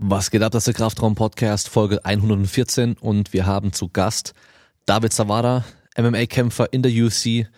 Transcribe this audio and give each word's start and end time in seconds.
Was 0.00 0.30
geht 0.30 0.44
ab, 0.44 0.52
das 0.52 0.60
ist 0.60 0.68
der 0.68 0.74
Kraftraum-Podcast, 0.74 1.68
Folge 1.68 2.04
114 2.04 2.94
und 3.00 3.32
wir 3.32 3.46
haben 3.46 3.72
zu 3.72 3.88
Gast 3.88 4.32
David 4.86 5.12
Zawada, 5.12 5.64
MMA-Kämpfer 5.96 6.72
in 6.72 6.82
der 6.82 6.92
UFC, 6.92 7.48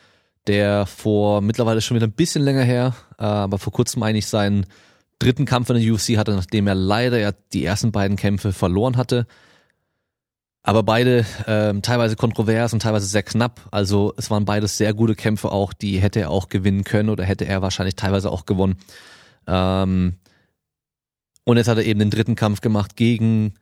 der 0.46 0.86
vor 0.86 1.42
mittlerweile 1.42 1.82
schon 1.82 1.96
wieder 1.96 2.06
ein 2.06 2.12
bisschen 2.12 2.42
länger 2.42 2.62
her, 2.62 2.94
äh, 3.18 3.24
aber 3.24 3.58
vor 3.58 3.74
kurzem 3.74 4.02
eigentlich 4.02 4.26
seinen 4.26 4.64
dritten 5.18 5.44
Kampf 5.44 5.68
in 5.68 5.82
der 5.82 5.92
UFC 5.92 6.16
hatte, 6.16 6.34
nachdem 6.34 6.66
er 6.66 6.74
leider 6.74 7.18
ja 7.18 7.32
die 7.52 7.62
ersten 7.62 7.92
beiden 7.92 8.16
Kämpfe 8.16 8.54
verloren 8.54 8.96
hatte. 8.96 9.26
Aber 10.62 10.82
beide 10.82 11.26
ähm, 11.46 11.82
teilweise 11.82 12.16
kontrovers 12.16 12.72
und 12.72 12.80
teilweise 12.80 13.04
sehr 13.04 13.22
knapp. 13.22 13.68
Also 13.70 14.14
es 14.16 14.30
waren 14.30 14.46
beides 14.46 14.78
sehr 14.78 14.94
gute 14.94 15.14
Kämpfe 15.14 15.52
auch, 15.52 15.74
die 15.74 15.98
hätte 15.98 16.20
er 16.20 16.30
auch 16.30 16.48
gewinnen 16.48 16.84
können 16.84 17.10
oder 17.10 17.22
hätte 17.22 17.44
er 17.44 17.60
wahrscheinlich 17.60 17.96
teilweise 17.96 18.30
auch 18.30 18.46
gewonnen. 18.46 18.78
Ähm, 19.46 20.14
und 21.50 21.56
jetzt 21.56 21.66
hat 21.66 21.78
er 21.78 21.84
eben 21.84 21.98
den 21.98 22.10
dritten 22.10 22.36
Kampf 22.36 22.60
gemacht 22.60 22.94
gegen 22.94 23.54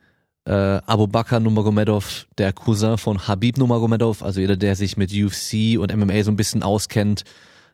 äh, 0.45 0.52
Abu 0.52 1.06
Bakr 1.06 1.41
Nurmagomedov, 1.41 2.27
der 2.37 2.52
Cousin 2.52 2.98
von 2.98 3.27
Habib 3.27 3.56
Nurmagomedov, 3.56 4.23
also 4.23 4.41
jeder, 4.41 4.59
der 4.59 4.77
sich 4.77 4.98
mit 4.98 5.10
UFC 5.10 5.79
und 5.79 5.96
MMA 5.96 6.23
so 6.23 6.30
ein 6.30 6.37
bisschen 6.37 6.62
auskennt, 6.62 7.24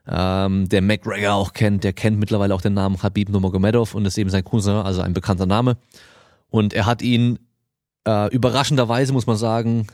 ähm, 0.07 0.69
der 0.69 0.81
McGregor 0.81 1.33
auch 1.33 1.51
kennt, 1.51 1.83
der 1.83 1.91
kennt 1.91 2.17
mittlerweile 2.17 2.55
auch 2.55 2.61
den 2.61 2.75
Namen 2.75 3.03
Habib 3.03 3.27
Nurmagomedov 3.27 3.93
und 3.93 4.05
ist 4.05 4.17
eben 4.17 4.29
sein 4.29 4.45
Cousin, 4.45 4.75
also 4.75 5.01
ein 5.01 5.11
bekannter 5.11 5.45
Name. 5.45 5.75
Und 6.49 6.73
er 6.73 6.85
hat 6.85 7.01
ihn 7.01 7.39
äh, 8.07 8.33
überraschenderweise, 8.33 9.11
muss 9.11 9.27
man 9.27 9.35
sagen, 9.35 9.87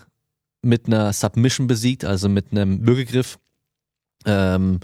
mit 0.62 0.86
einer 0.86 1.14
Submission 1.14 1.66
besiegt, 1.66 2.06
also 2.06 2.30
mit 2.30 2.52
einem 2.52 2.86
Würgegriff. 2.86 3.40
Ähm, 4.26 4.82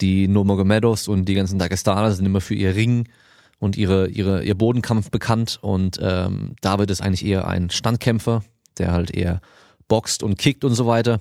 die 0.00 0.26
Nurmagomedovs 0.26 1.06
und 1.06 1.26
die 1.26 1.34
ganzen 1.34 1.60
Dagestaner 1.60 2.10
sind 2.10 2.26
immer 2.26 2.40
für 2.40 2.54
ihr 2.54 2.74
Ringen 2.74 3.08
und 3.60 3.76
ihre, 3.76 4.08
ihre, 4.08 4.42
ihr 4.42 4.56
Bodenkampf 4.56 5.10
bekannt 5.10 5.58
und 5.62 5.98
ähm, 6.02 6.56
David 6.62 6.90
ist 6.90 7.02
eigentlich 7.02 7.24
eher 7.24 7.46
ein 7.46 7.70
Standkämpfer, 7.70 8.42
der 8.78 8.90
halt 8.90 9.12
eher 9.12 9.40
boxt 9.86 10.22
und 10.22 10.38
kickt 10.38 10.64
und 10.64 10.74
so 10.74 10.86
weiter. 10.86 11.20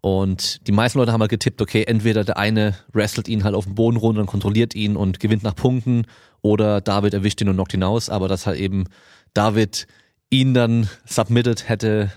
Und 0.00 0.66
die 0.66 0.72
meisten 0.72 0.98
Leute 0.98 1.12
haben 1.12 1.20
halt 1.20 1.30
getippt, 1.30 1.62
okay, 1.62 1.84
entweder 1.84 2.24
der 2.24 2.36
eine 2.36 2.74
wrestelt 2.92 3.28
ihn 3.28 3.44
halt 3.44 3.54
auf 3.54 3.64
den 3.64 3.74
Boden 3.74 3.96
runter 3.96 4.20
und 4.20 4.26
kontrolliert 4.26 4.74
ihn 4.74 4.96
und 4.96 5.20
gewinnt 5.20 5.42
nach 5.42 5.54
Punkten 5.54 6.06
oder 6.42 6.80
David 6.80 7.14
erwischt 7.14 7.40
ihn 7.40 7.48
und 7.48 7.56
knockt 7.56 7.74
ihn 7.74 7.82
aus, 7.82 8.10
aber 8.10 8.28
dass 8.28 8.46
halt 8.46 8.58
eben 8.58 8.84
David 9.32 9.86
ihn 10.30 10.54
dann 10.54 10.88
submitted 11.06 11.68
hätte, 11.68 12.10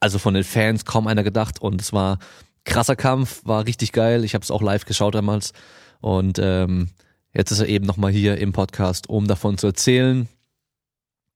also 0.00 0.18
von 0.18 0.34
den 0.34 0.44
Fans 0.44 0.84
kaum 0.84 1.06
einer 1.06 1.22
gedacht 1.22 1.60
und 1.62 1.80
es 1.80 1.92
war 1.92 2.18
krasser 2.64 2.96
Kampf, 2.96 3.42
war 3.44 3.66
richtig 3.66 3.92
geil. 3.92 4.24
Ich 4.24 4.34
habe 4.34 4.42
es 4.42 4.50
auch 4.50 4.62
live 4.62 4.84
geschaut 4.84 5.14
damals 5.14 5.52
und 6.00 6.38
ähm, 6.40 6.90
Jetzt 7.32 7.52
ist 7.52 7.60
er 7.60 7.68
eben 7.68 7.86
nochmal 7.86 8.10
hier 8.10 8.38
im 8.38 8.52
Podcast, 8.52 9.08
um 9.08 9.28
davon 9.28 9.56
zu 9.56 9.68
erzählen. 9.68 10.28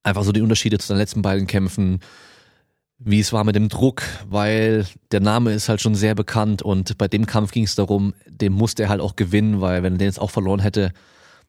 Einfach 0.03 0.25
so 0.25 0.33
die 0.33 0.43
Unterschiede 0.43 0.79
zu 0.79 0.89
den 0.89 0.99
letzten 0.99 1.23
beiden 1.23 1.47
Kämpfen, 1.47 2.01
wie 2.99 3.21
es 3.21 3.33
war 3.33 3.45
mit 3.45 3.55
dem 3.55 3.69
Druck, 3.69 4.03
weil 4.29 4.87
der 5.13 5.21
Name 5.21 5.53
ist 5.53 5.69
halt 5.69 5.81
schon 5.81 5.95
sehr 5.95 6.15
bekannt 6.15 6.63
und 6.63 6.99
bei 6.99 7.09
dem 7.09 7.27
Kampf 7.27 7.53
ging 7.53 7.65
es 7.65 7.75
darum, 7.75 8.15
den 8.27 8.53
musste 8.53 8.85
er 8.85 8.89
halt 8.89 9.01
auch 9.01 9.17
gewinnen, 9.17 9.61
weil 9.61 9.83
wenn 9.83 9.95
er 9.95 9.99
den 9.99 10.09
jetzt 10.09 10.21
auch 10.21 10.31
verloren 10.31 10.61
hätte, 10.61 10.93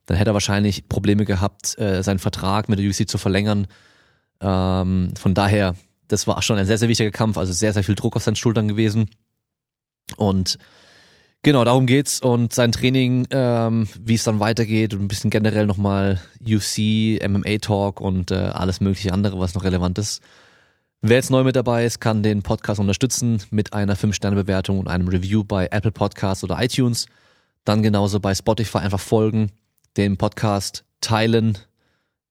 dann 0.06 0.16
hätte 0.16 0.30
er 0.30 0.34
wahrscheinlich 0.34 0.88
Probleme 0.88 1.24
gehabt, 1.24 1.78
äh, 1.78 2.02
seinen 2.02 2.20
Vertrag 2.20 2.68
mit 2.68 2.78
der 2.78 2.88
UFC 2.88 3.08
zu 3.08 3.18
verlängern. 3.18 3.66
Ähm, 4.40 5.10
von 5.18 5.34
daher, 5.34 5.74
das 6.08 6.26
war 6.26 6.40
schon 6.42 6.58
ein 6.58 6.66
sehr, 6.66 6.78
sehr 6.78 6.88
wichtiger 6.88 7.10
Kampf, 7.10 7.36
also 7.36 7.52
sehr, 7.52 7.72
sehr 7.72 7.82
viel 7.84 7.96
Druck 7.96 8.14
auf 8.14 8.22
seinen 8.22 8.36
Schultern 8.36 8.68
gewesen. 8.68 9.10
Und 10.16 10.58
Genau, 11.42 11.64
darum 11.64 11.86
geht's 11.86 12.20
und 12.20 12.52
sein 12.52 12.72
Training, 12.72 13.26
ähm, 13.30 13.88
wie 14.00 14.14
es 14.14 14.24
dann 14.24 14.40
weitergeht 14.40 14.94
und 14.94 15.02
ein 15.02 15.08
bisschen 15.08 15.30
generell 15.30 15.66
nochmal 15.66 16.20
UFC, 16.44 17.20
MMA 17.24 17.58
Talk 17.60 18.00
und 18.00 18.32
äh, 18.32 18.34
alles 18.34 18.80
mögliche 18.80 19.12
andere, 19.12 19.38
was 19.38 19.54
noch 19.54 19.62
relevant 19.62 19.98
ist. 19.98 20.22
Wer 21.02 21.18
jetzt 21.18 21.30
neu 21.30 21.44
mit 21.44 21.54
dabei 21.54 21.84
ist, 21.84 22.00
kann 22.00 22.24
den 22.24 22.42
Podcast 22.42 22.80
unterstützen 22.80 23.40
mit 23.50 23.74
einer 23.74 23.96
5-Sterne-Bewertung 23.96 24.80
und 24.80 24.88
einem 24.88 25.06
Review 25.06 25.44
bei 25.44 25.68
Apple 25.70 25.92
Podcasts 25.92 26.42
oder 26.42 26.60
iTunes. 26.60 27.06
Dann 27.64 27.82
genauso 27.82 28.18
bei 28.18 28.34
Spotify 28.34 28.78
einfach 28.78 28.98
folgen, 28.98 29.52
den 29.96 30.16
Podcast 30.16 30.84
teilen, 31.00 31.58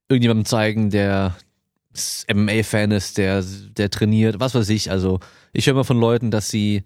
irgendjemandem 0.09 0.45
zeigen, 0.45 0.89
der 0.89 1.38
MMA-Fan 2.33 2.91
ist, 2.91 3.17
der, 3.17 3.44
der 3.44 3.89
trainiert, 3.89 4.39
was 4.39 4.55
weiß 4.55 4.67
ich. 4.69 4.91
Also 4.91 5.19
ich 5.53 5.67
höre 5.67 5.73
immer 5.73 5.83
von 5.85 5.99
Leuten, 5.99 6.31
dass 6.31 6.49
sie 6.49 6.83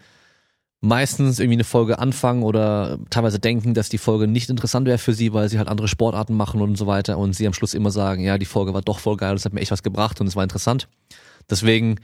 meistens 0.81 1.39
irgendwie 1.39 1.57
eine 1.57 1.63
Folge 1.65 1.99
anfangen 1.99 2.43
oder 2.43 2.99
teilweise 3.09 3.39
denken, 3.39 3.73
dass 3.73 3.89
die 3.89 3.97
Folge 3.97 4.27
nicht 4.27 4.49
interessant 4.49 4.87
wäre 4.87 4.97
für 4.97 5.13
sie, 5.13 5.33
weil 5.33 5.49
sie 5.49 5.57
halt 5.57 5.67
andere 5.67 5.87
Sportarten 5.87 6.35
machen 6.35 6.61
und 6.61 6.77
so 6.77 6.87
weiter 6.87 7.17
und 7.17 7.33
sie 7.33 7.47
am 7.47 7.53
Schluss 7.53 7.73
immer 7.73 7.91
sagen, 7.91 8.23
ja, 8.23 8.37
die 8.37 8.45
Folge 8.45 8.73
war 8.73 8.81
doch 8.81 8.99
voll 8.99 9.17
geil, 9.17 9.33
das 9.33 9.45
hat 9.45 9.53
mir 9.53 9.61
echt 9.61 9.71
was 9.71 9.83
gebracht 9.83 10.21
und 10.21 10.27
es 10.27 10.35
war 10.35 10.43
interessant. 10.43 10.87
Deswegen 11.49 11.99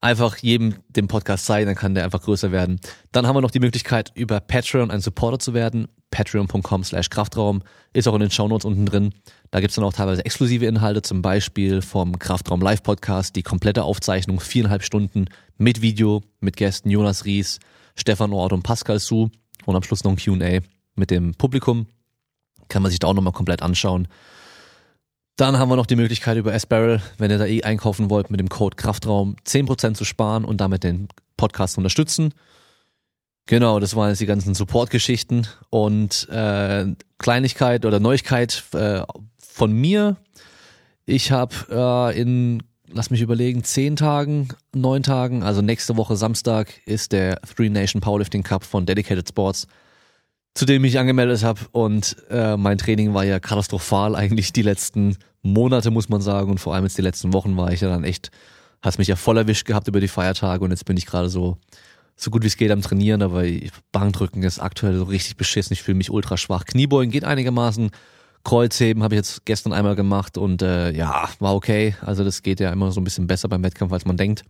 einfach 0.00 0.36
jedem 0.38 0.76
den 0.88 1.08
Podcast 1.08 1.46
zeigen, 1.46 1.66
dann 1.66 1.74
kann 1.74 1.94
der 1.94 2.04
einfach 2.04 2.22
größer 2.22 2.52
werden. 2.52 2.80
Dann 3.12 3.26
haben 3.26 3.36
wir 3.36 3.40
noch 3.40 3.50
die 3.50 3.60
Möglichkeit, 3.60 4.12
über 4.14 4.40
Patreon 4.40 4.90
ein 4.90 5.00
Supporter 5.00 5.38
zu 5.38 5.52
werden. 5.54 5.88
Patreon.com 6.10 6.84
slash 6.84 7.10
Kraftraum 7.10 7.62
ist 7.92 8.06
auch 8.06 8.14
in 8.14 8.20
den 8.20 8.30
Shownotes 8.30 8.64
unten 8.64 8.86
drin. 8.86 9.12
Da 9.50 9.60
gibt's 9.60 9.74
dann 9.74 9.84
auch 9.84 9.92
teilweise 9.92 10.24
exklusive 10.24 10.64
Inhalte, 10.64 11.02
zum 11.02 11.22
Beispiel 11.22 11.82
vom 11.82 12.18
Kraftraum 12.18 12.60
Live 12.60 12.82
Podcast, 12.82 13.36
die 13.36 13.42
komplette 13.42 13.82
Aufzeichnung, 13.82 14.40
viereinhalb 14.40 14.84
Stunden 14.84 15.26
mit 15.58 15.82
Video, 15.82 16.22
mit 16.40 16.56
Gästen 16.56 16.90
Jonas 16.90 17.24
Ries, 17.24 17.58
Stefan 17.96 18.32
Ort 18.32 18.52
und 18.52 18.62
Pascal 18.62 19.00
Su 19.00 19.28
und 19.64 19.76
am 19.76 19.82
Schluss 19.82 20.04
noch 20.04 20.12
ein 20.12 20.18
Q&A 20.18 20.60
mit 20.94 21.10
dem 21.10 21.34
Publikum. 21.34 21.86
Kann 22.68 22.82
man 22.82 22.90
sich 22.90 22.98
da 22.98 23.08
auch 23.08 23.14
nochmal 23.14 23.32
komplett 23.32 23.62
anschauen. 23.62 24.08
Dann 25.36 25.58
haben 25.58 25.68
wir 25.68 25.76
noch 25.76 25.86
die 25.86 25.96
Möglichkeit 25.96 26.38
über 26.38 26.54
S-Barrel, 26.54 27.02
wenn 27.18 27.30
ihr 27.30 27.38
da 27.38 27.44
eh 27.44 27.62
einkaufen 27.62 28.08
wollt, 28.08 28.30
mit 28.30 28.40
dem 28.40 28.48
Code 28.48 28.76
Kraftraum 28.76 29.36
10% 29.46 29.94
zu 29.94 30.04
sparen 30.04 30.44
und 30.44 30.60
damit 30.60 30.82
den 30.82 31.08
Podcast 31.36 31.76
unterstützen. 31.76 32.32
Genau, 33.44 33.78
das 33.78 33.94
waren 33.94 34.08
jetzt 34.08 34.20
die 34.20 34.26
ganzen 34.26 34.54
Support-Geschichten 34.54 35.46
und 35.70 36.28
äh, 36.30 36.86
Kleinigkeit 37.18 37.84
oder 37.84 38.00
Neuigkeit 38.00 38.64
äh, 38.72 39.02
von 39.38 39.72
mir. 39.72 40.16
Ich 41.04 41.30
habe 41.30 41.54
äh, 41.70 42.20
in 42.20 42.62
lass 42.92 43.10
mich 43.10 43.20
überlegen, 43.20 43.64
zehn 43.64 43.96
Tagen, 43.96 44.48
neun 44.74 45.02
Tagen, 45.02 45.42
also 45.42 45.62
nächste 45.62 45.96
Woche 45.96 46.16
Samstag 46.16 46.68
ist 46.86 47.12
der 47.12 47.40
Three 47.42 47.68
Nation 47.68 48.00
Powerlifting 48.00 48.42
Cup 48.42 48.64
von 48.64 48.86
Dedicated 48.86 49.28
Sports, 49.28 49.66
zu 50.54 50.64
dem 50.64 50.84
ich 50.84 50.98
angemeldet 50.98 51.42
habe 51.44 51.60
und 51.72 52.16
äh, 52.30 52.56
mein 52.56 52.78
Training 52.78 53.14
war 53.14 53.24
ja 53.24 53.40
katastrophal 53.40 54.14
eigentlich 54.14 54.52
die 54.52 54.62
letzten 54.62 55.16
Monate, 55.42 55.90
muss 55.90 56.08
man 56.08 56.20
sagen, 56.20 56.50
und 56.50 56.58
vor 56.58 56.74
allem 56.74 56.84
jetzt 56.84 56.98
die 56.98 57.02
letzten 57.02 57.32
Wochen 57.32 57.56
war 57.56 57.72
ich 57.72 57.80
ja 57.80 57.88
dann 57.88 58.04
echt, 58.04 58.30
hast 58.82 58.98
mich 58.98 59.08
ja 59.08 59.16
voll 59.16 59.36
erwischt 59.36 59.66
gehabt 59.66 59.88
über 59.88 60.00
die 60.00 60.08
Feiertage 60.08 60.64
und 60.64 60.70
jetzt 60.70 60.84
bin 60.84 60.96
ich 60.96 61.06
gerade 61.06 61.28
so 61.28 61.58
so 62.16 62.30
gut 62.30 62.42
wie 62.42 62.46
es 62.46 62.56
geht 62.56 62.70
am 62.70 62.80
Trainieren, 62.80 63.20
aber 63.20 63.44
Bankdrücken 63.92 64.42
ist 64.42 64.58
aktuell 64.58 64.96
so 64.96 65.04
richtig 65.04 65.36
beschissen, 65.36 65.74
ich 65.74 65.82
fühle 65.82 65.98
mich 65.98 66.10
ultra 66.10 66.38
schwach. 66.38 66.64
Kniebeugen 66.64 67.10
geht 67.10 67.24
einigermaßen, 67.24 67.90
Kreuzheben 68.46 69.02
habe 69.02 69.16
ich 69.16 69.18
jetzt 69.18 69.44
gestern 69.44 69.72
einmal 69.72 69.96
gemacht 69.96 70.38
und 70.38 70.62
äh, 70.62 70.92
ja, 70.92 71.28
war 71.40 71.56
okay. 71.56 71.96
Also 72.00 72.22
das 72.22 72.44
geht 72.44 72.60
ja 72.60 72.70
immer 72.70 72.92
so 72.92 73.00
ein 73.00 73.04
bisschen 73.04 73.26
besser 73.26 73.48
beim 73.48 73.64
Wettkampf, 73.64 73.92
als 73.92 74.04
man 74.04 74.16
denkt. 74.16 74.44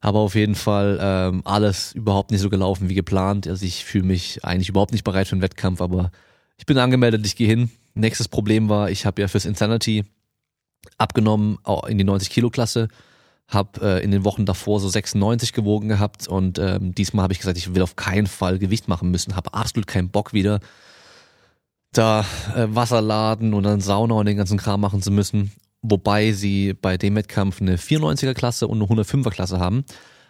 Aber 0.00 0.18
auf 0.18 0.34
jeden 0.34 0.56
Fall 0.56 0.98
ähm, 1.00 1.42
alles 1.44 1.92
überhaupt 1.92 2.32
nicht 2.32 2.40
so 2.40 2.50
gelaufen 2.50 2.88
wie 2.88 2.94
geplant. 2.94 3.46
Also 3.46 3.64
ich 3.64 3.84
fühle 3.84 4.02
mich 4.02 4.44
eigentlich 4.44 4.68
überhaupt 4.68 4.90
nicht 4.90 5.04
bereit 5.04 5.28
für 5.28 5.34
einen 5.34 5.42
Wettkampf, 5.42 5.80
aber 5.80 6.10
ich 6.58 6.66
bin 6.66 6.76
angemeldet, 6.76 7.24
ich 7.24 7.36
gehe 7.36 7.46
hin. 7.46 7.70
Nächstes 7.94 8.26
Problem 8.26 8.68
war, 8.68 8.90
ich 8.90 9.06
habe 9.06 9.22
ja 9.22 9.28
fürs 9.28 9.44
Insanity 9.44 10.04
abgenommen 10.98 11.58
in 11.86 11.98
die 11.98 12.04
90 12.04 12.30
Kilo 12.30 12.50
Klasse, 12.50 12.88
habe 13.46 13.80
äh, 13.80 14.02
in 14.02 14.10
den 14.10 14.24
Wochen 14.24 14.44
davor 14.44 14.80
so 14.80 14.88
96 14.88 15.52
gewogen 15.52 15.88
gehabt 15.88 16.26
und 16.26 16.58
ähm, 16.58 16.96
diesmal 16.96 17.22
habe 17.22 17.32
ich 17.32 17.38
gesagt, 17.38 17.58
ich 17.58 17.76
will 17.76 17.82
auf 17.82 17.94
keinen 17.94 18.26
Fall 18.26 18.58
Gewicht 18.58 18.88
machen 18.88 19.12
müssen, 19.12 19.36
habe 19.36 19.54
absolut 19.54 19.86
keinen 19.86 20.08
Bock 20.08 20.32
wieder 20.32 20.58
da 21.98 22.24
äh, 22.54 22.66
Wasser 22.68 23.00
laden 23.00 23.54
und 23.54 23.64
dann 23.64 23.80
Sauna 23.80 24.14
und 24.14 24.26
den 24.26 24.36
ganzen 24.36 24.58
Kram 24.58 24.80
machen 24.80 25.02
zu 25.02 25.10
müssen. 25.10 25.52
Wobei 25.82 26.32
sie 26.32 26.74
bei 26.74 26.96
dem 26.96 27.14
Wettkampf 27.14 27.60
eine 27.60 27.76
94er 27.76 28.34
Klasse 28.34 28.68
und 28.68 28.82
eine 28.82 29.02
105er 29.02 29.30
Klasse 29.30 29.58
haben. 29.58 29.84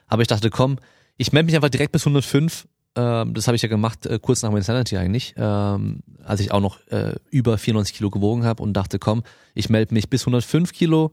Aber 0.06 0.22
ich 0.22 0.28
dachte, 0.28 0.50
komm, 0.50 0.78
ich 1.16 1.32
melde 1.32 1.46
mich 1.46 1.54
einfach 1.54 1.68
direkt 1.68 1.92
bis 1.92 2.02
105. 2.02 2.66
Ähm, 2.96 3.34
das 3.34 3.46
habe 3.46 3.56
ich 3.56 3.62
ja 3.62 3.68
gemacht, 3.68 4.06
äh, 4.06 4.18
kurz 4.20 4.42
nach 4.42 4.50
meinem 4.50 4.58
Insanity 4.58 4.96
eigentlich, 4.96 5.34
ähm, 5.36 6.00
als 6.24 6.40
ich 6.40 6.52
auch 6.52 6.60
noch 6.60 6.78
äh, 6.88 7.14
über 7.30 7.58
94 7.58 7.96
Kilo 7.96 8.10
gewogen 8.10 8.44
habe 8.44 8.62
und 8.62 8.72
dachte, 8.72 8.98
komm, 8.98 9.22
ich 9.54 9.68
melde 9.68 9.94
mich 9.94 10.10
bis 10.10 10.22
105 10.22 10.72
Kilo, 10.72 11.12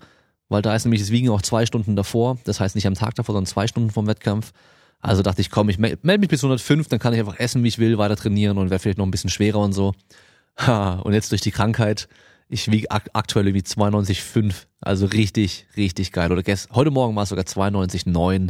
weil 0.50 0.62
da 0.62 0.76
ist 0.76 0.86
nämlich 0.86 1.02
das 1.02 1.12
Wiegen 1.12 1.30
auch 1.30 1.42
zwei 1.42 1.66
Stunden 1.66 1.96
davor. 1.96 2.38
Das 2.44 2.60
heißt 2.60 2.76
nicht 2.76 2.88
am 2.88 2.94
Tag 2.94 3.16
davor, 3.16 3.34
sondern 3.34 3.48
zwei 3.48 3.68
Stunden 3.68 3.90
vom 3.90 4.08
Wettkampf. 4.08 4.54
Also 5.00 5.24
dachte 5.24 5.42
ich, 5.42 5.50
komm, 5.50 5.70
ich 5.70 5.80
melde 5.80 6.20
mich 6.20 6.30
bis 6.30 6.44
105, 6.44 6.88
dann 6.88 7.00
kann 7.00 7.14
ich 7.14 7.20
einfach 7.20 7.40
essen, 7.40 7.64
wie 7.64 7.68
ich 7.68 7.80
will, 7.80 7.98
weiter 7.98 8.16
trainieren 8.16 8.58
und 8.58 8.70
werde 8.70 8.82
vielleicht 8.82 9.00
noch 9.00 9.06
ein 9.06 9.12
bisschen 9.12 9.32
schwerer 9.32 9.60
und 9.60 9.74
so. 9.74 9.94
Ha, 10.66 11.00
und 11.00 11.14
jetzt 11.14 11.32
durch 11.32 11.42
die 11.42 11.52
Krankheit, 11.52 12.08
ich 12.48 12.70
wiege 12.70 12.92
ak 12.92 13.10
aktuell 13.14 13.48
irgendwie 13.48 13.66
92,5. 13.66 14.54
Also 14.80 15.06
richtig, 15.08 15.66
richtig 15.76 16.12
geil. 16.12 16.32
Oder 16.32 16.44
gest 16.44 16.70
heute 16.74 16.92
Morgen 16.92 17.16
war 17.16 17.24
es 17.24 17.30
sogar 17.30 17.46
92,9. 17.46 18.50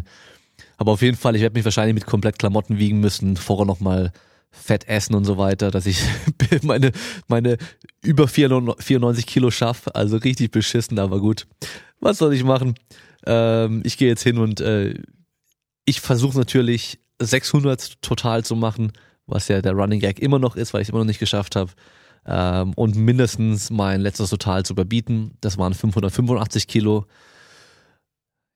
Aber 0.78 0.92
auf 0.92 1.02
jeden 1.02 1.18
Fall, 1.18 1.36
ich 1.36 1.42
werde 1.42 1.54
mich 1.54 1.66
wahrscheinlich 1.66 1.94
mit 1.94 2.06
komplett 2.06 2.40
Klamotten 2.40 2.80
wiegen 2.80 3.00
müssen, 3.00 3.38
vorher 3.38 3.66
nochmal 3.66 4.12
Fett 4.52 4.88
essen 4.88 5.16
und 5.16 5.24
so 5.24 5.38
weiter, 5.38 5.72
dass 5.72 5.86
ich 5.86 6.04
meine, 6.64 6.92
meine 7.28 7.58
über 8.04 8.28
94 8.28 9.26
Kilo 9.26 9.52
schaffe. 9.52 9.96
Also 9.96 10.18
richtig 10.18 10.52
beschissen, 10.52 11.00
aber 11.00 11.20
gut. 11.20 11.48
Was 12.00 12.18
soll 12.18 12.34
ich 12.34 12.44
machen? 12.44 12.76
Ähm, 13.26 13.82
ich 13.86 13.98
gehe 13.98 14.10
jetzt 14.10 14.24
hin 14.24 14.38
und 14.38 14.60
äh, 14.60 14.96
ich 15.86 16.02
versuche 16.02 16.38
natürlich 16.38 17.00
600 17.20 18.02
total 18.02 18.44
zu 18.44 18.56
machen, 18.56 18.92
was 19.28 19.48
ja 19.48 19.62
der 19.62 19.74
Running 19.74 20.00
Gag 20.00 20.20
immer 20.20 20.40
noch 20.40 20.56
ist, 20.56 20.74
weil 20.74 20.82
ich 20.82 20.88
es 20.88 20.90
immer 20.90 21.00
noch 21.00 21.06
nicht 21.06 21.20
geschafft 21.20 21.56
habe. 21.56 21.72
Ähm, 22.26 22.74
und 22.74 22.96
mindestens 22.96 23.70
mein 23.70 24.02
letztes 24.02 24.30
Total 24.30 24.64
zu 24.64 24.74
überbieten. 24.74 25.38
Das 25.42 25.58
waren 25.58 25.74
585 25.74 26.68
Kilo. 26.68 27.06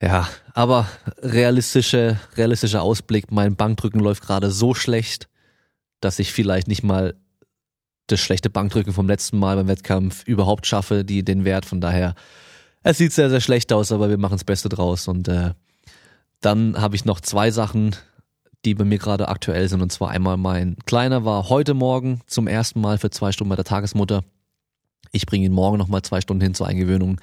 Ja, 0.01 0.27
aber 0.53 0.87
realistische, 1.19 2.19
realistischer 2.35 2.81
Ausblick, 2.81 3.31
mein 3.31 3.55
Bankdrücken 3.55 3.99
läuft 3.99 4.23
gerade 4.23 4.51
so 4.51 4.73
schlecht, 4.73 5.29
dass 6.01 6.19
ich 6.19 6.33
vielleicht 6.33 6.67
nicht 6.67 6.83
mal 6.83 7.15
das 8.07 8.19
schlechte 8.19 8.49
Bankdrücken 8.49 8.93
vom 8.93 9.07
letzten 9.07 9.39
Mal 9.39 9.55
beim 9.55 9.67
Wettkampf 9.67 10.23
überhaupt 10.25 10.67
schaffe, 10.67 11.03
die 11.03 11.23
den 11.23 11.43
Wert. 11.45 11.65
Von 11.65 11.81
daher, 11.81 12.13
es 12.83 12.97
sieht 12.97 13.13
sehr, 13.13 13.29
sehr 13.29 13.41
schlecht 13.41 13.73
aus, 13.73 13.91
aber 13.91 14.09
wir 14.09 14.17
machen 14.17 14.33
das 14.33 14.43
Beste 14.43 14.69
draus. 14.69 15.07
Und 15.07 15.27
äh, 15.27 15.53
dann 16.41 16.79
habe 16.79 16.95
ich 16.95 17.05
noch 17.05 17.19
zwei 17.19 17.49
Sachen, 17.49 17.95
die 18.65 18.75
bei 18.75 18.83
mir 18.83 18.97
gerade 18.97 19.27
aktuell 19.27 19.69
sind. 19.69 19.81
Und 19.81 19.91
zwar 19.91 20.09
einmal 20.09 20.37
mein 20.37 20.75
Kleiner 20.85 21.23
war 21.23 21.49
heute 21.49 21.73
Morgen 21.73 22.21
zum 22.27 22.47
ersten 22.47 22.81
Mal 22.81 22.97
für 22.97 23.09
zwei 23.09 23.31
Stunden 23.31 23.49
bei 23.49 23.55
der 23.55 23.65
Tagesmutter. 23.65 24.23
Ich 25.11 25.25
bringe 25.25 25.45
ihn 25.45 25.53
morgen 25.53 25.77
nochmal 25.77 26.01
zwei 26.01 26.21
Stunden 26.21 26.41
hin 26.41 26.53
zur 26.53 26.67
Eingewöhnung. 26.67 27.21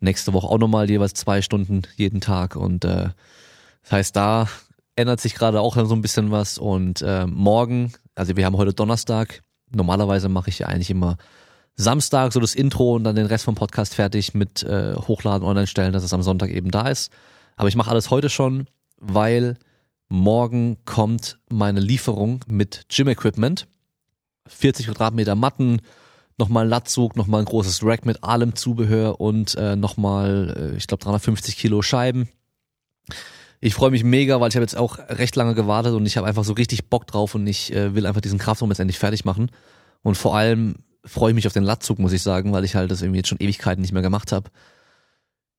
Nächste 0.00 0.32
Woche 0.32 0.48
auch 0.48 0.58
nochmal 0.58 0.90
jeweils 0.90 1.14
zwei 1.14 1.42
Stunden 1.42 1.82
jeden 1.96 2.20
Tag. 2.20 2.56
Und 2.56 2.84
äh, 2.84 3.08
das 3.82 3.92
heißt, 3.92 4.16
da 4.16 4.48
ändert 4.94 5.20
sich 5.20 5.34
gerade 5.34 5.60
auch 5.60 5.74
so 5.74 5.94
ein 5.94 6.02
bisschen 6.02 6.30
was. 6.30 6.58
Und 6.58 7.02
äh, 7.02 7.26
morgen 7.26 7.92
also 8.14 8.36
wir 8.36 8.44
haben 8.44 8.56
heute 8.56 8.74
Donnerstag. 8.74 9.42
Normalerweise 9.70 10.28
mache 10.28 10.50
ich 10.50 10.58
ja 10.58 10.66
eigentlich 10.68 10.90
immer 10.90 11.16
Samstag 11.74 12.32
so 12.32 12.40
das 12.40 12.54
Intro 12.54 12.94
und 12.94 13.04
dann 13.04 13.16
den 13.16 13.26
Rest 13.26 13.44
vom 13.44 13.54
Podcast 13.54 13.94
fertig 13.94 14.34
mit 14.34 14.62
äh, 14.62 14.94
Hochladen, 14.94 15.46
online 15.46 15.66
stellen, 15.66 15.92
dass 15.92 16.04
es 16.04 16.12
am 16.12 16.22
Sonntag 16.22 16.50
eben 16.50 16.70
da 16.70 16.88
ist. 16.88 17.10
Aber 17.56 17.68
ich 17.68 17.76
mache 17.76 17.90
alles 17.90 18.10
heute 18.10 18.28
schon, 18.28 18.66
weil 18.98 19.56
morgen 20.12 20.76
kommt 20.84 21.38
meine 21.48 21.80
Lieferung 21.80 22.44
mit 22.46 22.84
Gym-Equipment. 22.90 23.66
40 24.46 24.86
Quadratmeter 24.86 25.34
Matten, 25.34 25.80
nochmal 26.36 26.66
ein 26.66 26.68
Latzug, 26.68 27.16
nochmal 27.16 27.40
ein 27.40 27.46
großes 27.46 27.82
Rack 27.82 28.04
mit 28.04 28.22
allem 28.22 28.54
Zubehör 28.54 29.20
und 29.22 29.54
äh, 29.54 29.74
nochmal, 29.74 30.72
äh, 30.74 30.76
ich 30.76 30.86
glaube, 30.86 31.02
350 31.02 31.56
Kilo 31.56 31.80
Scheiben. 31.80 32.28
Ich 33.60 33.74
freue 33.74 33.90
mich 33.90 34.04
mega, 34.04 34.38
weil 34.38 34.50
ich 34.50 34.54
habe 34.54 34.64
jetzt 34.64 34.76
auch 34.76 34.98
recht 34.98 35.34
lange 35.34 35.54
gewartet 35.54 35.94
und 35.94 36.04
ich 36.04 36.18
habe 36.18 36.26
einfach 36.26 36.44
so 36.44 36.52
richtig 36.52 36.90
Bock 36.90 37.06
drauf 37.06 37.34
und 37.34 37.46
ich 37.46 37.72
äh, 37.72 37.94
will 37.94 38.06
einfach 38.06 38.20
diesen 38.20 38.38
Kraftraum 38.38 38.70
jetzt 38.70 38.80
endlich 38.80 38.98
fertig 38.98 39.24
machen. 39.24 39.50
Und 40.02 40.16
vor 40.16 40.36
allem 40.36 40.74
freue 41.06 41.30
ich 41.30 41.34
mich 41.36 41.46
auf 41.46 41.54
den 41.54 41.64
Latzug, 41.64 41.98
muss 41.98 42.12
ich 42.12 42.22
sagen, 42.22 42.52
weil 42.52 42.64
ich 42.64 42.74
halt 42.74 42.90
das 42.90 43.00
irgendwie 43.00 43.20
jetzt 43.20 43.28
schon 43.28 43.40
Ewigkeiten 43.40 43.80
nicht 43.80 43.92
mehr 43.92 44.02
gemacht 44.02 44.30
habe. 44.30 44.50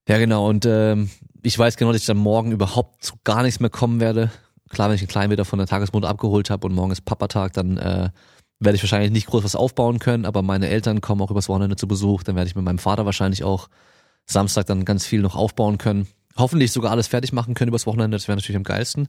Ja, 0.07 0.17
genau. 0.17 0.47
Und 0.47 0.65
ähm, 0.65 1.09
ich 1.41 1.57
weiß 1.57 1.77
genau, 1.77 1.91
dass 1.91 2.01
ich 2.01 2.07
dann 2.07 2.17
morgen 2.17 2.51
überhaupt 2.51 3.03
zu 3.03 3.15
gar 3.23 3.43
nichts 3.43 3.59
mehr 3.59 3.69
kommen 3.69 3.99
werde. 3.99 4.31
Klar, 4.69 4.89
wenn 4.89 4.95
ich 4.95 5.01
einen 5.01 5.07
kleinen 5.07 5.31
wieder 5.31 5.45
von 5.45 5.59
der 5.59 5.67
Tagesmutter 5.67 6.09
abgeholt 6.09 6.49
habe 6.49 6.67
und 6.67 6.73
morgen 6.73 6.91
ist 6.91 7.05
Papatag, 7.05 7.53
dann 7.53 7.77
äh, 7.77 8.09
werde 8.59 8.75
ich 8.75 8.83
wahrscheinlich 8.83 9.11
nicht 9.11 9.27
groß 9.27 9.43
was 9.43 9.55
aufbauen 9.55 9.99
können, 9.99 10.25
aber 10.25 10.41
meine 10.41 10.67
Eltern 10.67 11.01
kommen 11.01 11.21
auch 11.21 11.31
übers 11.31 11.49
Wochenende 11.49 11.75
zu 11.75 11.87
Besuch. 11.87 12.23
Dann 12.23 12.35
werde 12.35 12.47
ich 12.47 12.55
mit 12.55 12.65
meinem 12.65 12.79
Vater 12.79 13.05
wahrscheinlich 13.05 13.43
auch 13.43 13.69
Samstag 14.25 14.65
dann 14.65 14.85
ganz 14.85 15.05
viel 15.05 15.21
noch 15.21 15.35
aufbauen 15.35 15.77
können 15.77 16.07
hoffentlich 16.37 16.71
sogar 16.71 16.91
alles 16.91 17.07
fertig 17.07 17.33
machen 17.33 17.53
können 17.53 17.69
übers 17.69 17.85
Wochenende. 17.85 18.15
Das 18.15 18.27
wäre 18.27 18.35
natürlich 18.35 18.57
am 18.57 18.63
geilsten. 18.63 19.07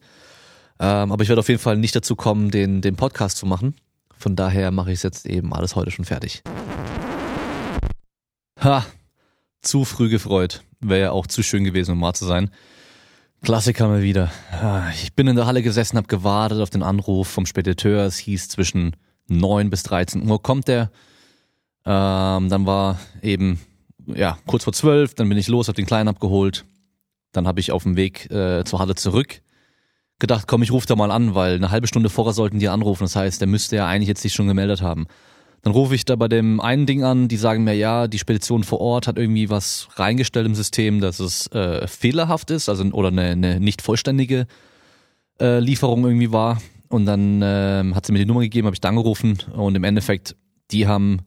Ähm, 0.81 1.12
aber 1.12 1.23
ich 1.23 1.29
werde 1.29 1.40
auf 1.40 1.49
jeden 1.49 1.61
Fall 1.61 1.76
nicht 1.76 1.94
dazu 1.94 2.17
kommen, 2.17 2.50
den, 2.50 2.81
den 2.81 2.97
Podcast 2.97 3.37
zu 3.38 3.47
machen. 3.47 3.75
Von 4.17 4.37
daher 4.37 4.70
mache 4.70 4.90
ich 4.90 4.99
es 4.99 5.02
jetzt 5.02 5.26
eben 5.26 5.52
alles 5.52 5.76
heute 5.76 5.90
schon 5.90 6.05
fertig. 6.05 6.43
Ha, 8.61 8.85
zu 9.61 9.85
früh 9.85 10.08
gefreut. 10.08 10.62
Wäre 10.89 11.01
ja 11.01 11.11
auch 11.13 11.27
zu 11.27 11.43
schön 11.43 11.65
gewesen, 11.65 11.93
um 11.93 12.01
wahr 12.01 12.15
zu 12.15 12.25
sein. 12.25 12.51
Klassiker 13.43 13.89
mal 13.89 14.03
wieder. 14.03 14.31
Ich 14.95 15.15
bin 15.15 15.27
in 15.27 15.37
der 15.37 15.47
Halle 15.47 15.63
gesessen, 15.63 15.97
habe 15.97 16.07
gewartet 16.07 16.61
auf 16.61 16.71
den 16.71 16.83
Anruf 16.83 17.29
vom 17.29 17.47
Spediteur. 17.47 18.05
Es 18.05 18.17
hieß 18.19 18.49
zwischen 18.49 18.97
9 19.29 19.71
bis 19.71 19.83
13 19.83 20.29
Uhr 20.29 20.43
kommt 20.43 20.69
der. 20.69 20.91
Ähm, 21.85 22.49
dann 22.49 22.65
war 22.65 22.99
eben 23.23 23.61
ja 24.07 24.39
kurz 24.47 24.65
vor 24.65 24.73
12, 24.73 25.15
dann 25.15 25.29
bin 25.29 25.37
ich 25.37 25.49
los, 25.49 25.69
habe 25.69 25.77
den 25.77 25.87
Kleinen 25.87 26.09
abgeholt, 26.09 26.65
dann 27.33 27.47
habe 27.47 27.61
ich 27.61 27.73
auf 27.73 27.83
dem 27.83 27.97
Weg 27.97 28.31
äh, 28.31 28.65
zur 28.65 28.79
Halle 28.79 28.95
zurück 28.95 29.43
gedacht, 30.19 30.47
komm, 30.47 30.63
ich 30.63 30.73
rufe 30.73 30.87
da 30.87 30.97
mal 30.97 31.11
an, 31.11 31.35
weil 31.35 31.57
eine 31.57 31.71
halbe 31.71 31.87
Stunde 31.87 32.09
vorher 32.09 32.33
sollten 32.33 32.59
die 32.59 32.69
anrufen. 32.69 33.05
Das 33.05 33.17
heißt, 33.17 33.41
der 33.41 33.49
müsste 33.49 33.77
ja 33.77 33.87
eigentlich 33.87 34.09
jetzt 34.09 34.23
sich 34.23 34.33
schon 34.33 34.47
gemeldet 34.47 34.83
haben. 34.83 35.07
Dann 35.64 35.72
rufe 35.72 35.94
ich 35.94 36.05
da 36.05 36.14
bei 36.14 36.28
dem 36.28 36.61
einen 36.61 36.84
Ding 36.84 37.05
an, 37.05 37.26
die 37.26 37.38
sagen 37.38 37.64
mir, 37.64 37.75
ja, 37.75 38.06
die 38.06 38.19
Spedition 38.19 38.64
vor 38.64 38.82
Ort 38.82 39.06
hat 39.06 39.16
irgendwie 39.16 39.49
was 39.49 39.88
reingestellt 39.96 40.44
im 40.44 40.55
System, 40.55 41.00
dass 41.00 41.20
es 41.20 41.46
äh, 41.52 41.87
fehlerhaft 41.87 42.50
ist, 42.50 42.69
also 42.69 42.84
oder 42.84 43.08
eine, 43.08 43.22
eine 43.22 43.61
nicht 43.61 43.81
vollständige 43.81 44.46
äh, 45.40 45.61
Lieferung 45.61 46.05
irgendwie 46.05 46.32
war. 46.32 46.61
Und 46.88 47.06
dann 47.06 47.40
äh, 47.40 47.82
hat 47.94 48.05
sie 48.05 48.12
mir 48.12 48.19
die 48.19 48.26
Nummer 48.26 48.43
gegeben, 48.43 48.66
habe 48.66 48.75
ich 48.75 48.82
da 48.82 48.90
angerufen 48.90 49.38
und 49.56 49.75
im 49.75 49.84
Endeffekt, 49.84 50.37
die 50.70 50.87
haben 50.87 51.22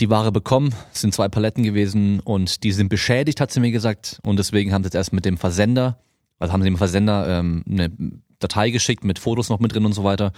die 0.00 0.10
Ware 0.10 0.32
bekommen. 0.32 0.74
Es 0.92 1.00
sind 1.00 1.14
zwei 1.14 1.28
Paletten 1.28 1.62
gewesen 1.62 2.20
und 2.20 2.64
die 2.64 2.72
sind 2.72 2.90
beschädigt, 2.90 3.40
hat 3.40 3.52
sie 3.52 3.60
mir 3.60 3.72
gesagt. 3.72 4.20
Und 4.22 4.38
deswegen 4.38 4.74
haben 4.74 4.82
sie 4.82 4.88
jetzt 4.88 4.96
erst 4.96 5.14
mit 5.14 5.24
dem 5.24 5.38
Versender, 5.38 5.98
also 6.38 6.52
haben 6.52 6.60
sie 6.60 6.68
dem 6.68 6.76
Versender 6.76 7.26
ähm, 7.26 7.64
eine 7.66 7.90
Datei 8.38 8.68
geschickt 8.68 9.02
mit 9.02 9.18
Fotos 9.18 9.48
noch 9.48 9.60
mit 9.60 9.74
drin 9.74 9.86
und 9.86 9.94
so 9.94 10.04
weiter, 10.04 10.32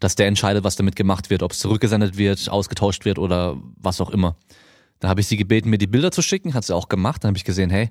dass 0.00 0.16
der 0.16 0.26
entscheidet, 0.26 0.64
was 0.64 0.76
damit 0.76 0.96
gemacht 0.96 1.30
wird, 1.30 1.42
ob 1.42 1.52
es 1.52 1.58
zurückgesendet 1.58 2.16
wird, 2.16 2.48
ausgetauscht 2.48 3.04
wird 3.04 3.18
oder 3.18 3.56
was 3.76 4.00
auch 4.00 4.10
immer. 4.10 4.36
Da 5.00 5.08
habe 5.08 5.20
ich 5.20 5.26
sie 5.26 5.36
gebeten, 5.36 5.70
mir 5.70 5.78
die 5.78 5.86
Bilder 5.86 6.10
zu 6.10 6.22
schicken, 6.22 6.54
hat 6.54 6.64
sie 6.64 6.74
auch 6.74 6.88
gemacht. 6.88 7.24
Dann 7.24 7.28
habe 7.28 7.36
ich 7.36 7.44
gesehen, 7.44 7.70
hey, 7.70 7.90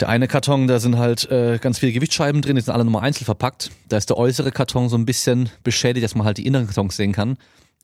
der 0.00 0.08
eine 0.08 0.28
Karton, 0.28 0.66
da 0.66 0.80
sind 0.80 0.96
halt 0.96 1.30
äh, 1.30 1.58
ganz 1.60 1.78
viele 1.78 1.92
Gewichtsscheiben 1.92 2.40
drin, 2.40 2.56
die 2.56 2.62
sind 2.62 2.72
alle 2.72 2.84
nochmal 2.84 3.02
einzeln 3.02 3.26
verpackt. 3.26 3.70
Da 3.88 3.96
ist 3.96 4.08
der 4.08 4.16
äußere 4.16 4.50
Karton 4.50 4.88
so 4.88 4.96
ein 4.96 5.04
bisschen 5.04 5.50
beschädigt, 5.62 6.04
dass 6.04 6.14
man 6.14 6.26
halt 6.26 6.38
die 6.38 6.46
inneren 6.46 6.66
Kartons 6.66 6.96
sehen 6.96 7.12
kann. 7.12 7.36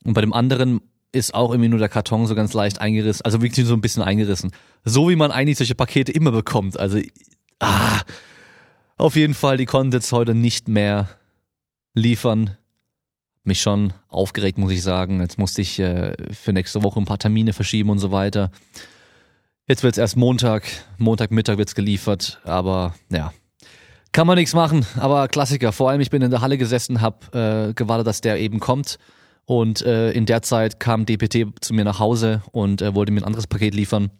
Und 0.03 0.13
bei 0.13 0.21
dem 0.21 0.33
anderen 0.33 0.81
ist 1.11 1.33
auch 1.33 1.51
irgendwie 1.51 1.69
nur 1.69 1.79
der 1.79 1.89
Karton 1.89 2.25
so 2.25 2.35
ganz 2.35 2.53
leicht 2.53 2.81
eingerissen, 2.81 3.23
also 3.23 3.41
wirklich 3.41 3.65
so 3.65 3.73
ein 3.73 3.81
bisschen 3.81 4.03
eingerissen. 4.03 4.51
So 4.83 5.09
wie 5.09 5.15
man 5.15 5.31
eigentlich 5.31 5.57
solche 5.57 5.75
Pakete 5.75 6.11
immer 6.11 6.31
bekommt. 6.31 6.79
Also, 6.79 6.99
ah, 7.59 8.01
auf 8.97 9.15
jeden 9.15 9.33
Fall, 9.33 9.57
die 9.57 9.65
konnten 9.65 9.93
jetzt 9.93 10.11
heute 10.11 10.33
nicht 10.33 10.67
mehr 10.67 11.09
liefern. 11.93 12.57
Mich 13.47 13.61
schon 13.61 13.93
aufgeregt, 14.09 14.57
muss 14.57 14.71
ich 14.71 14.83
sagen. 14.83 15.21
Jetzt 15.21 15.39
musste 15.39 15.61
ich 15.61 15.79
äh, 15.79 16.13
für 16.31 16.53
nächste 16.53 16.83
Woche 16.83 16.99
ein 16.99 17.05
paar 17.05 17.17
Termine 17.17 17.53
verschieben 17.53 17.89
und 17.89 17.99
so 17.99 18.11
weiter. 18.11 18.51
Jetzt 19.67 19.83
wird's 19.83 19.97
erst 19.97 20.17
Montag, 20.17 20.63
Montagmittag 20.97 21.57
wird's 21.57 21.75
geliefert, 21.75 22.39
aber 22.43 22.93
ja, 23.09 23.33
kann 24.11 24.27
man 24.27 24.37
nichts 24.37 24.53
machen. 24.53 24.85
Aber 24.97 25.27
Klassiker. 25.27 25.71
Vor 25.71 25.89
allem, 25.89 26.01
ich 26.01 26.09
bin 26.09 26.21
in 26.21 26.31
der 26.31 26.41
Halle 26.41 26.57
gesessen, 26.57 27.01
hab 27.01 27.33
äh, 27.33 27.73
gewartet, 27.73 28.07
dass 28.07 28.21
der 28.21 28.39
eben 28.39 28.59
kommt 28.59 28.97
und 29.47 29.81
äh, 29.81 30.11
in 30.11 30.25
der 30.25 30.41
Zeit 30.41 30.77
kam 30.77 31.05
DPT 31.05 31.63
zu 31.63 31.73
mir 31.73 31.85
nach 31.85 31.99
Hause 31.99 32.41
und 32.51 32.81
äh, 32.81 32.93
wollte 32.93 33.13
mir 33.13 33.21
ein 33.21 33.25
anderes 33.25 33.47
Paket 33.47 33.73
liefern. 33.73 34.11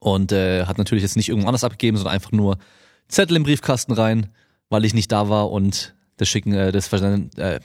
Und 0.00 0.32
äh, 0.32 0.64
hat 0.66 0.78
natürlich 0.78 1.02
jetzt 1.02 1.16
nicht 1.16 1.28
irgendwo 1.28 1.46
anders 1.46 1.62
abgegeben, 1.62 1.96
sondern 1.96 2.14
einfach 2.14 2.32
nur 2.32 2.58
Zettel 3.06 3.36
im 3.36 3.44
Briefkasten 3.44 3.92
rein, 3.92 4.30
weil 4.68 4.84
ich 4.84 4.94
nicht 4.94 5.12
da 5.12 5.28
war 5.28 5.52
und 5.52 5.94
das 6.18 6.28
schicken, 6.28 6.52
äh, 6.52 6.70
das 6.70 6.92
äh, 6.92 7.60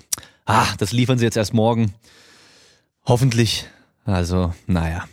ah, 0.46 0.68
das 0.78 0.92
liefern 0.92 1.18
sie 1.18 1.26
jetzt 1.26 1.38
erst 1.38 1.54
morgen. 1.54 1.94
Hoffentlich. 3.06 3.66
Also, 4.06 4.54
naja. 4.68 5.06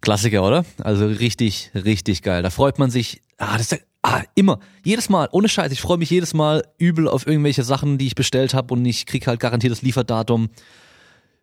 Klassiker, 0.00 0.44
oder? 0.44 0.64
Also 0.82 1.06
richtig, 1.06 1.70
richtig 1.74 2.22
geil. 2.22 2.42
Da 2.42 2.50
freut 2.50 2.78
man 2.78 2.90
sich. 2.90 3.22
Ah, 3.38 3.56
das 3.56 3.72
ist 3.72 3.82
ah, 4.02 4.22
immer, 4.34 4.58
jedes 4.84 5.08
Mal, 5.08 5.28
ohne 5.32 5.48
Scheiß. 5.48 5.72
Ich 5.72 5.80
freue 5.80 5.98
mich 5.98 6.10
jedes 6.10 6.34
Mal 6.34 6.64
übel 6.78 7.08
auf 7.08 7.26
irgendwelche 7.26 7.62
Sachen, 7.62 7.98
die 7.98 8.06
ich 8.06 8.14
bestellt 8.14 8.52
habe 8.54 8.74
und 8.74 8.84
ich 8.84 9.06
krieg 9.06 9.26
halt 9.26 9.40
garantiert 9.40 9.72
das 9.72 9.82
Lieferdatum. 9.82 10.50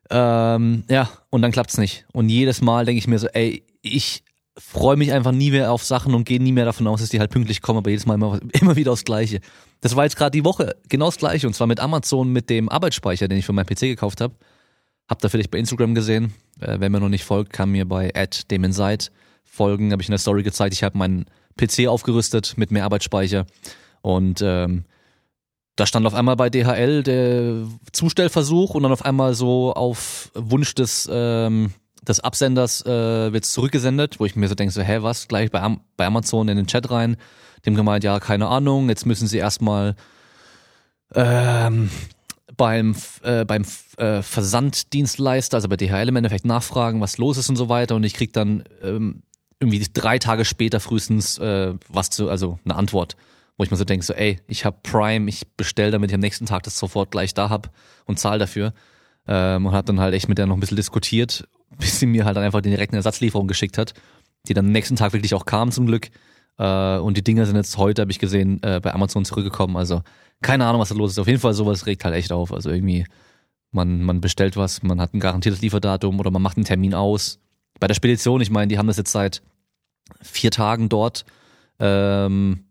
Ähm, 0.10 0.84
ja, 0.90 1.10
und 1.30 1.42
dann 1.42 1.52
klappt's 1.52 1.78
nicht. 1.78 2.06
Und 2.12 2.30
jedes 2.30 2.62
Mal 2.62 2.86
denke 2.86 3.00
ich 3.00 3.08
mir 3.08 3.20
so, 3.20 3.28
ey, 3.28 3.64
ich 3.82 4.24
freue 4.58 4.98
mich 4.98 5.14
einfach 5.14 5.32
nie 5.32 5.52
mehr 5.52 5.72
auf 5.72 5.84
Sachen 5.84 6.14
und 6.14 6.26
gehe 6.26 6.42
nie 6.42 6.52
mehr 6.52 6.66
davon 6.66 6.88
aus, 6.88 7.00
dass 7.00 7.10
die 7.10 7.20
halt 7.20 7.32
pünktlich 7.32 7.62
kommen, 7.62 7.78
aber 7.78 7.90
jedes 7.90 8.06
Mal 8.06 8.16
immer, 8.16 8.40
immer 8.60 8.76
wieder 8.76 8.92
aufs 8.92 9.06
Gleiche. 9.06 9.40
Das 9.82 9.96
war 9.96 10.04
jetzt 10.04 10.18
gerade 10.18 10.32
die 10.32 10.44
Woche 10.44 10.76
genau 10.90 11.06
das 11.06 11.18
Gleiche 11.18 11.48
und 11.48 11.54
zwar 11.54 11.68
mit 11.68 11.80
Amazon 11.80 12.32
mit 12.32 12.50
dem 12.50 12.70
Arbeitsspeicher, 12.70 13.28
den 13.28 13.38
ich 13.38 13.46
für 13.46 13.54
meinen 13.54 13.66
PC 13.66 13.82
gekauft 13.82 14.22
habe. 14.22 14.36
Habt 15.08 15.24
ihr 15.24 15.30
vielleicht 15.30 15.52
bei 15.52 15.58
Instagram 15.58 15.96
gesehen. 15.96 16.34
Äh, 16.60 16.78
wer 16.80 16.90
mir 16.90 17.00
noch 17.00 17.10
nicht 17.10 17.24
folgt, 17.24 17.54
kann 17.54 17.72
mir 17.72 17.88
bei 17.88 18.12
@demonside 18.52 19.06
folgen. 19.44 19.92
Habe 19.92 20.02
ich 20.02 20.10
in 20.10 20.14
der 20.14 20.20
Story 20.20 20.44
gezeigt. 20.44 20.74
Ich 20.74 20.84
habe 20.84 20.98
meinen 20.98 21.26
PC 21.58 21.88
aufgerüstet 21.88 22.58
mit 22.58 22.72
mehr 22.72 22.86
Arbeitsspeicher 22.86 23.46
und 24.02 24.42
ähm, 24.42 24.86
da 25.80 25.86
stand 25.86 26.06
auf 26.06 26.14
einmal 26.14 26.36
bei 26.36 26.50
DHL 26.50 27.04
der 27.04 27.66
Zustellversuch 27.94 28.76
und 28.76 28.84
dann 28.84 28.92
auf 28.92 29.06
einmal 29.06 29.34
so 29.34 29.74
auf 29.74 30.30
Wunsch 30.34 30.76
des, 30.76 31.10
ähm, 31.10 31.72
des 32.06 32.20
Absenders 32.20 32.86
äh, 32.86 33.32
wird 33.32 33.46
zurückgesendet, 33.46 34.20
wo 34.20 34.26
ich 34.26 34.36
mir 34.36 34.50
so 34.50 34.56
denke, 34.56 34.74
so, 34.74 34.82
hä, 34.82 34.98
was? 35.02 35.30
Gleich 35.30 35.52
bei, 35.52 35.62
Am 35.62 35.80
bei 35.96 36.06
Amazon 36.06 36.50
in 36.50 36.58
den 36.58 36.68
Chat 36.68 36.92
rein. 36.92 37.16
Dem 37.66 37.76
gemeint, 37.76 38.04
ja, 38.04 38.20
keine 38.20 38.48
Ahnung, 38.48 38.90
jetzt 38.90 39.06
müssen 39.06 39.28
sie 39.28 39.38
erstmal 39.38 39.96
ähm, 41.16 41.90
beim, 42.56 42.96
äh, 43.24 43.46
beim 43.46 43.64
äh, 43.98 44.22
Versanddienstleister, 44.22 45.58
also 45.58 45.70
bei 45.70 45.78
DHL 45.78 46.10
im 46.10 46.16
Endeffekt 46.16 46.46
nachfragen, 46.46 47.02
was 47.02 47.18
los 47.18 47.38
ist 47.38 47.50
und 47.50 47.56
so 47.56 47.70
weiter. 47.70 47.96
Und 47.96 48.04
ich 48.04 48.14
krieg 48.14 48.34
dann 48.34 48.64
ähm, 48.84 49.24
irgendwie 49.60 49.86
drei 49.94 50.20
Tage 50.20 50.46
später 50.46 50.80
frühestens 50.80 51.38
äh, 51.38 51.74
was 51.88 52.10
zu, 52.10 52.30
also 52.30 52.60
eine 52.66 52.76
Antwort, 52.76 53.16
wo 53.58 53.64
ich 53.64 53.72
mir 53.72 53.78
so 53.78 53.86
denke, 53.86 54.06
so, 54.06 54.14
ey, 54.14 54.40
ich 54.48 54.66
habe 54.66 54.78
Prime, 54.84 55.30
ich 55.30 55.48
bestell, 55.58 55.92
damit 55.92 56.12
ich 56.12 56.16
am 56.16 56.22
nächsten 56.22 56.46
Tag 56.46 56.64
das 56.64 56.78
sofort 56.78 57.12
gleich 57.12 57.34
da 57.34 57.50
hab 57.50 57.72
und 58.06 58.20
zahl 58.20 58.40
dafür. 58.40 58.74
Ähm, 59.28 59.66
und 59.66 59.74
hab 59.74 59.86
dann 59.86 60.00
halt 60.00 60.14
echt 60.14 60.30
mit 60.30 60.38
der 60.38 60.46
noch 60.46 60.56
ein 60.56 60.60
bisschen 60.60 60.78
diskutiert, 60.78 61.48
bis 61.78 62.00
sie 62.00 62.06
mir 62.06 62.26
halt 62.26 62.38
dann 62.38 62.44
einfach 62.44 62.62
den 62.62 62.72
direkten 62.72 62.96
Ersatzlieferung 62.96 63.48
geschickt 63.48 63.78
hat, 63.78 63.94
die 64.48 64.54
dann 64.54 64.66
am 64.66 64.72
nächsten 64.72 64.96
Tag 64.96 65.14
wirklich 65.14 65.34
auch 65.34 65.46
kam 65.46 65.72
zum 65.72 65.86
Glück. 65.88 66.10
Äh, 66.58 66.98
und 66.98 67.18
die 67.18 67.24
Dinger 67.24 67.46
sind 67.46 67.56
jetzt 67.56 67.78
heute, 67.78 68.02
habe 68.02 68.12
ich 68.12 68.20
gesehen, 68.20 68.62
äh, 68.64 68.80
bei 68.82 68.94
Amazon 68.94 69.26
zurückgekommen. 69.26 69.78
Also 69.78 70.02
keine 70.42 70.66
Ahnung, 70.66 70.82
was 70.82 70.90
da 70.90 70.96
los 70.96 71.12
ist. 71.12 71.20
Auf 71.20 71.28
jeden 71.28 71.40
Fall 71.40 71.54
sowas 71.54 71.86
regt 71.86 72.06
halt 72.06 72.16
echt 72.16 72.32
auf. 72.32 72.54
Also 72.54 72.70
irgendwie, 72.70 73.06
man, 73.72 74.04
man 74.04 74.22
bestellt 74.22 74.58
was, 74.58 74.84
man 74.84 75.02
hat 75.02 75.14
ein 75.14 75.20
garantiertes 75.20 75.62
Lieferdatum 75.62 76.20
oder 76.20 76.32
man 76.32 76.42
macht 76.42 76.58
einen 76.58 76.66
Termin 76.66 76.94
aus. 76.94 77.40
Bei 77.80 77.88
der 77.88 77.96
Spedition, 77.96 78.42
ich 78.42 78.50
meine, 78.50 78.68
die 78.68 78.78
haben 78.78 78.88
das 78.88 78.98
jetzt 78.98 79.12
seit 79.12 79.42
vier 80.22 80.52
Tagen 80.52 80.90
dort. 80.90 81.26
Ähm, 81.80 82.66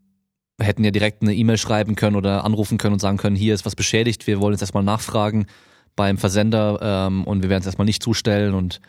hätten 0.61 0.85
ja 0.85 0.91
direkt 0.91 1.23
eine 1.23 1.35
E-Mail 1.35 1.57
schreiben 1.57 1.95
können 1.95 2.17
oder 2.17 2.45
anrufen 2.45 2.79
können 2.79 2.95
und 2.95 2.99
sagen 2.99 3.17
können, 3.17 3.37
hier 3.37 3.55
ist 3.55 3.65
was 3.65 3.77
beschädigt, 3.77 4.27
wir 4.27 4.41
wollen 4.41 4.55
jetzt 4.55 4.63
erstmal 4.63 4.83
nachfragen 4.83 5.47
beim 5.95 6.19
Versender 6.19 6.79
ähm, 6.83 7.25
und 7.25 7.43
wir 7.43 7.51
werden 7.51 7.61
es 7.61 7.67
erstmal 7.67 7.85
nicht 7.85 8.03
zustellen 8.03 8.55
und 8.55 8.81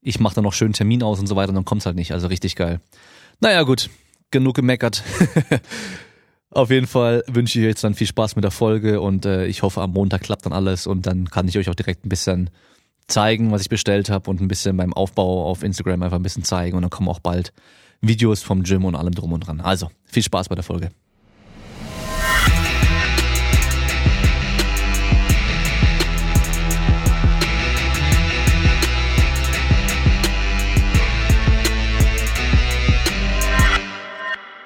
ich 0.00 0.20
mache 0.20 0.34
dann 0.34 0.44
noch 0.44 0.52
schön 0.52 0.74
Termin 0.74 1.02
aus 1.02 1.18
und 1.18 1.26
so 1.26 1.34
weiter 1.34 1.48
und 1.48 1.54
dann 1.54 1.64
kommt's 1.64 1.86
halt 1.86 1.96
nicht. 1.96 2.12
Also 2.12 2.26
richtig 2.26 2.56
geil. 2.56 2.80
Naja, 3.40 3.62
gut, 3.62 3.88
genug 4.34 4.56
gemeckert. 4.56 5.02
Auf 6.50 6.70
jeden 6.70 6.86
Fall 6.86 7.24
wünsche 7.26 7.58
ich 7.58 7.64
euch 7.64 7.70
jetzt 7.70 7.84
dann 7.84 7.94
viel 7.94 8.06
Spaß 8.06 8.36
mit 8.36 8.44
der 8.44 8.50
Folge 8.50 9.00
und 9.00 9.24
äh, 9.24 9.46
ich 9.46 9.62
hoffe, 9.62 9.80
am 9.80 9.92
Montag 9.92 10.22
klappt 10.22 10.44
dann 10.44 10.52
alles 10.52 10.86
und 10.86 11.06
dann 11.06 11.30
kann 11.30 11.48
ich 11.48 11.56
euch 11.56 11.70
auch 11.70 11.74
direkt 11.74 12.04
ein 12.04 12.08
bisschen 12.08 12.50
zeigen, 13.06 13.50
was 13.50 13.62
ich 13.62 13.68
bestellt 13.68 14.10
habe 14.10 14.30
und 14.30 14.40
ein 14.40 14.48
bisschen 14.48 14.76
beim 14.76 14.92
Aufbau 14.92 15.48
auf 15.48 15.62
Instagram 15.62 16.02
einfach 16.02 16.16
ein 16.16 16.22
bisschen 16.22 16.44
zeigen 16.44 16.76
und 16.76 16.82
dann 16.82 16.90
kommen 16.90 17.08
auch 17.08 17.20
bald 17.20 17.52
Videos 18.00 18.42
vom 18.42 18.62
Gym 18.62 18.84
und 18.84 18.94
allem 18.94 19.14
drum 19.14 19.32
und 19.32 19.46
dran. 19.46 19.60
Also, 19.60 19.90
viel 20.04 20.22
Spaß 20.22 20.48
bei 20.48 20.54
der 20.54 20.64
Folge. 20.64 20.90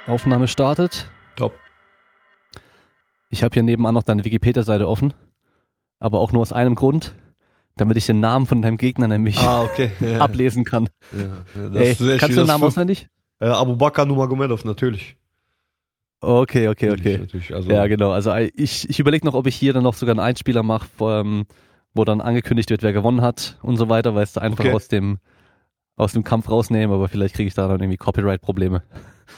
Aufnahme 0.08 0.48
startet. 0.48 1.10
Top. 1.36 1.52
Ich 3.30 3.42
habe 3.42 3.52
hier 3.52 3.62
nebenan 3.62 3.94
noch 3.94 4.02
deine 4.02 4.24
Wikipedia-Seite 4.24 4.88
offen, 4.88 5.12
aber 6.00 6.20
auch 6.20 6.32
nur 6.32 6.42
aus 6.42 6.52
einem 6.52 6.74
Grund, 6.74 7.14
damit 7.76 7.96
ich 7.98 8.06
den 8.06 8.20
Namen 8.20 8.46
von 8.46 8.62
deinem 8.62 8.78
Gegner 8.78 9.06
nämlich 9.06 9.38
ah, 9.38 9.62
okay. 9.62 9.92
ja. 10.00 10.20
ablesen 10.20 10.64
kann. 10.64 10.88
Ja, 11.12 11.78
Ey, 11.78 11.94
kannst 11.94 12.36
du 12.36 12.40
den 12.40 12.46
Namen 12.46 12.64
auswendig? 12.64 13.08
Äh, 13.38 13.48
Abu 13.48 13.76
Bakr 13.76 14.06
Nurmagomedov, 14.06 14.64
natürlich. 14.64 15.16
Okay, 16.20 16.68
okay, 16.68 16.90
okay. 16.90 17.18
Natürlich, 17.18 17.54
also 17.54 17.70
ja, 17.70 17.86
genau. 17.86 18.10
Also 18.10 18.30
äh, 18.30 18.50
ich, 18.56 18.88
ich 18.88 18.98
überlege 18.98 19.24
noch, 19.26 19.34
ob 19.34 19.46
ich 19.46 19.54
hier 19.54 19.72
dann 19.72 19.84
noch 19.84 19.94
sogar 19.94 20.14
einen 20.14 20.20
Einspieler 20.20 20.62
mache, 20.62 20.88
ähm, 21.00 21.44
wo 21.94 22.04
dann 22.04 22.20
angekündigt 22.20 22.70
wird, 22.70 22.82
wer 22.82 22.92
gewonnen 22.92 23.20
hat 23.20 23.56
und 23.62 23.76
so 23.76 23.88
weiter, 23.88 24.14
weil 24.14 24.24
es 24.24 24.36
einfach 24.36 24.64
okay. 24.64 24.72
aus 24.72 24.88
dem 24.88 25.18
aus 25.96 26.12
dem 26.12 26.22
Kampf 26.22 26.48
rausnehmen, 26.48 26.94
aber 26.94 27.08
vielleicht 27.08 27.34
kriege 27.34 27.48
ich 27.48 27.54
da 27.54 27.66
dann 27.66 27.80
irgendwie 27.80 27.96
Copyright-Probleme. 27.96 28.82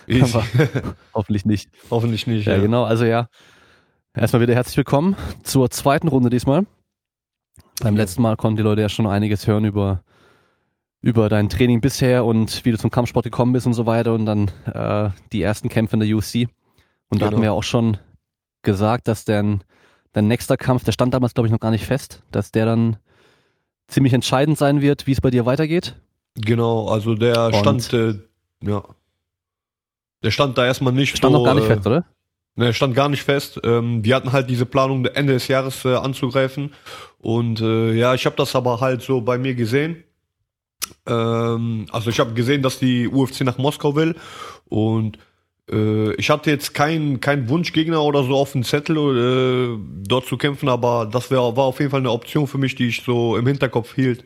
hoffentlich 1.14 1.44
nicht. 1.44 1.70
Hoffentlich 1.90 2.26
nicht. 2.26 2.46
Ja, 2.46 2.56
ja, 2.56 2.62
genau. 2.62 2.84
Also 2.84 3.04
ja, 3.04 3.28
erstmal 4.14 4.42
wieder 4.42 4.54
herzlich 4.54 4.76
willkommen 4.76 5.16
zur 5.42 5.70
zweiten 5.70 6.08
Runde 6.08 6.30
diesmal. 6.30 6.66
Beim 7.82 7.96
letzten 7.96 8.22
Mal 8.22 8.36
konnten 8.36 8.56
die 8.56 8.62
Leute 8.62 8.82
ja 8.82 8.88
schon 8.88 9.06
einiges 9.06 9.46
hören 9.46 9.64
über 9.64 10.02
über 11.02 11.28
dein 11.28 11.48
Training 11.48 11.80
bisher 11.80 12.24
und 12.24 12.64
wie 12.64 12.72
du 12.72 12.78
zum 12.78 12.90
Kampfsport 12.90 13.24
gekommen 13.24 13.52
bist 13.52 13.66
und 13.66 13.72
so 13.72 13.86
weiter 13.86 14.12
und 14.14 14.26
dann 14.26 14.50
äh, 14.66 15.10
die 15.32 15.42
ersten 15.42 15.68
Kämpfe 15.68 15.96
in 15.96 16.00
der 16.00 16.14
UFC. 16.14 16.48
Und 17.08 17.22
da 17.22 17.26
genau. 17.26 17.26
hatten 17.26 17.42
wir 17.42 17.52
auch 17.52 17.62
schon 17.62 17.96
gesagt, 18.62 19.08
dass 19.08 19.24
dein, 19.24 19.64
dein 20.12 20.28
nächster 20.28 20.56
Kampf, 20.56 20.84
der 20.84 20.92
stand 20.92 21.14
damals 21.14 21.34
glaube 21.34 21.46
ich 21.46 21.52
noch 21.52 21.60
gar 21.60 21.70
nicht 21.70 21.86
fest, 21.86 22.22
dass 22.30 22.52
der 22.52 22.66
dann 22.66 22.96
ziemlich 23.88 24.12
entscheidend 24.12 24.58
sein 24.58 24.80
wird, 24.80 25.06
wie 25.06 25.12
es 25.12 25.20
bei 25.20 25.30
dir 25.30 25.46
weitergeht. 25.46 25.96
Genau, 26.34 26.88
also 26.88 27.14
der 27.14 27.46
Und 27.46 27.56
stand, 27.56 27.92
äh, 27.92 28.14
ja. 28.62 28.84
Der 30.22 30.30
stand 30.30 30.58
da 30.58 30.66
erstmal 30.66 30.92
nicht. 30.92 31.16
Stand 31.16 31.32
so, 31.32 31.38
noch 31.38 31.44
gar 31.44 31.54
nicht 31.54 31.64
äh, 31.64 31.74
fest, 31.74 31.86
oder? 31.86 32.04
Ne, 32.56 32.74
stand 32.74 32.94
gar 32.94 33.08
nicht 33.08 33.22
fest. 33.22 33.60
Ähm, 33.64 34.04
wir 34.04 34.14
hatten 34.16 34.32
halt 34.32 34.50
diese 34.50 34.66
Planung, 34.66 35.04
Ende 35.06 35.32
des 35.32 35.48
Jahres 35.48 35.84
äh, 35.84 35.94
anzugreifen. 35.94 36.74
Und 37.18 37.60
äh, 37.60 37.92
ja, 37.92 38.14
ich 38.14 38.26
habe 38.26 38.36
das 38.36 38.54
aber 38.54 38.80
halt 38.80 39.02
so 39.02 39.20
bei 39.20 39.38
mir 39.38 39.54
gesehen. 39.54 40.04
Ähm, 41.06 41.86
also 41.92 42.10
ich 42.10 42.20
habe 42.20 42.34
gesehen, 42.34 42.62
dass 42.62 42.78
die 42.78 43.08
UFC 43.08 43.42
nach 43.42 43.58
Moskau 43.58 43.94
will. 43.94 44.16
Und 44.68 45.18
äh, 45.70 46.12
ich 46.14 46.28
hatte 46.28 46.50
jetzt 46.50 46.74
keinen 46.74 47.20
kein 47.20 47.48
Wunschgegner 47.48 48.02
oder 48.02 48.24
so 48.24 48.36
auf 48.36 48.52
dem 48.52 48.64
Zettel, 48.64 48.96
äh, 48.96 49.78
dort 50.06 50.26
zu 50.26 50.36
kämpfen, 50.36 50.68
aber 50.68 51.08
das 51.10 51.30
wär, 51.30 51.38
war 51.38 51.64
auf 51.64 51.78
jeden 51.78 51.90
Fall 51.90 52.00
eine 52.00 52.10
Option 52.10 52.46
für 52.46 52.58
mich, 52.58 52.74
die 52.74 52.88
ich 52.88 53.02
so 53.02 53.36
im 53.36 53.46
Hinterkopf 53.46 53.94
hielt 53.94 54.24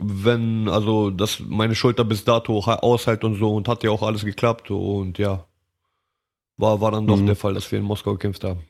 wenn, 0.00 0.68
also, 0.68 1.10
dass 1.10 1.40
meine 1.40 1.74
Schulter 1.74 2.04
bis 2.04 2.24
dato 2.24 2.58
aushält 2.58 3.24
und 3.24 3.36
so 3.36 3.54
und 3.54 3.68
hat 3.68 3.82
ja 3.82 3.90
auch 3.90 4.02
alles 4.02 4.24
geklappt 4.24 4.70
und 4.70 5.18
ja, 5.18 5.44
war, 6.56 6.80
war 6.80 6.90
dann 6.90 7.06
doch 7.06 7.16
mhm. 7.18 7.26
der 7.26 7.36
Fall, 7.36 7.54
dass 7.54 7.70
wir 7.70 7.78
in 7.78 7.84
Moskau 7.84 8.12
gekämpft 8.12 8.44
haben. 8.44 8.60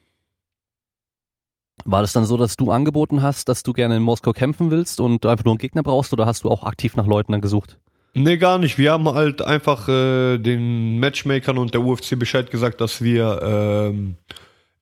War 1.84 2.02
das 2.02 2.12
dann 2.12 2.24
so, 2.24 2.36
dass 2.36 2.56
du 2.56 2.70
angeboten 2.70 3.22
hast, 3.22 3.48
dass 3.48 3.62
du 3.62 3.72
gerne 3.72 3.96
in 3.96 4.02
Moskau 4.02 4.32
kämpfen 4.32 4.70
willst 4.70 5.00
und 5.00 5.24
einfach 5.24 5.44
nur 5.44 5.52
einen 5.52 5.58
Gegner 5.58 5.82
brauchst 5.82 6.12
oder 6.12 6.26
hast 6.26 6.44
du 6.44 6.50
auch 6.50 6.64
aktiv 6.64 6.96
nach 6.96 7.06
Leuten 7.06 7.32
dann 7.32 7.40
gesucht? 7.40 7.78
Nee, 8.14 8.36
gar 8.36 8.58
nicht. 8.58 8.78
Wir 8.78 8.92
haben 8.92 9.08
halt 9.08 9.42
einfach 9.42 9.88
äh, 9.88 10.38
den 10.38 10.98
Matchmakern 10.98 11.56
und 11.56 11.74
der 11.74 11.82
UFC 11.82 12.18
Bescheid 12.18 12.50
gesagt, 12.50 12.80
dass 12.80 13.02
wir 13.02 13.40
ähm, 13.42 14.16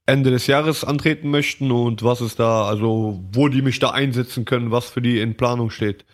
Ende 0.06 0.30
des 0.30 0.46
Jahres 0.46 0.84
antreten 0.84 1.30
möchten 1.30 1.70
und 1.70 2.02
was 2.02 2.20
ist 2.20 2.38
da, 2.38 2.64
also 2.66 3.20
wo 3.32 3.48
die 3.48 3.62
mich 3.62 3.78
da 3.78 3.90
einsetzen 3.90 4.44
können, 4.44 4.70
was 4.70 4.86
für 4.86 5.02
die 5.02 5.20
in 5.20 5.36
Planung 5.36 5.70
steht. 5.70 6.04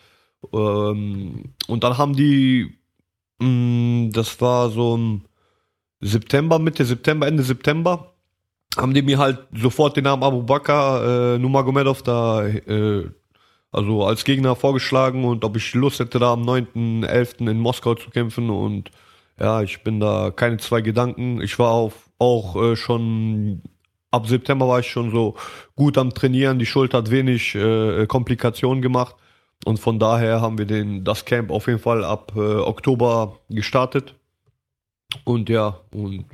Ähm, 0.51 1.53
und 1.67 1.83
dann 1.83 1.97
haben 1.97 2.15
die, 2.15 2.77
mh, 3.39 3.47
mm, 3.47 4.11
das 4.11 4.39
war 4.41 4.69
so 4.69 4.95
im 4.95 5.21
September, 6.01 6.59
Mitte 6.59 6.85
September, 6.85 7.27
Ende 7.27 7.43
September, 7.43 8.13
haben 8.77 8.93
die 8.93 9.01
mir 9.01 9.17
halt 9.19 9.39
sofort 9.53 9.95
den 9.95 10.05
Namen 10.05 10.23
Abu 10.23 10.43
Bakr 10.43 11.35
äh, 11.35 11.39
Nurmagomedov 11.39 12.01
da 12.01 12.45
äh, 12.47 13.09
also 13.71 14.05
als 14.05 14.23
Gegner 14.23 14.55
vorgeschlagen 14.55 15.25
und 15.25 15.43
ob 15.43 15.57
ich 15.57 15.73
Lust 15.73 15.99
hätte, 15.99 16.19
da 16.19 16.33
am 16.33 16.43
9.11. 16.43 17.49
in 17.49 17.59
Moskau 17.59 17.95
zu 17.95 18.11
kämpfen 18.11 18.49
und 18.49 18.91
ja, 19.39 19.63
ich 19.63 19.83
bin 19.83 19.99
da 19.99 20.31
keine 20.31 20.57
zwei 20.57 20.81
Gedanken. 20.81 21.41
Ich 21.41 21.57
war 21.57 21.71
auf, 21.71 22.09
auch 22.19 22.55
äh, 22.55 22.75
schon 22.75 23.63
ab 24.11 24.27
September 24.27 24.67
war 24.67 24.79
ich 24.79 24.87
schon 24.87 25.09
so 25.09 25.35
gut 25.75 25.97
am 25.97 26.13
Trainieren. 26.13 26.59
Die 26.59 26.67
Schulter 26.67 26.99
hat 26.99 27.09
wenig 27.09 27.55
äh, 27.55 28.05
Komplikationen 28.05 28.81
gemacht. 28.83 29.15
Und 29.65 29.79
von 29.79 29.99
daher 29.99 30.41
haben 30.41 30.57
wir 30.57 30.65
den, 30.65 31.03
das 31.03 31.25
Camp 31.25 31.51
auf 31.51 31.67
jeden 31.67 31.79
Fall 31.79 32.03
ab 32.03 32.33
äh, 32.35 32.39
Oktober 32.39 33.39
gestartet. 33.49 34.15
Und 35.23 35.49
ja, 35.49 35.79
und 35.91 36.25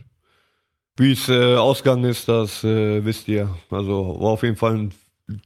wie 0.98 1.14
es 1.14 1.30
äh, 1.30 1.56
ausgegangen 1.56 2.06
ist, 2.06 2.28
das 2.28 2.64
äh, 2.64 3.04
wisst 3.06 3.28
ihr. 3.28 3.50
Also 3.70 4.20
war 4.20 4.32
auf 4.32 4.44
jeden 4.44 4.56
Fall 4.56 4.76
ein 4.76 4.94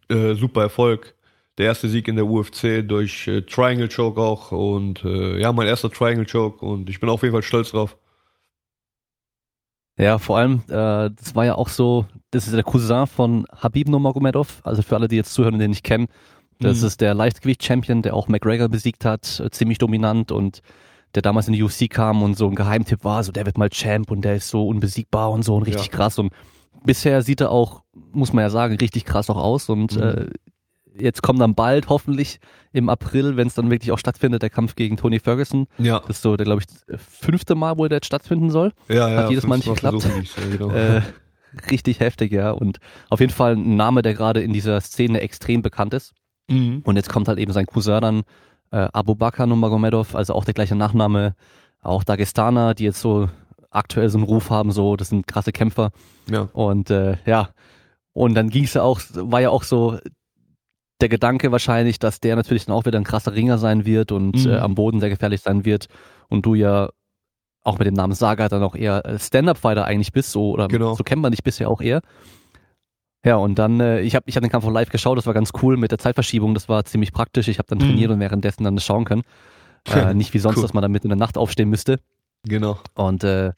äh, 0.09 0.33
super 0.35 0.63
Erfolg. 0.63 1.15
Der 1.57 1.67
erste 1.67 1.87
Sieg 1.87 2.07
in 2.07 2.15
der 2.15 2.25
UFC 2.25 2.87
durch 2.87 3.27
äh, 3.27 3.41
Triangle 3.41 3.89
Choke 3.89 4.19
auch. 4.19 4.51
Und 4.51 5.03
äh, 5.03 5.39
ja, 5.39 5.51
mein 5.51 5.67
erster 5.67 5.91
Triangle 5.91 6.25
Choke. 6.25 6.65
Und 6.65 6.89
ich 6.89 6.99
bin 6.99 7.09
auf 7.09 7.21
jeden 7.21 7.33
Fall 7.33 7.43
stolz 7.43 7.71
drauf. 7.71 7.97
Ja, 9.97 10.17
vor 10.17 10.39
allem, 10.39 10.63
äh, 10.69 11.11
das 11.11 11.35
war 11.35 11.45
ja 11.45 11.53
auch 11.53 11.69
so, 11.69 12.07
das 12.31 12.47
ist 12.47 12.55
der 12.55 12.63
Cousin 12.63 13.05
von 13.05 13.45
Habib 13.55 13.89
Nurmagomedov. 13.89 14.61
Also 14.63 14.81
für 14.81 14.95
alle, 14.95 15.07
die 15.07 15.17
jetzt 15.17 15.33
zuhören 15.33 15.53
und 15.53 15.59
den 15.59 15.69
nicht 15.69 15.83
kennen, 15.83 16.07
das 16.63 16.82
mhm. 16.82 16.88
ist 16.88 17.01
der 17.01 17.13
Leichtgewicht-Champion, 17.13 18.01
der 18.01 18.15
auch 18.15 18.27
McGregor 18.27 18.70
besiegt 18.70 19.05
hat, 19.05 19.39
äh, 19.39 19.50
ziemlich 19.50 19.77
dominant 19.77 20.32
und 20.32 20.62
der 21.15 21.22
damals 21.22 21.48
in 21.48 21.53
die 21.53 21.62
UFC 21.62 21.89
kam 21.89 22.24
und 22.24 22.36
so 22.36 22.48
ein 22.48 22.55
Geheimtipp 22.55 23.03
war, 23.03 23.24
so 23.24 23.32
der 23.32 23.46
wird 23.46 23.58
mal 23.58 23.70
Champ 23.70 24.10
und 24.10 24.22
der 24.22 24.36
ist 24.36 24.50
so 24.50 24.67
unbesiegbar 24.67 25.32
und 25.32 25.43
so 25.43 25.55
und 25.55 25.63
richtig 25.63 25.88
ja. 25.88 25.91
krass. 25.91 26.17
Und 26.17 26.34
bisher 26.84 27.22
sieht 27.22 27.41
er 27.41 27.51
auch, 27.51 27.84
muss 28.12 28.34
man 28.34 28.43
ja 28.43 28.50
sagen, 28.50 28.75
richtig 28.77 29.05
krass 29.05 29.29
auch 29.29 29.38
aus. 29.38 29.70
Und 29.70 29.96
mhm. 29.96 30.01
äh, 30.01 30.25
jetzt 30.98 31.22
kommt 31.22 31.39
dann 31.39 31.55
bald, 31.55 31.89
hoffentlich 31.89 32.39
im 32.72 32.89
April, 32.89 33.38
wenn 33.38 33.48
es 33.48 33.53
dann 33.53 33.70
wirklich 33.70 33.91
auch 33.91 34.00
stattfindet, 34.00 34.41
der 34.41 34.50
Kampf 34.50 34.75
gegen 34.75 34.98
Tony 34.98 35.20
Ferguson. 35.20 35.67
Ja. 35.77 36.00
Das 36.00 36.17
ist 36.17 36.22
so 36.24 36.36
der, 36.36 36.46
glaube 36.46 36.62
ich, 36.62 36.98
fünfte 37.00 37.55
Mal, 37.55 37.77
wo 37.77 37.88
der 37.88 37.98
jetzt 37.98 38.08
stattfinden 38.08 38.50
soll. 38.50 38.74
Ja, 38.89 39.08
ja. 39.08 39.17
Hat 39.17 39.29
jedes 39.29 39.46
Mal 39.46 39.58
nicht 39.58 39.67
geklappt. 39.67 40.05
Nicht, 40.17 40.38
ja, 40.38 40.58
genau. 40.58 40.72
äh, 40.72 41.01
richtig 41.70 42.00
heftig, 42.00 42.32
ja. 42.32 42.51
Und 42.51 42.79
auf 43.10 43.20
jeden 43.20 43.32
Fall 43.32 43.55
ein 43.55 43.75
Name, 43.75 44.01
der 44.01 44.13
gerade 44.13 44.41
in 44.41 44.53
dieser 44.53 44.82
Szene 44.82 45.22
extrem 45.22 45.62
bekannt 45.62 45.93
ist. 45.93 46.13
Mhm. 46.50 46.81
Und 46.83 46.95
jetzt 46.95 47.09
kommt 47.09 47.27
halt 47.27 47.39
eben 47.39 47.53
sein 47.53 47.65
Cousin 47.65 48.01
dann, 48.01 48.23
äh, 48.71 48.89
Abu 48.93 49.15
Bakr 49.15 49.45
Nurmagomedov, 49.45 50.15
also 50.15 50.33
auch 50.33 50.45
der 50.45 50.53
gleiche 50.53 50.75
Nachname, 50.75 51.35
auch 51.81 52.03
Dagestaner, 52.03 52.73
die 52.73 52.85
jetzt 52.85 53.01
so 53.01 53.29
aktuell 53.69 54.09
so 54.09 54.17
einen 54.17 54.25
Ruf 54.25 54.50
haben, 54.50 54.71
so, 54.71 54.95
das 54.95 55.09
sind 55.09 55.27
krasse 55.27 55.51
Kämpfer. 55.51 55.91
Ja. 56.29 56.50
Und 56.53 56.89
äh, 56.89 57.17
ja, 57.25 57.50
Und 58.13 58.35
dann 58.35 58.50
ging 58.50 58.63
es 58.63 58.75
ja 58.75 58.83
auch, 58.83 59.01
war 59.13 59.41
ja 59.41 59.50
auch 59.50 59.63
so 59.63 59.97
der 61.01 61.09
Gedanke 61.09 61.51
wahrscheinlich, 61.51 62.00
dass 62.00 62.19
der 62.19 62.35
natürlich 62.35 62.65
dann 62.65 62.75
auch 62.75 62.85
wieder 62.85 63.00
ein 63.00 63.03
krasser 63.03 63.33
Ringer 63.33 63.57
sein 63.57 63.85
wird 63.85 64.12
und 64.12 64.45
mhm. 64.45 64.51
äh, 64.51 64.57
am 64.57 64.75
Boden 64.75 65.00
sehr 65.00 65.09
gefährlich 65.09 65.41
sein 65.41 65.65
wird. 65.65 65.88
Und 66.29 66.45
du 66.45 66.55
ja 66.55 66.89
auch 67.63 67.79
mit 67.79 67.88
dem 67.88 67.95
Namen 67.95 68.13
Saga 68.13 68.50
dann 68.50 68.63
auch 68.63 68.75
eher 68.75 69.17
Stand-Up-Fighter 69.17 69.85
eigentlich 69.85 70.13
bist, 70.13 70.31
so 70.31 70.51
oder 70.51 70.67
genau. 70.67 70.95
so 70.95 71.03
kennt 71.03 71.21
man 71.21 71.31
dich 71.31 71.43
bisher 71.43 71.69
auch 71.69 71.81
eher. 71.81 72.01
Ja, 73.25 73.37
und 73.37 73.57
dann, 73.57 73.79
äh, 73.79 74.01
ich 74.01 74.15
habe 74.15 74.25
ich 74.27 74.35
hab 74.35 74.43
den 74.43 74.51
Kampf 74.51 74.65
auch 74.65 74.71
live 74.71 74.89
geschaut, 74.89 75.17
das 75.17 75.25
war 75.25 75.33
ganz 75.33 75.51
cool 75.61 75.77
mit 75.77 75.91
der 75.91 75.97
Zeitverschiebung, 75.97 76.53
das 76.53 76.67
war 76.67 76.83
ziemlich 76.83 77.13
praktisch. 77.13 77.47
Ich 77.47 77.57
habe 77.57 77.67
dann 77.67 77.77
mhm. 77.77 77.91
trainiert 77.91 78.11
und 78.11 78.19
währenddessen 78.19 78.63
dann 78.63 78.77
schauen 78.79 79.05
können. 79.05 79.23
Äh, 79.87 80.13
nicht 80.13 80.33
wie 80.33 80.39
sonst, 80.39 80.57
cool. 80.57 80.63
dass 80.63 80.73
man 80.73 80.81
dann 80.81 80.91
mit 80.91 81.03
in 81.03 81.09
der 81.09 81.17
Nacht 81.17 81.37
aufstehen 81.37 81.69
müsste. 81.69 81.99
Genau. 82.45 82.79
Und 82.95 83.23
äh, 83.23 83.53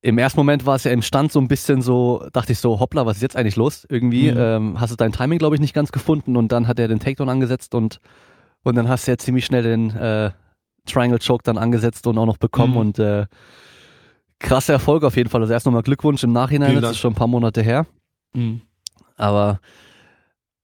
im 0.00 0.18
ersten 0.18 0.38
Moment 0.38 0.66
war 0.66 0.76
es 0.76 0.84
ja 0.84 0.92
im 0.92 1.02
Stand 1.02 1.32
so 1.32 1.40
ein 1.40 1.48
bisschen 1.48 1.82
so, 1.82 2.26
dachte 2.32 2.52
ich 2.52 2.58
so, 2.58 2.78
hoppla, 2.78 3.06
was 3.06 3.16
ist 3.16 3.22
jetzt 3.22 3.36
eigentlich 3.36 3.56
los? 3.56 3.86
Irgendwie 3.88 4.30
mhm. 4.30 4.38
ähm, 4.38 4.80
hast 4.80 4.90
du 4.90 4.96
dein 4.96 5.12
Timing, 5.12 5.38
glaube 5.38 5.56
ich, 5.56 5.60
nicht 5.60 5.74
ganz 5.74 5.90
gefunden 5.90 6.36
und 6.36 6.52
dann 6.52 6.68
hat 6.68 6.78
er 6.78 6.88
den 6.88 7.00
Takedown 7.00 7.28
angesetzt 7.28 7.74
und, 7.74 8.00
und 8.62 8.76
dann 8.76 8.88
hast 8.88 9.06
du 9.06 9.12
ja 9.12 9.18
ziemlich 9.18 9.46
schnell 9.46 9.62
den 9.62 9.90
äh, 9.96 10.30
Triangle 10.86 11.18
Choke 11.18 11.42
dann 11.42 11.58
angesetzt 11.58 12.06
und 12.06 12.16
auch 12.18 12.26
noch 12.26 12.36
bekommen 12.36 12.74
mhm. 12.74 12.78
und 12.78 12.98
äh, 12.98 13.26
krasser 14.38 14.74
Erfolg 14.74 15.02
auf 15.04 15.16
jeden 15.16 15.30
Fall. 15.30 15.40
Also 15.40 15.52
erst 15.52 15.66
nochmal 15.66 15.82
Glückwunsch 15.82 16.22
im 16.22 16.32
Nachhinein, 16.32 16.70
Vielen 16.70 16.82
das 16.82 16.90
Dank. 16.90 16.94
ist 16.94 17.00
schon 17.00 17.12
ein 17.12 17.16
paar 17.16 17.26
Monate 17.26 17.62
her. 17.62 17.86
Mhm. 18.38 18.60
Aber 19.16 19.60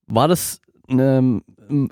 war 0.06 0.28
das 0.28 0.60
ähm, 0.88 1.42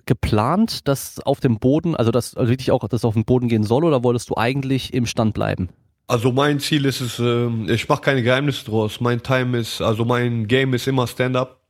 geplant, 0.07 0.87
dass 0.89 1.21
auf 1.21 1.41
dem 1.41 1.59
Boden, 1.59 1.97
also 1.97 2.11
dass 2.11 2.35
also 2.37 2.51
wirklich 2.51 2.71
auch, 2.71 2.87
dass 2.89 3.05
auf 3.05 3.15
den 3.15 3.25
Boden 3.25 3.49
gehen 3.49 3.65
soll 3.65 3.85
oder 3.85 4.05
wolltest 4.05 4.31
du 4.31 4.37
eigentlich 4.37 4.93
im 4.95 5.07
Stand 5.07 5.35
bleiben? 5.35 5.71
Also 6.07 6.33
mein 6.33 6.61
Ziel 6.61 6.85
ist 6.85 7.01
es, 7.01 7.19
äh, 7.19 7.49
ich 7.73 7.89
mache 7.89 8.03
keine 8.03 8.23
Geheimnisse 8.23 8.67
draus. 8.67 9.01
Mein 9.01 9.23
Time 9.23 9.59
ist, 9.59 9.81
also 9.81 10.05
mein 10.05 10.47
Game 10.47 10.75
ist 10.75 10.87
immer 10.87 11.07
Stand-up. 11.07 11.61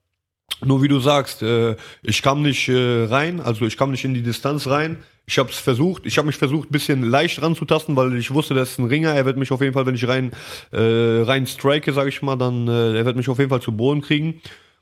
Nur 0.65 0.83
wie 0.83 0.89
du 0.89 1.01
sagst, 1.01 1.43
äh, 1.43 1.77
ich 2.03 2.23
kam 2.23 2.43
nicht 2.43 2.69
äh, 2.69 3.05
rein, 3.05 3.41
also 3.41 3.65
ich 3.67 3.77
kam 3.77 3.91
nicht 3.91 4.05
in 4.05 4.15
die 4.15 4.23
Distanz 4.23 4.67
rein. 4.67 4.99
Ich 5.27 5.39
habe 5.39 5.51
es 5.51 5.59
versucht, 5.59 6.05
ich 6.05 6.19
habe 6.19 6.27
mich 6.27 6.37
versucht, 6.37 6.71
bisschen 6.71 7.03
leicht 7.05 7.41
ranzutasten, 7.41 7.95
weil 7.95 8.17
ich 8.17 8.33
wusste, 8.33 8.55
das 8.55 8.73
ist 8.73 8.79
ein 8.79 8.87
Ringer. 8.87 9.15
Er 9.15 9.25
wird 9.25 9.37
mich 9.37 9.53
auf 9.53 9.61
jeden 9.61 9.73
Fall, 9.73 9.87
wenn 9.87 9.95
ich 9.95 10.07
rein 10.07 10.33
äh, 10.73 11.23
rein 11.23 11.47
strike, 11.47 11.93
sage 11.93 12.09
ich 12.09 12.23
mal, 12.23 12.37
dann 12.37 12.67
äh, 12.67 12.97
er 12.97 13.05
wird 13.05 13.17
mich 13.17 13.29
auf 13.29 13.39
jeden 13.39 13.51
Fall 13.51 13.63
zu 13.63 13.73
Boden 13.73 14.01
kriegen. 14.01 14.41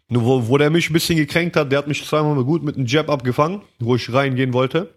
Nur 0.08 0.24
wo, 0.24 0.48
wo 0.48 0.58
der 0.58 0.70
mich 0.70 0.90
ein 0.90 0.92
bisschen 0.92 1.16
gekränkt 1.16 1.56
hat, 1.56 1.70
der 1.70 1.78
hat 1.78 1.88
mich 1.88 2.04
zweimal 2.04 2.42
gut 2.44 2.64
mit 2.64 2.76
einem 2.76 2.86
Jab 2.86 3.08
abgefangen, 3.10 3.62
wo 3.78 3.94
ich 3.94 4.12
reingehen 4.12 4.52
wollte. 4.52 4.94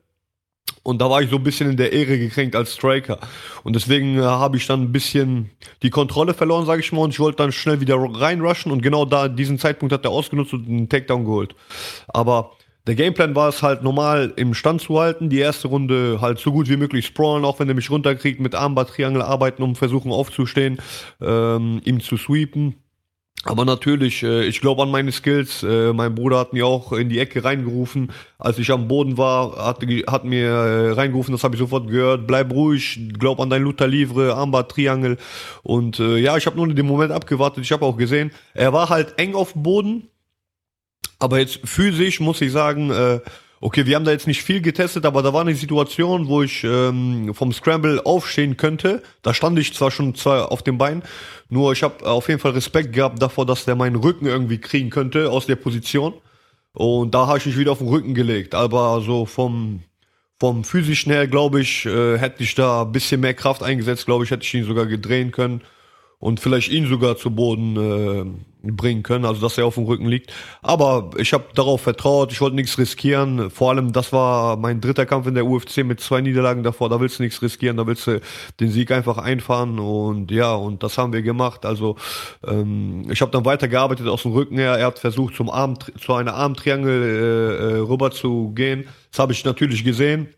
Und 0.81 1.01
da 1.01 1.09
war 1.09 1.21
ich 1.21 1.29
so 1.29 1.37
ein 1.37 1.43
bisschen 1.43 1.69
in 1.69 1.77
der 1.77 1.93
Ehre 1.93 2.17
gekränkt 2.17 2.55
als 2.55 2.73
Striker. 2.73 3.19
Und 3.63 3.73
deswegen 3.73 4.17
äh, 4.17 4.21
habe 4.21 4.57
ich 4.57 4.67
dann 4.67 4.81
ein 4.81 4.91
bisschen 4.91 5.51
die 5.81 5.89
Kontrolle 5.89 6.33
verloren, 6.33 6.65
sage 6.65 6.81
ich 6.81 6.91
mal, 6.91 7.01
und 7.01 7.11
ich 7.11 7.19
wollte 7.19 7.37
dann 7.37 7.51
schnell 7.51 7.79
wieder 7.79 7.95
reinrushen. 7.97 8.71
Und 8.71 8.81
genau 8.81 9.05
da, 9.05 9.27
diesen 9.29 9.59
Zeitpunkt 9.59 9.93
hat 9.93 10.03
er 10.03 10.11
ausgenutzt 10.11 10.53
und 10.53 10.67
einen 10.67 10.89
Takedown 10.89 11.25
geholt. 11.25 11.55
Aber 12.07 12.57
der 12.87 12.95
Gameplan 12.95 13.35
war 13.35 13.49
es 13.49 13.61
halt 13.61 13.83
normal 13.83 14.33
im 14.35 14.53
Stand 14.53 14.81
zu 14.81 14.99
halten, 14.99 15.29
die 15.29 15.39
erste 15.39 15.67
Runde 15.67 16.19
halt 16.21 16.39
so 16.39 16.51
gut 16.51 16.69
wie 16.69 16.77
möglich 16.77 17.05
sprawlen, 17.05 17.45
auch 17.45 17.59
wenn 17.59 17.69
er 17.69 17.75
mich 17.75 17.89
runterkriegt, 17.89 18.39
mit 18.39 18.55
Armbar 18.55 18.87
Triangle 18.87 19.21
arbeiten, 19.21 19.63
um 19.63 19.75
versuchen 19.75 20.11
aufzustehen, 20.11 20.79
ähm, 21.21 21.81
ihm 21.85 21.99
zu 21.99 22.17
sweepen 22.17 22.75
aber 23.45 23.65
natürlich, 23.65 24.23
äh, 24.23 24.45
ich 24.45 24.61
glaube 24.61 24.83
an 24.83 24.91
meine 24.91 25.11
Skills. 25.11 25.63
Äh, 25.63 25.91
mein 25.91 26.15
Bruder 26.15 26.39
hat 26.39 26.53
mir 26.53 26.65
auch 26.65 26.93
in 26.93 27.09
die 27.09 27.19
Ecke 27.19 27.43
reingerufen. 27.43 28.11
Als 28.37 28.57
ich 28.57 28.71
am 28.71 28.87
Boden 28.87 29.17
war, 29.17 29.57
hat, 29.57 29.85
hat 30.07 30.23
mir 30.23 30.47
äh, 30.47 30.91
reingerufen, 30.91 31.33
das 31.33 31.43
habe 31.43 31.55
ich 31.55 31.59
sofort 31.59 31.89
gehört. 31.89 32.25
Bleib 32.25 32.53
ruhig, 32.53 32.99
glaub 33.19 33.41
an 33.41 33.49
dein 33.49 33.63
Luther 33.63 33.87
Livre, 33.87 34.33
Armbar, 34.33 34.69
Triangel. 34.69 35.17
Und 35.61 35.99
äh, 35.99 36.17
ja, 36.17 36.37
ich 36.37 36.45
habe 36.45 36.55
nur 36.55 36.69
in 36.69 36.75
dem 36.75 36.85
Moment 36.85 37.11
abgewartet. 37.11 37.65
Ich 37.65 37.71
habe 37.73 37.85
auch 37.85 37.97
gesehen, 37.97 38.31
er 38.53 38.71
war 38.71 38.89
halt 38.89 39.19
eng 39.19 39.35
auf 39.35 39.53
dem 39.53 39.63
Boden. 39.63 40.07
Aber 41.23 41.39
jetzt 41.39 41.61
physisch 41.63 42.19
muss 42.19 42.41
ich 42.41 42.51
sagen, 42.51 42.91
äh, 42.91 43.21
okay, 43.61 43.85
wir 43.85 43.95
haben 43.95 44.03
da 44.03 44.11
jetzt 44.11 44.27
nicht 44.27 44.43
viel 44.43 44.59
getestet, 44.59 45.05
aber 45.05 45.21
da 45.21 45.31
war 45.31 45.39
eine 45.39 45.55
Situation, 45.55 46.27
wo 46.27 46.43
ich 46.43 46.65
ähm, 46.65 47.33
vom 47.33 47.53
Scramble 47.53 48.05
aufstehen 48.05 48.57
könnte. 48.57 49.01
Da 49.21 49.33
stand 49.33 49.57
ich 49.57 49.73
zwar 49.73 49.89
schon 49.89 50.15
zwar 50.15 50.51
auf 50.51 50.63
dem 50.63 50.77
Bein, 50.77 51.01
nur 51.47 51.71
ich 51.71 51.81
habe 51.81 52.05
auf 52.05 52.27
jeden 52.27 52.41
Fall 52.41 52.51
Respekt 52.51 52.91
gehabt 52.91 53.21
davor, 53.21 53.45
dass 53.45 53.63
der 53.63 53.75
meinen 53.75 53.95
Rücken 53.95 54.25
irgendwie 54.25 54.57
kriegen 54.57 54.89
könnte 54.89 55.31
aus 55.31 55.45
der 55.45 55.55
Position. 55.55 56.13
Und 56.73 57.15
da 57.15 57.27
habe 57.27 57.37
ich 57.37 57.45
mich 57.45 57.57
wieder 57.57 57.71
auf 57.71 57.77
den 57.77 57.87
Rücken 57.87 58.15
gelegt. 58.15 58.53
Aber 58.53 58.99
so 58.99 59.25
vom 59.25 59.83
vom 60.41 60.65
physischen 60.65 61.13
her, 61.13 61.27
glaube 61.27 61.61
ich, 61.61 61.85
äh, 61.85 62.17
hätte 62.17 62.43
ich 62.43 62.53
da 62.53 62.81
ein 62.81 62.91
bisschen 62.91 63.21
mehr 63.21 63.33
Kraft 63.33 63.63
eingesetzt. 63.63 64.05
Glaube 64.07 64.25
ich, 64.25 64.31
hätte 64.31 64.43
ich 64.43 64.53
ihn 64.53 64.65
sogar 64.65 64.87
gedrehen 64.87 65.31
können 65.31 65.61
und 66.23 66.39
vielleicht 66.39 66.71
ihn 66.71 66.87
sogar 66.87 67.17
zu 67.17 67.31
Boden 67.31 67.75
äh, 68.63 68.71
bringen 68.71 69.03
können, 69.03 69.25
also 69.25 69.41
dass 69.41 69.57
er 69.57 69.65
auf 69.65 69.75
dem 69.75 69.83
Rücken 69.83 70.07
liegt. 70.07 70.31
Aber 70.61 71.09
ich 71.17 71.33
habe 71.33 71.47
darauf 71.53 71.81
vertraut, 71.81 72.31
ich 72.31 72.39
wollte 72.39 72.55
nichts 72.55 72.77
riskieren. 72.77 73.49
Vor 73.49 73.71
allem, 73.71 73.91
das 73.91 74.13
war 74.13 74.55
mein 74.55 74.79
dritter 74.79 75.05
Kampf 75.05 75.27
in 75.27 75.33
der 75.33 75.45
UFC 75.45 75.83
mit 75.83 75.99
zwei 75.99 76.21
Niederlagen 76.21 76.63
davor. 76.63 76.87
Da 76.87 77.01
willst 77.01 77.19
du 77.19 77.23
nichts 77.23 77.41
riskieren, 77.41 77.75
da 77.75 77.85
willst 77.85 78.07
du 78.07 78.21
den 78.61 78.71
Sieg 78.71 78.91
einfach 78.91 79.17
einfahren 79.17 79.79
und 79.79 80.31
ja, 80.31 80.53
und 80.53 80.81
das 80.81 80.97
haben 80.97 81.11
wir 81.11 81.23
gemacht. 81.23 81.65
Also 81.65 81.97
ähm, 82.47 83.05
ich 83.11 83.19
habe 83.19 83.31
dann 83.31 83.43
weitergearbeitet 83.43 84.07
aus 84.07 84.21
dem 84.21 84.31
Rücken 84.31 84.57
her. 84.57 84.77
Er 84.77 84.85
hat 84.85 84.99
versucht, 84.99 85.35
zum 85.35 85.49
Arm, 85.49 85.77
zu 85.99 86.13
einer 86.13 86.35
Armtriangel 86.35 87.01
äh, 87.03 87.63
äh, 87.65 87.79
rüber 87.79 88.11
zu 88.11 88.53
gehen. 88.55 88.85
Das 89.11 89.19
habe 89.19 89.33
ich 89.33 89.43
natürlich 89.43 89.83
gesehen 89.83 90.29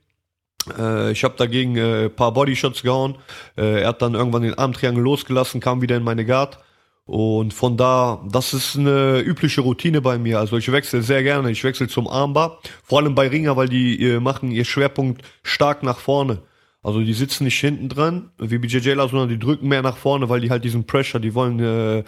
ich 1.11 1.23
habe 1.23 1.35
dagegen 1.37 1.75
äh, 1.77 2.09
paar 2.09 2.33
Bodyshots 2.33 2.81
gehauen. 2.81 3.15
Äh, 3.57 3.81
er 3.81 3.89
hat 3.89 4.01
dann 4.01 4.15
irgendwann 4.15 4.41
den 4.41 4.57
Armtriangel 4.57 5.03
losgelassen, 5.03 5.61
kam 5.61 5.81
wieder 5.81 5.97
in 5.97 6.03
meine 6.03 6.25
Guard. 6.25 6.59
Und 7.05 7.53
von 7.53 7.77
da, 7.77 8.23
das 8.31 8.53
ist 8.53 8.75
eine 8.75 9.19
übliche 9.19 9.61
Routine 9.61 10.01
bei 10.01 10.17
mir. 10.17 10.39
Also 10.39 10.57
ich 10.57 10.71
wechsle 10.71 11.03
sehr 11.03 11.21
gerne. 11.21 11.51
Ich 11.51 11.63
wechsle 11.63 11.87
zum 11.87 12.07
Armbar. 12.07 12.59
Vor 12.83 12.99
allem 12.99 13.13
bei 13.13 13.27
Ringer, 13.27 13.55
weil 13.55 13.69
die 13.69 14.01
äh, 14.03 14.19
machen 14.19 14.49
ihr 14.49 14.65
Schwerpunkt 14.65 15.21
stark 15.43 15.83
nach 15.83 15.99
vorne. 15.99 16.41
Also 16.81 17.01
die 17.01 17.13
sitzen 17.13 17.45
nicht 17.45 17.59
hinten 17.59 17.89
dran, 17.89 18.29
wie 18.37 18.59
BJJler, 18.59 19.07
sondern 19.09 19.29
die 19.29 19.39
drücken 19.39 19.67
mehr 19.67 19.81
nach 19.81 19.97
vorne, 19.97 20.29
weil 20.29 20.41
die 20.41 20.51
halt 20.51 20.63
diesen 20.63 20.85
Pressure, 20.85 21.19
die 21.19 21.33
wollen 21.33 21.59
äh, 21.59 21.99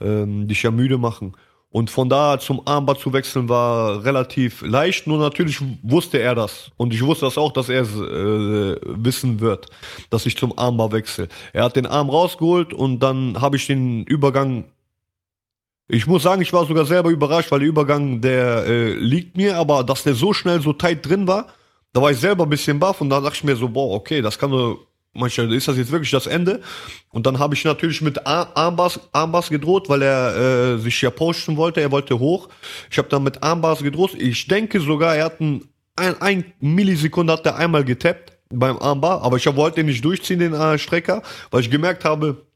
äh, 0.00 0.46
dich 0.46 0.62
ja 0.62 0.70
müde 0.70 0.98
machen. 0.98 1.34
Und 1.76 1.90
von 1.90 2.08
da 2.08 2.38
zum 2.38 2.62
Armband 2.64 3.00
zu 3.00 3.12
wechseln 3.12 3.50
war 3.50 4.02
relativ 4.02 4.62
leicht, 4.62 5.06
nur 5.06 5.18
natürlich 5.18 5.60
wusste 5.82 6.18
er 6.18 6.34
das. 6.34 6.70
Und 6.78 6.94
ich 6.94 7.04
wusste 7.04 7.26
das 7.26 7.36
auch, 7.36 7.52
dass 7.52 7.68
er 7.68 7.82
es 7.82 7.90
äh, 7.90 8.80
wissen 8.82 9.40
wird, 9.40 9.66
dass 10.08 10.24
ich 10.24 10.38
zum 10.38 10.58
Armbar 10.58 10.90
wechsle. 10.92 11.28
Er 11.52 11.64
hat 11.64 11.76
den 11.76 11.84
Arm 11.84 12.08
rausgeholt 12.08 12.72
und 12.72 13.00
dann 13.00 13.42
habe 13.42 13.56
ich 13.56 13.66
den 13.66 14.04
Übergang. 14.04 14.64
Ich 15.86 16.06
muss 16.06 16.22
sagen, 16.22 16.40
ich 16.40 16.54
war 16.54 16.64
sogar 16.64 16.86
selber 16.86 17.10
überrascht, 17.10 17.52
weil 17.52 17.60
der 17.60 17.68
Übergang, 17.68 18.22
der 18.22 18.64
äh, 18.64 18.94
liegt 18.94 19.36
mir, 19.36 19.58
aber 19.58 19.84
dass 19.84 20.02
der 20.02 20.14
so 20.14 20.32
schnell 20.32 20.62
so 20.62 20.72
tight 20.72 21.06
drin 21.06 21.28
war, 21.28 21.48
da 21.92 22.00
war 22.00 22.10
ich 22.10 22.16
selber 22.16 22.44
ein 22.44 22.50
bisschen 22.50 22.80
baff 22.80 23.02
und 23.02 23.10
da 23.10 23.20
dachte 23.20 23.36
ich 23.36 23.44
mir 23.44 23.54
so, 23.54 23.68
boah, 23.68 23.96
okay, 23.96 24.22
das 24.22 24.38
kann 24.38 24.50
so 24.50 24.86
manchmal 25.16 25.52
ist 25.52 25.68
das 25.68 25.76
jetzt 25.76 25.90
wirklich 25.90 26.10
das 26.10 26.26
Ende. 26.26 26.60
Und 27.10 27.26
dann 27.26 27.38
habe 27.38 27.54
ich 27.54 27.64
natürlich 27.64 28.00
mit 28.02 28.26
Armbars, 28.26 29.00
Armbars 29.12 29.48
gedroht, 29.48 29.88
weil 29.88 30.02
er 30.02 30.36
äh, 30.36 30.78
sich 30.78 31.00
ja 31.02 31.10
posten 31.10 31.56
wollte. 31.56 31.80
Er 31.80 31.90
wollte 31.90 32.18
hoch. 32.18 32.48
Ich 32.90 32.98
habe 32.98 33.08
dann 33.08 33.22
mit 33.22 33.42
Armbars 33.42 33.82
gedroht. 33.82 34.14
Ich 34.14 34.46
denke 34.46 34.80
sogar, 34.80 35.16
er 35.16 35.26
hat 35.26 35.40
ein, 35.40 35.64
ein, 35.96 36.20
ein 36.20 36.44
Millisekunde 36.60 37.32
hat 37.32 37.46
er 37.46 37.56
einmal 37.56 37.84
getappt 37.84 38.36
beim 38.50 38.78
Armbar, 38.78 39.22
aber 39.22 39.36
ich 39.36 39.56
wollte 39.56 39.80
ihn 39.80 39.86
nicht 39.86 40.04
durchziehen, 40.04 40.38
den 40.38 40.54
äh, 40.54 40.78
Strecker, 40.78 41.22
weil 41.50 41.62
ich 41.62 41.70
gemerkt 41.70 42.04
habe, 42.04 42.46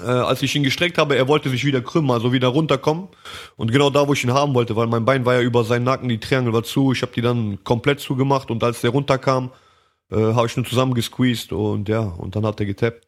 äh, 0.00 0.04
als 0.04 0.42
ich 0.42 0.54
ihn 0.54 0.62
gestreckt 0.62 0.98
habe, 0.98 1.16
er 1.16 1.28
wollte 1.28 1.50
sich 1.50 1.64
wieder 1.64 1.80
krümmen, 1.80 2.10
also 2.10 2.32
wieder 2.32 2.48
runterkommen. 2.48 3.08
Und 3.56 3.72
genau 3.72 3.90
da, 3.90 4.06
wo 4.06 4.12
ich 4.12 4.24
ihn 4.24 4.32
haben 4.32 4.54
wollte, 4.54 4.76
weil 4.76 4.86
mein 4.86 5.04
Bein 5.04 5.24
war 5.24 5.34
ja 5.34 5.40
über 5.40 5.64
seinen 5.64 5.84
Nacken, 5.84 6.08
die 6.08 6.18
Triangel 6.18 6.52
war 6.52 6.62
zu, 6.62 6.92
ich 6.92 7.02
habe 7.02 7.12
die 7.12 7.20
dann 7.20 7.62
komplett 7.64 8.00
zugemacht 8.00 8.50
und 8.50 8.62
als 8.64 8.80
der 8.80 8.90
runterkam, 8.90 9.50
äh, 10.10 10.34
habe 10.34 10.46
ich 10.46 10.56
nur 10.56 10.66
zusammen 10.66 10.94
gesqueezed 10.94 11.52
und 11.52 11.88
ja, 11.88 12.00
und 12.00 12.36
dann 12.36 12.46
hat 12.46 12.60
er 12.60 12.66
getappt. 12.66 13.06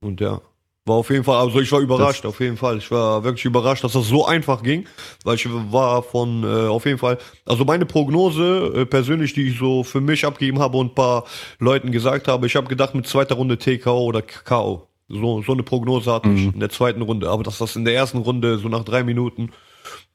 Und 0.00 0.20
ja, 0.20 0.40
war 0.86 0.96
auf 0.96 1.10
jeden 1.10 1.24
Fall, 1.24 1.38
also 1.38 1.60
ich 1.60 1.70
war 1.72 1.80
überrascht, 1.80 2.24
das 2.24 2.28
auf 2.30 2.40
jeden 2.40 2.56
Fall. 2.56 2.78
Ich 2.78 2.90
war 2.92 3.24
wirklich 3.24 3.44
überrascht, 3.44 3.82
dass 3.82 3.92
das 3.92 4.06
so 4.06 4.24
einfach 4.24 4.62
ging, 4.62 4.86
weil 5.24 5.34
ich 5.34 5.48
war 5.50 6.02
von, 6.02 6.44
äh, 6.44 6.68
auf 6.68 6.86
jeden 6.86 6.98
Fall, 6.98 7.18
also 7.44 7.64
meine 7.64 7.86
Prognose 7.86 8.72
äh, 8.74 8.86
persönlich, 8.86 9.32
die 9.32 9.48
ich 9.48 9.58
so 9.58 9.82
für 9.82 10.00
mich 10.00 10.24
abgegeben 10.24 10.60
habe 10.60 10.76
und 10.76 10.92
ein 10.92 10.94
paar 10.94 11.24
Leuten 11.58 11.90
gesagt 11.90 12.28
habe, 12.28 12.46
ich 12.46 12.54
habe 12.54 12.68
gedacht 12.68 12.94
mit 12.94 13.06
zweiter 13.06 13.34
Runde 13.34 13.58
TKO 13.58 13.98
oder 14.04 14.22
KO. 14.22 14.86
So, 15.08 15.42
so 15.42 15.52
eine 15.52 15.62
Prognose 15.62 16.12
hatte 16.12 16.28
mhm. 16.28 16.36
ich 16.36 16.54
in 16.54 16.60
der 16.60 16.70
zweiten 16.70 17.02
Runde. 17.02 17.30
Aber 17.30 17.42
dass 17.42 17.58
das 17.58 17.76
in 17.76 17.84
der 17.84 17.94
ersten 17.94 18.18
Runde 18.18 18.58
so 18.58 18.68
nach 18.68 18.84
drei 18.84 19.02
Minuten, 19.02 19.50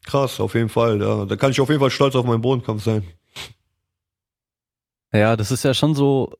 krass, 0.05 0.39
auf 0.39 0.53
jeden 0.53 0.69
Fall. 0.69 0.99
Da, 0.99 1.25
da 1.25 1.35
kann 1.35 1.51
ich 1.51 1.61
auf 1.61 1.69
jeden 1.69 1.79
Fall 1.79 1.91
stolz 1.91 2.15
auf 2.15 2.25
meinen 2.25 2.41
Bodenkampf 2.41 2.83
sein. 2.83 3.03
Ja, 5.13 5.35
das 5.35 5.51
ist 5.51 5.63
ja 5.63 5.73
schon 5.73 5.95
so, 5.95 6.33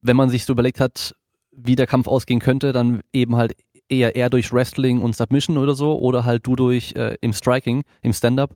wenn 0.00 0.16
man 0.16 0.30
sich 0.30 0.44
so 0.44 0.52
überlegt 0.52 0.80
hat, 0.80 1.14
wie 1.52 1.76
der 1.76 1.86
Kampf 1.86 2.08
ausgehen 2.08 2.40
könnte, 2.40 2.72
dann 2.72 3.02
eben 3.12 3.36
halt 3.36 3.54
eher 3.88 4.16
eher 4.16 4.30
durch 4.30 4.52
Wrestling 4.52 5.02
und 5.02 5.14
Submission 5.14 5.58
oder 5.58 5.74
so 5.74 5.98
oder 5.98 6.24
halt 6.24 6.46
du 6.46 6.56
durch 6.56 6.94
äh, 6.96 7.16
im 7.20 7.32
Striking, 7.32 7.82
im 8.02 8.12
Stand-up. 8.12 8.54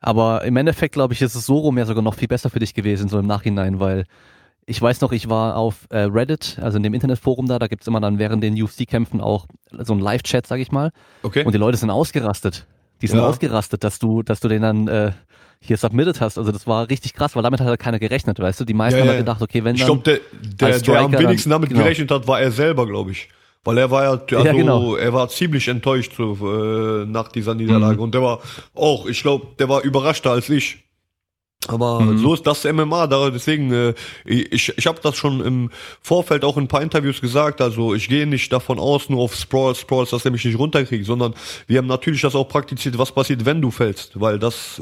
Aber 0.00 0.44
im 0.44 0.56
Endeffekt 0.56 0.94
glaube 0.94 1.14
ich, 1.14 1.22
ist 1.22 1.34
es 1.34 1.46
so 1.46 1.58
rum 1.58 1.78
ja 1.78 1.86
sogar 1.86 2.02
noch 2.02 2.14
viel 2.14 2.28
besser 2.28 2.50
für 2.50 2.58
dich 2.58 2.74
gewesen, 2.74 3.08
so 3.08 3.18
im 3.18 3.26
Nachhinein, 3.26 3.80
weil 3.80 4.04
ich 4.66 4.82
weiß 4.82 5.00
noch, 5.00 5.12
ich 5.12 5.28
war 5.28 5.56
auf 5.56 5.86
äh, 5.90 6.00
Reddit, 6.00 6.58
also 6.60 6.76
in 6.76 6.82
dem 6.82 6.92
Internetforum 6.92 7.46
da, 7.46 7.58
da 7.58 7.68
gibt's 7.68 7.86
immer 7.86 8.00
dann 8.00 8.18
während 8.18 8.42
den 8.42 8.60
UFC-Kämpfen 8.60 9.20
auch 9.20 9.46
so 9.70 9.94
ein 9.94 10.00
Live-Chat, 10.00 10.46
sag 10.46 10.58
ich 10.58 10.72
mal. 10.72 10.90
Okay. 11.22 11.44
Und 11.44 11.52
die 11.52 11.58
Leute 11.58 11.76
sind 11.76 11.90
ausgerastet. 11.90 12.66
Die 13.00 13.06
sind 13.06 13.18
ja. 13.18 13.26
ausgerastet, 13.26 13.84
dass 13.84 13.98
du, 14.00 14.22
dass 14.22 14.40
du 14.40 14.48
den 14.48 14.62
dann 14.62 14.88
äh, 14.88 15.12
hier 15.60 15.76
submitted 15.76 16.20
hast. 16.20 16.38
Also 16.38 16.52
das 16.52 16.66
war 16.66 16.88
richtig 16.88 17.14
krass, 17.14 17.34
weil 17.34 17.42
damit 17.42 17.60
hat 17.60 17.66
halt 17.66 17.80
keiner 17.80 17.98
gerechnet, 17.98 18.38
weißt 18.38 18.60
du? 18.60 18.64
Die 18.64 18.74
meisten 18.74 18.98
ja, 18.98 19.02
haben 19.02 19.08
halt 19.08 19.18
gedacht, 19.18 19.42
okay, 19.42 19.64
wenn 19.64 19.76
dann. 19.76 19.76
Ich 19.76 19.84
glaube, 19.84 20.02
der, 20.02 20.20
der, 20.70 20.78
der 20.80 21.00
am 21.00 21.12
wenigsten 21.12 21.50
damit 21.50 21.70
genau. 21.70 21.82
gerechnet 21.82 22.10
hat, 22.10 22.26
war 22.26 22.40
er 22.40 22.50
selber, 22.50 22.86
glaube 22.86 23.12
ich. 23.12 23.28
Weil 23.64 23.78
er 23.78 23.90
war 23.90 24.04
ja, 24.04 24.10
also, 24.10 24.44
ja, 24.44 24.52
genau. 24.52 24.94
er 24.94 25.12
war 25.12 25.28
ziemlich 25.28 25.66
enttäuscht 25.66 26.12
so, 26.16 26.34
äh, 26.34 27.04
nach 27.04 27.28
dieser 27.28 27.54
Niederlage. 27.54 27.96
Mhm. 27.96 28.02
Und 28.02 28.14
der 28.14 28.22
war 28.22 28.40
auch, 28.74 29.06
ich 29.06 29.22
glaube, 29.22 29.48
der 29.58 29.68
war 29.68 29.82
überraschter 29.82 30.30
als 30.30 30.48
ich. 30.48 30.84
Aber 31.68 32.00
mhm. 32.00 32.18
so 32.18 32.34
ist 32.34 32.46
das 32.46 32.64
MMA, 32.64 33.08
da 33.08 33.30
deswegen 33.30 33.72
äh, 33.72 33.94
ich 34.24 34.72
ich 34.76 34.86
habe 34.86 35.00
das 35.02 35.16
schon 35.16 35.40
im 35.40 35.70
Vorfeld 36.00 36.44
auch 36.44 36.56
in 36.56 36.64
ein 36.64 36.68
paar 36.68 36.82
Interviews 36.82 37.20
gesagt, 37.20 37.60
also 37.60 37.94
ich 37.94 38.08
gehe 38.08 38.26
nicht 38.26 38.52
davon 38.52 38.78
aus 38.78 39.08
nur 39.08 39.22
auf 39.22 39.34
Sprawls, 39.34 39.80
Sprawls, 39.80 40.10
dass 40.10 40.24
er 40.24 40.30
mich 40.30 40.44
nicht 40.44 40.58
runterkriegt, 40.58 41.06
sondern 41.06 41.34
wir 41.66 41.78
haben 41.78 41.86
natürlich 41.86 42.20
das 42.20 42.34
auch 42.34 42.48
praktiziert, 42.48 42.98
was 42.98 43.10
passiert, 43.10 43.44
wenn 43.44 43.60
du 43.60 43.70
fällst, 43.70 44.20
weil 44.20 44.38
das 44.38 44.80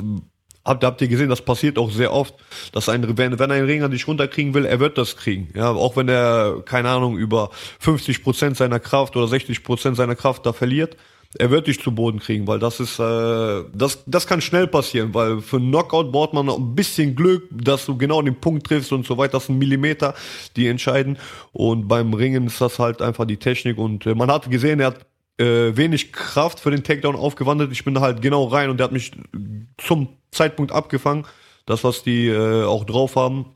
Habt, 0.64 0.82
habt 0.82 1.02
ihr 1.02 1.08
gesehen, 1.08 1.28
das 1.28 1.42
passiert 1.42 1.78
auch 1.78 1.90
sehr 1.90 2.12
oft, 2.12 2.34
dass 2.72 2.88
ein, 2.88 3.18
wenn, 3.18 3.38
wenn 3.38 3.50
ein 3.50 3.64
Ringer 3.64 3.88
dich 3.90 4.08
runterkriegen 4.08 4.54
will, 4.54 4.64
er 4.64 4.80
wird 4.80 4.96
das 4.96 5.16
kriegen. 5.16 5.50
Ja, 5.54 5.70
auch 5.70 5.96
wenn 5.96 6.08
er, 6.08 6.62
keine 6.64 6.88
Ahnung, 6.88 7.18
über 7.18 7.50
50 7.80 8.22
Prozent 8.22 8.56
seiner 8.56 8.80
Kraft 8.80 9.14
oder 9.16 9.28
60 9.28 9.62
Prozent 9.62 9.96
seiner 9.96 10.14
Kraft 10.14 10.46
da 10.46 10.52
verliert, 10.54 10.96
er 11.38 11.50
wird 11.50 11.66
dich 11.66 11.80
zu 11.80 11.92
Boden 11.92 12.20
kriegen, 12.20 12.46
weil 12.46 12.58
das 12.58 12.80
ist, 12.80 12.98
äh, 12.98 13.64
das, 13.74 14.04
das 14.06 14.26
kann 14.26 14.40
schnell 14.40 14.66
passieren, 14.66 15.14
weil 15.14 15.40
für 15.40 15.56
einen 15.56 15.70
Knockout 15.70 16.12
braucht 16.12 16.32
man 16.32 16.46
noch 16.46 16.58
ein 16.58 16.74
bisschen 16.74 17.14
Glück, 17.16 17.48
dass 17.50 17.86
du 17.86 17.96
genau 17.96 18.22
den 18.22 18.40
Punkt 18.40 18.66
triffst 18.66 18.92
und 18.92 19.06
so 19.06 19.18
weiter. 19.18 19.32
Das 19.32 19.46
sind 19.46 19.58
Millimeter, 19.58 20.14
die 20.56 20.68
entscheiden. 20.68 21.18
Und 21.52 21.88
beim 21.88 22.14
Ringen 22.14 22.46
ist 22.46 22.60
das 22.60 22.78
halt 22.78 23.02
einfach 23.02 23.24
die 23.24 23.36
Technik. 23.36 23.78
Und 23.78 24.06
äh, 24.06 24.14
man 24.14 24.30
hat 24.30 24.50
gesehen, 24.50 24.80
er 24.80 24.88
hat 24.88 25.06
äh, 25.38 25.76
wenig 25.76 26.12
Kraft 26.12 26.60
für 26.60 26.70
den 26.70 26.84
Takedown 26.84 27.16
aufgewandelt. 27.16 27.72
Ich 27.72 27.84
bin 27.84 27.94
da 27.94 28.00
halt 28.00 28.22
genau 28.22 28.44
rein 28.44 28.70
und 28.70 28.78
der 28.78 28.84
hat 28.84 28.92
mich 28.92 29.12
zum 29.78 30.08
Zeitpunkt 30.30 30.72
abgefangen. 30.72 31.26
Das, 31.66 31.82
was 31.82 32.02
die 32.02 32.28
äh, 32.28 32.64
auch 32.64 32.84
drauf 32.84 33.16
haben, 33.16 33.46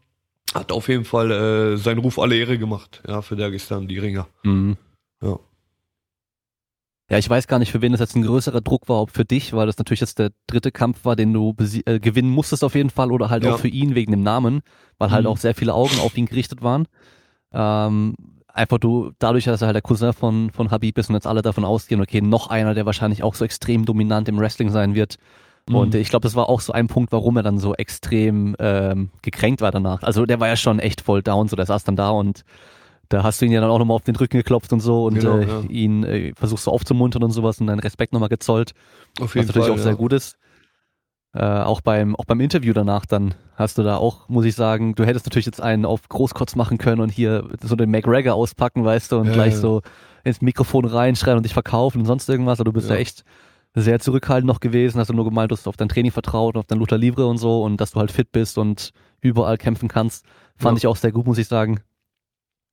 hat 0.55 0.73
auf 0.73 0.89
jeden 0.89 1.05
Fall 1.05 1.31
äh, 1.31 1.77
seinen 1.77 1.99
Ruf 1.99 2.19
alle 2.19 2.37
Ehre 2.37 2.59
gemacht, 2.59 3.03
ja, 3.07 3.23
für 3.23 3.37
Dagestan, 3.37 3.87
die 3.87 3.99
Ringer. 3.99 4.27
Mhm. 4.45 4.77
Ja. 5.23 5.39
Ja, 7.11 7.17
ich 7.17 7.29
weiß 7.29 7.47
gar 7.47 7.59
nicht, 7.59 7.73
für 7.73 7.81
wen 7.81 7.93
das 7.93 8.03
jetzt 8.03 8.17
ein 8.17 8.23
größerer 8.23 8.61
Druck 8.61 8.89
war, 8.89 9.01
ob 9.01 9.11
für 9.11 9.25
dich, 9.25 9.55
weil 9.55 9.67
das 9.67 9.79
natürlich 9.79 10.01
jetzt 10.01 10.19
der 10.19 10.31
dritte 10.47 10.71
Kampf 10.71 11.07
war, 11.07 11.17
den 11.17 11.33
du 11.33 11.55
äh, 11.87 12.01
gewinnen 12.01 12.29
musstest 12.29 12.63
auf 12.65 12.75
jeden 12.75 12.91
Fall, 12.91 13.13
oder 13.13 13.31
halt 13.31 13.45
ja. 13.45 13.55
auch 13.55 13.59
für 13.59 13.69
ihn 13.69 13.95
wegen 13.95 14.13
dem 14.13 14.23
Namen, 14.23 14.61
weil 14.99 15.11
halt 15.11 15.25
mhm. 15.25 15.31
auch 15.31 15.39
sehr 15.39 15.55
viele 15.55 15.73
Augen 15.73 15.99
auf 16.01 16.17
ihn 16.19 16.27
gerichtet 16.27 16.63
waren. 16.63 16.87
Ähm, 17.53 18.15
einfach 18.59 18.79
du, 18.79 19.13
dadurch, 19.19 19.45
dass 19.45 19.63
er 19.63 19.67
halt 19.67 19.75
der 19.77 19.83
Cousin 19.83 20.13
von, 20.13 20.51
von 20.51 20.71
Habib 20.71 20.99
ist 20.99 21.09
und 21.09 21.15
jetzt 21.15 21.27
alle 21.27 21.43
davon 21.43 21.65
ausgehen, 21.65 22.01
okay, 22.01 22.21
noch 22.21 22.49
einer, 22.49 22.75
der 22.75 22.85
wahrscheinlich 22.85 23.23
auch 23.23 23.35
so 23.35 23.45
extrem 23.45 23.85
dominant 23.85 24.29
im 24.29 24.39
Wrestling 24.39 24.71
sein 24.71 24.95
wird. 24.95 25.17
Mhm. 25.69 25.75
Und 25.75 25.95
ich 25.95 26.11
glaube, 26.11 26.25
das 26.25 26.35
war 26.35 26.49
auch 26.49 26.61
so 26.61 26.73
ein 26.73 26.89
Punkt, 26.89 27.13
warum 27.13 27.37
er 27.37 27.43
dann 27.43 27.59
so 27.59 27.75
extrem 27.75 28.57
ähm, 28.59 29.11
gekränkt 29.23 29.61
war 29.61 29.71
danach. 29.71 30.03
Also 30.03 30.27
der 30.27 30.41
war 30.41 30.49
ja 30.49 30.57
schon 30.57 30.79
echt 30.79 31.01
voll 31.01 31.23
down, 31.23 31.49
so 31.49 31.57
der 31.57 31.67
saß 31.67 31.85
dann 31.85 31.97
da 31.97 32.11
und 32.11 32.45
da 33.09 33.23
hast 33.23 33.41
du 33.41 33.47
ihn 33.47 33.53
ja 33.53 33.61
dann 33.61 33.71
auch 33.71 33.79
nochmal 33.79 33.95
auf 33.95 34.05
den 34.05 34.17
Rücken 34.17 34.37
geklopft 34.37 34.73
und 34.73 34.81
so 34.81 35.07
und 35.07 35.15
genau, 35.15 35.39
äh, 35.39 35.47
ja. 35.47 35.61
ihn 35.69 36.05
äh, 36.05 36.33
versuchst 36.37 36.67
du 36.67 36.71
aufzumuntern 36.71 37.23
und 37.23 37.31
sowas 37.31 37.59
und 37.61 37.67
deinen 37.67 37.81
Respekt 37.81 38.13
nochmal 38.13 38.29
gezollt. 38.29 38.75
Auf 39.21 39.35
jeden 39.35 39.49
was 39.49 39.55
natürlich 39.55 39.69
Fall, 39.69 39.73
auch 39.73 39.79
ja. 39.79 39.83
sehr 39.83 39.97
gut 39.97 40.13
ist. 40.13 40.37
Äh, 41.35 41.43
auch 41.43 41.83
beim 41.83 42.17
auch 42.17 42.25
beim 42.25 42.41
Interview 42.41 42.73
danach 42.73 43.05
dann 43.05 43.35
hast 43.55 43.77
du 43.77 43.83
da 43.83 43.97
auch, 43.97 44.29
muss 44.29 44.47
ich 44.47 44.55
sagen, 44.55 44.95
du 44.95 45.05
hättest 45.05 45.27
natürlich 45.27 45.47
jetzt 45.47 45.61
einen 45.61 45.85
auf 45.85 46.09
Großkotz 46.09 46.55
machen 46.55 46.79
können 46.79 47.01
und 47.01 47.11
hier 47.11 47.51
so 47.63 47.77
den 47.77 47.91
McGregor 47.91 48.35
auspacken, 48.35 48.85
weißt 48.85 49.13
du, 49.13 49.19
und 49.19 49.27
ja, 49.27 49.33
gleich 49.33 49.57
so 49.57 49.83
ins 50.25 50.41
Mikrofon 50.41 50.85
reinschreien 50.85 51.37
und 51.37 51.43
dich 51.43 51.53
verkaufen 51.53 52.01
und 52.01 52.07
sonst 52.07 52.29
irgendwas. 52.29 52.61
Aber 52.61 52.71
du 52.71 52.73
bist 52.73 52.89
ja, 52.89 52.97
echt 52.97 53.25
sehr 53.75 54.01
zurückhaltend 54.01 54.47
noch 54.47 54.61
gewesen, 54.61 54.99
hast 54.99 55.09
du 55.11 55.15
nur 55.15 55.25
gemeint, 55.25 55.51
du 55.51 55.57
hast 55.57 55.69
auf 55.69 55.77
dein 55.77 55.89
Training 55.89 56.13
vertraut, 56.13 56.57
auf 56.57 56.67
dein 56.67 56.79
Luther 56.79 56.99
Livre 56.99 57.27
und 57.27 57.39
so 57.39 57.63
und 57.63 57.79
dass 57.79 57.91
du 57.91 58.01
halt 58.01 58.11
fit 58.11 58.33
bist 58.33 58.57
und 58.57 58.93
überall 59.21 59.59
kämpfen 59.59 59.89
kannst. 59.89 60.25
Fand 60.57 60.79
ich 60.79 60.87
auch 60.87 60.97
sehr 60.97 61.13
gut, 61.13 61.27
muss 61.27 61.39
ich 61.39 61.49
sagen. 61.49 61.81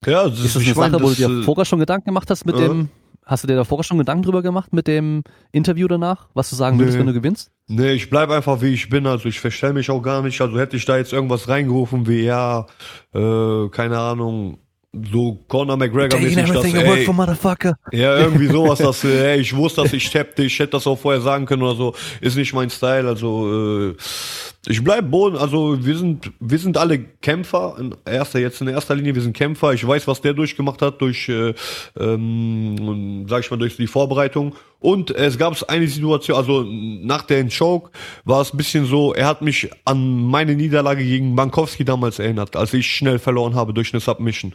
Ja, 0.05 0.29
das 0.29 0.39
ist 0.39 0.55
das 0.55 0.63
eine 0.63 0.73
Sache, 0.73 1.03
wo 1.03 1.09
du 1.09 1.15
dir 1.15 1.29
äh, 1.29 1.43
vorher 1.43 1.65
schon 1.65 1.79
Gedanken 1.79 2.05
gemacht 2.05 2.29
hast 2.29 2.45
mit 2.45 2.55
äh, 2.55 2.61
dem, 2.61 2.89
hast 3.25 3.43
du 3.43 3.47
dir 3.47 3.55
da 3.55 3.63
vorher 3.63 3.83
schon 3.83 3.97
Gedanken 3.97 4.23
drüber 4.23 4.41
gemacht 4.41 4.73
mit 4.73 4.87
dem 4.87 5.23
Interview 5.51 5.87
danach, 5.87 6.27
was 6.33 6.49
du 6.49 6.55
sagen 6.55 6.77
würdest, 6.77 6.95
nee. 6.95 6.99
wenn 6.99 7.07
du 7.07 7.13
gewinnst? 7.13 7.51
Nee, 7.67 7.93
ich 7.93 8.09
bleib 8.09 8.29
einfach 8.29 8.61
wie 8.61 8.73
ich 8.73 8.89
bin, 8.89 9.07
also 9.07 9.27
ich 9.27 9.39
verstell 9.39 9.73
mich 9.73 9.89
auch 9.89 10.01
gar 10.01 10.21
nicht, 10.21 10.39
also 10.41 10.59
hätte 10.59 10.77
ich 10.77 10.85
da 10.85 10.97
jetzt 10.97 11.13
irgendwas 11.13 11.47
reingerufen 11.47 12.07
wie, 12.07 12.23
ja, 12.23 12.67
äh, 13.13 13.69
keine 13.69 13.99
Ahnung, 13.99 14.59
so 15.11 15.43
Conor 15.47 15.77
McGregor 15.77 16.19
mäßig 16.19 16.51
das, 16.51 16.63
ey, 16.65 17.05
ja 17.91 18.17
irgendwie 18.17 18.47
sowas, 18.47 18.79
dass 18.79 19.03
ey, 19.03 19.39
ich 19.39 19.55
wusste, 19.55 19.81
dass 19.81 19.93
ich 19.93 20.09
tappte, 20.09 20.43
ich 20.43 20.57
hätte 20.59 20.71
das 20.71 20.87
auch 20.87 20.97
vorher 20.97 21.21
sagen 21.21 21.45
können 21.45 21.63
oder 21.63 21.75
so, 21.75 21.95
ist 22.21 22.37
nicht 22.37 22.53
mein 22.53 22.69
Style, 22.69 23.07
also 23.07 23.89
äh, 23.89 23.95
ich 24.67 24.83
bleib 24.83 25.11
Boden, 25.11 25.37
also 25.37 25.85
wir 25.85 25.97
sind 25.97 26.31
wir 26.39 26.57
sind 26.57 26.77
alle 26.77 26.99
Kämpfer, 26.99 27.75
in 27.79 27.95
erster 28.05 28.39
jetzt 28.39 28.61
in 28.61 28.67
erster 28.67 28.95
Linie, 28.95 29.15
wir 29.15 29.21
sind 29.21 29.35
Kämpfer. 29.35 29.73
Ich 29.73 29.85
weiß, 29.85 30.07
was 30.07 30.21
der 30.21 30.33
durchgemacht 30.33 30.81
hat 30.81 31.01
durch 31.01 31.29
äh, 31.29 31.53
ähm, 31.99 33.25
sag 33.27 33.41
ich 33.43 33.51
mal 33.51 33.57
durch 33.57 33.77
die 33.77 33.87
Vorbereitung 33.87 34.55
und 34.79 35.11
es 35.11 35.37
gab 35.37 35.55
eine 35.69 35.87
Situation, 35.87 36.37
also 36.37 36.63
nach 36.63 37.23
der 37.23 37.47
Choke 37.49 37.91
war 38.23 38.41
es 38.41 38.53
ein 38.53 38.57
bisschen 38.57 38.85
so, 38.85 39.13
er 39.13 39.27
hat 39.27 39.41
mich 39.41 39.69
an 39.83 40.25
meine 40.27 40.55
Niederlage 40.55 41.03
gegen 41.03 41.35
Bankowski 41.35 41.83
damals 41.83 42.19
erinnert, 42.19 42.55
als 42.55 42.73
ich 42.73 42.87
schnell 42.87 43.19
verloren 43.19 43.55
habe 43.55 43.73
durch 43.73 43.93
eine 43.93 43.99
Submission. 43.99 44.53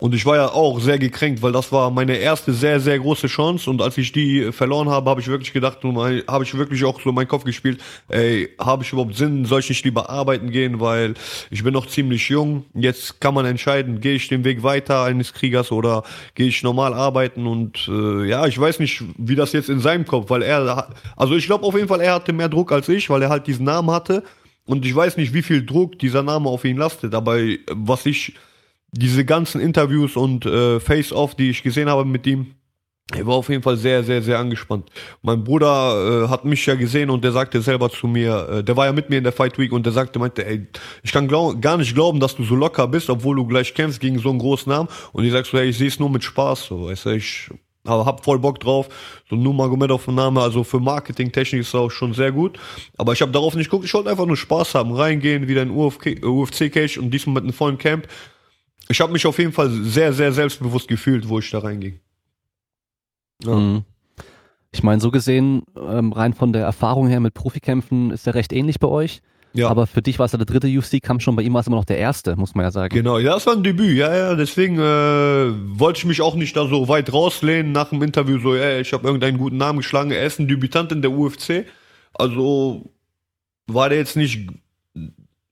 Und 0.00 0.14
ich 0.14 0.24
war 0.24 0.36
ja 0.36 0.52
auch 0.52 0.78
sehr 0.78 0.96
gekränkt, 0.96 1.42
weil 1.42 1.50
das 1.50 1.72
war 1.72 1.90
meine 1.90 2.16
erste 2.16 2.52
sehr, 2.52 2.78
sehr 2.78 3.00
große 3.00 3.26
Chance. 3.26 3.68
Und 3.68 3.82
als 3.82 3.98
ich 3.98 4.12
die 4.12 4.52
verloren 4.52 4.88
habe, 4.88 5.10
habe 5.10 5.20
ich 5.20 5.26
wirklich 5.26 5.52
gedacht, 5.52 5.78
habe 5.82 6.44
ich 6.44 6.56
wirklich 6.56 6.84
auch 6.84 7.00
so 7.00 7.10
meinen 7.10 7.26
Kopf 7.26 7.42
gespielt, 7.42 7.80
ey, 8.06 8.48
habe 8.60 8.84
ich 8.84 8.92
überhaupt 8.92 9.16
Sinn, 9.16 9.44
soll 9.44 9.58
ich 9.58 9.68
nicht 9.68 9.84
lieber 9.84 10.08
arbeiten 10.08 10.50
gehen, 10.52 10.78
weil 10.78 11.14
ich 11.50 11.64
bin 11.64 11.72
noch 11.72 11.86
ziemlich 11.86 12.28
jung. 12.28 12.64
Jetzt 12.74 13.20
kann 13.20 13.34
man 13.34 13.44
entscheiden, 13.44 14.00
gehe 14.00 14.14
ich 14.14 14.28
den 14.28 14.44
Weg 14.44 14.62
weiter 14.62 15.02
eines 15.02 15.32
Kriegers 15.32 15.72
oder 15.72 16.04
gehe 16.36 16.46
ich 16.46 16.62
normal 16.62 16.94
arbeiten. 16.94 17.48
Und 17.48 17.88
äh, 17.88 18.28
ja, 18.28 18.46
ich 18.46 18.58
weiß 18.58 18.78
nicht, 18.78 19.02
wie 19.16 19.34
das 19.34 19.52
jetzt 19.52 19.68
in 19.68 19.80
seinem 19.80 20.04
Kopf, 20.04 20.30
weil 20.30 20.42
er, 20.42 20.90
also 21.16 21.34
ich 21.34 21.46
glaube 21.46 21.66
auf 21.66 21.74
jeden 21.74 21.88
Fall, 21.88 22.00
er 22.00 22.14
hatte 22.14 22.32
mehr 22.32 22.48
Druck 22.48 22.70
als 22.70 22.88
ich, 22.88 23.10
weil 23.10 23.22
er 23.22 23.30
halt 23.30 23.48
diesen 23.48 23.64
Namen 23.64 23.90
hatte. 23.90 24.22
Und 24.64 24.86
ich 24.86 24.94
weiß 24.94 25.16
nicht, 25.16 25.34
wie 25.34 25.42
viel 25.42 25.66
Druck 25.66 25.98
dieser 25.98 26.22
Name 26.22 26.48
auf 26.48 26.64
ihn 26.64 26.76
lastet. 26.76 27.14
Aber 27.14 27.36
was 27.72 28.06
ich 28.06 28.34
diese 28.92 29.24
ganzen 29.24 29.60
Interviews 29.60 30.16
und 30.16 30.46
äh, 30.46 30.80
Face-Off, 30.80 31.34
die 31.34 31.50
ich 31.50 31.62
gesehen 31.62 31.88
habe 31.88 32.04
mit 32.04 32.26
ihm, 32.26 32.54
er 33.14 33.26
war 33.26 33.36
auf 33.36 33.48
jeden 33.48 33.62
Fall 33.62 33.78
sehr, 33.78 34.04
sehr, 34.04 34.20
sehr 34.20 34.38
angespannt. 34.38 34.90
Mein 35.22 35.42
Bruder 35.42 36.24
äh, 36.24 36.28
hat 36.28 36.44
mich 36.44 36.66
ja 36.66 36.74
gesehen 36.74 37.08
und 37.08 37.24
der 37.24 37.32
sagte 37.32 37.62
selber 37.62 37.88
zu 37.88 38.06
mir, 38.06 38.48
äh, 38.50 38.64
der 38.64 38.76
war 38.76 38.84
ja 38.84 38.92
mit 38.92 39.08
mir 39.08 39.16
in 39.16 39.24
der 39.24 39.32
Fight 39.32 39.58
Week 39.58 39.72
und 39.72 39.86
der 39.86 39.94
sagte, 39.94 40.18
meinte, 40.18 40.44
ey, 40.44 40.66
ich 41.02 41.12
kann 41.12 41.26
glaub, 41.26 41.60
gar 41.62 41.78
nicht 41.78 41.94
glauben, 41.94 42.20
dass 42.20 42.36
du 42.36 42.44
so 42.44 42.54
locker 42.54 42.86
bist, 42.86 43.08
obwohl 43.08 43.36
du 43.36 43.46
gleich 43.46 43.72
kämpfst 43.72 44.00
gegen 44.00 44.18
so 44.18 44.28
einen 44.28 44.38
großen 44.38 44.70
Namen. 44.70 44.90
Und 45.12 45.24
ich 45.24 45.32
sagst 45.32 45.52
so, 45.52 45.58
hey, 45.58 45.70
ich 45.70 45.78
sehe 45.78 45.88
es 45.88 45.98
nur 45.98 46.10
mit 46.10 46.22
Spaß, 46.22 46.66
so, 46.66 46.88
weißt 46.88 47.06
du, 47.06 47.10
ich 47.10 47.48
aber 47.84 48.04
hab 48.04 48.22
voll 48.22 48.38
Bock 48.38 48.60
drauf. 48.60 48.88
So 49.30 49.36
nur 49.36 49.54
Magomedov 49.54 50.06
Name, 50.08 50.42
also 50.42 50.62
für 50.62 50.78
Marketingtechnik 50.78 51.62
ist 51.62 51.74
auch 51.74 51.90
schon 51.90 52.12
sehr 52.12 52.32
gut. 52.32 52.58
Aber 52.98 53.14
ich 53.14 53.22
habe 53.22 53.32
darauf 53.32 53.54
nicht 53.54 53.70
geguckt, 53.70 53.86
ich 53.86 53.94
wollte 53.94 54.10
einfach 54.10 54.26
nur 54.26 54.36
Spaß 54.36 54.74
haben, 54.74 54.92
reingehen, 54.92 55.48
wieder 55.48 55.62
in 55.62 55.70
UFC-Cage 55.70 56.98
und 56.98 57.10
diesmal 57.10 57.34
mit 57.34 57.44
einem 57.44 57.54
vollen 57.54 57.78
Camp 57.78 58.06
ich 58.88 59.00
habe 59.00 59.12
mich 59.12 59.26
auf 59.26 59.38
jeden 59.38 59.52
Fall 59.52 59.70
sehr, 59.70 60.12
sehr 60.12 60.32
selbstbewusst 60.32 60.88
gefühlt, 60.88 61.28
wo 61.28 61.38
ich 61.38 61.50
da 61.50 61.58
reinging. 61.58 62.00
Ja. 63.44 63.54
Mhm. 63.54 63.84
Ich 64.70 64.82
meine, 64.82 65.00
so 65.00 65.10
gesehen, 65.10 65.62
ähm, 65.76 66.12
rein 66.12 66.34
von 66.34 66.52
der 66.52 66.62
Erfahrung 66.64 67.08
her 67.08 67.20
mit 67.20 67.34
Profikämpfen 67.34 68.10
ist 68.10 68.26
er 68.26 68.34
recht 68.34 68.52
ähnlich 68.52 68.78
bei 68.78 68.88
euch. 68.88 69.22
Ja. 69.54 69.68
Aber 69.68 69.86
für 69.86 70.02
dich 70.02 70.18
war 70.18 70.26
es 70.26 70.32
ja 70.32 70.38
der 70.38 70.46
dritte 70.46 70.68
UFC-Kampf 70.68 71.22
schon, 71.22 71.34
bei 71.34 71.42
ihm 71.42 71.54
war 71.54 71.62
es 71.62 71.66
immer 71.66 71.76
noch 71.76 71.86
der 71.86 71.98
erste, 71.98 72.36
muss 72.36 72.54
man 72.54 72.64
ja 72.64 72.70
sagen. 72.70 72.94
Genau, 72.94 73.18
ja, 73.18 73.32
das 73.32 73.46
war 73.46 73.54
ein 73.54 73.62
Debüt, 73.62 73.96
ja, 73.96 74.14
ja, 74.14 74.34
deswegen 74.34 74.78
äh, 74.78 75.50
wollte 75.78 75.98
ich 75.98 76.04
mich 76.04 76.20
auch 76.20 76.34
nicht 76.34 76.54
da 76.54 76.66
so 76.66 76.86
weit 76.88 77.12
rauslehnen 77.12 77.72
nach 77.72 77.88
dem 77.88 78.02
Interview, 78.02 78.38
so, 78.38 78.54
ey, 78.54 78.82
ich 78.82 78.92
habe 78.92 79.06
irgendeinen 79.06 79.38
guten 79.38 79.56
Namen 79.56 79.78
geschlagen, 79.78 80.10
er 80.10 80.26
ist 80.26 80.38
ein 80.38 80.48
Debütant 80.48 80.92
in 80.92 81.00
der 81.00 81.12
UFC, 81.12 81.64
also 82.12 82.90
war 83.66 83.88
der 83.88 83.98
jetzt 83.98 84.16
nicht 84.16 84.48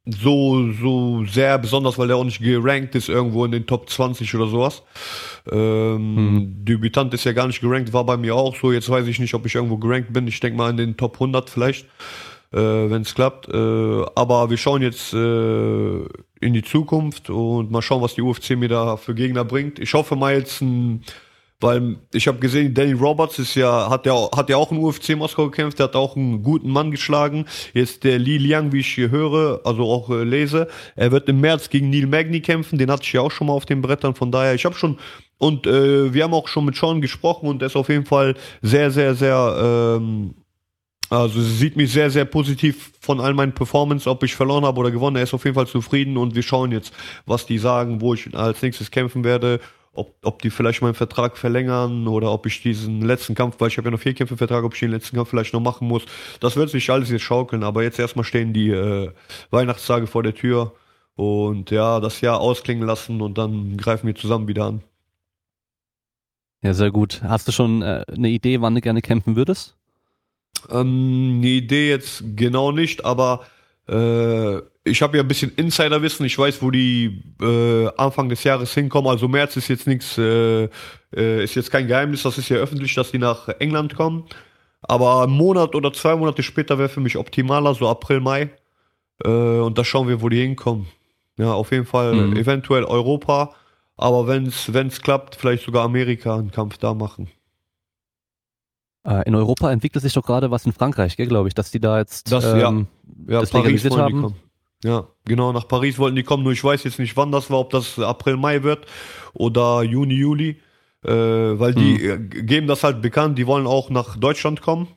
so, 0.07 0.73
so 0.73 1.25
sehr 1.25 1.59
besonders, 1.59 1.99
weil 1.99 2.07
der 2.07 2.16
auch 2.16 2.25
nicht 2.25 2.40
gerankt 2.40 2.95
ist 2.95 3.09
irgendwo 3.09 3.45
in 3.45 3.51
den 3.51 3.66
Top 3.66 3.90
20 3.90 4.33
oder 4.37 4.47
sowas. 4.47 4.83
Ähm, 5.51 6.16
hm. 6.16 6.64
Debütant 6.64 7.12
ist 7.12 7.25
ja 7.25 7.33
gar 7.33 7.49
nicht 7.49 7.61
gerankt, 7.61 7.92
war 7.92 8.05
bei 8.05 8.16
mir 8.16 8.37
auch 8.37 8.55
so. 8.55 8.73
Jetzt 8.73 8.88
weiß 8.88 9.07
ich 9.09 9.19
nicht, 9.19 9.35
ob 9.35 9.45
ich 9.47 9.57
irgendwo 9.57 9.79
gerankt 9.79 10.12
bin. 10.12 10.29
Ich 10.29 10.38
denke 10.38 10.57
mal 10.57 10.71
in 10.71 10.77
den 10.77 10.97
Top 10.97 11.14
100 11.14 11.51
vielleicht, 11.51 11.87
äh, 12.53 12.59
wenn 12.59 13.03
es 13.03 13.14
klappt. 13.14 13.49
Äh, 13.49 14.05
aber 14.14 14.49
wir 14.49 14.57
schauen 14.57 14.83
jetzt 14.83 15.12
äh, 15.12 16.05
in 16.40 16.53
die 16.53 16.62
Zukunft 16.62 17.29
und 17.29 17.73
mal 17.73 17.83
schauen, 17.83 18.03
was 18.03 18.14
die 18.14 18.23
UFC 18.23 18.51
mir 18.51 18.69
da 18.69 18.97
für 18.97 19.14
Gegner 19.14 19.45
bringt. 19.45 19.81
Ich 19.81 19.92
hoffe 19.95 20.14
mal 20.14 20.37
jetzt 20.37 20.61
ein 20.61 21.03
weil 21.61 21.97
ich 22.12 22.29
habe 22.29 22.38
gesehen, 22.38 22.75
Danny 22.75 22.92
Roberts 22.92 23.38
ist 23.38 23.55
ja, 23.55 23.88
hat 23.88 24.07
ja, 24.07 24.31
hat 24.37 24.51
ja 24.51 24.57
auch 24.57 24.71
in 24.73 24.79
UFC 24.79 25.16
Moskau 25.16 25.47
gekämpft, 25.47 25.79
der 25.79 25.85
hat 25.85 25.97
auch 25.97 26.16
einen 26.16 26.42
guten 26.42 26.71
Mann 26.71 26.90
geschlagen. 26.90 27.47
Jetzt 27.73 28.05
der 28.05 28.19
Li 28.19 28.38
Liang, 28.38 28.73
wie 28.73 28.81
ich 28.81 28.88
hier 28.88 29.11
höre, 29.11 29.61
also 29.64 29.85
auch 29.85 30.11
äh, 30.11 30.25
lese, 30.25 30.69
er 30.97 31.12
wird 31.12 31.29
im 31.29 31.40
März 31.40 31.71
gegen 31.71 31.90
Neil 31.90 32.07
Magny 32.07 32.40
kämpfen, 32.40 32.79
den 32.79 32.90
hatte 32.90 33.05
ich 33.05 33.12
ja 33.12 33.23
auch 33.23 33.31
schon 33.31 33.47
mal 33.47 33.55
auf 33.55 33.66
den 33.66 33.83
Brettern, 33.83 34.14
von 34.14 34.31
daher, 34.31 34.55
ich 34.55 34.64
habe 34.64 34.75
schon 34.75 34.99
und 35.38 35.66
äh, 35.66 36.14
wir 36.14 36.25
haben 36.25 36.33
auch 36.33 36.49
schon 36.49 36.64
mit 36.64 36.77
Sean 36.77 37.03
gesprochen 37.03 37.49
und 37.49 37.62
er 37.62 37.66
ist 37.66 37.77
auf 37.77 37.90
jeden 37.90 38.07
Fall 38.07 38.37
sehr, 38.62 38.90
sehr, 38.90 39.14
sehr 39.14 39.97
ähm, 39.99 40.35
Also 41.09 41.40
sie 41.40 41.55
sieht 41.57 41.77
mich 41.77 41.92
sehr, 41.92 42.11
sehr 42.11 42.25
positiv 42.25 42.92
von 43.01 43.21
all 43.21 43.35
meinen 43.35 43.53
Performance, 43.53 44.11
ob 44.11 44.25
ich 44.25 44.35
verloren 44.35 44.64
habe 44.64 44.81
oder 44.81 44.90
gewonnen. 44.90 45.16
Er 45.16 45.23
ist 45.23 45.35
auf 45.35 45.45
jeden 45.45 45.55
Fall 45.55 45.69
zufrieden 45.69 46.16
und 46.16 46.35
wir 46.35 46.42
schauen 46.42 46.73
jetzt, 46.73 46.92
was 47.27 47.47
die 47.47 47.59
sagen, 47.59 48.01
wo 48.01 48.14
ich 48.14 48.35
als 48.35 48.62
nächstes 48.62 48.90
kämpfen 48.90 49.23
werde, 49.23 49.61
ob, 49.97 50.15
ob 50.23 50.43
die 50.43 50.51
vielleicht 50.51 50.83
meinen 50.83 50.95
Vertrag 50.95 51.37
verlängern 51.37 52.07
oder 52.09 52.33
ob 52.33 52.47
ich 52.47 52.63
diesen 52.63 53.03
letzten 53.03 53.35
Kampf, 53.35 53.57
weil 53.59 53.69
ich 53.69 53.79
habe 53.79 53.89
ja 53.89 53.93
noch 53.93 54.01
vier 54.01 54.15
Kämpfe 54.15 54.37
Vertrag, 54.37 54.65
ob 54.65 54.75
ich 54.75 54.81
den 54.81 54.91
letzten 54.91 55.17
Kampf 55.17 55.31
vielleicht 55.31 55.53
noch 55.53 55.61
machen 55.61 55.89
muss. 55.89 56.05
Das 56.41 56.57
wird 56.57 56.71
sich 56.71 56.91
alles 56.91 57.11
jetzt 57.11 57.23
schaukeln, 57.23 57.63
aber 57.63 57.83
jetzt 57.83 57.99
erstmal 57.99 58.25
stehen 58.25 58.53
die 58.53 58.71
äh, 58.71 59.11
Weihnachtstage 59.51 60.07
vor 60.07 60.23
der 60.23 60.35
Tür 60.35 60.73
und 61.15 61.71
ja, 61.71 62.01
das 62.01 62.21
Jahr 62.21 62.41
ausklingen 62.41 62.87
lassen 62.87 63.21
und 63.21 63.39
dann 63.39 63.77
greifen 63.77 64.07
wir 64.07 64.15
zusammen 64.15 64.49
wieder 64.49 64.67
an. 64.67 64.83
Ja, 66.63 66.75
sehr 66.75 66.91
gut. 66.91 67.23
Hast 67.23 67.49
du 67.49 67.53
schon 67.53 67.83
äh, 67.83 68.05
eine 68.09 68.29
Idee, 68.29 68.61
wann 68.61 68.75
du 68.75 68.81
gerne 68.81 69.03
kämpfen 69.03 69.37
würdest? 69.37 69.77
Ähm, 70.71 71.37
eine 71.39 71.47
Idee 71.47 71.89
jetzt 71.89 72.25
genau 72.35 72.73
nicht, 72.73 73.05
aber 73.05 73.47
äh, 73.89 74.61
ich 74.87 75.03
habe 75.03 75.16
ja 75.16 75.22
ein 75.22 75.29
bisschen 75.29 75.53
Insiderwissen. 75.57 76.25
Ich 76.27 76.38
weiß, 76.38 76.62
wo 76.62 76.70
die 76.70 77.22
äh, 77.40 77.88
Anfang 77.96 78.29
des 78.29 78.44
Jahres 78.44 78.72
hinkommen. 78.72 79.11
Also 79.11 79.29
März 79.29 79.57
ist 79.57 79.68
jetzt 79.68 79.87
nichts, 79.87 80.16
äh, 80.16 80.68
äh, 81.14 81.44
ist 81.44 81.55
jetzt 81.55 81.70
kein 81.70 81.87
Geheimnis. 81.87 82.22
Das 82.22 82.38
ist 82.38 82.49
ja 82.49 82.57
öffentlich, 82.57 82.94
dass 82.94 83.11
die 83.11 83.18
nach 83.18 83.49
England 83.59 83.96
kommen. 83.96 84.25
Aber 84.83 85.25
ein 85.25 85.31
Monat 85.31 85.75
oder 85.75 85.92
zwei 85.92 86.14
Monate 86.14 86.42
später 86.42 86.79
wäre 86.79 86.88
für 86.88 87.01
mich 87.01 87.16
optimaler, 87.16 87.75
so 87.75 87.88
April, 87.88 88.20
Mai. 88.20 88.51
Äh, 89.25 89.29
und 89.29 89.77
da 89.77 89.85
schauen 89.85 90.09
wir, 90.09 90.22
wo 90.22 90.29
die 90.29 90.40
hinkommen. 90.40 90.87
Ja, 91.37 91.53
auf 91.53 91.72
jeden 91.72 91.87
Fall 91.87 92.14
mhm. 92.14 92.37
eventuell 92.37 92.85
Europa. 92.85 93.55
Aber 93.96 94.27
wenn 94.27 94.46
es 94.46 95.03
klappt, 95.03 95.35
vielleicht 95.35 95.64
sogar 95.64 95.85
Amerika 95.85 96.37
einen 96.37 96.51
Kampf 96.51 96.79
da 96.79 96.94
machen. 96.94 97.29
Äh, 99.05 99.27
in 99.27 99.35
Europa 99.35 99.70
entwickelt 99.72 100.03
sich 100.03 100.12
doch 100.12 100.25
gerade 100.25 100.51
was 100.51 100.66
in 100.66 100.72
Frankreich, 100.72 101.16
glaube 101.16 101.49
ich, 101.49 101.55
dass 101.55 101.70
die 101.70 101.81
da 101.81 101.99
jetzt 101.99 102.31
das, 102.31 102.44
ähm, 102.44 102.59
ja, 102.59 103.35
ja, 103.35 103.40
das 103.40 103.51
Paris 103.51 103.85
legalisiert 103.85 103.96
haben. 103.96 104.35
Ja, 104.85 105.09
genau, 105.25 105.53
nach 105.53 105.69
Paris 105.69 105.99
wollten 105.99 106.17
die 106.17 106.23
kommen, 106.23 106.43
nur 106.43 106.53
ich 106.53 106.62
weiß 106.62 106.85
jetzt 106.85 106.99
nicht, 106.99 107.17
wann 107.17 107.33
das 107.33 107.51
war, 107.51 107.61
ob 107.61 107.71
das 107.71 107.99
April, 107.99 108.37
Mai 108.37 108.62
wird 108.62 108.87
oder 109.33 109.83
Juni, 109.83 110.15
Juli, 110.15 110.61
äh, 111.05 111.11
weil 111.11 111.75
die 111.75 111.99
hm. 111.99 112.29
geben 112.47 112.67
das 112.67 112.85
halt 112.85 113.01
bekannt, 113.01 113.39
die 113.39 113.47
wollen 113.47 113.67
auch 113.67 113.89
nach 113.91 114.17
Deutschland 114.17 114.61
kommen, 114.61 114.89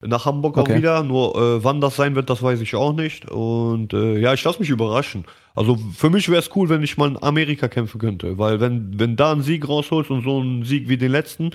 nach 0.00 0.26
Hamburg 0.26 0.58
okay. 0.58 0.72
auch 0.72 0.76
wieder, 0.76 1.02
nur 1.02 1.34
äh, 1.36 1.64
wann 1.64 1.80
das 1.80 1.96
sein 1.96 2.14
wird, 2.14 2.28
das 2.28 2.42
weiß 2.42 2.60
ich 2.60 2.74
auch 2.74 2.92
nicht 2.92 3.30
und 3.30 3.94
äh, 3.94 4.18
ja, 4.18 4.34
ich 4.34 4.44
lasse 4.44 4.60
mich 4.60 4.68
überraschen. 4.68 5.24
Also 5.54 5.78
für 5.96 6.10
mich 6.10 6.28
wäre 6.28 6.40
es 6.40 6.50
cool, 6.54 6.68
wenn 6.68 6.82
ich 6.82 6.98
mal 6.98 7.10
in 7.10 7.22
Amerika 7.22 7.68
kämpfen 7.68 7.98
könnte, 7.98 8.36
weil 8.36 8.60
wenn, 8.60 8.98
wenn 8.98 9.16
da 9.16 9.32
einen 9.32 9.42
Sieg 9.42 9.66
rausholst 9.66 10.10
und 10.10 10.22
so 10.22 10.40
einen 10.40 10.64
Sieg 10.64 10.88
wie 10.88 10.98
den 10.98 11.12
letzten, 11.12 11.52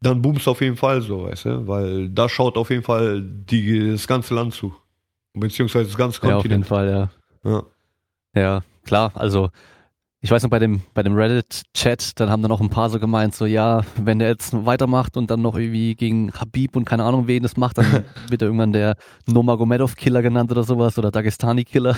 dann 0.00 0.22
boomst 0.22 0.46
auf 0.46 0.60
jeden 0.60 0.76
Fall 0.76 1.00
so, 1.00 1.24
weißt 1.24 1.46
du? 1.46 1.66
Weil 1.66 2.08
da 2.10 2.28
schaut 2.28 2.56
auf 2.56 2.70
jeden 2.70 2.82
Fall 2.82 3.22
die, 3.22 3.90
das 3.90 4.06
ganze 4.06 4.34
Land 4.34 4.54
zu. 4.54 4.74
Beziehungsweise 5.38 5.86
das 5.86 5.96
ganze 5.96 6.20
Kontinent. 6.20 6.44
Ja, 6.44 6.48
auf 6.48 6.50
jeden 6.50 6.64
Fall, 6.64 7.10
ja. 7.44 7.50
Ja, 7.50 7.62
ja 8.34 8.62
klar. 8.84 9.12
Also, 9.14 9.50
ich 10.20 10.30
weiß 10.30 10.42
noch, 10.42 10.50
bei 10.50 10.58
dem, 10.58 10.80
bei 10.94 11.02
dem 11.02 11.14
Reddit-Chat, 11.14 12.18
dann 12.18 12.30
haben 12.30 12.42
dann 12.42 12.50
auch 12.50 12.60
ein 12.60 12.70
paar 12.70 12.88
so 12.88 12.98
gemeint, 12.98 13.34
so, 13.34 13.44
ja, 13.44 13.82
wenn 13.96 14.18
der 14.18 14.28
jetzt 14.28 14.52
weitermacht 14.64 15.16
und 15.16 15.30
dann 15.30 15.42
noch 15.42 15.56
irgendwie 15.56 15.94
gegen 15.94 16.32
Habib 16.32 16.74
und 16.74 16.86
keine 16.86 17.04
Ahnung 17.04 17.26
wen 17.26 17.42
das 17.42 17.56
macht, 17.56 17.78
dann 17.78 18.04
wird 18.28 18.42
er 18.42 18.48
irgendwann 18.48 18.72
der 18.72 18.96
Nomagomedov-Killer 19.26 20.22
genannt 20.22 20.50
oder 20.50 20.64
sowas 20.64 20.98
oder 20.98 21.10
Dagestani-Killer. 21.10 21.96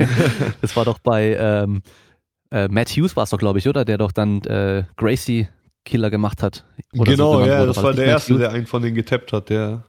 das 0.60 0.76
war 0.76 0.84
doch 0.84 0.98
bei 0.98 1.36
ähm, 1.38 1.82
äh, 2.50 2.68
Matt 2.68 2.90
Hughes 2.90 3.16
war 3.16 3.24
es 3.24 3.30
doch, 3.30 3.38
glaube 3.38 3.60
ich, 3.60 3.68
oder? 3.68 3.84
Der 3.84 3.98
doch 3.98 4.12
dann 4.12 4.42
äh, 4.42 4.84
Gracie 4.96 5.48
Killer 5.84 6.10
gemacht 6.10 6.42
hat. 6.42 6.64
genau, 6.92 7.38
so 7.38 7.46
ja, 7.46 7.64
das 7.64 7.82
war 7.82 7.94
der 7.94 8.06
erste, 8.06 8.36
der 8.36 8.50
einen 8.50 8.66
von 8.66 8.82
denen 8.82 8.94
getappt 8.94 9.32
hat, 9.32 9.48
der. 9.48 9.84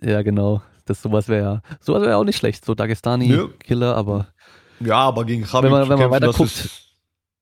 Ja, 0.00 0.22
genau. 0.22 0.62
Das 0.88 1.02
sowas 1.02 1.28
wäre 1.28 1.42
ja, 1.42 1.62
sowas 1.80 2.02
wäre 2.02 2.16
auch 2.16 2.24
nicht 2.24 2.38
schlecht, 2.38 2.64
so 2.64 2.74
Dagestani-Killer, 2.74 3.96
aber. 3.96 4.28
Ja, 4.80 4.96
aber 4.96 5.24
gegen 5.24 5.44
Khabib 5.44 5.64
wenn 5.64 5.78
man, 5.80 5.88
wenn 5.88 5.98
man 5.98 6.10
weiter 6.10 6.32
guckt. 6.32 6.70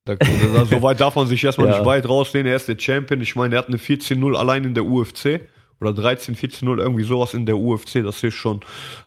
da, 0.05 0.17
so 0.65 0.83
weit 0.83 1.01
darf 1.01 1.17
man 1.17 1.27
sich 1.27 1.43
erstmal 1.45 1.69
ja. 1.71 1.77
nicht 1.77 1.87
weit 1.87 2.09
rausnehmen. 2.09 2.47
Er 2.47 2.57
ist 2.57 2.69
der 2.69 2.79
Champion. 2.79 3.21
Ich 3.21 3.37
meine, 3.37 3.57
er 3.57 3.59
hat 3.59 3.69
eine 3.69 3.77
14-0 3.77 4.35
allein 4.35 4.65
in 4.65 4.75
der 4.75 4.85
UFC. 4.85 5.41
Oder 5.79 5.93
13, 5.93 6.35
14-0, 6.37 6.79
irgendwie 6.79 7.05
sowas 7.05 7.35
in 7.35 7.45
der 7.45 7.59
UFC. 7.59 8.03
Das 8.03 8.23
ist 8.23 8.35
schon, 8.35 8.61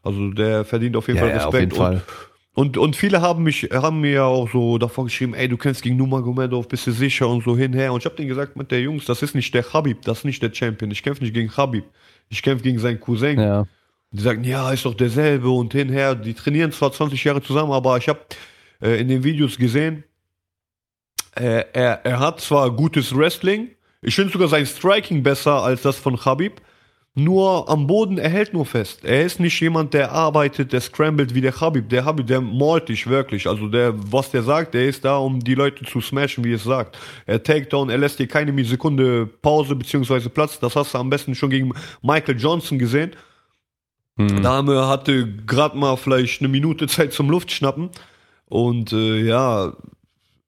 also 0.04 0.30
der 0.30 0.64
verdient 0.66 0.96
auf 0.96 1.08
jeden 1.08 1.18
ja, 1.18 1.26
Fall 1.26 1.34
Respekt. 1.34 1.76
Ja, 1.76 1.86
auf 1.86 1.94
jeden 1.94 2.02
Fall. 2.02 2.04
Und, 2.54 2.78
und 2.78 2.96
viele 2.96 3.22
haben 3.22 3.44
mich, 3.44 3.70
haben 3.72 4.02
mir 4.02 4.12
ja 4.12 4.26
auch 4.26 4.52
so 4.52 4.78
davor 4.78 5.06
geschrieben, 5.06 5.34
ey, 5.34 5.48
du 5.48 5.58
kämpfst 5.58 5.82
gegen 5.82 5.96
Nurmagomedov, 5.98 6.68
bist 6.68 6.86
du 6.88 6.92
sicher 6.92 7.28
und 7.28 7.44
so 7.44 7.56
hinher. 7.58 7.94
Und 7.94 8.00
ich 8.00 8.06
habe 8.06 8.16
denen 8.16 8.28
gesagt, 8.28 8.56
mit 8.56 8.70
der 8.70 8.82
Jungs, 8.82 9.06
das 9.06 9.22
ist 9.22 9.34
nicht 9.34 9.54
der 9.54 9.72
Habib, 9.72 10.02
das 10.02 10.20
ist 10.20 10.26
nicht 10.26 10.44
der 10.44 10.54
Champion. 10.54 10.92
Ich 10.92 11.02
kämpfe 11.02 11.24
nicht 11.24 11.34
gegen 11.34 11.56
Habib. 11.56 11.86
Ich 12.28 12.44
kämpfe 12.44 12.64
gegen 12.64 12.78
seinen 12.80 13.00
Cousin. 13.00 13.40
Ja. 13.40 13.66
Die 14.12 14.22
sagen, 14.22 14.44
ja, 14.44 14.72
ist 14.72 14.86
doch 14.86 14.96
derselbe 14.96 15.50
und 15.50 15.74
hinher. 15.74 16.16
Die 16.16 16.34
trainieren 16.34 16.72
zwar 16.72 16.92
20 16.92 17.24
Jahre 17.24 17.42
zusammen, 17.42 17.72
aber 17.72 17.98
ich 17.98 18.10
habe 18.10 18.20
äh, 18.82 19.00
in 19.00 19.08
den 19.08 19.24
Videos 19.24 19.58
gesehen, 19.58 20.04
äh, 21.36 21.66
er, 21.74 22.06
er 22.06 22.20
hat 22.20 22.42
zwar 22.42 22.72
gutes 22.72 23.16
Wrestling, 23.16 23.70
ich 24.02 24.16
finde 24.16 24.32
sogar 24.32 24.48
sein 24.48 24.66
Striking 24.66 25.24
besser 25.24 25.62
als 25.62 25.82
das 25.82 25.98
von 25.98 26.24
Habib, 26.26 26.62
nur 27.16 27.68
am 27.68 27.88
Boden, 27.88 28.18
er 28.18 28.30
hält 28.30 28.54
nur 28.54 28.66
fest. 28.66 29.04
Er 29.04 29.26
ist 29.26 29.40
nicht 29.40 29.60
jemand, 29.60 29.94
der 29.94 30.12
arbeitet, 30.12 30.72
der 30.72 30.80
scrambled 30.80 31.34
wie 31.34 31.42
der 31.42 31.60
Habib. 31.60 31.90
Der 31.90 32.06
Habib, 32.06 32.28
der 32.28 32.40
malt 32.40 32.88
dich 32.88 33.08
wirklich. 33.08 33.48
Also 33.48 33.68
der, 33.68 33.94
was 34.12 34.32
der 34.32 34.44
sagt, 34.44 34.74
der 34.74 34.88
ist 34.88 35.04
da, 35.04 35.18
um 35.18 35.40
die 35.40 35.56
Leute 35.56 35.84
zu 35.84 36.00
smashen, 36.00 36.44
wie 36.44 36.54
es 36.54 36.64
sagt. 36.64 36.98
Er 37.26 37.42
Takedown, 37.42 37.90
er 37.90 37.98
lässt 37.98 38.20
dir 38.20 38.28
keine 38.28 38.64
Sekunde 38.64 39.26
Pause 39.26 39.76
beziehungsweise 39.76 40.30
Platz. 40.30 40.60
Das 40.60 40.76
hast 40.76 40.94
du 40.94 40.98
am 40.98 41.10
besten 41.10 41.36
schon 41.36 41.50
gegen 41.50 41.74
Michael 42.02 42.40
Johnson 42.40 42.80
gesehen. 42.80 43.12
Mhm. 44.20 44.44
Dame 44.44 44.88
hatte 44.88 45.34
gerade 45.48 45.78
mal 45.78 45.96
vielleicht 45.96 46.42
eine 46.42 46.50
Minute 46.50 46.88
Zeit 46.88 47.14
zum 47.14 47.30
Luftschnappen. 47.30 47.90
Und 48.50 48.92
äh, 48.92 49.24
ja, 49.24 49.74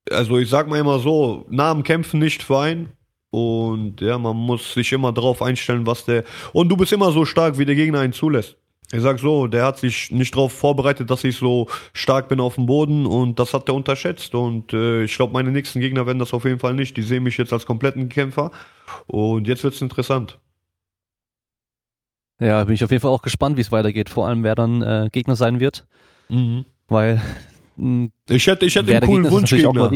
also 0.09 0.37
ich 0.37 0.49
sag 0.49 0.67
mal 0.67 0.79
immer 0.79 0.99
so, 0.99 1.45
Namen 1.49 1.83
kämpfen 1.83 2.19
nicht 2.19 2.43
für 2.43 2.59
einen. 2.59 2.89
Und 3.29 4.01
ja, 4.01 4.17
man 4.17 4.35
muss 4.35 4.73
sich 4.73 4.91
immer 4.91 5.13
darauf 5.13 5.41
einstellen, 5.41 5.87
was 5.87 6.03
der. 6.03 6.25
Und 6.51 6.67
du 6.67 6.75
bist 6.75 6.91
immer 6.91 7.13
so 7.13 7.23
stark, 7.23 7.57
wie 7.57 7.65
der 7.65 7.75
Gegner 7.75 8.01
einen 8.01 8.11
zulässt. 8.11 8.57
Ich 8.91 8.99
sag 8.99 9.19
so, 9.19 9.47
der 9.47 9.63
hat 9.63 9.79
sich 9.79 10.11
nicht 10.11 10.35
darauf 10.35 10.51
vorbereitet, 10.51 11.09
dass 11.09 11.23
ich 11.23 11.37
so 11.37 11.69
stark 11.93 12.27
bin 12.27 12.41
auf 12.41 12.55
dem 12.55 12.65
Boden 12.65 13.05
und 13.05 13.39
das 13.39 13.53
hat 13.53 13.69
er 13.69 13.75
unterschätzt. 13.75 14.35
Und 14.35 14.73
äh, 14.73 15.05
ich 15.05 15.15
glaube, 15.15 15.31
meine 15.31 15.51
nächsten 15.51 15.79
Gegner 15.79 16.05
werden 16.05 16.19
das 16.19 16.33
auf 16.33 16.43
jeden 16.43 16.59
Fall 16.59 16.73
nicht. 16.73 16.97
Die 16.97 17.03
sehen 17.03 17.23
mich 17.23 17.37
jetzt 17.37 17.53
als 17.53 17.65
kompletten 17.65 18.09
Kämpfer. 18.09 18.51
Und 19.07 19.47
jetzt 19.47 19.63
wird's 19.63 19.81
interessant. 19.81 20.37
Ja, 22.41 22.63
bin 22.63 22.73
ich 22.73 22.83
auf 22.83 22.89
jeden 22.89 23.01
Fall 23.01 23.11
auch 23.11 23.21
gespannt, 23.21 23.57
wie 23.57 23.61
es 23.61 23.71
weitergeht. 23.71 24.09
Vor 24.09 24.27
allem, 24.27 24.43
wer 24.43 24.55
dann 24.55 24.81
äh, 24.81 25.09
Gegner 25.11 25.35
sein 25.35 25.59
wird. 25.59 25.85
Mhm. 26.27 26.65
Weil 26.87 27.21
mh, 27.77 28.09
ich 28.29 28.47
hätte, 28.47 28.65
ich 28.65 28.75
hätte 28.75 28.91
einen 28.91 29.05
coolen 29.05 29.29
Wunschgegner. 29.29 29.91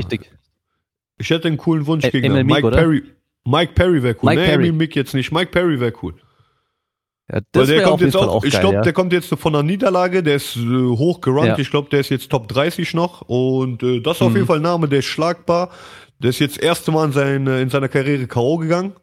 Ich 1.17 1.29
hätte 1.29 1.47
einen 1.47 1.57
coolen 1.57 1.87
Wunschgegner. 1.87 2.43
Mike 2.43 2.67
oder? 2.67 2.77
Perry. 2.77 3.03
Mike 3.45 3.73
Perry 3.73 4.03
wäre 4.03 4.15
cool. 4.21 4.29
Mike 4.29 4.41
nee, 4.41 4.47
Perry. 4.47 4.71
Mick 4.71 4.95
jetzt 4.95 5.15
nicht. 5.15 5.31
Mike 5.31 5.49
Perry 5.51 5.79
wäre 5.79 5.93
cool. 6.03 6.13
Ja, 7.31 7.39
das 7.51 7.67
Weil 7.67 7.77
der 7.77 7.83
kommt 7.83 8.01
jetzt 8.01 8.15
auch, 8.15 8.27
auch, 8.27 8.43
ich 8.43 8.59
glaube, 8.59 8.75
ja. 8.75 8.81
der 8.83 8.93
kommt 8.93 9.11
jetzt 9.11 9.33
von 9.33 9.53
der 9.53 9.63
Niederlage, 9.63 10.21
der 10.21 10.35
ist 10.35 10.55
äh, 10.57 10.59
hoch 10.59 11.21
gerankt, 11.21 11.47
ja. 11.47 11.57
ich 11.57 11.71
glaube, 11.71 11.89
der 11.89 12.01
ist 12.01 12.09
jetzt 12.09 12.29
Top 12.29 12.47
30 12.47 12.93
noch 12.93 13.21
und 13.21 13.81
äh, 13.81 13.99
das 13.99 14.17
ist 14.17 14.21
mhm. 14.21 14.27
auf 14.27 14.33
jeden 14.35 14.45
Fall 14.45 14.57
ein 14.57 14.61
Name, 14.61 14.87
der 14.87 14.99
ist 14.99 15.05
schlagbar. 15.05 15.71
Der 16.19 16.29
ist 16.29 16.37
jetzt 16.39 16.57
das 16.57 16.63
erste 16.63 16.91
Mal 16.91 17.05
in, 17.05 17.11
seine, 17.13 17.61
in 17.61 17.69
seiner 17.69 17.89
Karriere 17.89 18.27
K.O. 18.27 18.57
gegangen. 18.57 18.93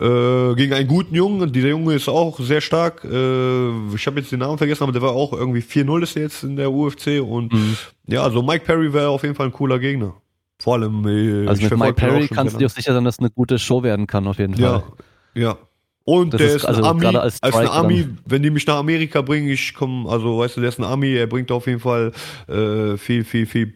Äh, 0.00 0.54
gegen 0.56 0.72
einen 0.72 0.88
guten 0.88 1.14
Jungen. 1.14 1.52
Dieser 1.52 1.68
Junge 1.68 1.94
ist 1.94 2.08
auch 2.08 2.40
sehr 2.40 2.60
stark. 2.60 3.04
Äh, 3.04 3.94
ich 3.94 4.06
habe 4.06 4.18
jetzt 4.18 4.32
den 4.32 4.40
Namen 4.40 4.58
vergessen, 4.58 4.82
aber 4.82 4.92
der 4.92 5.02
war 5.02 5.12
auch 5.12 5.32
irgendwie 5.32 5.60
4-0 5.60 6.02
ist 6.02 6.16
jetzt 6.16 6.42
in 6.42 6.56
der 6.56 6.72
UFC. 6.72 7.22
Und 7.22 7.52
mhm. 7.52 7.76
ja, 8.08 8.22
also 8.22 8.42
Mike 8.42 8.64
Perry 8.64 8.92
wäre 8.92 9.08
auf 9.08 9.22
jeden 9.22 9.36
Fall 9.36 9.46
ein 9.46 9.52
cooler 9.52 9.78
Gegner. 9.78 10.14
Vor 10.58 10.74
allem. 10.74 11.06
Äh, 11.06 11.46
also 11.46 11.62
mit 11.62 11.78
Mike 11.78 11.94
Perry 11.94 12.26
kannst 12.26 12.54
du 12.54 12.58
dir 12.58 12.66
auch 12.66 12.70
sicher 12.70 12.92
sein, 12.92 13.04
dass 13.04 13.16
es 13.16 13.18
eine 13.20 13.30
gute 13.30 13.58
Show 13.58 13.82
werden 13.84 14.06
kann, 14.08 14.26
auf 14.26 14.38
jeden 14.38 14.54
Fall. 14.54 14.82
Ja, 15.34 15.42
ja. 15.42 15.58
Und 16.04 16.34
das 16.34 16.38
der 16.38 16.48
ist, 16.48 16.56
ist 16.56 16.64
also 16.66 16.82
ein 16.82 16.86
Ami, 16.86 17.06
als, 17.16 17.42
als 17.42 17.56
ein 17.56 17.68
Ami, 17.68 18.06
wenn 18.26 18.42
die 18.42 18.50
mich 18.50 18.66
nach 18.66 18.76
Amerika 18.76 19.22
bringen, 19.22 19.48
ich 19.48 19.72
komme, 19.72 20.08
also 20.10 20.38
weißt 20.38 20.56
du, 20.56 20.60
der 20.60 20.68
ist 20.68 20.78
ein 20.78 20.84
Ami, 20.84 21.14
er 21.14 21.26
bringt 21.26 21.50
auf 21.50 21.66
jeden 21.66 21.80
Fall 21.80 22.12
äh, 22.46 22.98
viel, 22.98 23.24
viel, 23.24 23.46
viel 23.46 23.74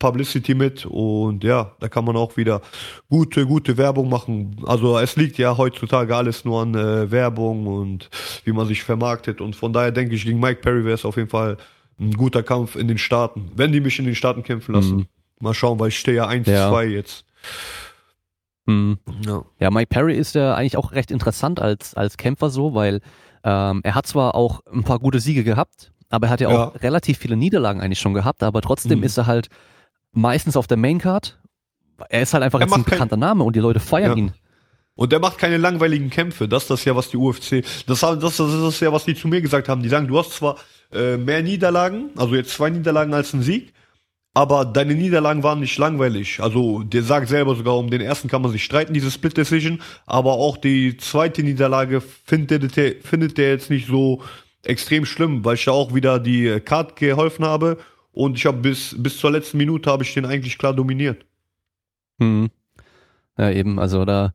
Publicity 0.00 0.54
mit 0.54 0.84
und 0.86 1.44
ja, 1.44 1.70
da 1.78 1.88
kann 1.88 2.04
man 2.04 2.16
auch 2.16 2.36
wieder 2.36 2.60
gute, 3.08 3.46
gute 3.46 3.76
Werbung 3.76 4.08
machen. 4.08 4.56
Also 4.66 4.98
es 4.98 5.14
liegt 5.14 5.38
ja 5.38 5.56
heutzutage 5.56 6.16
alles 6.16 6.44
nur 6.44 6.62
an 6.62 6.74
äh, 6.74 7.08
Werbung 7.12 7.68
und 7.68 8.10
wie 8.44 8.52
man 8.52 8.66
sich 8.66 8.82
vermarktet 8.82 9.40
und 9.40 9.54
von 9.54 9.72
daher 9.72 9.92
denke 9.92 10.16
ich, 10.16 10.24
gegen 10.24 10.40
Mike 10.40 10.62
Perry 10.62 10.84
wäre 10.84 10.94
es 10.94 11.04
auf 11.04 11.16
jeden 11.16 11.28
Fall 11.28 11.56
ein 12.00 12.14
guter 12.14 12.42
Kampf 12.42 12.74
in 12.74 12.88
den 12.88 12.98
Staaten, 12.98 13.52
wenn 13.54 13.70
die 13.70 13.80
mich 13.80 13.98
in 14.00 14.06
den 14.06 14.16
Staaten 14.16 14.42
kämpfen 14.42 14.74
lassen. 14.74 14.96
Mhm. 14.96 15.06
Mal 15.38 15.54
schauen, 15.54 15.78
weil 15.78 15.88
ich 15.88 15.98
stehe 15.98 16.16
ja 16.16 16.28
1-2 16.28 16.50
ja. 16.50 16.82
jetzt. 16.82 17.24
Mhm. 18.66 18.98
Ja. 19.24 19.44
ja, 19.58 19.70
Mike 19.70 19.88
Perry 19.88 20.16
ist 20.16 20.34
ja 20.34 20.54
eigentlich 20.54 20.76
auch 20.76 20.92
recht 20.92 21.10
interessant 21.10 21.60
als, 21.60 21.94
als 21.94 22.16
Kämpfer 22.16 22.50
so, 22.50 22.74
weil 22.74 23.00
ähm, 23.44 23.80
er 23.84 23.94
hat 23.94 24.06
zwar 24.06 24.34
auch 24.34 24.60
ein 24.72 24.82
paar 24.82 24.98
gute 24.98 25.20
Siege 25.20 25.44
gehabt, 25.44 25.92
aber 26.08 26.28
er 26.28 26.30
hat 26.30 26.40
ja, 26.40 26.50
ja. 26.50 26.68
auch 26.68 26.82
relativ 26.82 27.18
viele 27.18 27.36
Niederlagen 27.36 27.80
eigentlich 27.80 28.00
schon 28.00 28.14
gehabt, 28.14 28.42
aber 28.42 28.60
trotzdem 28.62 28.98
mhm. 28.98 29.04
ist 29.04 29.18
er 29.18 29.26
halt 29.26 29.48
meistens 30.12 30.56
auf 30.56 30.66
der 30.66 30.76
Maincard. 30.76 31.38
Er 32.08 32.22
ist 32.22 32.32
halt 32.34 32.42
einfach 32.42 32.60
jetzt 32.60 32.72
ein 32.72 32.84
bekannter 32.84 33.16
Name 33.16 33.44
und 33.44 33.54
die 33.54 33.60
Leute 33.60 33.80
feiern 33.80 34.12
ja. 34.12 34.16
ihn. 34.16 34.32
Und 34.94 35.12
der 35.12 35.18
macht 35.20 35.38
keine 35.38 35.56
langweiligen 35.56 36.10
Kämpfe. 36.10 36.48
Das 36.48 36.64
ist 36.64 36.70
das 36.70 36.84
ja, 36.84 36.94
was 36.94 37.08
die 37.08 37.16
UFC, 37.16 37.64
das, 37.86 38.00
das, 38.00 38.18
das 38.18 38.40
ist 38.40 38.62
das 38.62 38.80
ja, 38.80 38.92
was 38.92 39.04
die 39.04 39.14
zu 39.14 39.28
mir 39.28 39.40
gesagt 39.40 39.68
haben. 39.68 39.82
Die 39.82 39.88
sagen, 39.88 40.08
du 40.08 40.18
hast 40.18 40.32
zwar 40.32 40.56
äh, 40.92 41.16
mehr 41.16 41.42
Niederlagen, 41.42 42.10
also 42.16 42.34
jetzt 42.34 42.50
zwei 42.50 42.70
Niederlagen 42.70 43.14
als 43.14 43.32
ein 43.32 43.42
Sieg, 43.42 43.72
aber 44.34 44.64
deine 44.64 44.94
Niederlagen 44.94 45.42
waren 45.42 45.60
nicht 45.60 45.78
langweilig. 45.78 46.40
Also 46.40 46.82
der 46.82 47.02
sagt 47.02 47.28
selber 47.28 47.54
sogar, 47.54 47.78
um 47.78 47.90
den 47.90 48.00
ersten 48.00 48.28
kann 48.28 48.42
man 48.42 48.52
sich 48.52 48.64
streiten, 48.64 48.92
diese 48.92 49.10
Split 49.10 49.36
Decision, 49.36 49.80
aber 50.06 50.34
auch 50.34 50.56
die 50.56 50.96
zweite 50.96 51.42
Niederlage 51.42 52.00
findet 52.00 52.76
der, 52.76 52.96
findet 53.02 53.38
der 53.38 53.50
jetzt 53.50 53.70
nicht 53.70 53.86
so 53.86 54.22
extrem 54.64 55.06
schlimm, 55.06 55.44
weil 55.44 55.54
ich 55.54 55.64
da 55.64 55.72
auch 55.72 55.94
wieder 55.94 56.18
die 56.18 56.60
Card 56.60 56.96
geholfen 56.96 57.44
habe 57.44 57.78
und 58.12 58.36
ich 58.36 58.46
habe 58.46 58.58
bis, 58.58 58.94
bis 58.98 59.18
zur 59.18 59.30
letzten 59.30 59.58
Minute 59.58 59.90
habe 59.90 60.02
ich 60.02 60.14
den 60.14 60.26
eigentlich 60.26 60.58
klar 60.58 60.74
dominiert. 60.74 61.24
Hm. 62.20 62.50
Ja, 63.38 63.50
eben, 63.50 63.78
also 63.78 64.04
da, 64.04 64.32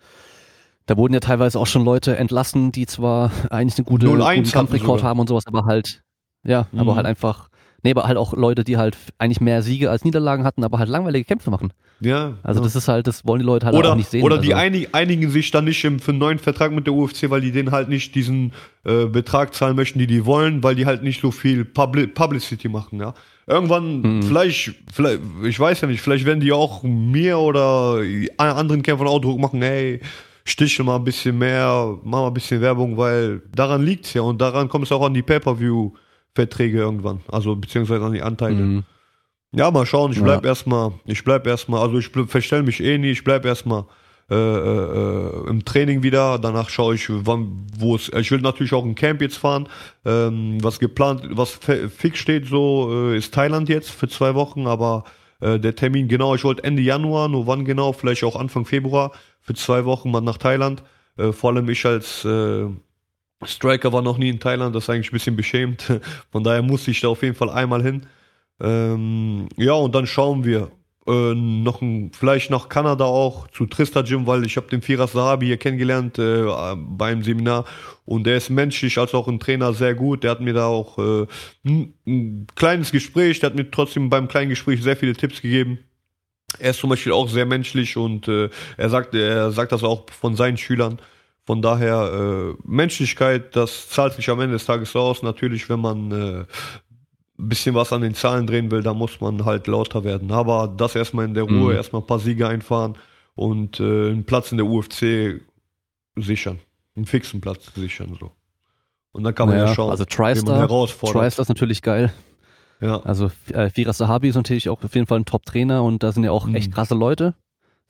da 0.85 0.97
wurden 0.97 1.13
ja 1.13 1.19
teilweise 1.19 1.59
auch 1.59 1.67
schon 1.67 1.85
Leute 1.85 2.17
entlassen, 2.17 2.71
die 2.71 2.85
zwar 2.85 3.31
eigentlich 3.49 3.77
eine 3.77 3.85
gute, 3.85 4.07
guten 4.07 4.51
Kampfrekord 4.51 5.03
haben 5.03 5.19
und 5.19 5.27
sowas, 5.27 5.45
aber 5.47 5.65
halt, 5.65 6.03
ja, 6.43 6.67
mhm. 6.71 6.79
aber 6.79 6.95
halt 6.95 7.05
einfach, 7.05 7.49
nee, 7.83 7.91
aber 7.91 8.03
halt 8.03 8.17
auch 8.17 8.33
Leute, 8.33 8.63
die 8.63 8.77
halt 8.77 8.97
eigentlich 9.17 9.41
mehr 9.41 9.61
Siege 9.61 9.91
als 9.91 10.03
Niederlagen 10.03 10.43
hatten, 10.43 10.63
aber 10.63 10.79
halt 10.79 10.89
langweilige 10.89 11.25
Kämpfe 11.25 11.51
machen. 11.51 11.71
Ja. 12.01 12.33
Also 12.43 12.59
ja. 12.59 12.63
das 12.65 12.75
ist 12.75 12.87
halt, 12.87 13.07
das 13.07 13.25
wollen 13.25 13.39
die 13.39 13.45
Leute 13.45 13.67
halt 13.67 13.75
oder, 13.75 13.91
auch 13.91 13.95
nicht 13.95 14.09
sehen. 14.09 14.23
Oder 14.23 14.35
also. 14.35 14.45
die 14.45 14.53
einig, 14.53 14.89
einigen 14.93 15.29
sich 15.29 15.51
dann 15.51 15.65
nicht 15.65 15.83
im, 15.85 15.99
für 15.99 16.11
einen 16.11 16.19
neuen 16.19 16.39
Vertrag 16.39 16.71
mit 16.71 16.87
der 16.87 16.93
UFC, 16.93 17.29
weil 17.29 17.41
die 17.41 17.51
denen 17.51 17.71
halt 17.71 17.89
nicht 17.89 18.15
diesen 18.15 18.53
äh, 18.83 19.05
Betrag 19.05 19.53
zahlen 19.53 19.75
möchten, 19.75 19.99
die 19.99 20.07
die 20.07 20.25
wollen, 20.25 20.63
weil 20.63 20.75
die 20.75 20.85
halt 20.85 21.03
nicht 21.03 21.21
so 21.21 21.31
viel 21.31 21.63
Publi 21.63 22.07
Publicity 22.07 22.69
machen, 22.69 22.99
ja. 22.99 23.13
Irgendwann, 23.47 24.01
mhm. 24.01 24.23
vielleicht, 24.23 24.73
vielleicht, 24.91 25.21
ich 25.43 25.59
weiß 25.59 25.81
ja 25.81 25.87
nicht, 25.87 26.01
vielleicht 26.01 26.25
werden 26.25 26.39
die 26.39 26.51
auch 26.51 26.81
mir 26.81 27.37
oder 27.37 28.01
anderen 28.37 28.81
Kämpfern 28.81 29.07
auch 29.07 29.19
Druck 29.19 29.39
machen, 29.39 29.61
hey, 29.61 30.01
stichel 30.45 30.83
mal 30.83 30.95
ein 30.95 31.03
bisschen 31.03 31.37
mehr, 31.37 31.97
mach 32.03 32.21
mal 32.21 32.27
ein 32.27 32.33
bisschen 32.33 32.61
Werbung, 32.61 32.97
weil 32.97 33.41
daran 33.55 33.83
liegt's 33.83 34.13
ja 34.13 34.23
und 34.23 34.41
daran 34.41 34.67
kommt 34.67 34.85
es 34.85 34.91
auch 34.91 35.05
an 35.05 35.13
die 35.13 35.21
Pay-Per-View-Verträge 35.21 36.77
irgendwann, 36.77 37.21
also 37.31 37.55
beziehungsweise 37.55 38.03
an 38.03 38.13
die 38.13 38.23
Anteile. 38.23 38.55
Mhm. 38.55 38.83
Ja, 39.51 39.69
mal 39.69 39.85
schauen, 39.85 40.11
ich 40.11 40.21
bleib 40.21 40.43
ja. 40.43 40.49
erstmal, 40.49 40.93
ich 41.05 41.23
bleib 41.23 41.45
erstmal, 41.45 41.81
also 41.81 41.99
ich 41.99 42.09
verstell 42.27 42.63
mich 42.63 42.81
eh 42.81 42.97
nie, 42.97 43.11
ich 43.11 43.23
bleib 43.23 43.45
erstmal 43.45 43.85
äh, 44.29 44.35
äh, 44.35 45.49
im 45.49 45.65
Training 45.65 46.01
wieder. 46.01 46.39
Danach 46.39 46.69
schaue 46.69 46.95
ich, 46.95 47.05
wann, 47.09 47.67
wo 47.77 47.95
es. 47.95 48.09
Ich 48.09 48.31
will 48.31 48.41
natürlich 48.41 48.73
auch 48.73 48.83
ein 48.83 48.95
Camp 48.95 49.21
jetzt 49.21 49.37
fahren. 49.37 49.69
Ähm, 50.03 50.57
was 50.63 50.79
geplant, 50.79 51.23
was 51.29 51.51
fix 51.51 52.17
steht, 52.17 52.47
so 52.47 53.11
äh, 53.11 53.17
ist 53.17 53.33
Thailand 53.35 53.69
jetzt 53.69 53.91
für 53.91 54.07
zwei 54.07 54.33
Wochen, 54.33 54.65
aber 54.65 55.03
äh, 55.41 55.59
der 55.59 55.75
Termin 55.75 56.07
genau, 56.07 56.33
ich 56.33 56.43
wollte 56.43 56.63
Ende 56.63 56.81
Januar, 56.81 57.27
nur 57.27 57.45
wann 57.45 57.65
genau, 57.65 57.93
vielleicht 57.93 58.23
auch 58.23 58.35
Anfang 58.35 58.65
Februar 58.65 59.11
für 59.41 59.53
zwei 59.53 59.85
Wochen 59.85 60.09
mal 60.09 60.21
nach 60.21 60.37
Thailand. 60.37 60.81
Äh, 61.17 61.31
vor 61.31 61.51
allem 61.51 61.69
ich 61.69 61.85
als 61.85 62.27
Striker 63.43 63.93
war 63.93 64.01
noch 64.01 64.17
nie 64.17 64.29
in 64.29 64.39
Thailand, 64.39 64.75
das 64.75 64.85
ist 64.85 64.89
eigentlich 64.89 65.11
ein 65.11 65.13
bisschen 65.13 65.35
beschämt. 65.35 65.99
Von 66.31 66.43
daher 66.43 66.63
musste 66.63 66.89
ich 66.89 67.01
da 67.01 67.09
auf 67.09 67.21
jeden 67.21 67.35
Fall 67.35 67.49
einmal 67.51 67.83
hin. 67.83 68.07
Ähm, 68.59 69.49
ja, 69.57 69.73
und 69.73 69.93
dann 69.93 70.07
schauen 70.07 70.45
wir 70.45 70.71
äh, 71.07 71.33
noch 71.35 71.81
ein, 71.81 72.11
vielleicht 72.13 72.49
nach 72.49 72.69
Kanada 72.69 73.05
auch 73.05 73.47
zu 73.49 73.65
Trista 73.65 74.01
Gym, 74.01 74.25
weil 74.25 74.45
ich 74.45 74.57
habe 74.57 74.67
den 74.67 74.81
Firas 74.81 75.11
Sahabi 75.11 75.45
hier 75.47 75.57
kennengelernt 75.57 76.17
äh, 76.17 76.45
beim 76.75 77.23
Seminar 77.23 77.65
und 78.05 78.25
der 78.25 78.37
ist 78.37 78.49
menschlich 78.49 78.97
als 78.97 79.13
auch 79.13 79.27
ein 79.27 79.39
Trainer 79.39 79.73
sehr 79.73 79.95
gut. 79.95 80.23
Der 80.23 80.31
hat 80.31 80.41
mir 80.41 80.53
da 80.53 80.65
auch 80.65 80.97
äh, 80.97 81.27
ein, 81.63 81.93
ein 82.07 82.47
kleines 82.55 82.91
Gespräch, 82.91 83.39
der 83.39 83.51
hat 83.51 83.55
mir 83.55 83.69
trotzdem 83.69 84.09
beim 84.09 84.27
kleinen 84.27 84.49
Gespräch 84.49 84.81
sehr 84.81 84.97
viele 84.97 85.13
Tipps 85.13 85.41
gegeben. 85.41 85.79
Er 86.59 86.71
ist 86.71 86.79
zum 86.79 86.89
Beispiel 86.89 87.11
auch 87.11 87.29
sehr 87.29 87.45
menschlich 87.45 87.97
und 87.97 88.27
äh, 88.27 88.49
er 88.77 88.89
sagt, 88.89 89.13
er 89.13 89.51
sagt 89.51 89.71
das 89.71 89.83
auch 89.83 90.09
von 90.09 90.35
seinen 90.35 90.57
Schülern. 90.57 90.99
Von 91.45 91.61
daher, 91.61 92.55
äh, 92.55 92.61
Menschlichkeit, 92.63 93.55
das 93.55 93.89
zahlt 93.89 94.13
sich 94.13 94.29
am 94.31 94.39
Ende 94.39 94.53
des 94.53 94.65
Tages 94.65 94.95
aus. 94.95 95.21
Natürlich, 95.21 95.69
wenn 95.69 95.79
man 95.79 96.11
äh, 96.11 96.45
bisschen 97.37 97.75
was 97.75 97.91
an 97.91 98.01
den 98.01 98.15
Zahlen 98.15 98.47
drehen 98.47 98.71
will, 98.71 98.81
da 98.81 98.93
muss 98.93 99.19
man 99.19 99.45
halt 99.45 99.67
lauter 99.67 100.03
werden. 100.03 100.31
Aber 100.31 100.73
das 100.75 100.95
erstmal 100.95 101.25
in 101.25 101.33
der 101.33 101.43
Ruhe, 101.43 101.71
mhm. 101.71 101.75
erstmal 101.75 102.01
ein 102.01 102.07
paar 102.07 102.19
Siege 102.19 102.47
einfahren 102.47 102.95
und 103.35 103.79
äh, 103.79 103.83
einen 103.83 104.25
Platz 104.25 104.51
in 104.51 104.57
der 104.57 104.67
UFC 104.67 105.41
sichern. 106.15 106.59
Einen 106.95 107.05
fixen 107.05 107.41
Platz 107.41 107.73
sichern, 107.75 108.17
so. 108.19 108.31
Und 109.11 109.23
dann 109.23 109.33
kann 109.33 109.47
man 109.47 109.57
naja, 109.57 109.69
ja 109.69 109.75
schauen, 109.75 109.91
also 109.91 110.03
TriStar, 110.03 110.67
TriStar 110.67 111.43
ist 111.43 111.49
natürlich 111.49 111.81
geil. 111.81 112.13
Ja. 112.81 113.01
Also 113.01 113.31
äh, 113.53 113.69
Firas 113.69 113.97
Sahabi 113.97 114.29
ist 114.29 114.35
natürlich 114.35 114.67
auch 114.67 114.83
auf 114.83 114.93
jeden 114.93 115.07
Fall 115.07 115.19
ein 115.19 115.25
Top-Trainer 115.25 115.83
und 115.83 116.03
da 116.03 116.11
sind 116.11 116.23
ja 116.23 116.31
auch 116.31 116.47
mhm. 116.47 116.55
echt 116.55 116.73
krasse 116.73 116.95
Leute. 116.95 117.33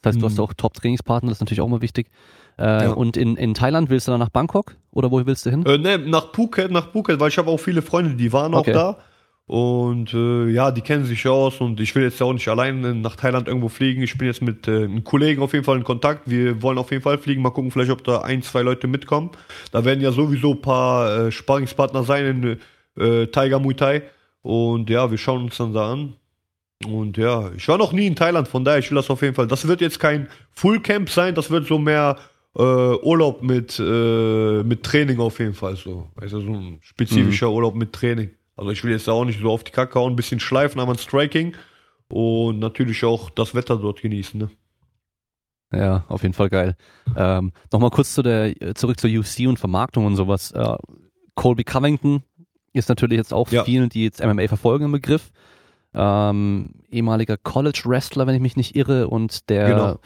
Das 0.02 0.14
heißt, 0.14 0.22
du 0.22 0.26
hast 0.28 0.38
mhm. 0.38 0.44
auch 0.44 0.54
Top-Trainingspartner, 0.54 1.30
das 1.30 1.38
ist 1.38 1.42
natürlich 1.42 1.62
auch 1.62 1.68
mal 1.68 1.82
wichtig. 1.82 2.12
Äh, 2.60 2.84
ja. 2.84 2.92
Und 2.92 3.18
in, 3.18 3.38
in 3.38 3.54
Thailand 3.56 3.90
willst 3.90 4.08
du 4.08 4.12
dann 4.12 4.20
nach 4.20 4.30
Bangkok 4.30 4.76
oder 4.92 5.12
wo 5.12 5.26
willst 5.26 5.46
du 5.46 5.50
hin? 5.50 5.66
Äh, 5.66 5.80
ne, 5.80 5.98
nach 5.98 6.32
Phuket, 6.32 6.72
nach 6.72 6.92
Phuket, 6.92 7.20
weil 7.20 7.30
ich 7.30 7.38
habe 7.38 7.50
auch 7.50 7.60
viele 7.60 7.82
Freunde, 7.82 8.16
die 8.16 8.32
waren 8.32 8.54
okay. 8.54 8.72
auch 8.72 8.76
da. 8.76 8.98
Und 9.48 10.12
äh, 10.14 10.50
ja, 10.50 10.72
die 10.72 10.82
kennen 10.82 11.06
sich 11.06 11.28
aus 11.28 11.62
und 11.62 11.80
ich 11.80 11.94
will 11.94 12.04
jetzt 12.04 12.20
auch 12.22 12.34
nicht 12.34 12.48
allein 12.48 13.02
nach 13.02 13.16
Thailand 13.16 13.48
irgendwo 13.48 13.70
fliegen. 13.70 14.02
Ich 14.02 14.18
bin 14.18 14.28
jetzt 14.28 14.42
mit 14.42 14.68
äh, 14.68 14.86
einem 14.86 15.04
Kollegen 15.04 15.42
auf 15.44 15.54
jeden 15.54 15.64
Fall 15.64 15.78
in 15.78 15.84
Kontakt. 15.84 16.24
Wir 16.28 16.64
wollen 16.64 16.80
auf 16.80 16.90
jeden 16.90 17.04
Fall 17.04 17.20
fliegen. 17.20 17.44
Mal 17.44 17.52
gucken, 17.52 17.70
vielleicht 17.70 17.92
ob 17.92 18.04
da 18.04 18.22
ein, 18.22 18.42
zwei 18.42 18.64
Leute 18.64 18.88
mitkommen. 18.88 19.32
Da 19.72 19.86
werden 19.86 20.02
ja 20.02 20.12
sowieso 20.12 20.54
ein 20.54 20.62
paar 20.62 21.28
äh, 21.28 21.32
Sparringspartner 21.32 22.04
sein 22.04 22.26
in 22.98 23.04
äh, 23.04 23.28
Tiger 23.28 23.60
Muay 23.60 23.76
Thai. 23.76 24.02
Und 24.42 24.90
ja, 24.90 25.12
wir 25.12 25.18
schauen 25.20 25.44
uns 25.44 25.58
dann 25.58 25.74
da 25.74 25.94
an. 25.94 26.16
Und 26.84 27.18
ja, 27.18 27.52
ich 27.56 27.68
war 27.68 27.78
noch 27.78 27.94
nie 27.94 28.08
in 28.08 28.16
Thailand, 28.16 28.48
von 28.48 28.66
daher 28.66 28.80
ich 28.80 28.90
will 28.90 28.96
das 28.96 29.10
auf 29.10 29.22
jeden 29.22 29.36
Fall. 29.36 29.48
Das 29.48 29.68
wird 29.68 29.82
jetzt 29.82 30.00
kein 30.00 30.28
Fullcamp 30.52 31.10
sein, 31.10 31.34
das 31.34 31.50
wird 31.50 31.68
so 31.68 31.80
mehr 31.80 32.18
äh, 32.58 32.62
Urlaub 32.62 33.42
mit, 33.44 33.80
äh, 33.80 34.64
mit 34.64 34.84
Training 34.84 35.20
auf 35.20 35.40
jeden 35.40 35.54
Fall. 35.54 35.76
So. 35.76 36.10
Also 36.16 36.42
so 36.42 36.52
ein 36.52 36.80
spezifischer 36.82 37.50
mhm. 37.50 37.56
Urlaub 37.56 37.76
mit 37.76 37.94
Training. 37.94 38.32
Also 38.58 38.72
ich 38.72 38.84
will 38.84 38.92
jetzt 38.92 39.10
auch 39.10 39.26
nicht 39.26 39.42
so 39.42 39.52
auf 39.52 39.64
die 39.64 39.72
Kacke 39.72 40.00
hauen, 40.00 40.14
ein 40.14 40.16
bisschen 40.16 40.40
schleifen, 40.40 40.80
aber 40.80 40.94
ein 40.94 40.98
Striking 40.98 41.56
und 42.08 42.60
natürlich 42.60 43.04
auch 43.04 43.30
das 43.30 43.54
Wetter 43.54 43.78
dort 43.78 44.02
genießen. 44.02 44.40
Ne? 44.40 44.50
Ja, 45.74 46.06
auf 46.08 46.22
jeden 46.22 46.34
Fall 46.34 46.50
geil. 46.50 46.76
Ähm, 47.18 47.52
Nochmal 47.72 47.90
kurz 47.90 48.14
zu 48.14 48.22
der, 48.22 48.54
zurück 48.76 49.00
zur 49.00 49.10
UC 49.10 49.48
und 49.48 49.60
Vermarktung 49.60 50.06
und 50.06 50.16
sowas. 50.16 50.52
Äh, 50.52 50.78
Colby 51.36 51.64
Covington 51.64 52.24
ist 52.72 52.88
natürlich 52.88 53.18
jetzt 53.18 53.34
auch 53.34 53.52
ja. 53.52 53.64
vielen, 53.64 53.90
die 53.90 54.04
jetzt 54.04 54.24
MMA 54.24 54.48
verfolgen 54.48 54.86
im 54.86 54.92
Begriff. 54.94 55.32
Ähm, 55.94 56.76
ehemaliger 56.90 57.38
College-Wrestler, 57.38 58.28
wenn 58.28 58.36
ich 58.36 58.42
mich 58.42 58.58
nicht 58.58 58.76
irre, 58.76 59.08
und 59.08 59.50
der 59.50 59.68
genau. 59.70 60.00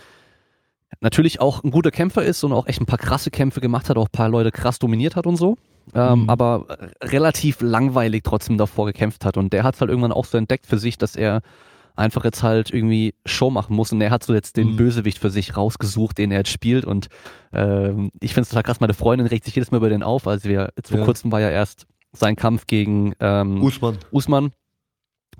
natürlich 1.01 1.41
auch 1.41 1.63
ein 1.63 1.71
guter 1.71 1.91
Kämpfer 1.91 2.23
ist 2.23 2.43
und 2.43 2.53
auch 2.53 2.67
echt 2.67 2.79
ein 2.79 2.85
paar 2.85 2.99
krasse 2.99 3.31
Kämpfe 3.31 3.59
gemacht 3.59 3.89
hat, 3.89 3.97
auch 3.97 4.07
ein 4.07 4.11
paar 4.11 4.29
Leute 4.29 4.51
krass 4.51 4.79
dominiert 4.79 5.15
hat 5.15 5.25
und 5.25 5.35
so 5.35 5.57
ähm, 5.93 6.23
mhm. 6.23 6.29
aber 6.29 6.65
relativ 7.01 7.61
langweilig 7.61 8.23
trotzdem 8.23 8.57
davor 8.57 8.85
gekämpft 8.85 9.25
hat. 9.25 9.37
Und 9.37 9.53
der 9.53 9.63
hat 9.63 9.79
halt 9.79 9.89
irgendwann 9.89 10.11
auch 10.11 10.25
so 10.25 10.37
entdeckt 10.37 10.65
für 10.65 10.77
sich, 10.77 10.97
dass 10.97 11.15
er 11.15 11.41
einfach 11.95 12.23
jetzt 12.23 12.43
halt 12.43 12.71
irgendwie 12.71 13.13
Show 13.25 13.49
machen 13.49 13.75
muss 13.75 13.91
und 13.91 13.99
er 13.99 14.09
hat 14.09 14.23
so 14.23 14.33
jetzt 14.33 14.55
den 14.55 14.71
mhm. 14.71 14.77
Bösewicht 14.77 15.19
für 15.19 15.29
sich 15.29 15.57
rausgesucht, 15.57 16.17
den 16.17 16.31
er 16.31 16.39
jetzt 16.39 16.51
spielt 16.51 16.85
und 16.85 17.09
ähm, 17.51 18.09
ich 18.21 18.33
finde 18.33 18.43
es 18.43 18.49
total 18.49 18.63
krass, 18.63 18.79
meine 18.79 18.93
Freundin 18.93 19.27
regt 19.27 19.43
sich 19.43 19.55
jedes 19.55 19.69
Mal 19.71 19.77
über 19.77 19.89
den 19.89 20.01
auf, 20.01 20.25
also 20.25 20.47
wir, 20.47 20.71
jetzt 20.77 20.91
vor 20.91 20.99
ja. 20.99 21.05
kurzem 21.05 21.31
war 21.31 21.41
ja 21.41 21.49
erst 21.49 21.87
sein 22.13 22.37
Kampf 22.37 22.67
gegen 22.67 23.13
ähm, 23.19 23.61
Usman. 23.61 23.97
Usman 24.11 24.53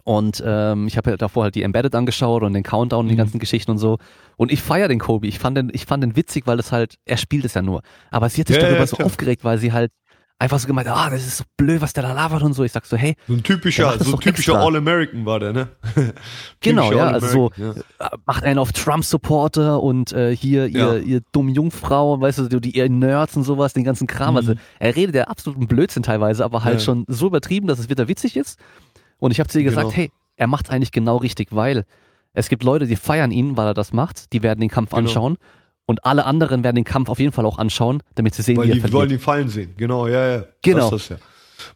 und 0.04 0.44
ähm, 0.46 0.88
ich 0.88 0.98
habe 0.98 1.12
ja 1.12 1.18
davor 1.18 1.44
halt 1.44 1.56
die 1.56 1.64
Embedded 1.64 1.96
angeschaut 1.96 2.44
und 2.44 2.54
den 2.54 2.64
Countdown 2.64 3.02
und 3.02 3.08
die 3.10 3.14
mhm. 3.14 3.20
ganzen 3.20 3.40
Geschichten 3.40 3.72
und 3.72 3.78
so. 3.78 3.98
Und 4.38 4.52
ich 4.52 4.62
feiere 4.62 4.88
den 4.88 5.00
Kobe. 5.00 5.28
Ich 5.28 5.40
fand 5.40 5.58
den, 5.58 5.70
ich 5.74 5.86
fand 5.86 6.04
den 6.04 6.16
witzig, 6.16 6.48
weil 6.48 6.58
das 6.58 6.72
halt, 6.72 6.96
er 7.06 7.18
spielt 7.18 7.46
es 7.46 7.54
ja 7.54 7.62
nur. 7.62 7.82
Aber 8.10 8.30
sie 8.30 8.42
hat 8.42 8.48
sich 8.48 8.58
ja, 8.58 8.64
darüber 8.64 8.80
ja, 8.80 8.88
so 8.88 8.98
aufgeregt, 8.98 9.44
weil 9.44 9.58
sie 9.58 9.72
halt 9.72 9.92
einfach 10.40 10.58
so 10.58 10.68
gemeint, 10.68 10.88
ah, 10.88 11.10
das 11.10 11.28
ist 11.28 11.38
so 11.38 11.44
blöd, 11.58 11.82
was 11.82 11.92
der 11.92 12.04
da 12.04 12.14
labert 12.14 12.42
und 12.42 12.54
so. 12.54 12.64
Ich 12.64 12.72
sag 12.72 12.86
so, 12.86 12.96
hey. 12.96 13.16
So 13.28 13.34
ein 13.34 13.44
typischer, 13.44 14.00
so 14.00 14.14
ein 14.14 14.20
typischer 14.20 14.58
All-American 14.58 15.26
war 15.26 15.40
der, 15.40 15.52
ne? 15.52 15.68
genau, 16.62 16.92
ja, 16.94 17.08
also 17.08 17.28
so, 17.28 17.52
ja. 17.58 17.72
Äh, 17.72 18.18
macht 18.26 18.46
einen 18.46 18.58
auf 18.58 18.72
Trump-Supporter 18.72 19.84
und 19.84 20.14
äh, 20.14 20.36
hier 20.36 20.68
ihr, 20.68 20.80
ja. 20.80 20.96
ihr 20.96 21.22
dumme 21.34 21.52
Jungfrau, 21.52 22.20
weißt 22.20 22.40
du, 22.40 22.60
die 22.60 22.76
ihr 22.76 22.90
Nerds 22.90 23.36
und 23.36 23.44
sowas, 23.44 23.74
den 23.74 23.84
ganzen 23.84 24.08
Kram. 24.08 24.38
Also, 24.38 24.54
mhm. 24.54 24.60
Also 24.60 24.70
er 24.80 24.96
redet 24.96 25.16
ja 25.16 25.24
absoluten 25.26 25.68
Blödsinn 25.68 26.04
teilweise, 26.04 26.46
aber 26.46 26.64
halt 26.64 26.80
ja. 26.80 26.86
schon 26.86 27.06
so 27.08 27.28
übertrieben, 27.28 27.68
dass 27.68 27.78
es 27.78 27.90
wieder 27.90 28.08
witzig 28.08 28.38
ist. 28.38 28.58
Und 29.20 29.32
ich 29.32 29.40
habe 29.40 29.50
zu 29.50 29.60
ihr 29.60 29.66
gesagt, 29.66 29.88
genau. 29.88 29.96
hey, 29.96 30.12
er 30.38 30.48
macht 30.48 30.72
eigentlich 30.72 30.94
genau 30.94 31.18
richtig, 31.18 31.50
weil 31.52 31.84
es 32.34 32.48
gibt 32.48 32.64
Leute, 32.64 32.88
die 32.88 32.96
feiern 32.96 33.32
ihn, 33.32 33.58
weil 33.58 33.68
er 33.68 33.74
das 33.74 33.92
macht, 33.92 34.32
die 34.32 34.42
werden 34.42 34.62
den 34.62 34.70
Kampf 34.70 34.92
genau. 34.92 35.02
anschauen 35.02 35.38
und 35.90 36.06
alle 36.06 36.26
anderen 36.26 36.64
werden 36.64 36.76
den 36.76 36.86
Kampf 36.86 37.10
auf 37.10 37.18
jeden 37.18 37.32
Fall 37.32 37.48
auch 37.48 37.58
anschauen, 37.58 38.04
damit 38.14 38.36
sie 38.36 38.44
sehen, 38.44 38.58
Weil 38.58 38.68
wie 38.68 38.70
er 38.70 38.74
die 38.76 38.80
verliert. 38.82 39.00
wollen 39.00 39.10
ihn 39.10 39.20
fallen 39.20 39.50
sehen. 39.50 39.74
Genau, 39.76 40.06
ja, 40.06 40.36
ja. 40.36 40.46
Genau. 40.62 40.92
Das 40.92 41.02
ist 41.02 41.10
das, 41.10 41.18
ja. 41.18 41.26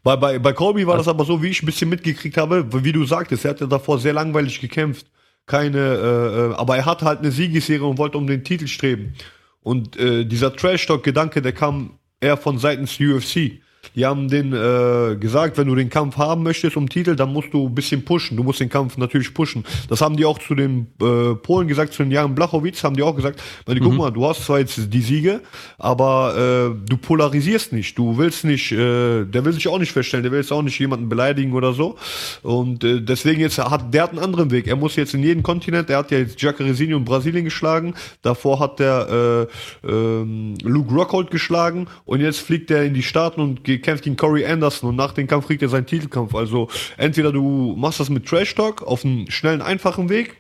Bei, 0.04 0.16
bei, 0.16 0.38
bei 0.38 0.54
Kobe 0.54 0.86
war 0.86 0.98
das 0.98 1.08
aber 1.08 1.26
so, 1.26 1.42
wie 1.42 1.48
ich 1.48 1.64
ein 1.64 1.66
bisschen 1.66 1.90
mitgekriegt 1.90 2.38
habe, 2.38 2.64
wie 2.84 2.92
du 2.92 3.06
sagtest, 3.06 3.44
er 3.44 3.50
hatte 3.50 3.68
davor 3.68 3.98
sehr 3.98 4.14
langweilig 4.14 4.62
gekämpft. 4.62 5.08
Keine, 5.48 5.80
äh, 5.80 6.52
äh, 6.52 6.54
aber 6.54 6.78
er 6.78 6.86
hatte 6.86 7.06
halt 7.06 7.22
eine 7.22 7.32
Siegesserie 7.32 7.84
und 7.84 7.98
wollte 7.98 8.20
um 8.20 8.28
den 8.28 8.44
Titel 8.44 8.68
streben. 8.68 9.16
Und 9.62 9.98
äh, 9.98 10.26
dieser 10.26 10.56
Trash-Talk-Gedanke, 10.56 11.42
der 11.42 11.54
kam 11.54 11.98
eher 12.22 12.38
von 12.38 12.60
seitens 12.60 13.00
UFC. 13.00 13.64
Die 13.96 14.06
haben 14.06 14.28
den 14.28 14.54
äh, 14.54 15.16
gesagt, 15.18 15.58
wenn 15.58 15.68
du 15.68 15.76
den 15.76 15.90
Kampf 15.90 16.18
haben 16.18 16.44
möchtest 16.44 16.78
um 16.78 16.90
Titel, 16.90 17.16
dann 17.16 17.32
musst 17.32 17.54
du 17.54 17.68
ein 17.68 17.76
bisschen 17.76 18.04
pushen. 18.04 18.38
Du 18.38 18.44
musst 18.44 18.60
den 18.60 18.70
Kampf 18.70 18.98
natürlich 18.98 19.34
pushen. 19.34 19.64
Das 19.90 20.02
haben 20.02 20.18
die 20.18 20.26
auch 20.26 20.40
zu 20.40 20.56
den 20.56 20.88
äh, 21.02 21.36
Polen 21.36 21.68
gesagt, 21.68 21.94
zu 21.94 22.04
den 22.04 22.12
Jahren 22.12 22.36
Blachowitz 22.36 22.84
haben 22.84 22.96
die 22.96 23.04
auch 23.04 23.16
gesagt, 23.16 23.42
weil 23.66 23.76
die, 23.76 23.82
mhm. 23.82 23.86
guck 23.86 23.98
mal, 23.98 24.12
du 24.12 24.28
hast 24.28 24.46
zwar 24.46 24.60
jetzt 24.60 24.94
die 24.94 25.02
Siege, 25.02 25.42
aber 25.78 26.36
äh, 26.36 26.90
du 26.90 26.98
polarisierst 26.98 27.74
nicht. 27.74 27.98
Du 27.98 28.18
willst 28.18 28.46
nicht, 28.46 28.72
äh, 28.72 29.26
der 29.26 29.46
will 29.46 29.54
sich 29.54 29.68
auch 29.68 29.80
nicht 29.80 29.92
feststellen, 29.92 30.24
der 30.24 30.32
will 30.32 30.40
jetzt 30.40 30.52
auch 30.52 30.62
nicht 30.62 30.80
jemanden 30.80 31.10
beleidigen 31.10 31.54
oder 31.54 31.74
so. 31.74 31.98
Und 32.42 32.84
äh, 32.84 33.02
deswegen 33.02 33.42
jetzt 33.42 33.58
hat 33.58 33.94
der 33.94 34.04
hat 34.04 34.12
einen 34.12 34.20
anderen 34.20 34.52
Weg. 34.52 34.68
Er 34.68 34.76
muss 34.76 34.96
jetzt 34.96 35.14
in 35.14 35.24
jeden 35.24 35.44
Kontinent, 35.44 35.90
er 35.90 36.00
hat 36.00 36.12
ja 36.12 36.20
jetzt 36.20 36.42
Jacarezinho 36.42 36.98
in 36.98 37.06
Brasilien 37.06 37.44
geschlagen, 37.44 37.94
davor 38.22 38.60
hat 38.60 38.80
der 38.80 39.48
äh, 39.84 39.88
äh, 39.88 40.26
Luke 40.64 40.94
Rockhold 40.94 41.32
geschlagen 41.32 41.88
und 42.06 42.22
jetzt 42.22 42.40
fliegt 42.40 42.72
er 42.72 42.84
in 42.84 42.94
die 42.94 43.04
Staaten 43.04 43.42
und 43.42 43.64
geht 43.64 43.73
kämpft 43.80 44.04
gegen 44.04 44.18
Corey 44.18 44.46
Anderson 44.46 44.90
und 44.90 44.96
nach 44.96 45.14
dem 45.14 45.28
Kampf 45.28 45.48
kriegt 45.48 45.62
er 45.62 45.70
seinen 45.70 45.86
Titelkampf. 45.86 46.36
Also 46.36 46.70
entweder 46.98 47.32
du 47.32 47.76
machst 47.78 48.00
das 48.00 48.10
mit 48.10 48.26
Trash 48.26 48.56
Talk 48.56 48.82
auf 48.82 49.06
einen 49.06 49.30
schnellen, 49.30 49.62
einfachen 49.62 50.10
Weg 50.10 50.38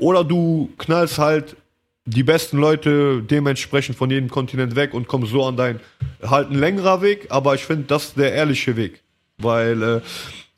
oder 0.00 0.24
du 0.24 0.70
knallst 0.78 1.18
halt 1.18 1.56
die 2.04 2.22
besten 2.22 2.58
Leute 2.58 3.22
dementsprechend 3.22 3.96
von 3.96 4.10
jedem 4.10 4.30
Kontinent 4.30 4.76
weg 4.76 4.94
und 4.94 5.08
kommst 5.08 5.30
so 5.30 5.44
an 5.44 5.56
dein 5.56 5.80
halt 6.22 6.50
ein 6.50 6.58
längerer 6.58 7.02
Weg, 7.02 7.26
aber 7.28 7.54
ich 7.54 7.64
finde 7.64 7.84
das 7.84 8.14
der 8.14 8.32
ehrliche 8.32 8.76
Weg, 8.76 9.02
weil 9.36 9.82
äh, 9.82 10.00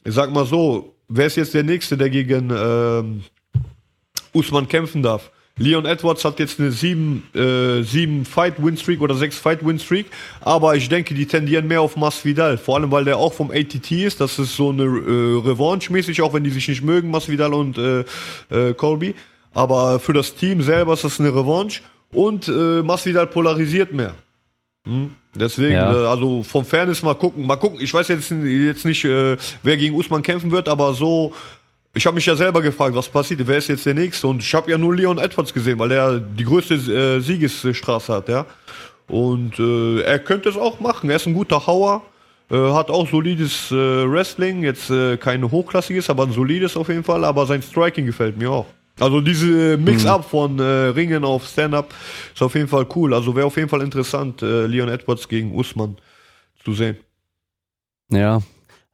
ich 0.05 0.15
sag 0.15 0.33
mal 0.33 0.47
so, 0.47 0.95
wer 1.09 1.27
ist 1.27 1.37
jetzt 1.37 1.55
der 1.55 1.65
nächste, 1.65 1.97
der 1.97 2.09
gegen 2.09 2.51
ähm, 2.55 3.25
Usman 4.33 4.69
kämpfen 4.69 5.03
darf? 5.03 5.31
Leon 5.61 5.85
Edwards 5.85 6.25
hat 6.25 6.39
jetzt 6.39 6.59
eine 6.59 6.73
sieben, 6.73 7.23
äh, 7.35 7.83
sieben 7.83 8.25
Fight-Win-Streak 8.25 9.03
oder 9.03 9.15
sechs 9.15 9.37
Fight-Win-Streak, 9.37 10.07
aber 10.41 10.75
ich 10.75 10.89
denke, 10.89 11.13
die 11.13 11.27
tendieren 11.27 11.69
mehr 11.69 11.83
auf 11.83 11.97
Masvidal, 11.97 12.57
vor 12.57 12.77
allem 12.77 12.91
weil 12.91 13.05
der 13.05 13.19
auch 13.19 13.35
vom 13.35 13.51
ATT 13.51 13.93
ist, 13.93 14.23
das 14.23 14.39
ist 14.39 14.57
so 14.57 14.71
eine 14.71 14.85
äh, 14.85 14.87
Revanche-mäßig, 14.87 16.23
auch 16.23 16.33
wenn 16.33 16.45
die 16.45 16.51
sich 16.51 16.67
nicht 16.67 16.83
mögen, 16.83 17.11
Masvidal 17.11 17.53
und 17.53 17.77
äh, 17.77 18.05
äh, 18.49 18.73
Colby, 18.73 19.15
aber 19.53 20.01
für 20.01 20.15
das 20.15 20.35
Team 20.35 20.63
selber 20.63 20.95
ist 20.95 21.05
das 21.05 21.21
eine 21.21 21.29
Revanche 21.29 21.83
und 22.11 22.49
äh, 22.49 22.83
Masvidal 22.83 23.27
polarisiert 23.27 23.93
mehr. 23.93 24.15
Hm? 24.87 25.11
Deswegen, 25.35 25.75
ja. 25.75 25.93
äh, 25.93 26.07
also 26.07 26.43
vom 26.43 26.65
Fairness 26.65 27.03
mal 27.03 27.15
gucken, 27.15 27.47
mal 27.47 27.57
gucken. 27.57 27.81
Ich 27.81 27.93
weiß 27.93 28.09
jetzt, 28.09 28.31
jetzt 28.31 28.85
nicht, 28.85 29.05
äh, 29.05 29.37
wer 29.63 29.77
gegen 29.77 29.95
Usman 29.95 30.23
kämpfen 30.23 30.51
wird, 30.51 30.69
aber 30.69 30.95
so 30.95 31.35
ich 31.93 32.07
habe 32.07 32.15
mich 32.15 32.27
ja 32.27 32.37
selber 32.37 32.63
gefragt, 32.63 32.95
was 32.95 33.09
passiert, 33.09 33.41
wer 33.47 33.59
ist 33.59 33.69
jetzt 33.69 33.85
der 33.85 33.95
Nächste? 33.95 34.27
Und 34.29 34.43
ich 34.43 34.55
habe 34.55 34.71
ja 34.71 34.79
nur 34.79 34.95
Leon 34.95 35.19
Edwards 35.19 35.53
gesehen, 35.53 35.79
weil 35.79 35.91
er 35.91 36.19
die 36.21 36.45
größte 36.45 36.75
äh, 36.75 37.21
Siegesstraße 37.21 38.13
hat, 38.13 38.29
ja. 38.29 38.47
Und 39.09 39.59
äh, 39.59 40.03
er 40.03 40.21
könnte 40.21 40.49
es 40.49 40.57
auch 40.57 40.79
machen. 40.79 41.11
Er 41.11 41.17
ist 41.17 41.27
ein 41.27 41.35
guter 41.35 41.67
Hauer, 41.67 42.03
äh, 42.49 42.57
hat 42.57 42.91
auch 42.91 43.09
solides 43.09 43.73
äh, 43.73 43.75
Wrestling, 43.75 44.63
jetzt 44.63 44.89
äh, 44.91 45.17
kein 45.17 45.51
hochklassiges, 45.51 46.09
aber 46.11 46.25
ein 46.25 46.33
solides 46.33 46.77
auf 46.77 46.89
jeden 46.89 47.03
Fall. 47.03 47.25
Aber 47.25 47.45
sein 47.47 47.61
Striking 47.61 48.07
gefällt 48.07 48.39
mir 48.39 48.53
auch. 48.53 48.67
Also 49.01 49.21
diese 49.21 49.77
Mix-up 49.79 50.27
mhm. 50.27 50.29
von 50.29 50.59
äh, 50.59 50.63
Ringen 50.63 51.25
auf 51.25 51.49
Stand-up 51.49 51.93
ist 52.35 52.43
auf 52.43 52.55
jeden 52.55 52.69
Fall 52.69 52.87
cool. 52.95 53.15
Also 53.15 53.35
wäre 53.35 53.47
auf 53.47 53.57
jeden 53.57 53.69
Fall 53.69 53.83
interessant, 53.83 54.43
äh, 54.43 54.67
Leon 54.67 54.91
Edwards 54.91 55.27
gegen 55.27 55.55
Usman 55.57 55.97
zu 56.63 56.75
sehen. 56.75 56.99
Ja, 58.11 58.43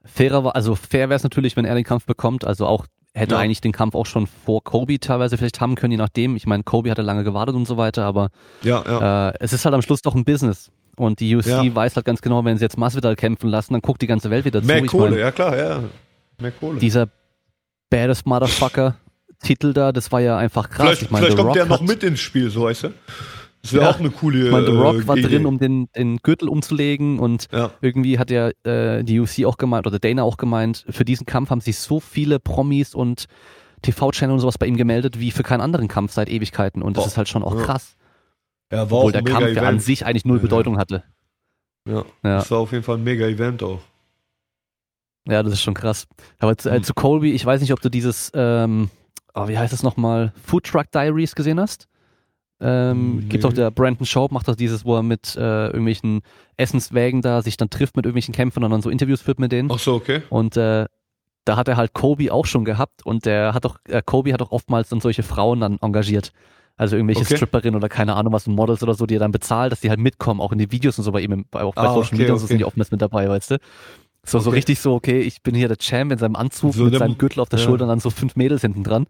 Fairer 0.06 0.44
war, 0.44 0.56
also 0.56 0.74
fair 0.74 1.08
wäre 1.08 1.16
es 1.16 1.22
natürlich, 1.22 1.56
wenn 1.56 1.64
er 1.64 1.74
den 1.74 1.84
Kampf 1.84 2.06
bekommt. 2.06 2.44
Also 2.44 2.66
auch 2.66 2.86
hätte 3.14 3.34
ja. 3.34 3.40
eigentlich 3.40 3.60
den 3.60 3.72
Kampf 3.72 3.94
auch 3.94 4.06
schon 4.06 4.26
vor 4.26 4.62
Kobe 4.62 5.00
teilweise 5.00 5.36
vielleicht 5.36 5.60
haben 5.60 5.74
können, 5.74 5.92
je 5.92 5.98
nachdem. 5.98 6.36
Ich 6.36 6.46
meine, 6.46 6.62
Kobe 6.62 6.90
hatte 6.90 7.02
lange 7.02 7.24
gewartet 7.24 7.54
und 7.54 7.66
so 7.66 7.76
weiter, 7.76 8.04
aber 8.04 8.30
ja, 8.62 8.82
ja. 8.86 9.28
Äh, 9.30 9.34
es 9.40 9.52
ist 9.52 9.64
halt 9.64 9.74
am 9.74 9.82
Schluss 9.82 10.02
doch 10.02 10.14
ein 10.14 10.24
Business. 10.24 10.70
Und 10.96 11.20
die 11.20 11.36
UFC 11.36 11.48
ja. 11.48 11.74
weiß 11.74 11.96
halt 11.96 12.06
ganz 12.06 12.22
genau, 12.22 12.44
wenn 12.44 12.56
sie 12.56 12.64
jetzt 12.64 12.78
Masvidal 12.78 13.16
kämpfen 13.16 13.50
lassen, 13.50 13.74
dann 13.74 13.82
guckt 13.82 14.00
die 14.00 14.06
ganze 14.06 14.30
Welt 14.30 14.44
wieder 14.44 14.62
Mehr 14.62 14.76
zu. 14.76 14.82
Mehr 14.82 14.90
Kohle, 14.90 15.10
mein, 15.10 15.18
ja 15.18 15.30
klar, 15.30 15.56
ja. 15.56 15.84
Mehr 16.40 16.52
Kohle. 16.52 16.78
Dieser 16.78 17.08
baddest 17.90 18.26
Motherfucker 18.26 18.96
Titel 19.42 19.72
da, 19.72 19.92
das 19.92 20.10
war 20.12 20.20
ja 20.20 20.38
einfach 20.38 20.70
krass. 20.70 20.86
Vielleicht, 20.86 21.02
ich 21.02 21.10
mein, 21.10 21.22
vielleicht 21.22 21.38
kommt 21.38 21.54
der 21.54 21.66
noch 21.66 21.82
mit 21.82 22.02
ins 22.02 22.20
Spiel, 22.20 22.50
so 22.50 22.62
weißt 22.62 22.84
du? 22.84 22.88
Das 23.66 23.72
wäre 23.72 23.84
ja. 23.84 23.90
auch 23.90 23.98
eine 23.98 24.10
coole. 24.10 24.46
Ich 24.46 24.52
meine, 24.52 24.66
The 24.66 24.72
Rock 24.72 24.96
äh, 24.96 25.08
war 25.08 25.16
drin, 25.16 25.44
um 25.44 25.58
den, 25.58 25.88
den 25.96 26.18
Gürtel 26.18 26.48
umzulegen 26.48 27.18
und 27.18 27.48
ja. 27.52 27.72
irgendwie 27.80 28.18
hat 28.18 28.30
ja 28.30 28.50
äh, 28.64 29.02
die 29.02 29.18
UFC 29.18 29.44
auch 29.44 29.56
gemeint 29.56 29.86
oder 29.86 29.98
Dana 29.98 30.22
auch 30.22 30.36
gemeint, 30.36 30.84
für 30.88 31.04
diesen 31.04 31.26
Kampf 31.26 31.50
haben 31.50 31.60
sich 31.60 31.78
so 31.78 31.98
viele 31.98 32.38
Promis 32.38 32.94
und 32.94 33.26
TV-Channel 33.82 34.34
und 34.34 34.40
sowas 34.40 34.56
bei 34.56 34.66
ihm 34.66 34.76
gemeldet 34.76 35.18
wie 35.18 35.32
für 35.32 35.42
keinen 35.42 35.60
anderen 35.60 35.88
Kampf 35.88 36.12
seit 36.12 36.28
Ewigkeiten 36.28 36.80
und 36.80 36.96
das 36.96 37.04
oh. 37.04 37.06
ist 37.08 37.16
halt 37.16 37.28
schon 37.28 37.42
auch 37.42 37.56
krass. 37.56 37.96
Ja, 38.70 38.90
war 38.90 38.98
Obwohl 38.98 39.12
der 39.12 39.22
Kampf 39.22 39.48
ja 39.48 39.62
an 39.62 39.80
sich 39.80 40.06
eigentlich 40.06 40.24
null 40.24 40.38
Bedeutung 40.38 40.78
hatte. 40.78 41.02
Ja, 41.88 42.04
ja, 42.22 42.36
das 42.36 42.50
war 42.50 42.58
auf 42.58 42.72
jeden 42.72 42.84
Fall 42.84 42.96
ein 42.96 43.04
mega 43.04 43.26
Event 43.26 43.62
auch. 43.62 43.80
Ja, 45.28 45.42
das 45.42 45.54
ist 45.54 45.62
schon 45.62 45.74
krass. 45.74 46.06
Aber 46.38 46.56
zu, 46.56 46.70
äh, 46.70 46.76
hm. 46.76 46.84
zu 46.84 46.94
Colby, 46.94 47.32
ich 47.32 47.44
weiß 47.44 47.60
nicht, 47.60 47.72
ob 47.72 47.80
du 47.80 47.88
dieses, 47.88 48.30
ähm, 48.34 48.90
oh, 49.34 49.48
wie 49.48 49.58
heißt 49.58 49.72
es 49.72 49.82
nochmal, 49.82 50.32
Food 50.44 50.64
Truck 50.64 50.90
Diaries 50.92 51.34
gesehen 51.34 51.58
hast? 51.58 51.88
Ähm, 52.58 53.16
nee. 53.16 53.24
Gibt 53.26 53.44
auch 53.44 53.52
der 53.52 53.70
Brandon 53.70 54.06
Schaub, 54.06 54.32
macht 54.32 54.48
das 54.48 54.56
dieses, 54.56 54.84
wo 54.84 54.96
er 54.96 55.02
mit 55.02 55.36
äh, 55.36 55.66
irgendwelchen 55.66 56.22
Essenswägen 56.56 57.20
da 57.20 57.42
sich 57.42 57.56
dann 57.56 57.68
trifft 57.68 57.96
mit 57.96 58.06
irgendwelchen 58.06 58.32
Kämpfern 58.32 58.64
und 58.64 58.70
dann 58.70 58.82
so 58.82 58.88
Interviews 58.88 59.20
führt 59.20 59.38
mit 59.38 59.52
denen. 59.52 59.70
Ach 59.70 59.78
so, 59.78 59.94
okay. 59.94 60.22
Und 60.30 60.56
äh, 60.56 60.86
da 61.44 61.56
hat 61.56 61.68
er 61.68 61.76
halt 61.76 61.92
Kobe 61.92 62.32
auch 62.32 62.46
schon 62.46 62.64
gehabt 62.64 63.04
und 63.04 63.26
der 63.26 63.52
hat 63.54 63.64
doch, 63.64 63.78
äh, 63.88 64.02
Kobe 64.04 64.32
hat 64.32 64.42
auch 64.42 64.52
oftmals 64.52 64.88
dann 64.88 65.00
solche 65.00 65.22
Frauen 65.22 65.60
dann 65.60 65.78
engagiert. 65.80 66.32
Also 66.78 66.96
irgendwelche 66.96 67.22
okay. 67.22 67.36
Stripperinnen 67.36 67.76
oder 67.76 67.88
keine 67.88 68.14
Ahnung 68.16 68.32
was, 68.32 68.46
Models 68.46 68.82
oder 68.82 68.94
so, 68.94 69.06
die 69.06 69.16
er 69.16 69.20
dann 69.20 69.32
bezahlt, 69.32 69.72
dass 69.72 69.80
die 69.80 69.88
halt 69.88 70.00
mitkommen, 70.00 70.40
auch 70.40 70.52
in 70.52 70.58
die 70.58 70.70
Videos 70.70 70.98
und 70.98 71.04
so 71.04 71.12
bei 71.12 71.20
ihm, 71.20 71.46
auch 71.52 71.74
bei 71.74 71.82
ah, 71.82 71.94
Social 71.94 72.00
okay, 72.00 72.16
Media 72.16 72.32
und 72.34 72.38
so 72.38 72.46
sind 72.46 72.58
die 72.58 72.64
oftmals 72.64 72.90
mit 72.90 73.00
dabei, 73.00 73.28
weißt 73.28 73.52
du. 73.52 73.58
So, 74.24 74.38
okay. 74.38 74.44
so 74.44 74.50
richtig 74.50 74.80
so, 74.80 74.94
okay, 74.94 75.20
ich 75.20 75.42
bin 75.42 75.54
hier 75.54 75.68
der 75.68 75.78
Champ 75.78 76.12
in 76.12 76.18
seinem 76.18 76.36
Anzug 76.36 76.74
so 76.74 76.84
mit 76.84 76.98
seinem 76.98 77.16
Gürtel 77.16 77.40
auf 77.40 77.48
der 77.48 77.60
ja. 77.60 77.64
Schulter 77.64 77.84
und 77.84 77.90
dann 77.90 78.00
so 78.00 78.10
fünf 78.10 78.34
Mädels 78.36 78.60
hinten 78.60 78.82
dran. 78.82 79.06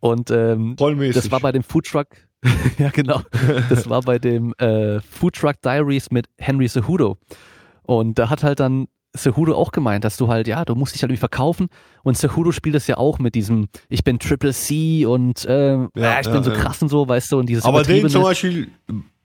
Und 0.00 0.30
ähm, 0.30 0.76
das 0.76 1.30
war 1.30 1.40
bei 1.40 1.52
dem 1.52 1.62
Foodtruck, 1.62 2.06
ja, 2.78 2.90
genau. 2.90 3.22
Das 3.68 3.88
war 3.88 4.02
bei 4.02 4.18
dem 4.18 4.54
äh, 4.58 5.00
Food 5.00 5.34
Truck 5.34 5.60
Diaries 5.62 6.10
mit 6.10 6.26
Henry 6.38 6.68
Cejudo. 6.68 7.18
Und 7.82 8.18
da 8.18 8.30
hat 8.30 8.42
halt 8.42 8.60
dann 8.60 8.88
Cejudo 9.16 9.54
auch 9.54 9.72
gemeint, 9.72 10.04
dass 10.04 10.16
du 10.16 10.28
halt, 10.28 10.48
ja, 10.48 10.64
du 10.64 10.74
musst 10.74 10.94
dich 10.94 11.02
halt 11.02 11.10
irgendwie 11.10 11.20
verkaufen. 11.20 11.68
Und 12.02 12.16
Cejudo 12.16 12.52
spielt 12.52 12.74
es 12.74 12.86
ja 12.86 12.96
auch 12.96 13.18
mit 13.18 13.34
diesem, 13.34 13.68
ich 13.88 14.04
bin 14.04 14.18
Triple 14.18 14.52
C 14.52 15.04
und 15.06 15.44
äh, 15.44 15.74
ja, 15.74 15.88
ja, 15.94 16.20
ich 16.20 16.26
bin 16.26 16.36
ja, 16.36 16.42
so 16.42 16.50
krass 16.52 16.82
und 16.82 16.88
so, 16.88 17.06
weißt 17.06 17.32
du, 17.32 17.38
und 17.38 17.48
dieses 17.48 17.64
Aber 17.64 17.82
den 17.82 18.08
zum 18.08 18.22
Beispiel, 18.22 18.68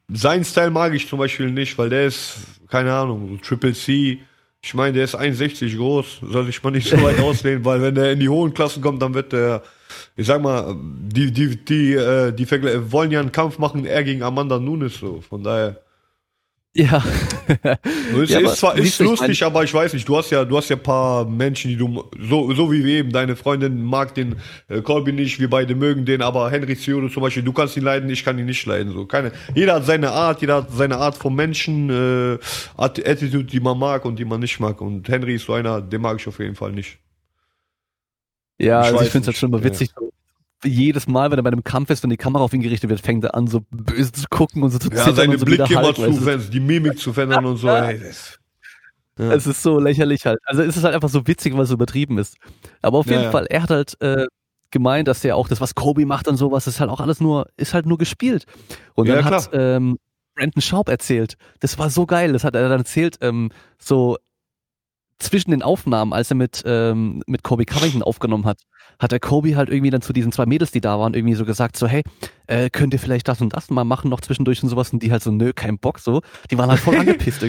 sein 0.09 0.43
Style 0.43 0.71
mag 0.71 0.93
ich 0.93 1.07
zum 1.07 1.19
Beispiel 1.19 1.51
nicht, 1.51 1.77
weil 1.77 1.89
der 1.89 2.07
ist, 2.07 2.37
keine 2.69 2.93
Ahnung, 2.93 3.39
Triple 3.41 3.73
C. 3.73 4.19
Ich 4.61 4.73
meine, 4.73 4.93
der 4.93 5.05
ist 5.05 5.15
61 5.15 5.77
groß, 5.77 6.21
soll 6.21 6.45
sich 6.45 6.61
mal 6.63 6.71
nicht 6.71 6.89
so 6.89 7.01
weit 7.01 7.19
auslehnen, 7.21 7.63
weil 7.63 7.81
wenn 7.81 7.95
der 7.95 8.11
in 8.11 8.19
die 8.19 8.29
hohen 8.29 8.53
Klassen 8.53 8.81
kommt, 8.81 9.01
dann 9.01 9.13
wird 9.13 9.31
der 9.31 9.63
ich 10.15 10.27
sag 10.27 10.41
mal, 10.41 10.75
die, 10.79 11.31
die, 11.31 11.63
die, 11.63 11.93
äh, 11.93 12.31
die 12.31 12.45
Vergle 12.45 12.91
wollen 12.91 13.11
ja 13.11 13.19
einen 13.19 13.31
Kampf 13.31 13.57
machen, 13.57 13.85
er 13.85 14.03
gegen 14.03 14.23
Amanda 14.23 14.59
Nunes 14.59 14.95
so. 14.95 15.21
Von 15.21 15.43
daher. 15.43 15.81
Ja. 16.77 17.03
es 18.21 18.29
ja, 18.29 18.39
ist 18.39 18.57
zwar 18.57 18.77
ist 18.77 18.99
lustig, 18.99 19.43
aber 19.43 19.63
ich 19.63 19.73
weiß 19.73 19.93
nicht, 19.93 20.07
du 20.07 20.15
hast 20.15 20.29
ja, 20.29 20.45
du 20.45 20.57
hast 20.57 20.69
ja 20.69 20.75
paar 20.75 21.25
Menschen, 21.25 21.69
die 21.69 21.75
du, 21.75 22.03
so, 22.19 22.53
so 22.53 22.71
wie 22.71 22.85
wir 22.85 22.99
eben, 22.99 23.11
deine 23.11 23.35
Freundin 23.35 23.83
mag 23.83 24.13
den 24.13 24.35
äh, 24.67 24.81
Colby 24.81 25.11
nicht, 25.11 25.39
wir 25.39 25.49
beide 25.49 25.73
mögen 25.73 26.05
den, 26.05 26.21
aber 26.21 26.51
Henry 26.51 26.75
Cejudo 26.75 27.09
zum 27.09 27.23
Beispiel, 27.23 27.41
du 27.41 27.51
kannst 27.51 27.77
ihn 27.77 27.83
leiden, 27.83 28.07
ich 28.11 28.23
kann 28.23 28.37
ihn 28.37 28.45
nicht 28.45 28.63
leiden, 28.67 28.93
so. 28.93 29.05
Keine, 29.05 29.31
jeder 29.55 29.75
hat 29.75 29.85
seine 29.87 30.11
Art, 30.11 30.41
jeder 30.41 30.57
hat 30.57 30.71
seine 30.71 30.97
Art 30.97 31.17
von 31.17 31.33
Menschen, 31.33 31.89
äh, 31.89 32.37
Attitude, 32.77 33.45
die 33.45 33.59
man 33.59 33.79
mag 33.79 34.05
und 34.05 34.19
die 34.19 34.25
man 34.25 34.39
nicht 34.39 34.59
mag 34.59 34.79
und 34.79 35.09
Henry 35.09 35.35
ist 35.35 35.45
so 35.45 35.53
einer, 35.53 35.81
den 35.81 36.01
mag 36.01 36.19
ich 36.19 36.27
auf 36.27 36.37
jeden 36.37 36.55
Fall 36.55 36.73
nicht. 36.73 36.99
Ja, 38.57 38.81
ich, 38.81 38.87
also 38.87 39.01
ich 39.03 39.09
finde 39.09 39.23
es 39.23 39.27
halt 39.27 39.37
schon 39.37 39.49
immer 39.49 39.63
witzig. 39.63 39.91
Ja. 39.99 40.07
Jedes 40.63 41.07
Mal, 41.07 41.29
wenn 41.29 41.37
er 41.37 41.43
bei 41.43 41.51
einem 41.51 41.63
Kampf 41.63 41.91
ist, 41.91 42.01
wenn 42.01 42.09
die 42.09 42.17
Kamera 42.17 42.43
auf 42.43 42.53
ihn 42.53 42.61
gerichtet 42.61 42.89
wird, 42.89 42.99
fängt 42.99 43.23
er 43.23 43.35
an, 43.35 43.47
so 43.47 43.61
böse 43.69 44.11
zu 44.11 44.25
gucken 44.29 44.63
und 44.63 44.71
so 44.71 44.79
zu 44.79 44.89
zittern. 44.89 45.07
Ja, 45.07 45.13
seine 45.13 45.33
und 45.33 45.39
so 45.39 45.45
Blicke 45.45 45.71
immer 45.71 45.93
zu 45.93 46.13
verändern, 46.13 46.49
die 46.51 46.59
Mimik 46.59 46.99
zu 46.99 47.13
verändern 47.13 47.45
und 47.45 47.57
so. 47.57 47.69
Ey, 47.69 47.99
das, 47.99 48.39
ja. 49.19 49.31
Es 49.33 49.47
ist 49.47 49.61
so 49.61 49.79
lächerlich 49.79 50.25
halt. 50.25 50.39
Also 50.45 50.63
es 50.63 50.77
ist 50.77 50.83
halt 50.83 50.95
einfach 50.95 51.09
so 51.09 51.27
witzig, 51.27 51.53
weil 51.53 51.63
es 51.63 51.69
so 51.69 51.75
übertrieben 51.75 52.17
ist. 52.17 52.37
Aber 52.81 52.99
auf 52.99 53.07
jeden 53.07 53.23
ja, 53.23 53.31
Fall, 53.31 53.45
er 53.47 53.63
hat 53.63 53.69
halt 53.69 54.01
äh, 54.01 54.27
gemeint, 54.71 55.07
dass 55.07 55.23
er 55.23 55.35
auch 55.35 55.47
das, 55.47 55.61
was 55.61 55.75
Kobe 55.75 56.05
macht 56.05 56.27
und 56.27 56.37
sowas, 56.37 56.67
ist 56.67 56.79
halt 56.79 56.89
auch 56.89 56.99
alles 56.99 57.19
nur, 57.19 57.47
ist 57.57 57.73
halt 57.73 57.85
nur 57.85 57.97
gespielt. 57.97 58.45
Und 58.95 59.09
dann 59.09 59.25
hat 59.25 59.49
ähm, 59.53 59.97
Brandon 60.35 60.61
Schaub 60.61 60.89
erzählt, 60.89 61.35
das 61.59 61.77
war 61.79 61.89
so 61.89 62.05
geil, 62.05 62.33
das 62.33 62.43
hat 62.43 62.55
er 62.55 62.69
dann 62.69 62.79
erzählt, 62.79 63.17
ähm, 63.21 63.49
so 63.79 64.17
zwischen 65.19 65.51
den 65.51 65.63
Aufnahmen, 65.63 66.13
als 66.13 66.31
er 66.31 66.35
mit, 66.35 66.63
ähm, 66.65 67.23
mit 67.27 67.43
Kobe 67.43 67.65
Covington 67.65 68.03
aufgenommen 68.03 68.45
hat, 68.45 68.61
hat 68.99 69.11
der 69.11 69.19
Kobe 69.19 69.55
halt 69.55 69.69
irgendwie 69.69 69.91
dann 69.91 70.01
zu 70.01 70.13
diesen 70.13 70.31
zwei 70.31 70.45
Mädels, 70.45 70.71
die 70.71 70.81
da 70.81 70.99
waren, 70.99 71.13
irgendwie 71.13 71.35
so 71.35 71.45
gesagt, 71.45 71.77
so, 71.77 71.87
hey, 71.87 72.03
äh, 72.47 72.69
könnt 72.69 72.93
ihr 72.93 72.99
vielleicht 72.99 73.27
das 73.27 73.41
und 73.41 73.55
das 73.55 73.69
mal 73.69 73.83
machen 73.83 74.09
noch 74.09 74.21
zwischendurch 74.21 74.63
und 74.63 74.69
sowas 74.69 74.91
und 74.91 75.03
die 75.03 75.11
halt 75.11 75.23
so, 75.23 75.31
nö, 75.31 75.53
kein 75.53 75.77
Bock 75.77 75.99
so. 75.99 76.21
Die 76.49 76.57
waren 76.57 76.69
halt 76.69 76.79
voll 76.79 76.95
angepisst. 76.99 77.45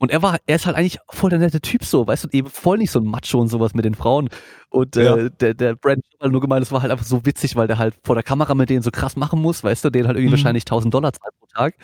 Und 0.00 0.12
er 0.12 0.22
war, 0.22 0.38
er 0.46 0.56
ist 0.56 0.64
halt 0.64 0.76
eigentlich 0.76 0.98
voll 1.10 1.28
der 1.28 1.40
nette 1.40 1.60
Typ 1.60 1.84
so, 1.84 2.06
weißt 2.06 2.24
du, 2.24 2.28
eben 2.30 2.48
voll 2.48 2.78
nicht 2.78 2.92
so 2.92 3.00
ein 3.00 3.04
Macho 3.04 3.40
und 3.40 3.48
sowas 3.48 3.74
mit 3.74 3.84
den 3.84 3.96
Frauen. 3.96 4.28
Und 4.70 4.96
äh, 4.96 5.04
ja. 5.04 5.28
der, 5.28 5.54
der 5.54 5.74
Brand 5.74 6.04
hat 6.04 6.20
halt 6.20 6.32
nur 6.32 6.40
gemeint, 6.40 6.62
es 6.62 6.70
war 6.70 6.82
halt 6.82 6.92
einfach 6.92 7.04
so 7.04 7.26
witzig, 7.26 7.56
weil 7.56 7.66
der 7.66 7.78
halt 7.78 7.96
vor 8.04 8.14
der 8.14 8.22
Kamera 8.22 8.54
mit 8.54 8.70
denen 8.70 8.82
so 8.82 8.92
krass 8.92 9.16
machen 9.16 9.42
muss, 9.42 9.64
weißt 9.64 9.84
du, 9.84 9.90
den 9.90 10.06
halt 10.06 10.16
irgendwie 10.16 10.28
mhm. 10.28 10.38
wahrscheinlich 10.38 10.62
1000 10.62 10.94
Dollar 10.94 11.12
zahlt 11.12 11.34
pro 11.40 11.46
Tag. 11.46 11.74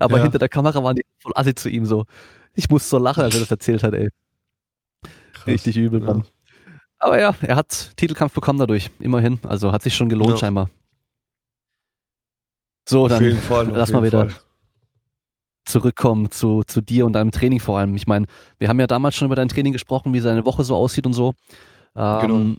Aber 0.00 0.16
ja. 0.16 0.24
hinter 0.24 0.40
der 0.40 0.48
Kamera 0.48 0.82
waren 0.82 0.96
die 0.96 1.04
voll 1.20 1.32
assi 1.36 1.54
zu 1.54 1.68
ihm 1.70 1.86
so 1.86 2.04
Ich 2.54 2.68
muss 2.68 2.90
so 2.90 2.98
lachen, 2.98 3.22
als 3.22 3.34
er 3.34 3.40
das 3.40 3.50
erzählt 3.50 3.84
hat, 3.84 3.94
ey. 3.94 4.08
Krass, 5.42 5.54
Richtig 5.54 5.76
übel, 5.76 6.00
Mann. 6.00 6.18
Ja. 6.18 6.24
Aber 6.98 7.20
ja, 7.20 7.34
er 7.42 7.56
hat 7.56 7.92
Titelkampf 7.96 8.32
bekommen 8.32 8.60
dadurch, 8.60 8.90
immerhin. 9.00 9.40
Also 9.42 9.72
hat 9.72 9.82
sich 9.82 9.94
schon 9.94 10.08
gelohnt, 10.08 10.30
ja. 10.30 10.36
scheinbar. 10.36 10.70
So, 12.88 13.08
dann 13.08 13.36
Fall, 13.36 13.68
lass 13.74 13.92
mal 13.92 14.04
wieder 14.04 14.30
Fall. 14.30 14.40
zurückkommen 15.64 16.30
zu, 16.30 16.62
zu 16.64 16.80
dir 16.80 17.06
und 17.06 17.14
deinem 17.14 17.32
Training 17.32 17.58
vor 17.58 17.78
allem. 17.78 17.96
Ich 17.96 18.06
meine, 18.06 18.26
wir 18.58 18.68
haben 18.68 18.78
ja 18.78 18.86
damals 18.86 19.16
schon 19.16 19.26
über 19.26 19.36
dein 19.36 19.48
Training 19.48 19.72
gesprochen, 19.72 20.12
wie 20.12 20.20
seine 20.20 20.44
Woche 20.44 20.62
so 20.62 20.76
aussieht 20.76 21.06
und 21.06 21.12
so. 21.12 21.34
Ähm, 21.96 22.20
genau. 22.20 22.56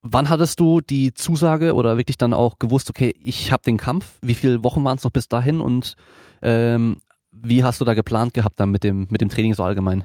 Wann 0.00 0.28
hattest 0.28 0.60
du 0.60 0.80
die 0.80 1.12
Zusage 1.12 1.74
oder 1.74 1.98
wirklich 1.98 2.16
dann 2.16 2.32
auch 2.32 2.58
gewusst, 2.58 2.88
okay, 2.88 3.14
ich 3.24 3.52
habe 3.52 3.64
den 3.64 3.76
Kampf? 3.76 4.18
Wie 4.22 4.34
viele 4.34 4.62
Wochen 4.62 4.84
waren 4.84 4.96
es 4.96 5.04
noch 5.04 5.10
bis 5.10 5.28
dahin 5.28 5.60
und 5.60 5.96
ähm, 6.42 6.98
wie 7.32 7.64
hast 7.64 7.80
du 7.80 7.84
da 7.84 7.92
geplant 7.92 8.32
gehabt 8.32 8.60
dann 8.60 8.70
mit 8.70 8.84
dem, 8.84 9.08
mit 9.10 9.20
dem 9.20 9.28
Training 9.28 9.52
so 9.52 9.64
allgemein? 9.64 10.04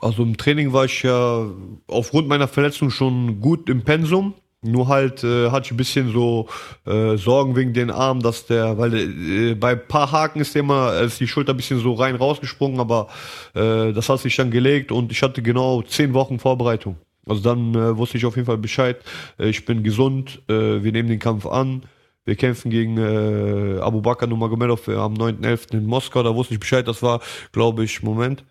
Also 0.00 0.22
im 0.22 0.36
Training 0.36 0.72
war 0.72 0.86
ich 0.86 1.02
ja 1.02 1.46
aufgrund 1.86 2.28
meiner 2.28 2.48
Verletzung 2.48 2.90
schon 2.90 3.40
gut 3.40 3.68
im 3.68 3.84
Pensum. 3.84 4.34
Nur 4.62 4.88
halt 4.88 5.22
äh, 5.22 5.50
hatte 5.50 5.66
ich 5.66 5.72
ein 5.72 5.76
bisschen 5.76 6.10
so 6.10 6.48
äh, 6.86 7.16
Sorgen 7.18 7.54
wegen 7.54 7.74
den 7.74 7.90
Arm, 7.90 8.20
dass 8.20 8.46
der, 8.46 8.78
weil 8.78 8.94
äh, 8.94 9.54
bei 9.54 9.74
paar 9.74 10.10
Haken 10.10 10.40
ist 10.40 10.56
immer, 10.56 11.00
ist 11.00 11.20
die 11.20 11.28
Schulter 11.28 11.52
ein 11.52 11.58
bisschen 11.58 11.80
so 11.80 11.92
rein 11.92 12.16
rausgesprungen, 12.16 12.80
aber 12.80 13.08
äh, 13.52 13.92
das 13.92 14.08
hat 14.08 14.20
sich 14.20 14.34
dann 14.36 14.50
gelegt 14.50 14.90
und 14.90 15.12
ich 15.12 15.22
hatte 15.22 15.42
genau 15.42 15.82
zehn 15.82 16.14
Wochen 16.14 16.38
Vorbereitung. 16.38 16.96
Also 17.26 17.42
dann 17.42 17.74
äh, 17.74 17.96
wusste 17.96 18.16
ich 18.16 18.24
auf 18.24 18.36
jeden 18.36 18.46
Fall 18.46 18.58
Bescheid. 18.58 19.02
Äh, 19.38 19.48
ich 19.48 19.66
bin 19.66 19.82
gesund, 19.82 20.40
äh, 20.48 20.82
wir 20.82 20.92
nehmen 20.92 21.10
den 21.10 21.18
Kampf 21.18 21.44
an. 21.44 21.82
Wir 22.24 22.36
kämpfen 22.36 22.70
gegen 22.70 22.96
äh, 22.96 23.80
Abu 23.80 24.00
Bakr 24.00 24.26
Nurmagomedov 24.26 24.88
am 24.88 25.12
9.11. 25.12 25.74
in 25.74 25.84
Moskau. 25.84 26.22
Da 26.22 26.34
wusste 26.34 26.54
ich 26.54 26.60
Bescheid. 26.60 26.88
Das 26.88 27.02
war, 27.02 27.20
glaube 27.52 27.84
ich, 27.84 28.02
Moment, 28.02 28.44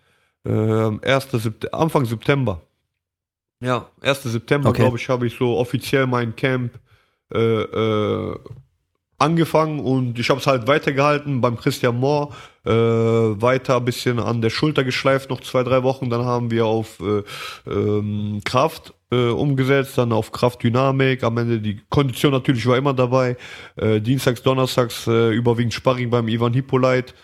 äh, 0.44 0.50
1. 0.50 1.30
Sept 1.32 1.72
Anfang 1.72 2.04
September. 2.04 2.60
Ja, 3.60 3.88
1. 4.00 4.22
September, 4.24 4.70
okay. 4.70 4.82
glaube 4.82 4.98
ich, 4.98 5.08
habe 5.08 5.26
ich 5.26 5.36
so 5.36 5.56
offiziell 5.56 6.06
mein 6.06 6.36
Camp 6.36 6.78
äh, 7.32 7.38
äh, 7.38 8.38
angefangen 9.18 9.80
und 9.80 10.18
ich 10.18 10.28
habe 10.28 10.40
es 10.40 10.46
halt 10.46 10.66
weitergehalten 10.66 11.40
beim 11.40 11.56
Christian 11.56 11.98
Moore, 11.98 12.34
äh, 12.64 12.70
weiter 12.70 13.76
ein 13.76 13.84
bisschen 13.84 14.18
an 14.18 14.42
der 14.42 14.50
Schulter 14.50 14.84
geschleift, 14.84 15.30
noch 15.30 15.40
zwei, 15.40 15.62
drei 15.62 15.82
Wochen, 15.82 16.10
dann 16.10 16.24
haben 16.24 16.50
wir 16.50 16.66
auf 16.66 17.00
äh, 17.00 17.22
ähm, 17.70 18.40
Kraft 18.44 18.92
äh, 19.10 19.28
umgesetzt, 19.28 19.96
dann 19.96 20.12
auf 20.12 20.32
Kraftdynamik, 20.32 21.22
am 21.22 21.38
Ende 21.38 21.60
die 21.60 21.80
Kondition 21.88 22.32
natürlich 22.32 22.66
war 22.66 22.76
immer 22.76 22.92
dabei, 22.92 23.36
äh, 23.76 24.00
dienstags, 24.00 24.42
donnerstags 24.42 25.06
äh, 25.06 25.30
überwiegend 25.30 25.74
Sparring 25.74 26.10
beim 26.10 26.28
Ivan 26.28 26.52
Hippolyte, 26.52 27.14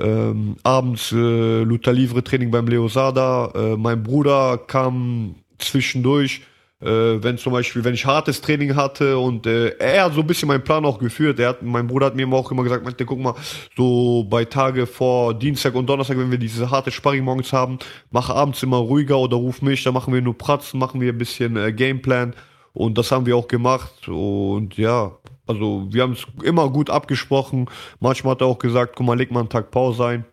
ähm, 0.00 0.56
abends 0.62 1.12
äh, 1.12 1.62
Luta 1.62 1.90
Livre 1.90 2.22
Training 2.22 2.50
beim 2.50 2.66
Leo 2.66 2.88
Sada, 2.88 3.52
äh, 3.54 3.76
mein 3.76 4.02
Bruder 4.02 4.58
kam 4.58 5.36
zwischendurch, 5.58 6.42
äh, 6.80 6.86
wenn 6.86 7.36
zum 7.38 7.52
Beispiel, 7.52 7.84
wenn 7.84 7.94
ich 7.94 8.06
hartes 8.06 8.40
Training 8.40 8.74
hatte 8.74 9.18
und 9.18 9.46
äh, 9.46 9.76
er 9.78 10.04
hat 10.04 10.14
so 10.14 10.20
ein 10.20 10.26
bisschen 10.26 10.48
meinen 10.48 10.64
Plan 10.64 10.84
auch 10.84 10.98
geführt. 10.98 11.38
Er 11.38 11.50
hat, 11.50 11.62
mein 11.62 11.86
Bruder 11.86 12.06
hat 12.06 12.16
mir 12.16 12.26
auch 12.32 12.50
immer 12.50 12.62
gesagt, 12.62 12.84
meinte, 12.84 13.04
guck 13.04 13.20
mal, 13.20 13.34
so 13.76 14.24
bei 14.24 14.44
Tage 14.44 14.86
vor 14.86 15.34
Dienstag 15.34 15.74
und 15.74 15.86
Donnerstag, 15.86 16.18
wenn 16.18 16.30
wir 16.30 16.38
diese 16.38 16.70
harte 16.70 16.90
Sparring 16.90 17.24
morgens 17.24 17.52
haben, 17.52 17.78
mach 18.10 18.30
abends 18.30 18.62
immer 18.62 18.78
ruhiger 18.78 19.18
oder 19.18 19.36
ruf 19.36 19.62
mich, 19.62 19.84
dann 19.84 19.94
machen 19.94 20.14
wir 20.14 20.22
nur 20.22 20.36
Pratzen, 20.36 20.80
machen 20.80 21.00
wir 21.00 21.12
ein 21.12 21.18
bisschen 21.18 21.56
äh, 21.56 21.72
Gameplan. 21.72 22.34
Und 22.72 22.98
das 22.98 23.10
haben 23.10 23.26
wir 23.26 23.36
auch 23.36 23.48
gemacht. 23.48 24.08
Und 24.08 24.76
ja, 24.76 25.12
also 25.50 25.86
wir 25.90 26.02
haben 26.02 26.12
es 26.12 26.26
immer 26.42 26.70
gut 26.70 26.90
abgesprochen. 26.90 27.68
Manchmal 27.98 28.32
hat 28.32 28.40
er 28.40 28.46
auch 28.46 28.58
gesagt, 28.58 28.94
guck 28.96 29.06
mal, 29.06 29.18
leg 29.18 29.30
mal 29.30 29.40
einen 29.40 29.48
Tag 29.48 29.70
Pause 29.70 30.04
ein, 30.06 30.24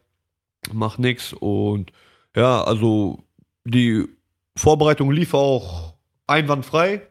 mach 0.72 0.98
nix 0.98 1.34
und 1.34 1.92
ja, 2.36 2.64
also 2.64 3.20
die 3.66 4.08
Vorbereitung 4.56 5.12
lief 5.12 5.34
auch 5.34 5.96
einwandfrei. 6.28 7.02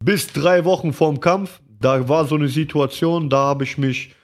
Bis 0.00 0.32
drei 0.32 0.64
Wochen 0.64 0.92
vorm 0.92 1.20
Kampf, 1.20 1.60
da 1.68 2.08
war 2.08 2.24
so 2.24 2.36
eine 2.36 2.48
Situation, 2.48 3.28
da 3.30 3.38
habe 3.38 3.64
ich 3.64 3.78
mich 3.78 4.14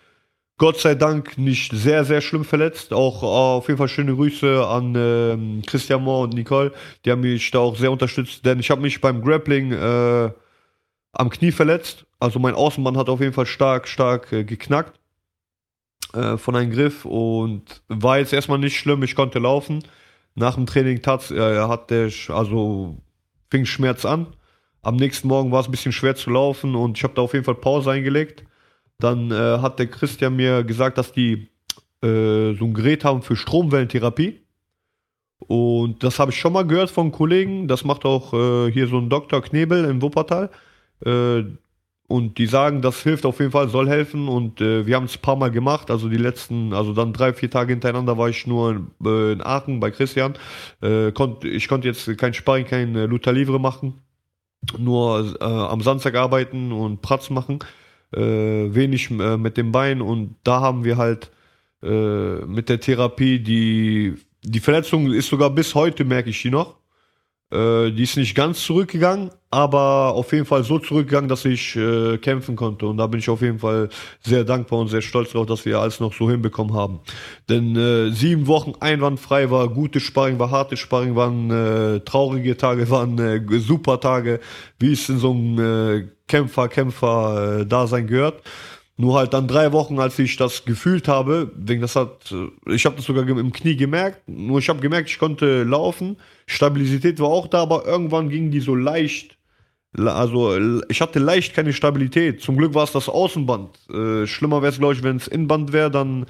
Gott 0.56 0.78
sei 0.78 0.94
Dank 0.94 1.36
nicht 1.36 1.72
sehr, 1.72 2.04
sehr 2.04 2.20
schlimm 2.20 2.44
verletzt. 2.44 2.92
Auch 2.92 3.22
äh, 3.22 3.26
auf 3.26 3.66
jeden 3.66 3.78
Fall 3.78 3.88
schöne 3.88 4.14
Grüße 4.14 4.64
an 4.66 4.94
äh, 4.94 5.62
Christian 5.66 6.02
Moore 6.02 6.24
und 6.24 6.34
Nicole. 6.34 6.72
Die 7.04 7.10
haben 7.10 7.22
mich 7.22 7.50
da 7.50 7.58
auch 7.58 7.76
sehr 7.76 7.90
unterstützt, 7.90 8.46
denn 8.46 8.60
ich 8.60 8.70
habe 8.70 8.80
mich 8.80 9.00
beim 9.00 9.20
Grappling 9.20 9.72
äh, 9.72 10.30
am 11.14 11.30
Knie 11.30 11.52
verletzt. 11.52 12.06
Also 12.18 12.38
mein 12.38 12.54
Außenband 12.54 12.96
hat 12.96 13.08
auf 13.08 13.20
jeden 13.20 13.32
Fall 13.32 13.46
stark, 13.46 13.88
stark 13.88 14.32
äh, 14.32 14.44
geknackt 14.44 14.98
äh, 16.14 16.36
von 16.36 16.56
einem 16.56 16.70
Griff 16.70 17.04
und 17.04 17.82
war 17.88 18.18
jetzt 18.18 18.32
erstmal 18.32 18.58
nicht 18.58 18.76
schlimm. 18.76 19.02
Ich 19.02 19.14
konnte 19.14 19.38
laufen. 19.38 19.82
Nach 20.34 20.54
dem 20.54 20.66
Training 20.66 21.02
tat, 21.02 21.30
äh, 21.30 21.60
hat 21.60 21.90
der, 21.90 22.10
also 22.28 22.96
fing 23.50 23.66
Schmerz 23.66 24.04
an. 24.04 24.28
Am 24.82 24.96
nächsten 24.96 25.28
Morgen 25.28 25.50
war 25.52 25.60
es 25.60 25.68
ein 25.68 25.70
bisschen 25.70 25.92
schwer 25.92 26.16
zu 26.16 26.30
laufen 26.30 26.74
und 26.74 26.98
ich 26.98 27.04
habe 27.04 27.14
da 27.14 27.22
auf 27.22 27.32
jeden 27.32 27.44
Fall 27.44 27.54
Pause 27.54 27.92
eingelegt. 27.92 28.44
Dann 28.98 29.30
äh, 29.30 29.58
hat 29.58 29.78
der 29.78 29.86
Christian 29.86 30.36
mir 30.36 30.64
gesagt, 30.64 30.98
dass 30.98 31.12
die 31.12 31.48
äh, 32.02 32.54
so 32.54 32.64
ein 32.64 32.74
Gerät 32.74 33.04
haben 33.04 33.22
für 33.22 33.36
Stromwellentherapie. 33.36 34.40
Und 35.38 36.02
das 36.02 36.18
habe 36.18 36.30
ich 36.30 36.38
schon 36.38 36.52
mal 36.52 36.66
gehört 36.66 36.90
von 36.90 37.12
Kollegen. 37.12 37.68
Das 37.68 37.84
macht 37.84 38.04
auch 38.04 38.32
äh, 38.32 38.72
hier 38.72 38.86
so 38.86 38.98
ein 38.98 39.08
Dr. 39.08 39.42
Knebel 39.42 39.84
in 39.84 40.00
Wuppertal. 40.02 40.50
Äh, 41.04 41.44
und 42.06 42.36
die 42.36 42.46
sagen, 42.46 42.82
das 42.82 43.02
hilft 43.02 43.24
auf 43.24 43.38
jeden 43.40 43.50
Fall, 43.50 43.68
soll 43.68 43.88
helfen. 43.88 44.28
Und 44.28 44.60
äh, 44.60 44.86
wir 44.86 44.96
haben 44.96 45.04
es 45.04 45.16
ein 45.16 45.22
paar 45.22 45.36
Mal 45.36 45.50
gemacht. 45.50 45.90
Also 45.90 46.08
die 46.08 46.18
letzten, 46.18 46.74
also 46.74 46.92
dann 46.92 47.12
drei, 47.12 47.32
vier 47.32 47.50
Tage 47.50 47.72
hintereinander 47.72 48.18
war 48.18 48.28
ich 48.28 48.46
nur 48.46 48.70
in, 48.72 48.90
äh, 49.04 49.32
in 49.32 49.42
Aachen 49.42 49.80
bei 49.80 49.90
Christian. 49.90 50.34
Äh, 50.82 51.12
konnt, 51.12 51.44
ich 51.44 51.66
konnte 51.66 51.88
jetzt 51.88 52.16
kein 52.18 52.34
Sparring, 52.34 52.66
kein 52.66 52.94
äh, 52.94 53.06
Luther 53.06 53.32
Livre 53.32 53.58
machen. 53.58 54.02
Nur 54.78 55.36
äh, 55.40 55.44
am 55.44 55.80
Samstag 55.80 56.14
arbeiten 56.14 56.72
und 56.72 57.00
Pratz 57.00 57.30
machen. 57.30 57.60
Äh, 58.14 58.20
wenig 58.20 59.10
mit 59.10 59.56
dem 59.56 59.72
Bein. 59.72 60.00
Und 60.00 60.36
da 60.44 60.60
haben 60.60 60.84
wir 60.84 60.96
halt 60.96 61.30
mit 61.82 62.70
der 62.70 62.80
Therapie 62.80 63.40
die, 63.40 64.14
die 64.42 64.60
Verletzung 64.60 65.12
ist 65.12 65.28
sogar 65.28 65.50
bis 65.50 65.74
heute, 65.74 66.06
merke 66.06 66.30
ich 66.30 66.40
die 66.40 66.48
noch. 66.48 66.76
Äh, 67.54 67.92
die 67.92 68.02
ist 68.02 68.16
nicht 68.16 68.34
ganz 68.34 68.64
zurückgegangen, 68.64 69.30
aber 69.50 70.14
auf 70.14 70.32
jeden 70.32 70.44
Fall 70.44 70.64
so 70.64 70.80
zurückgegangen, 70.80 71.28
dass 71.28 71.44
ich 71.44 71.76
äh, 71.76 72.18
kämpfen 72.18 72.56
konnte. 72.56 72.86
Und 72.86 72.96
da 72.96 73.06
bin 73.06 73.20
ich 73.20 73.28
auf 73.28 73.42
jeden 73.42 73.60
Fall 73.60 73.90
sehr 74.22 74.42
dankbar 74.42 74.80
und 74.80 74.88
sehr 74.88 75.02
stolz 75.02 75.30
darauf, 75.30 75.46
dass 75.46 75.64
wir 75.64 75.78
alles 75.78 76.00
noch 76.00 76.12
so 76.12 76.28
hinbekommen 76.28 76.74
haben. 76.74 76.98
Denn 77.48 77.76
äh, 77.76 78.10
sieben 78.10 78.48
Wochen 78.48 78.72
einwandfrei 78.80 79.50
war 79.52 79.68
gute 79.68 80.00
Sparring, 80.00 80.40
war 80.40 80.50
harte 80.50 80.76
Sparring, 80.76 81.14
waren 81.14 81.50
äh, 81.50 82.00
traurige 82.00 82.56
Tage, 82.56 82.90
waren 82.90 83.18
äh, 83.18 83.40
super 83.60 84.00
Tage, 84.00 84.40
wie 84.80 84.92
es 84.92 85.08
in 85.08 85.18
so 85.18 85.30
einem 85.30 85.58
äh, 85.60 86.08
Kämpfer, 86.26 86.68
Kämpfer 86.68 87.60
äh, 87.60 88.02
gehört. 88.02 88.42
Nur 88.96 89.16
halt 89.16 89.32
dann 89.32 89.46
drei 89.48 89.72
Wochen, 89.72 89.98
als 90.00 90.18
ich 90.18 90.36
das 90.36 90.64
gefühlt 90.64 91.08
habe, 91.08 91.50
wegen 91.56 91.82
das 91.82 91.96
hat, 91.96 92.32
ich 92.66 92.86
habe 92.86 92.96
das 92.96 93.04
sogar 93.04 93.26
im 93.26 93.52
Knie 93.52 93.76
gemerkt. 93.76 94.28
Nur 94.28 94.60
ich 94.60 94.68
habe 94.68 94.80
gemerkt, 94.80 95.10
ich 95.10 95.18
konnte 95.18 95.64
laufen, 95.64 96.16
Stabilität 96.46 97.20
war 97.20 97.28
auch 97.28 97.46
da, 97.46 97.62
aber 97.62 97.86
irgendwann 97.86 98.28
ging 98.28 98.50
die 98.50 98.60
so 98.60 98.74
leicht. 98.74 99.38
Also 99.96 100.82
ich 100.88 101.00
hatte 101.00 101.20
leicht 101.20 101.54
keine 101.54 101.72
Stabilität. 101.72 102.40
Zum 102.40 102.56
Glück 102.56 102.74
war 102.74 102.84
es 102.84 102.92
das 102.92 103.08
Außenband. 103.08 103.88
Äh, 103.90 104.26
schlimmer 104.26 104.60
wäre 104.60 104.72
es, 104.72 104.78
glaube 104.78 104.94
ich, 104.94 105.02
wenn 105.02 105.16
es 105.16 105.28
Innenband 105.28 105.72
wäre, 105.72 105.90
dann 105.90 106.26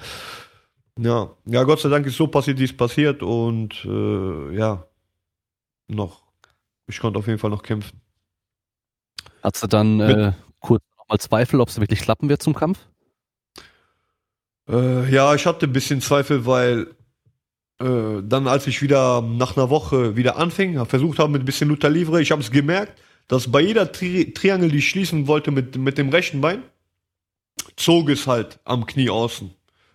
ja, 0.97 1.29
ja, 1.45 1.63
Gott 1.63 1.81
sei 1.81 1.89
Dank 1.89 2.05
ist 2.05 2.15
so 2.15 2.27
passiert, 2.27 2.57
wie 2.57 2.63
es 2.63 2.75
passiert 2.75 3.21
und 3.21 3.83
äh, 3.85 4.55
ja, 4.55 4.85
noch. 5.87 6.23
Ich 6.87 6.99
konnte 6.99 7.19
auf 7.19 7.27
jeden 7.27 7.39
Fall 7.39 7.49
noch 7.49 7.63
kämpfen. 7.63 7.99
Hast 9.43 9.61
du 9.61 9.67
dann 9.67 9.99
äh, 9.99 10.31
kurz 10.59 10.83
mal 11.09 11.19
Zweifel, 11.19 11.59
ob 11.59 11.67
es 11.67 11.79
wirklich 11.79 11.99
klappen 11.99 12.29
wird 12.29 12.41
zum 12.41 12.53
Kampf? 12.53 12.79
Äh, 14.69 15.11
ja, 15.11 15.35
ich 15.35 15.45
hatte 15.45 15.65
ein 15.65 15.73
bisschen 15.73 15.99
Zweifel, 15.99 16.45
weil 16.45 16.95
äh, 17.79 18.21
dann, 18.23 18.47
als 18.47 18.67
ich 18.67 18.81
wieder 18.81 19.21
nach 19.21 19.57
einer 19.57 19.69
Woche 19.69 20.15
wieder 20.15 20.37
anfing, 20.37 20.83
versucht 20.85 21.19
habe 21.19 21.31
mit 21.31 21.43
ein 21.43 21.45
bisschen 21.45 21.69
Luther 21.69 21.89
Livre, 21.89 22.21
ich 22.21 22.31
habe 22.31 22.41
es 22.41 22.51
gemerkt, 22.51 23.01
dass 23.27 23.51
bei 23.51 23.61
jeder 23.61 23.91
Tri 23.91 24.33
Triangel, 24.33 24.69
die 24.69 24.77
ich 24.77 24.89
schließen 24.89 25.27
wollte 25.27 25.51
mit, 25.51 25.77
mit 25.77 25.97
dem 25.97 26.09
rechten 26.09 26.41
Bein, 26.41 26.63
zog 27.75 28.09
es 28.09 28.27
halt 28.27 28.59
am 28.63 28.85
Knie 28.85 29.09
außen. 29.09 29.51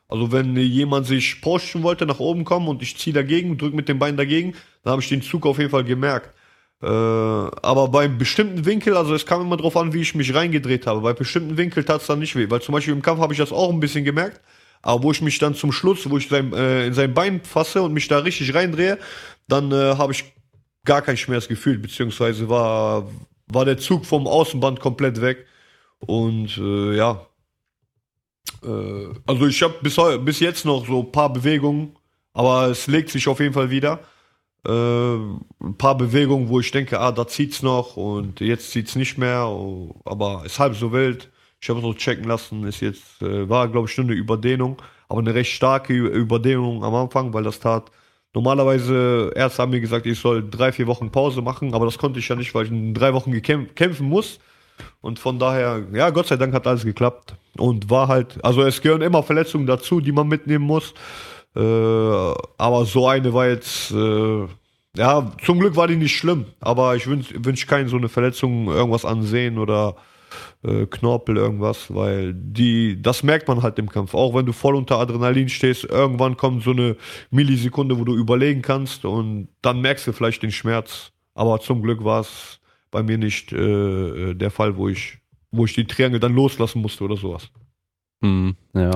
Also 0.08 0.32
wenn 0.32 0.56
jemand 0.56 1.06
sich 1.06 1.40
pushen 1.40 1.82
wollte, 1.84 2.04
nach 2.04 2.18
oben 2.18 2.44
kommen 2.44 2.66
und 2.68 2.82
ich 2.82 2.96
ziehe 2.98 3.14
dagegen, 3.14 3.56
drücke 3.56 3.76
mit 3.76 3.88
dem 3.88 3.98
Bein 4.00 4.16
dagegen, 4.16 4.54
dann 4.82 4.92
habe 4.92 5.02
ich 5.02 5.08
den 5.08 5.22
Zug 5.22 5.46
auf 5.46 5.58
jeden 5.58 5.70
Fall 5.70 5.84
gemerkt. 5.84 6.34
Äh, 6.82 6.86
aber 6.86 7.88
beim 7.88 8.18
bestimmten 8.18 8.64
Winkel, 8.64 8.96
also 8.96 9.14
es 9.14 9.24
kam 9.24 9.42
immer 9.42 9.56
drauf 9.56 9.76
an, 9.76 9.92
wie 9.92 10.00
ich 10.00 10.14
mich 10.14 10.34
reingedreht 10.34 10.86
habe. 10.86 11.00
Bei 11.00 11.12
bestimmten 11.12 11.56
Winkel 11.56 11.84
tat 11.84 12.00
es 12.00 12.06
dann 12.08 12.18
nicht 12.18 12.34
weh, 12.34 12.50
weil 12.50 12.60
zum 12.60 12.72
Beispiel 12.72 12.94
im 12.94 13.02
Kampf 13.02 13.20
habe 13.20 13.32
ich 13.32 13.38
das 13.38 13.52
auch 13.52 13.70
ein 13.70 13.80
bisschen 13.80 14.04
gemerkt. 14.04 14.40
Aber 14.82 15.02
wo 15.02 15.12
ich 15.12 15.22
mich 15.22 15.38
dann 15.38 15.54
zum 15.54 15.72
Schluss, 15.72 16.08
wo 16.08 16.18
ich 16.18 16.28
sein, 16.28 16.52
äh, 16.52 16.86
in 16.86 16.94
sein 16.94 17.14
Bein 17.14 17.42
fasse 17.44 17.82
und 17.82 17.92
mich 17.92 18.08
da 18.08 18.18
richtig 18.18 18.54
reindrehe, 18.54 18.98
dann 19.48 19.72
äh, 19.72 19.96
habe 19.96 20.12
ich 20.12 20.24
gar 20.84 21.02
keinen 21.02 21.16
Schmerz 21.18 21.48
gefühlt, 21.48 21.82
beziehungsweise 21.82 22.48
war, 22.48 23.08
war 23.48 23.64
der 23.64 23.78
Zug 23.78 24.06
vom 24.06 24.26
Außenband 24.26 24.80
komplett 24.80 25.20
weg. 25.20 25.46
Und 26.00 26.56
äh, 26.58 26.96
ja, 26.96 27.26
Äh, 28.62 29.14
also 29.26 29.46
ich 29.46 29.62
habe 29.62 29.74
bis, 29.82 29.96
bis 30.24 30.40
jetzt 30.40 30.64
noch 30.64 30.86
so 30.86 31.00
ein 31.00 31.12
paar 31.12 31.32
Bewegungen, 31.32 31.96
aber 32.32 32.68
es 32.68 32.86
legt 32.86 33.10
sich 33.10 33.28
auf 33.28 33.40
jeden 33.40 33.54
Fall 33.54 33.70
wieder. 33.70 34.00
Äh, 34.66 34.70
ein 34.70 35.76
paar 35.78 35.96
Bewegungen, 35.96 36.48
wo 36.48 36.60
ich 36.60 36.70
denke, 36.70 37.00
ah, 37.00 37.12
da 37.12 37.26
zieht's 37.26 37.62
noch 37.62 37.96
und 37.96 38.40
jetzt 38.40 38.70
zieht's 38.72 38.96
nicht 38.96 39.18
mehr, 39.18 39.46
oh, 39.48 40.00
aber 40.04 40.44
ist 40.44 40.58
halb 40.58 40.76
so 40.76 40.92
wild. 40.92 41.29
Ich 41.60 41.68
habe 41.68 41.80
es 41.80 41.84
auch 41.84 41.94
checken 41.94 42.24
lassen, 42.24 42.64
ist 42.64 42.80
jetzt, 42.80 43.20
äh, 43.22 43.48
war 43.48 43.68
glaube 43.68 43.88
ich 43.88 43.96
nur 43.98 44.06
eine 44.06 44.14
Überdehnung, 44.14 44.80
aber 45.08 45.20
eine 45.20 45.34
recht 45.34 45.52
starke 45.52 45.92
Überdehnung 45.92 46.82
am 46.84 46.94
Anfang, 46.94 47.32
weil 47.34 47.42
das 47.44 47.60
tat. 47.60 47.90
Normalerweise, 48.32 49.32
erst 49.34 49.58
haben 49.58 49.70
mir 49.70 49.80
gesagt, 49.80 50.06
ich 50.06 50.18
soll 50.18 50.48
drei, 50.48 50.72
vier 50.72 50.86
Wochen 50.86 51.10
Pause 51.10 51.42
machen, 51.42 51.74
aber 51.74 51.84
das 51.84 51.98
konnte 51.98 52.20
ich 52.20 52.28
ja 52.28 52.36
nicht, 52.36 52.54
weil 52.54 52.66
ich 52.66 52.70
in 52.70 52.94
drei 52.94 53.12
Wochen 53.12 53.32
kämpfen 53.42 54.08
muss. 54.08 54.38
Und 55.00 55.18
von 55.18 55.38
daher, 55.38 55.84
ja, 55.92 56.10
Gott 56.10 56.28
sei 56.28 56.36
Dank 56.36 56.54
hat 56.54 56.66
alles 56.66 56.84
geklappt. 56.84 57.34
Und 57.58 57.90
war 57.90 58.08
halt, 58.08 58.42
also 58.44 58.62
es 58.62 58.80
gehören 58.80 59.02
immer 59.02 59.22
Verletzungen 59.22 59.66
dazu, 59.66 60.00
die 60.00 60.12
man 60.12 60.28
mitnehmen 60.28 60.64
muss. 60.64 60.94
Äh, 61.56 61.60
aber 61.60 62.84
so 62.86 63.08
eine 63.08 63.34
war 63.34 63.48
jetzt, 63.48 63.90
äh, 63.90 64.46
ja, 64.96 65.32
zum 65.44 65.58
Glück 65.58 65.76
war 65.76 65.88
die 65.88 65.96
nicht 65.96 66.16
schlimm. 66.16 66.46
Aber 66.60 66.96
ich 66.96 67.06
wünsche 67.06 67.44
wünsch 67.44 67.66
keinen 67.66 67.88
so 67.88 67.96
eine 67.96 68.08
Verletzung, 68.08 68.68
irgendwas 68.68 69.04
ansehen 69.04 69.58
oder 69.58 69.96
äh, 70.62 70.86
Knorpel, 70.86 71.36
irgendwas, 71.36 71.94
weil 71.94 72.34
die, 72.34 73.00
das 73.00 73.22
merkt 73.22 73.48
man 73.48 73.62
halt 73.62 73.78
im 73.78 73.88
Kampf. 73.88 74.14
Auch 74.14 74.34
wenn 74.34 74.46
du 74.46 74.52
voll 74.52 74.74
unter 74.74 74.98
Adrenalin 74.98 75.48
stehst, 75.48 75.84
irgendwann 75.84 76.36
kommt 76.36 76.62
so 76.62 76.70
eine 76.70 76.96
Millisekunde, 77.30 77.98
wo 77.98 78.04
du 78.04 78.14
überlegen 78.14 78.62
kannst 78.62 79.04
und 79.04 79.48
dann 79.62 79.80
merkst 79.80 80.06
du 80.06 80.12
vielleicht 80.12 80.42
den 80.42 80.52
Schmerz. 80.52 81.12
Aber 81.34 81.60
zum 81.60 81.82
Glück 81.82 82.04
war 82.04 82.20
es 82.20 82.60
bei 82.90 83.02
mir 83.02 83.18
nicht 83.18 83.52
äh, 83.52 84.34
der 84.34 84.50
Fall, 84.50 84.76
wo 84.76 84.88
ich, 84.88 85.18
wo 85.50 85.64
ich 85.64 85.74
die 85.74 85.86
Triangel 85.86 86.20
dann 86.20 86.34
loslassen 86.34 86.82
musste 86.82 87.04
oder 87.04 87.16
sowas. 87.16 87.50
Hm, 88.22 88.56
ja. 88.74 88.90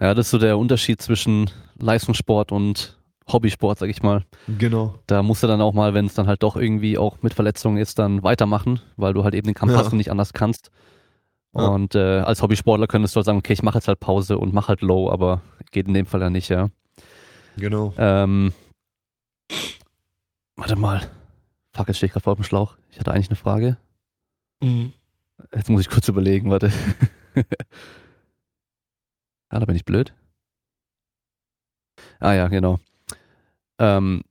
Ja, 0.00 0.12
das 0.12 0.26
ist 0.26 0.30
so 0.32 0.38
der 0.38 0.58
Unterschied 0.58 1.00
zwischen 1.00 1.50
Leistungssport 1.78 2.52
und 2.52 2.95
Hobbysport, 3.32 3.78
sag 3.78 3.90
ich 3.90 4.02
mal. 4.02 4.24
Genau. 4.46 4.94
Da 5.06 5.22
musst 5.22 5.42
du 5.42 5.46
dann 5.46 5.60
auch 5.60 5.72
mal, 5.72 5.94
wenn 5.94 6.06
es 6.06 6.14
dann 6.14 6.26
halt 6.26 6.42
doch 6.42 6.56
irgendwie 6.56 6.96
auch 6.96 7.22
mit 7.22 7.34
Verletzungen 7.34 7.78
ist, 7.78 7.98
dann 7.98 8.22
weitermachen, 8.22 8.80
weil 8.96 9.14
du 9.14 9.24
halt 9.24 9.34
eben 9.34 9.46
den 9.46 9.54
Kampf 9.54 9.72
ja. 9.72 9.78
hast 9.78 9.90
und 9.92 9.98
nicht 9.98 10.10
anders 10.10 10.32
kannst. 10.32 10.70
Ja. 11.54 11.68
Und 11.68 11.94
äh, 11.94 12.20
als 12.20 12.42
Hobbysportler 12.42 12.86
könntest 12.86 13.14
du 13.14 13.18
halt 13.18 13.26
sagen, 13.26 13.38
okay, 13.38 13.52
ich 13.52 13.62
mache 13.62 13.78
jetzt 13.78 13.88
halt 13.88 13.98
Pause 13.98 14.38
und 14.38 14.52
mach 14.52 14.68
halt 14.68 14.82
Low, 14.82 15.10
aber 15.10 15.40
geht 15.72 15.88
in 15.88 15.94
dem 15.94 16.06
Fall 16.06 16.20
ja 16.20 16.30
nicht, 16.30 16.48
ja. 16.50 16.68
Genau. 17.56 17.94
Ähm, 17.96 18.52
warte 20.56 20.76
mal. 20.76 21.00
Fuck, 21.72 21.88
jetzt 21.88 21.96
stehe 21.96 22.08
ich 22.08 22.12
gerade 22.12 22.24
vor 22.24 22.36
dem 22.36 22.44
Schlauch. 22.44 22.76
Ich 22.90 22.98
hatte 22.98 23.12
eigentlich 23.12 23.28
eine 23.28 23.36
Frage. 23.36 23.76
Mhm. 24.62 24.92
Jetzt 25.54 25.68
muss 25.68 25.80
ich 25.80 25.90
kurz 25.90 26.08
überlegen, 26.08 26.50
warte. 26.50 26.72
ah, 29.48 29.58
da 29.58 29.64
bin 29.64 29.76
ich 29.76 29.84
blöd. 29.84 30.14
Ah 32.20 32.32
ja, 32.32 32.48
genau. 32.48 32.78
Ähm, 33.78 34.22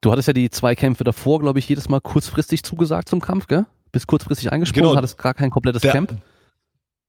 du 0.00 0.12
hattest 0.12 0.28
ja 0.28 0.34
die 0.34 0.50
zwei 0.50 0.74
Kämpfe 0.74 1.04
davor, 1.04 1.40
glaube 1.40 1.58
ich, 1.58 1.68
jedes 1.68 1.88
Mal 1.88 2.00
kurzfristig 2.00 2.62
zugesagt 2.62 3.08
zum 3.08 3.20
Kampf, 3.20 3.46
gell? 3.46 3.66
Bist 3.92 4.06
kurzfristig 4.06 4.52
eingesprungen, 4.52 4.88
genau. 4.88 4.96
hattest 4.96 5.18
gar 5.18 5.34
kein 5.34 5.50
komplettes 5.50 5.82
der, 5.82 5.92
Camp. 5.92 6.16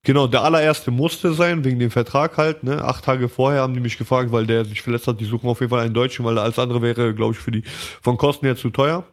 Genau, 0.02 0.28
der 0.28 0.42
allererste 0.42 0.92
musste 0.92 1.32
sein, 1.32 1.64
wegen 1.64 1.80
dem 1.80 1.90
Vertrag 1.90 2.36
halt, 2.36 2.62
ne? 2.62 2.84
Acht 2.84 3.04
Tage 3.04 3.28
vorher 3.28 3.62
haben 3.62 3.74
die 3.74 3.80
mich 3.80 3.98
gefragt, 3.98 4.30
weil 4.30 4.46
der 4.46 4.64
sich 4.64 4.82
verletzt 4.82 5.08
hat, 5.08 5.20
die 5.20 5.24
suchen 5.24 5.48
auf 5.48 5.60
jeden 5.60 5.70
Fall 5.70 5.80
einen 5.80 5.94
Deutschen, 5.94 6.24
weil 6.24 6.38
alles 6.38 6.58
andere 6.60 6.80
wäre, 6.80 7.12
glaube 7.12 7.34
ich, 7.34 7.40
für 7.40 7.50
die 7.50 7.62
von 8.00 8.16
Kosten 8.16 8.46
her 8.46 8.56
zu 8.56 8.70
teuer. 8.70 9.04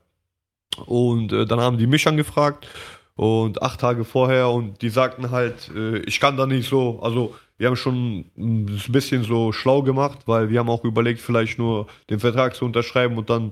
Und 0.86 1.34
äh, 1.34 1.46
dann 1.46 1.60
haben 1.60 1.78
die 1.78 1.88
mich 1.88 2.08
angefragt 2.08 2.68
und 3.16 3.62
acht 3.62 3.80
Tage 3.80 4.06
vorher 4.06 4.50
und 4.50 4.82
die 4.82 4.90
sagten 4.90 5.32
halt, 5.32 5.72
äh, 5.76 6.00
ich 6.00 6.20
kann 6.20 6.38
da 6.38 6.46
nicht 6.46 6.70
so, 6.70 7.00
also 7.02 7.36
wir 7.58 7.68
haben 7.68 7.76
schon 7.76 8.26
ein 8.38 8.82
bisschen 8.90 9.24
so 9.24 9.52
schlau 9.52 9.84
gemacht, 9.84 10.20
weil 10.26 10.50
wir 10.50 10.60
haben 10.60 10.70
auch 10.70 10.84
überlegt, 10.84 11.22
vielleicht 11.22 11.58
nur 11.58 11.88
den 12.10 12.20
Vertrag 12.20 12.56
zu 12.56 12.66
unterschreiben 12.66 13.18
und 13.18 13.30
dann 13.30 13.52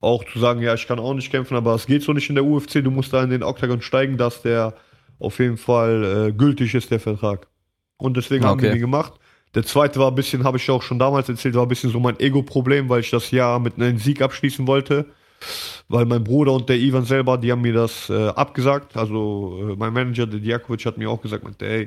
auch 0.00 0.24
zu 0.24 0.38
sagen, 0.38 0.60
ja, 0.62 0.74
ich 0.74 0.86
kann 0.86 0.98
auch 0.98 1.14
nicht 1.14 1.30
kämpfen, 1.30 1.56
aber 1.56 1.74
es 1.74 1.86
geht 1.86 2.02
so 2.02 2.12
nicht 2.12 2.28
in 2.28 2.36
der 2.36 2.44
UFC, 2.44 2.84
du 2.84 2.90
musst 2.90 3.12
da 3.12 3.22
in 3.22 3.30
den 3.30 3.42
Oktagon 3.42 3.82
steigen, 3.82 4.16
dass 4.16 4.42
der 4.42 4.74
auf 5.18 5.38
jeden 5.38 5.56
Fall 5.56 6.28
äh, 6.28 6.32
gültig 6.32 6.74
ist, 6.74 6.90
der 6.90 7.00
Vertrag. 7.00 7.48
Und 7.96 8.16
deswegen 8.16 8.44
okay. 8.44 8.50
haben 8.50 8.62
wir 8.62 8.70
den 8.70 8.80
gemacht. 8.80 9.14
Der 9.54 9.64
zweite 9.64 9.98
war 9.98 10.08
ein 10.08 10.14
bisschen, 10.14 10.44
habe 10.44 10.58
ich 10.58 10.70
auch 10.70 10.82
schon 10.82 10.98
damals 10.98 11.28
erzählt, 11.28 11.54
war 11.54 11.62
ein 11.62 11.68
bisschen 11.68 11.90
so 11.90 11.98
mein 11.98 12.20
Ego-Problem, 12.20 12.88
weil 12.88 13.00
ich 13.00 13.10
das 13.10 13.30
Jahr 13.30 13.58
mit 13.58 13.74
einem 13.74 13.98
Sieg 13.98 14.22
abschließen 14.22 14.66
wollte 14.66 15.06
weil 15.88 16.04
mein 16.04 16.24
Bruder 16.24 16.52
und 16.52 16.68
der 16.68 16.76
Ivan 16.76 17.04
selber, 17.04 17.38
die 17.38 17.50
haben 17.50 17.62
mir 17.62 17.72
das 17.72 18.10
äh, 18.10 18.28
abgesagt. 18.28 18.96
Also 18.96 19.70
äh, 19.70 19.76
mein 19.76 19.92
Manager, 19.92 20.26
der 20.26 20.40
Diakovic, 20.40 20.84
hat 20.86 20.98
mir 20.98 21.10
auch 21.10 21.20
gesagt, 21.20 21.44
meinte, 21.44 21.66
ey, 21.66 21.82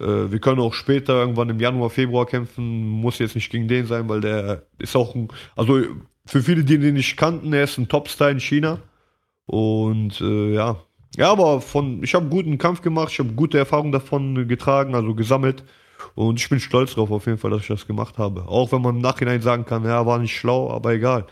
äh, 0.00 0.30
wir 0.30 0.38
können 0.38 0.60
auch 0.60 0.74
später 0.74 1.14
irgendwann 1.14 1.50
im 1.50 1.60
Januar, 1.60 1.90
Februar 1.90 2.26
kämpfen, 2.26 2.88
muss 2.88 3.18
jetzt 3.18 3.34
nicht 3.34 3.50
gegen 3.50 3.68
den 3.68 3.86
sein, 3.86 4.08
weil 4.08 4.20
der 4.20 4.62
ist 4.78 4.96
auch 4.96 5.14
ein, 5.14 5.28
also 5.56 5.82
für 6.26 6.42
viele, 6.42 6.64
die 6.64 6.78
den 6.78 6.94
nicht 6.94 7.16
kannten, 7.16 7.52
er 7.52 7.64
ist 7.64 7.78
ein 7.78 7.88
Topstar 7.88 8.30
in 8.30 8.40
China. 8.40 8.78
Und 9.46 10.20
äh, 10.20 10.54
ja, 10.54 10.76
ja, 11.16 11.30
aber 11.30 11.60
von, 11.60 12.02
ich 12.02 12.14
habe 12.14 12.26
guten 12.26 12.58
Kampf 12.58 12.80
gemacht, 12.80 13.12
ich 13.12 13.18
habe 13.18 13.32
gute 13.32 13.58
Erfahrungen 13.58 13.92
davon 13.92 14.48
getragen, 14.48 14.94
also 14.94 15.14
gesammelt. 15.14 15.64
Und 16.14 16.40
ich 16.40 16.48
bin 16.48 16.60
stolz 16.60 16.94
drauf 16.94 17.10
auf 17.10 17.26
jeden 17.26 17.38
Fall, 17.38 17.50
dass 17.50 17.62
ich 17.62 17.68
das 17.68 17.86
gemacht 17.86 18.18
habe. 18.18 18.46
Auch 18.48 18.72
wenn 18.72 18.82
man 18.82 18.96
im 18.96 19.02
Nachhinein 19.02 19.40
sagen 19.40 19.64
kann, 19.64 19.84
ja, 19.84 20.04
war 20.06 20.18
nicht 20.18 20.36
schlau, 20.36 20.70
aber 20.70 20.92
egal. 20.92 21.26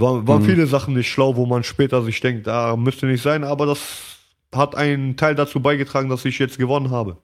War, 0.00 0.26
waren 0.26 0.42
mhm. 0.42 0.46
viele 0.46 0.66
Sachen 0.66 0.94
nicht 0.94 1.08
schlau, 1.08 1.36
wo 1.36 1.46
man 1.46 1.62
später 1.62 2.02
sich 2.02 2.20
denkt, 2.20 2.48
ah, 2.48 2.76
müsste 2.76 3.06
nicht 3.06 3.22
sein, 3.22 3.44
aber 3.44 3.66
das 3.66 4.18
hat 4.54 4.74
einen 4.74 5.16
Teil 5.16 5.34
dazu 5.34 5.60
beigetragen, 5.60 6.08
dass 6.08 6.24
ich 6.24 6.38
jetzt 6.38 6.58
gewonnen 6.58 6.90
habe. 6.90 7.18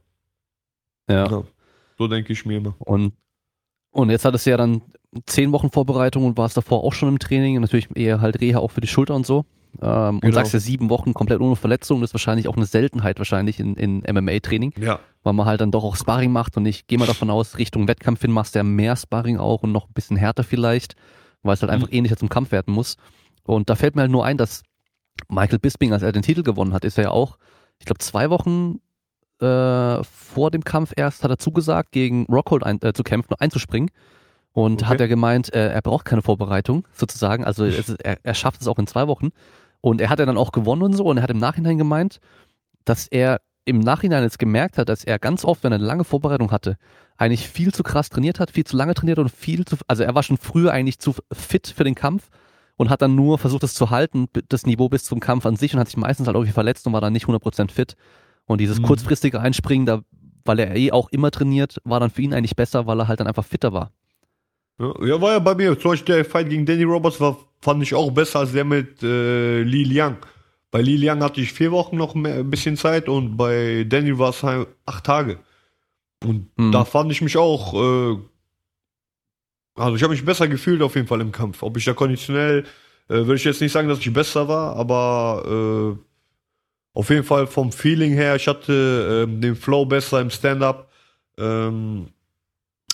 Ja. 1.09 1.29
ja 1.29 1.43
so 1.99 2.09
denke 2.09 2.33
ich 2.33 2.45
mir 2.45 2.59
immer. 2.59 2.74
Und, 2.79 3.12
und 3.91 4.11
jetzt 4.11 4.24
hattest 4.24 4.47
du 4.47 4.51
ja 4.51 4.57
dann 4.57 4.83
zehn 5.24 5.53
Wochen 5.53 5.70
Vorbereitung 5.70 6.24
und 6.24 6.37
warst 6.37 6.57
davor 6.57 6.85
auch 6.85 6.93
schon 6.93 7.09
im 7.09 7.18
Training, 7.18 7.61
natürlich 7.61 7.89
eher 7.95 8.20
halt 8.20 8.41
Reha 8.41 8.59
auch 8.59 8.70
für 8.70 8.81
die 8.81 8.89
Schulter 8.89 9.14
und 9.14 9.27
so. 9.27 9.45
Ähm, 9.83 10.20
genau. 10.20 10.27
Und 10.27 10.33
sagst 10.33 10.55
ja 10.55 10.61
sieben 10.61 10.89
Wochen 10.91 11.14
komplett 11.14 11.41
ohne 11.41 11.57
Verletzung, 11.57 12.01
das 12.01 12.11
ist 12.11 12.14
wahrscheinlich 12.14 12.49
auch 12.49 12.57
eine 12.57 12.66
Seltenheit 12.66 13.18
wahrscheinlich 13.18 13.61
in, 13.61 13.74
in 13.77 14.03
MMA-Training. 14.09 14.74
Ja. 14.79 15.01
Weil 15.22 15.33
man 15.33 15.47
halt 15.47 15.61
dann 15.61 15.70
doch 15.70 15.85
auch 15.85 15.97
Sparring 15.97 16.33
macht 16.33 16.57
und 16.57 16.66
ich 16.66 16.87
gehe 16.87 16.99
mal 16.99 17.07
davon 17.07 17.31
aus, 17.31 17.59
Richtung 17.59 17.89
Wettkampf 17.89 18.20
hin 18.20 18.31
machst 18.31 18.55
du 18.55 18.61
ja 18.61 18.62
mehr 18.62 18.97
Sparring 18.97 19.39
auch 19.39 19.62
und 19.62 19.72
noch 19.72 19.89
ein 19.89 19.93
bisschen 19.93 20.16
härter 20.16 20.45
vielleicht 20.45 20.95
weil 21.47 21.55
es 21.55 21.63
halt 21.63 21.71
einfach 21.71 21.89
mhm. 21.89 21.95
ähnlicher 21.95 22.17
zum 22.17 22.29
Kampf 22.29 22.53
werden 22.53 22.73
muss. 22.73 22.97
Und 23.45 23.71
da 23.71 23.75
fällt 23.75 23.95
mir 23.95 24.03
halt 24.03 24.11
nur 24.11 24.25
ein, 24.25 24.37
dass 24.37 24.63
Michael 25.29 25.59
Bisping, 25.59 25.93
als 25.93 26.03
er 26.03 26.13
den 26.13 26.23
Titel 26.23 26.43
gewonnen 26.43 26.73
hat, 26.73 26.85
ist 26.85 26.99
er 26.99 27.05
ja 27.05 27.11
auch, 27.11 27.39
ich 27.79 27.87
glaube, 27.87 27.99
zwei 27.99 28.31
Wochen 28.31 28.81
äh, 29.41 30.03
vor 30.05 30.51
dem 30.51 30.65
Kampf 30.65 30.93
erst 30.97 31.23
hat 31.23 31.31
er 31.31 31.39
zugesagt, 31.39 31.93
gegen 31.93 32.27
Rockhold 32.27 32.65
ein, 32.65 32.81
äh, 32.83 32.93
zu 32.93 33.03
kämpfen 33.03 33.33
und 33.33 33.41
einzuspringen. 33.41 33.91
Und 34.53 34.83
okay. 34.83 34.87
hat 34.87 35.01
er 35.01 35.09
gemeint, 35.09 35.53
äh, 35.53 35.69
er 35.69 35.83
braucht 35.83 36.07
keine 36.07 36.23
Vorbereitung, 36.23 36.89
sozusagen. 36.93 37.45
Also 37.45 37.65
ist, 37.65 37.91
er, 38.03 38.19
er 38.23 38.35
schafft 38.35 38.63
es 38.63 38.69
auch 38.69 38.79
in 38.79 38.87
zwei 38.87 39.07
Wochen. 39.07 39.29
Und 39.83 40.01
er 40.01 40.09
hat 40.09 40.19
ja 40.19 40.25
dann 40.25 40.39
auch 40.39 40.53
gewonnen 40.53 40.83
und 40.83 40.95
so. 40.95 41.05
Und 41.05 41.19
er 41.19 41.23
hat 41.23 41.31
im 41.31 41.39
Nachhinein 41.39 41.77
gemeint, 41.77 42.21
dass 42.87 43.07
er 43.07 43.41
im 43.67 43.81
Nachhinein 43.81 44.23
jetzt 44.23 44.39
gemerkt 44.39 44.79
hat, 44.79 44.89
dass 44.89 45.05
er 45.05 45.19
ganz 45.19 45.45
oft, 45.45 45.62
wenn 45.64 45.73
er 45.73 45.77
eine 45.77 45.85
lange 45.85 46.05
Vorbereitung 46.05 46.53
hatte, 46.53 46.79
eigentlich 47.19 47.49
viel 47.49 47.75
zu 47.75 47.83
krass 47.83 48.09
trainiert 48.09 48.41
hat, 48.41 48.51
viel 48.51 48.64
zu 48.64 48.77
lange 48.77 48.95
trainiert 48.95 49.19
und 49.19 49.31
viel 49.31 49.64
zu, 49.64 49.77
also 49.89 50.05
er 50.05 50.14
war 50.14 50.23
schon 50.23 50.39
früher 50.39 50.73
eigentlich 50.73 50.99
zu 50.99 51.14
fit 51.33 51.67
für 51.67 51.85
den 51.85 51.95
Kampf 51.95 52.31
und 52.77 52.91
hat 52.91 53.03
dann 53.03 53.14
nur 53.14 53.39
versucht, 53.39 53.64
das 53.64 53.75
zu 53.75 53.91
halten, 53.91 54.29
das 54.49 54.67
Niveau 54.67 54.89
bis 54.89 55.05
zum 55.05 55.21
Kampf 55.21 55.47
an 55.47 55.57
sich 55.57 55.75
und 55.75 55.81
hat 55.81 55.89
sich 55.89 55.97
meistens 55.97 56.27
halt 56.27 56.37
irgendwie 56.37 56.53
verletzt 56.53 56.87
und 56.87 56.93
war 56.93 57.01
dann 57.01 57.12
nicht 57.12 57.27
100% 57.27 57.71
fit. 57.71 57.97
Und 58.47 58.61
dieses 58.61 58.79
mhm. 58.79 58.85
kurzfristige 58.85 59.41
Einspringen, 59.41 59.87
da, 59.87 60.03
weil 60.45 60.61
er 60.61 60.77
eh 60.77 60.93
auch 60.93 61.09
immer 61.11 61.31
trainiert, 61.31 61.79
war 61.85 61.99
dann 61.99 62.11
für 62.11 62.23
ihn 62.23 62.35
eigentlich 62.35 62.55
besser, 62.55 62.87
weil 62.87 63.01
er 63.01 63.09
halt 63.09 63.19
dann 63.19 63.27
einfach 63.27 63.45
fitter 63.45 63.73
war. 63.73 63.91
Ja, 64.79 65.21
war 65.21 65.33
ja 65.33 65.39
bei 65.39 65.55
mir. 65.55 65.79
Zum 65.79 65.93
Beispiel 65.93 66.17
der 66.17 66.25
Fight 66.25 66.51
gegen 66.51 66.67
Danny 66.67 66.85
Roberts 66.85 67.19
war, 67.21 67.39
fand 67.61 67.83
ich 67.83 67.95
auch 67.95 68.11
besser 68.11 68.41
als 68.41 68.53
der 68.53 68.64
mit 68.64 69.03
äh, 69.03 69.62
Li 69.62 69.85
Liang. 69.85 70.19
Bei 70.77 70.83
Li 70.83 70.97
Liang 70.99 71.22
hatte 71.22 71.41
ich 71.41 71.55
vier 71.55 71.72
Wochen 71.72 71.97
noch 71.97 72.14
mehr, 72.14 72.35
ein 72.35 72.51
bisschen 72.51 72.77
Zeit 72.77 73.09
und 73.09 73.39
bei 73.39 73.87
Danny 73.89 74.18
war 74.18 74.29
es 74.29 74.43
halt 74.43 74.68
acht 74.85 75.05
Tage. 75.05 75.39
Und 76.22 76.51
mhm. 76.59 76.70
da 76.70 76.85
fand 76.85 77.11
ich 77.11 77.22
mich 77.22 77.39
auch, 77.39 77.72
äh, 77.72 78.18
also 79.74 79.97
ich 79.97 80.03
habe 80.03 80.12
mich 80.12 80.27
besser 80.27 80.49
gefühlt 80.49 80.83
auf 80.83 80.95
jeden 80.95 81.07
Fall 81.07 81.22
im 81.22 81.33
Kampf. 81.33 81.62
Ob 81.62 81.79
ich 81.79 81.87
da 81.87 81.95
konditionell, 81.95 82.64
äh, 83.09 83.14
würde 83.14 83.37
ich 83.37 83.45
jetzt 83.45 83.62
nicht 83.62 83.72
sagen, 83.72 83.89
dass 83.89 84.01
ich 84.01 84.12
besser 84.12 84.49
war, 84.49 84.77
aber 84.77 85.97
äh, 85.97 85.99
auf 86.93 87.09
jeden 87.09 87.24
Fall 87.24 87.47
vom 87.47 87.72
Feeling 87.72 88.12
her, 88.12 88.37
ich 88.37 88.47
hatte 88.47 89.27
äh, 89.27 89.41
den 89.41 89.57
Flow 89.57 89.87
besser 89.87 90.20
im 90.20 90.29
Stand-up. 90.29 90.93
Ähm, 91.39 92.09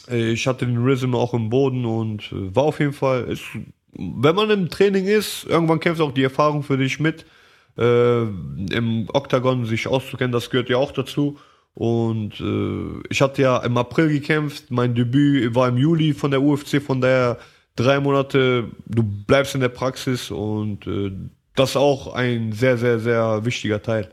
ich 0.09 0.47
hatte 0.47 0.67
den 0.67 0.79
Rhythm 0.79 1.17
auch 1.17 1.35
im 1.35 1.51
Boden 1.51 1.85
und 1.85 2.31
äh, 2.31 2.55
war 2.55 2.63
auf 2.63 2.79
jeden 2.79 2.93
Fall, 2.93 3.25
ist, 3.25 3.43
wenn 3.91 4.37
man 4.37 4.51
im 4.51 4.69
Training 4.69 5.07
ist, 5.07 5.47
irgendwann 5.47 5.81
kämpft 5.81 6.01
auch 6.01 6.13
die 6.13 6.23
Erfahrung 6.23 6.63
für 6.63 6.79
dich 6.79 7.01
mit. 7.01 7.27
Äh, 7.79 8.23
Im 8.23 9.09
Oktagon 9.13 9.65
sich 9.65 9.87
auszukennen, 9.87 10.33
das 10.33 10.51
gehört 10.51 10.69
ja 10.69 10.77
auch 10.77 10.93
dazu. 10.93 11.39
Und 11.75 12.39
äh, 12.41 13.03
ich 13.09 13.23
hatte 13.23 13.43
ja 13.43 13.59
im 13.59 13.77
April 13.79 14.09
gekämpft, 14.09 14.71
mein 14.71 14.95
Debüt 14.95 15.55
war 15.55 15.69
im 15.69 15.79
Juli 15.79 16.13
von 16.13 16.31
der 16.31 16.43
UFC, 16.43 16.83
von 16.83 17.01
daher 17.01 17.39
drei 17.77 17.99
Monate, 17.99 18.71
du 18.87 19.03
bleibst 19.03 19.55
in 19.55 19.63
der 19.63 19.71
Praxis 19.71 20.31
und 20.31 20.87
äh, 20.87 21.13
das 21.55 21.71
ist 21.71 21.77
auch 21.77 22.15
ein 22.15 22.53
sehr, 22.53 22.77
sehr, 22.77 22.99
sehr 22.99 23.45
wichtiger 23.45 23.83
Teil, 23.83 24.13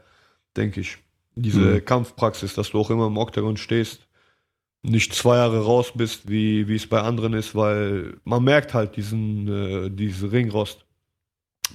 denke 0.56 0.82
ich. 0.82 0.98
Diese 1.36 1.60
mhm. 1.60 1.86
Kampfpraxis, 1.86 2.54
dass 2.54 2.72
du 2.72 2.80
auch 2.80 2.90
immer 2.90 3.08
im 3.08 3.18
Oktagon 3.18 3.58
stehst, 3.58 4.08
nicht 4.82 5.14
zwei 5.14 5.38
Jahre 5.38 5.64
raus 5.64 5.92
bist, 5.94 6.30
wie, 6.30 6.68
wie 6.68 6.76
es 6.76 6.88
bei 6.88 7.02
anderen 7.02 7.34
ist, 7.34 7.56
weil 7.56 8.18
man 8.24 8.44
merkt 8.44 8.74
halt 8.74 8.96
diesen, 8.96 9.48
äh, 9.48 9.90
diese 9.90 10.32
Ringrost. 10.32 10.86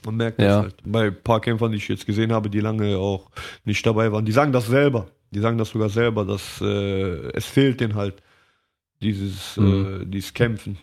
Man 0.05 0.17
merkt 0.17 0.41
Ja. 0.41 0.47
das 0.49 0.63
halt. 0.63 0.75
Bei 0.85 1.07
ein 1.09 1.23
paar 1.23 1.41
Kämpfern, 1.41 1.71
die 1.73 1.79
ich 1.79 1.89
jetzt 1.89 2.07
gesehen 2.07 2.33
habe, 2.33 2.51
die 2.51 2.61
lange 2.61 2.97
auch 2.99 3.31
nicht 3.65 3.85
dabei 3.87 4.11
waren, 4.13 4.25
die 4.25 4.33
sagen 4.33 4.53
das 4.53 4.67
selber. 4.67 5.09
Die 5.31 5.41
sagen 5.41 5.59
das 5.59 5.71
sogar 5.71 5.89
selber, 5.89 6.25
dass 6.25 6.61
äh, 6.61 7.31
es 7.33 7.45
fehlt 7.47 7.81
denen 7.81 7.95
halt 7.97 8.23
dieses, 9.03 9.57
Mhm. 9.57 10.03
äh, 10.03 10.07
dieses 10.07 10.33
Kämpfen. 10.35 10.79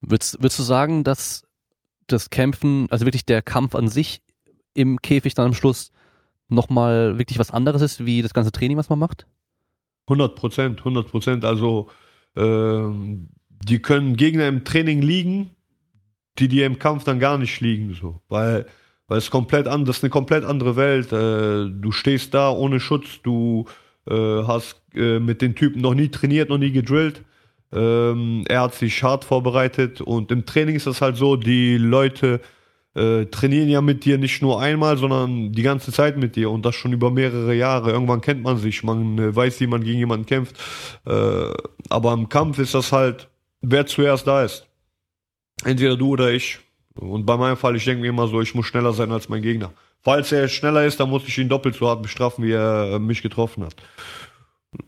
Würdest, 0.00 0.38
würdest 0.40 0.58
du 0.58 0.62
sagen, 0.62 1.04
dass 1.04 1.46
das 2.06 2.30
Kämpfen, 2.30 2.86
also 2.90 3.04
wirklich 3.06 3.24
der 3.26 3.42
Kampf 3.42 3.74
an 3.74 3.88
sich 3.88 4.22
im 4.74 5.00
Käfig 5.02 5.34
dann 5.34 5.46
am 5.46 5.54
Schluss 5.54 5.90
nochmal 6.48 7.18
wirklich 7.18 7.38
was 7.38 7.50
anderes 7.50 7.82
ist, 7.82 8.04
wie 8.06 8.22
das 8.22 8.34
ganze 8.34 8.52
Training, 8.52 8.76
was 8.76 8.88
man 8.88 8.98
macht? 9.00 9.26
100 10.06 10.36
Prozent, 10.36 10.78
100 10.80 11.08
Prozent. 11.08 11.44
Also 11.44 11.88
ähm, 12.36 13.28
die 13.48 13.80
können 13.80 14.16
Gegner 14.16 14.46
im 14.46 14.64
Training 14.64 15.02
liegen, 15.02 15.50
die 16.38 16.48
dir 16.48 16.66
im 16.66 16.78
Kampf 16.78 17.04
dann 17.04 17.18
gar 17.18 17.38
nicht 17.38 17.60
liegen, 17.60 17.94
so, 17.94 18.20
weil 18.28 18.66
weil 19.08 19.18
es 19.18 19.30
komplett 19.30 19.68
an, 19.68 19.84
das 19.84 19.98
ist 19.98 20.04
eine 20.04 20.10
komplett 20.10 20.44
andere 20.44 20.76
Welt. 20.76 21.12
Äh, 21.12 21.70
du 21.70 21.92
stehst 21.92 22.34
da 22.34 22.50
ohne 22.50 22.80
Schutz, 22.80 23.20
du 23.22 23.66
äh, 24.08 24.42
hast 24.44 24.80
äh, 24.94 25.20
mit 25.20 25.42
den 25.42 25.54
Typen 25.54 25.80
noch 25.80 25.94
nie 25.94 26.08
trainiert, 26.08 26.48
noch 26.48 26.58
nie 26.58 26.72
gedrillt. 26.72 27.22
Ähm, 27.72 28.44
er 28.48 28.62
hat 28.62 28.74
sich 28.74 29.02
hart 29.02 29.24
vorbereitet 29.24 30.00
und 30.00 30.30
im 30.32 30.46
Training 30.46 30.76
ist 30.76 30.86
das 30.86 31.00
halt 31.00 31.16
so, 31.16 31.36
die 31.36 31.78
Leute 31.78 32.40
äh, 32.94 33.26
trainieren 33.26 33.68
ja 33.68 33.80
mit 33.80 34.04
dir 34.04 34.18
nicht 34.18 34.40
nur 34.42 34.60
einmal, 34.60 34.96
sondern 34.96 35.52
die 35.52 35.62
ganze 35.62 35.92
Zeit 35.92 36.16
mit 36.16 36.34
dir 36.36 36.50
und 36.50 36.64
das 36.64 36.74
schon 36.74 36.92
über 36.92 37.10
mehrere 37.10 37.54
Jahre. 37.54 37.90
Irgendwann 37.90 38.20
kennt 38.20 38.42
man 38.42 38.56
sich, 38.56 38.82
man 38.82 39.18
äh, 39.18 39.36
weiß, 39.36 39.60
wie 39.60 39.66
man 39.66 39.84
gegen 39.84 39.98
jemanden 39.98 40.26
kämpft. 40.26 40.56
Äh, 41.04 41.52
aber 41.90 42.12
im 42.12 42.28
Kampf 42.28 42.58
ist 42.58 42.74
das 42.74 42.92
halt, 42.92 43.28
wer 43.60 43.86
zuerst 43.86 44.26
da 44.26 44.44
ist. 44.44 44.66
Entweder 45.64 45.96
du 45.96 46.08
oder 46.10 46.30
ich. 46.32 46.58
Und 46.94 47.26
bei 47.26 47.36
meinem 47.36 47.56
Fall, 47.56 47.76
ich 47.76 47.84
denke 47.84 48.02
mir 48.02 48.08
immer 48.08 48.28
so, 48.28 48.40
ich 48.40 48.54
muss 48.54 48.66
schneller 48.66 48.92
sein 48.92 49.10
als 49.12 49.28
mein 49.28 49.42
Gegner. 49.42 49.72
Falls 50.02 50.32
er 50.32 50.48
schneller 50.48 50.84
ist, 50.86 50.98
dann 51.00 51.10
muss 51.10 51.26
ich 51.26 51.36
ihn 51.38 51.48
doppelt 51.48 51.74
so 51.74 51.88
hart 51.88 52.02
bestrafen, 52.02 52.44
wie 52.44 52.52
er 52.52 52.92
äh, 52.94 52.98
mich 52.98 53.22
getroffen 53.22 53.64
hat. 53.64 53.74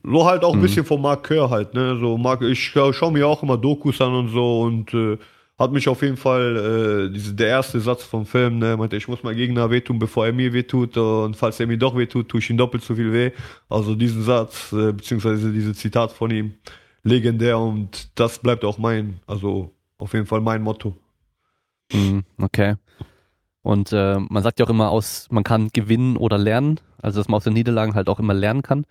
So 0.04 0.24
halt 0.26 0.44
auch 0.44 0.52
ein 0.52 0.58
Mhm. 0.58 0.62
bisschen 0.62 0.84
vom 0.84 1.02
Mark 1.02 1.26
Kerr 1.26 1.50
halt, 1.50 1.74
ne? 1.74 1.98
So 1.98 2.16
Mark, 2.18 2.42
ich 2.42 2.62
scha 2.62 2.92
schaue 2.92 3.12
mir 3.12 3.26
auch 3.26 3.42
immer 3.42 3.56
Dokus 3.56 4.00
an 4.00 4.12
und 4.14 4.28
so 4.28 4.60
und 4.62 4.92
äh, 4.94 5.18
hat 5.58 5.72
mich 5.72 5.88
auf 5.88 6.02
jeden 6.02 6.16
Fall, 6.16 7.08
äh, 7.08 7.12
diese, 7.12 7.34
der 7.34 7.48
erste 7.48 7.80
Satz 7.80 8.04
vom 8.04 8.24
Film, 8.26 8.58
ne, 8.58 8.76
meinte, 8.76 8.96
ich 8.96 9.08
muss 9.08 9.22
meinem 9.22 9.36
Gegner 9.36 9.70
wehtun, 9.70 9.98
bevor 9.98 10.26
er 10.26 10.32
mir 10.32 10.52
wehtut 10.52 10.96
und 10.96 11.34
falls 11.36 11.58
er 11.58 11.66
mir 11.66 11.78
doch 11.78 11.96
wehtut, 11.96 12.28
tue 12.28 12.40
ich 12.40 12.48
ihm 12.50 12.56
doppelt 12.58 12.84
so 12.84 12.94
viel 12.94 13.12
weh. 13.12 13.30
Also 13.68 13.94
diesen 13.96 14.22
Satz, 14.22 14.72
äh, 14.72 14.92
beziehungsweise 14.92 15.52
diese 15.52 15.74
Zitat 15.74 16.12
von 16.12 16.30
ihm, 16.30 16.54
legendär 17.02 17.58
und 17.58 18.08
das 18.14 18.38
bleibt 18.38 18.64
auch 18.64 18.78
mein, 18.78 19.20
also 19.26 19.72
auf 19.98 20.12
jeden 20.12 20.26
Fall 20.26 20.40
mein 20.40 20.62
Motto. 20.62 20.96
Mhm, 21.92 22.24
okay. 22.40 22.76
Und 23.62 23.92
äh, 23.92 24.18
man 24.18 24.42
sagt 24.42 24.60
ja 24.60 24.66
auch 24.66 24.70
immer 24.70 24.90
aus, 24.90 25.26
man 25.30 25.44
kann 25.44 25.68
gewinnen 25.72 26.16
oder 26.16 26.38
lernen, 26.38 26.80
also 27.02 27.20
dass 27.20 27.28
man 27.28 27.36
aus 27.36 27.44
den 27.44 27.54
Niederlagen 27.54 27.94
halt 27.94 28.08
auch 28.08 28.18
immer 28.18 28.34
lernen 28.34 28.62
kann. 28.62 28.86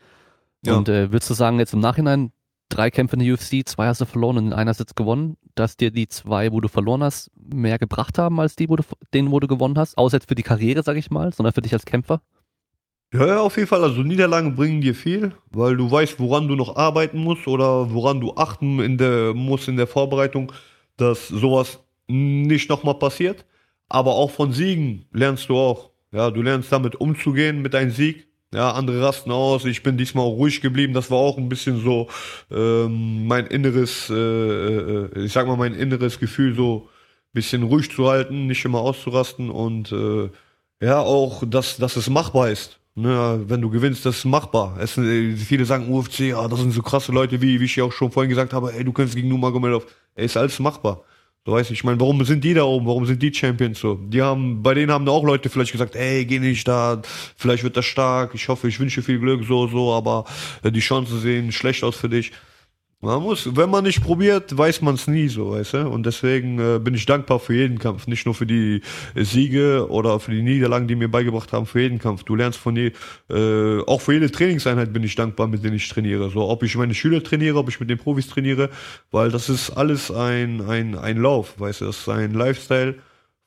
Ja. 0.66 0.76
Und 0.76 0.90
äh, 0.90 1.12
würdest 1.12 1.30
du 1.30 1.34
sagen, 1.34 1.60
jetzt 1.60 1.74
im 1.74 1.80
Nachhinein, 1.80 2.32
drei 2.70 2.92
Kämpfe 2.92 3.16
in 3.16 3.24
der 3.24 3.34
UFC, 3.34 3.68
zwei 3.68 3.88
hast 3.88 4.02
du 4.02 4.06
verloren 4.06 4.38
und 4.38 4.48
in 4.48 4.54
einer 4.54 4.70
hast 4.70 4.80
du 4.80 4.84
jetzt 4.84 4.96
gewonnen, 4.96 5.38
dass 5.56 5.78
dir 5.78 5.92
die 5.92 6.08
zwei, 6.08 6.52
wo 6.52 6.62
du 6.62 6.68
verloren 6.68 7.04
hast, 7.04 7.32
mehr 7.36 7.80
gebracht 7.80 8.18
haben 8.18 8.40
als 8.40 8.56
die, 8.56 8.70
wo 8.70 8.76
du, 8.76 8.84
denen, 9.14 9.32
wo 9.32 9.40
du 9.40 9.48
gewonnen 9.48 9.78
hast? 9.78 9.98
Außer 9.98 10.18
jetzt 10.18 10.28
für 10.28 10.36
die 10.36 10.44
Karriere, 10.44 10.84
sag 10.84 10.98
ich 10.98 11.10
mal, 11.10 11.34
sondern 11.34 11.54
für 11.54 11.62
dich 11.62 11.74
als 11.74 11.86
Kämpfer? 11.86 12.22
Ja, 13.14 13.26
ja, 13.26 13.40
auf 13.40 13.56
jeden 13.56 13.70
Fall. 13.70 13.84
Also 13.84 14.02
Niederlagen 14.02 14.56
bringen 14.56 14.82
dir 14.82 14.94
viel, 14.94 15.32
weil 15.50 15.78
du 15.78 15.90
weißt, 15.90 16.20
woran 16.20 16.48
du 16.48 16.56
noch 16.56 16.76
arbeiten 16.76 17.20
musst 17.20 17.48
oder 17.48 17.94
woran 17.94 18.20
du 18.20 18.36
achten 18.36 18.80
in 18.80 18.98
der, 18.98 19.34
musst 19.34 19.70
in 19.70 19.78
der 19.78 19.88
Vorbereitung, 19.88 20.52
dass 20.98 21.28
sowas 21.28 21.80
nicht 22.08 22.70
nochmal 22.70 22.96
passiert. 22.96 23.46
Aber 23.90 24.16
auch 24.16 24.32
von 24.32 24.52
Siegen 24.52 25.06
lernst 25.14 25.50
du 25.50 25.58
auch. 25.58 25.92
Ja, 26.12 26.32
du 26.32 26.42
lernst 26.42 26.72
damit 26.72 26.96
umzugehen 26.96 27.62
mit 27.62 27.74
deinem 27.74 27.92
Sieg. 27.92 28.28
Ja, 28.54 28.72
andere 28.72 29.02
rasten 29.02 29.32
aus. 29.32 29.66
Ich 29.66 29.84
bin 29.84 29.98
diesmal 29.98 30.26
auch 30.26 30.38
ruhig 30.38 30.62
geblieben. 30.62 30.94
Das 30.94 31.12
war 31.12 31.18
auch 31.18 31.38
ein 31.38 31.50
bisschen 31.50 31.84
so 31.84 32.08
ähm, 32.50 33.28
mein 33.28 33.46
inneres, 33.48 34.10
äh, 34.10 34.14
äh, 34.16 35.26
ich 35.26 35.34
sag 35.34 35.48
mal, 35.48 35.58
mein 35.58 35.74
inneres 35.74 36.20
Gefühl, 36.20 36.56
so 36.56 36.88
ein 36.88 37.34
bisschen 37.34 37.64
ruhig 37.64 37.92
zu 37.92 38.10
halten, 38.10 38.48
nicht 38.48 38.64
immer 38.64 38.80
auszurasten 38.80 39.50
und 39.50 39.92
äh, 39.92 40.30
ja, 40.82 41.00
auch, 41.00 41.44
dass, 41.46 41.78
dass 41.78 41.98
es 41.98 42.10
machbar 42.10 42.50
ist. 42.50 42.77
Ne, 43.00 43.44
wenn 43.48 43.62
du 43.62 43.70
gewinnst, 43.70 44.08
das 44.08 44.18
ist 44.18 44.26
machbar. 44.26 44.76
Es, 44.80 44.96
sind, 44.96 45.06
äh, 45.06 45.36
viele 45.36 45.66
sagen 45.66 45.88
UFC, 45.88 46.22
ja, 46.22 46.48
das 46.48 46.60
sind 46.60 46.72
so 46.72 46.82
krasse 46.82 47.12
Leute, 47.12 47.40
wie, 47.44 47.60
wie 47.60 47.66
ich 47.66 47.76
ja 47.76 47.84
auch 47.84 47.92
schon 47.92 48.12
vorhin 48.12 48.30
gesagt 48.30 48.54
habe, 48.54 48.74
ey, 48.74 48.84
du 48.84 48.92
kämpfst 48.92 49.16
gegen 49.16 49.28
Nurmagomedov. 49.30 49.86
Ey, 50.16 50.26
ist 50.26 50.36
alles 50.36 50.58
machbar. 50.58 51.04
So 51.46 51.52
weiß 51.52 51.68
ich, 51.68 51.74
ich 51.74 51.84
meine, 51.84 52.00
warum 52.00 52.26
sind 52.26 52.44
die 52.44 52.56
da 52.56 52.64
oben? 52.64 52.88
Warum 52.88 53.06
sind 53.06 53.22
die 53.22 53.32
Champions 53.32 53.82
so? 53.82 54.00
Die 54.02 54.24
haben, 54.24 54.64
bei 54.64 54.74
denen 54.74 54.92
haben 54.92 55.06
da 55.06 55.12
auch 55.12 55.24
Leute 55.24 55.48
vielleicht 55.48 55.74
gesagt, 55.74 55.96
ey, 55.96 56.26
geh 56.26 56.40
nicht 56.40 56.68
da, 56.68 57.00
vielleicht 57.36 57.64
wird 57.64 57.78
das 57.78 57.86
stark, 57.86 58.34
ich 58.34 58.48
hoffe, 58.48 58.68
ich 58.68 58.80
wünsche 58.80 59.04
viel 59.04 59.20
Glück, 59.20 59.46
so, 59.48 59.68
so, 59.68 59.94
aber 59.94 60.26
äh, 60.64 60.72
die 60.72 60.80
Chancen 60.80 61.20
sehen 61.20 61.52
schlecht 61.52 61.84
aus 61.84 61.98
für 61.98 62.10
dich. 62.10 62.32
Man 63.00 63.22
muss, 63.22 63.56
wenn 63.56 63.70
man 63.70 63.84
nicht 63.84 64.02
probiert, 64.02 64.58
weiß 64.58 64.82
man 64.82 64.96
es 64.96 65.06
nie 65.06 65.28
so, 65.28 65.52
weißt 65.52 65.74
du? 65.76 65.88
Und 65.88 66.08
deswegen 66.08 66.58
äh, 66.58 66.80
bin 66.80 66.96
ich 66.96 67.06
dankbar 67.06 67.40
für 67.40 67.54
jeden 67.54 67.78
Kampf, 67.78 68.08
nicht 68.08 68.26
nur 68.26 68.34
für 68.34 68.48
die 68.48 68.82
äh, 69.14 69.24
Siege 69.24 69.88
oder 69.92 70.20
für 70.20 70.32
die 70.32 70.42
Niederlagen, 70.42 70.88
die 70.88 70.96
mir 70.96 71.08
beigebracht 71.08 71.54
haben, 71.54 71.68
für 71.68 71.82
jeden 71.82 72.00
Kampf. 72.00 72.24
Du 72.24 72.34
lernst 72.36 72.58
von 72.58 72.76
je, 72.76 72.94
äh, 73.30 73.82
auch 73.86 74.02
für 74.02 74.14
jede 74.14 74.32
Trainingseinheit 74.32 74.94
bin 74.94 75.04
ich 75.04 75.14
dankbar, 75.14 75.48
mit 75.48 75.64
denen 75.64 75.76
ich 75.76 75.88
trainiere. 75.88 76.32
So, 76.32 76.50
ob 76.50 76.64
ich 76.64 76.76
meine 76.76 76.96
Schüler 76.96 77.24
trainiere, 77.24 77.60
ob 77.60 77.70
ich 77.70 77.80
mit 77.80 77.88
den 77.92 78.00
Profis 78.00 78.30
trainiere, 78.30 78.72
weil 79.12 79.30
das 79.30 79.48
ist 79.48 79.70
alles 79.70 80.10
ein 80.10 80.62
ein 80.68 80.98
ein 80.98 81.18
Lauf, 81.18 81.60
weißt 81.60 81.82
du? 81.82 81.86
Das 81.86 82.00
ist 82.00 82.10
ein 82.10 82.34
Lifestyle, 82.34 82.96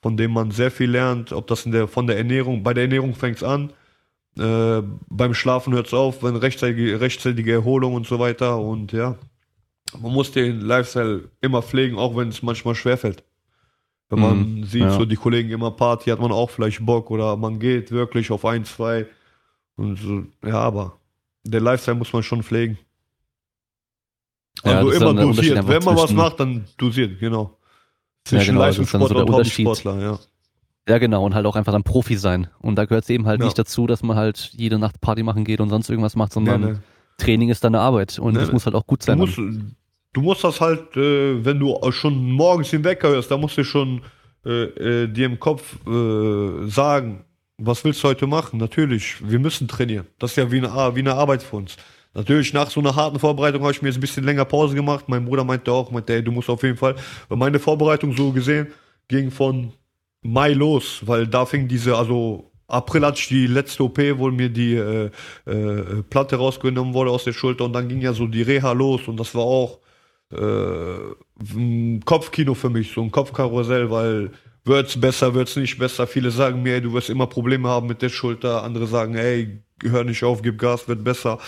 von 0.00 0.16
dem 0.16 0.32
man 0.32 0.52
sehr 0.52 0.70
viel 0.70 0.90
lernt. 0.92 1.32
Ob 1.32 1.48
das 1.48 1.66
in 1.66 1.72
der 1.72 1.88
von 1.88 2.06
der 2.06 2.18
Ernährung, 2.18 2.62
bei 2.62 2.72
der 2.72 2.84
Ernährung 2.84 3.16
fängt's 3.16 3.42
an. 3.42 3.72
Äh, 4.38 4.82
beim 5.08 5.34
Schlafen 5.34 5.72
hört's 5.74 5.92
auf, 5.92 6.22
wenn 6.22 6.36
rechtzeitige, 6.36 7.00
rechtzeitige 7.00 7.52
Erholung 7.52 7.94
und 7.94 8.06
so 8.06 8.20
weiter 8.20 8.58
und 8.60 8.92
ja, 8.92 9.18
man 9.98 10.12
muss 10.12 10.32
den 10.32 10.60
Lifestyle 10.60 11.28
immer 11.40 11.62
pflegen, 11.62 11.96
auch 11.98 12.16
wenn 12.16 12.28
es 12.28 12.42
manchmal 12.42 12.74
schwerfällt. 12.74 13.24
Wenn 14.08 14.20
man 14.20 14.38
Mhm, 14.60 14.64
sieht, 14.64 14.82
ja. 14.82 14.90
so 14.90 15.04
die 15.04 15.16
Kollegen 15.16 15.50
immer 15.50 15.70
Party, 15.70 16.10
hat 16.10 16.20
man 16.20 16.32
auch 16.32 16.50
vielleicht 16.50 16.84
Bock 16.84 17.10
oder 17.10 17.36
man 17.36 17.58
geht 17.60 17.90
wirklich 17.92 18.30
auf 18.32 18.44
ein, 18.44 18.64
zwei 18.64 19.06
und 19.76 19.96
so, 19.96 20.24
ja, 20.44 20.58
aber 20.58 20.98
der 21.44 21.60
Lifestyle 21.60 21.96
muss 21.96 22.12
man 22.12 22.22
schon 22.22 22.42
pflegen. 22.42 22.78
Ja, 24.64 24.72
Also 24.78 24.90
ist 24.90 25.00
immer 25.00 25.14
dosiert. 25.14 25.66
Wenn 25.68 25.84
man 25.84 25.96
was 25.96 26.12
macht, 26.12 26.40
dann 26.40 26.64
dosiert, 26.76 27.18
genau. 27.18 27.56
Zwischen 28.24 28.54
genau, 28.54 28.66
das 28.66 28.78
ist 28.78 28.92
dann 28.92 29.00
so 29.00 29.14
Leistungssportler 29.14 29.24
der 29.24 29.26
und. 29.26 29.32
Hobbysportler, 29.34 30.00
ja. 30.02 30.18
Ja, 30.88 30.98
genau, 30.98 31.24
und 31.24 31.34
halt 31.34 31.46
auch 31.46 31.56
einfach 31.56 31.72
dann 31.72 31.84
Profi 31.84 32.16
sein. 32.16 32.48
Und 32.58 32.76
da 32.76 32.84
gehört 32.84 33.04
es 33.04 33.10
eben 33.10 33.26
halt 33.26 33.40
Ja. 33.40 33.46
nicht 33.46 33.58
dazu, 33.58 33.86
dass 33.86 34.02
man 34.02 34.16
halt 34.16 34.50
jede 34.54 34.78
Nacht 34.78 35.00
Party 35.00 35.22
machen 35.22 35.44
geht 35.44 35.60
und 35.60 35.68
sonst 35.70 35.88
irgendwas 35.88 36.16
macht, 36.16 36.32
sondern 36.32 36.60
Nee, 36.60 36.72
nee. 36.72 36.78
Training 37.16 37.48
ist 37.50 37.62
deine 37.64 37.80
Arbeit 37.80 38.18
und 38.18 38.32
Nee, 38.34 38.40
das 38.40 38.50
muss 38.50 38.66
halt 38.66 38.74
auch 38.74 38.86
gut 38.86 39.02
Du 39.02 39.06
sein. 39.06 39.18
musst, 39.18 39.38
du 40.12 40.20
musst 40.20 40.44
das 40.44 40.60
halt, 40.60 40.96
äh, 40.96 41.44
wenn 41.44 41.58
du 41.58 41.78
schon 41.92 42.32
morgens 42.32 42.70
den 42.70 42.84
Wecker 42.84 43.08
hörst, 43.08 43.30
da 43.30 43.36
musst 43.36 43.58
du 43.58 43.64
schon 43.64 44.02
äh, 44.44 45.02
äh, 45.02 45.06
dir 45.06 45.26
im 45.26 45.38
Kopf 45.38 45.76
äh, 45.86 46.66
sagen, 46.68 47.24
was 47.58 47.84
willst 47.84 48.02
du 48.02 48.08
heute 48.08 48.26
machen? 48.26 48.58
Natürlich, 48.58 49.16
wir 49.20 49.38
müssen 49.38 49.68
trainieren. 49.68 50.06
Das 50.18 50.32
ist 50.32 50.36
ja 50.36 50.50
wie 50.50 50.58
eine, 50.58 50.68
wie 50.94 51.00
eine 51.00 51.14
Arbeit 51.14 51.42
für 51.42 51.56
uns. 51.56 51.76
Natürlich, 52.14 52.52
nach 52.52 52.70
so 52.70 52.80
einer 52.80 52.96
harten 52.96 53.18
Vorbereitung 53.18 53.62
habe 53.62 53.72
ich 53.72 53.82
mir 53.82 53.88
jetzt 53.88 53.98
ein 53.98 54.00
bisschen 54.00 54.24
länger 54.24 54.44
Pause 54.44 54.74
gemacht. 54.74 55.04
Mein 55.08 55.26
Bruder 55.26 55.44
meinte 55.44 55.70
auch, 55.70 55.90
meinte, 55.90 56.14
ey, 56.14 56.24
du 56.24 56.32
musst 56.32 56.48
auf 56.48 56.62
jeden 56.62 56.76
Fall. 56.76 56.96
Weil 57.28 57.38
meine 57.38 57.58
Vorbereitung 57.58 58.16
so 58.16 58.32
gesehen 58.32 58.68
ging 59.08 59.30
von 59.30 59.72
Mai 60.22 60.52
los, 60.52 61.02
weil 61.06 61.26
da 61.26 61.46
fing 61.46 61.68
diese, 61.68 61.96
also 61.96 62.50
April 62.66 63.06
hatte 63.06 63.20
ich 63.20 63.28
die 63.28 63.46
letzte 63.46 63.84
OP, 63.84 63.98
wo 64.16 64.30
mir 64.30 64.48
die 64.48 64.74
äh, 64.74 65.10
äh, 65.46 66.02
Platte 66.08 66.36
rausgenommen 66.36 66.94
wurde 66.94 67.10
aus 67.10 67.24
der 67.24 67.32
Schulter 67.32 67.64
und 67.64 67.72
dann 67.72 67.88
ging 67.88 68.00
ja 68.00 68.12
so 68.12 68.26
die 68.26 68.42
Reha 68.42 68.72
los 68.72 69.08
und 69.08 69.18
das 69.18 69.34
war 69.34 69.44
auch 69.44 69.78
ein 70.36 72.00
Kopfkino 72.04 72.54
für 72.54 72.70
mich, 72.70 72.92
so 72.92 73.02
ein 73.02 73.10
Kopfkarussell, 73.10 73.90
weil 73.90 74.30
wird's 74.64 75.00
besser, 75.00 75.34
wird's 75.34 75.56
nicht 75.56 75.78
besser. 75.78 76.06
Viele 76.06 76.30
sagen 76.30 76.62
mir, 76.62 76.74
ey, 76.74 76.80
du 76.82 76.92
wirst 76.92 77.10
immer 77.10 77.26
Probleme 77.26 77.68
haben 77.68 77.86
mit 77.88 78.02
der 78.02 78.10
Schulter, 78.10 78.62
andere 78.62 78.86
sagen, 78.86 79.14
ey, 79.16 79.62
hör 79.82 80.04
nicht 80.04 80.22
auf, 80.24 80.42
gib 80.42 80.58
Gas, 80.58 80.88
wird 80.88 81.02
besser. 81.04 81.38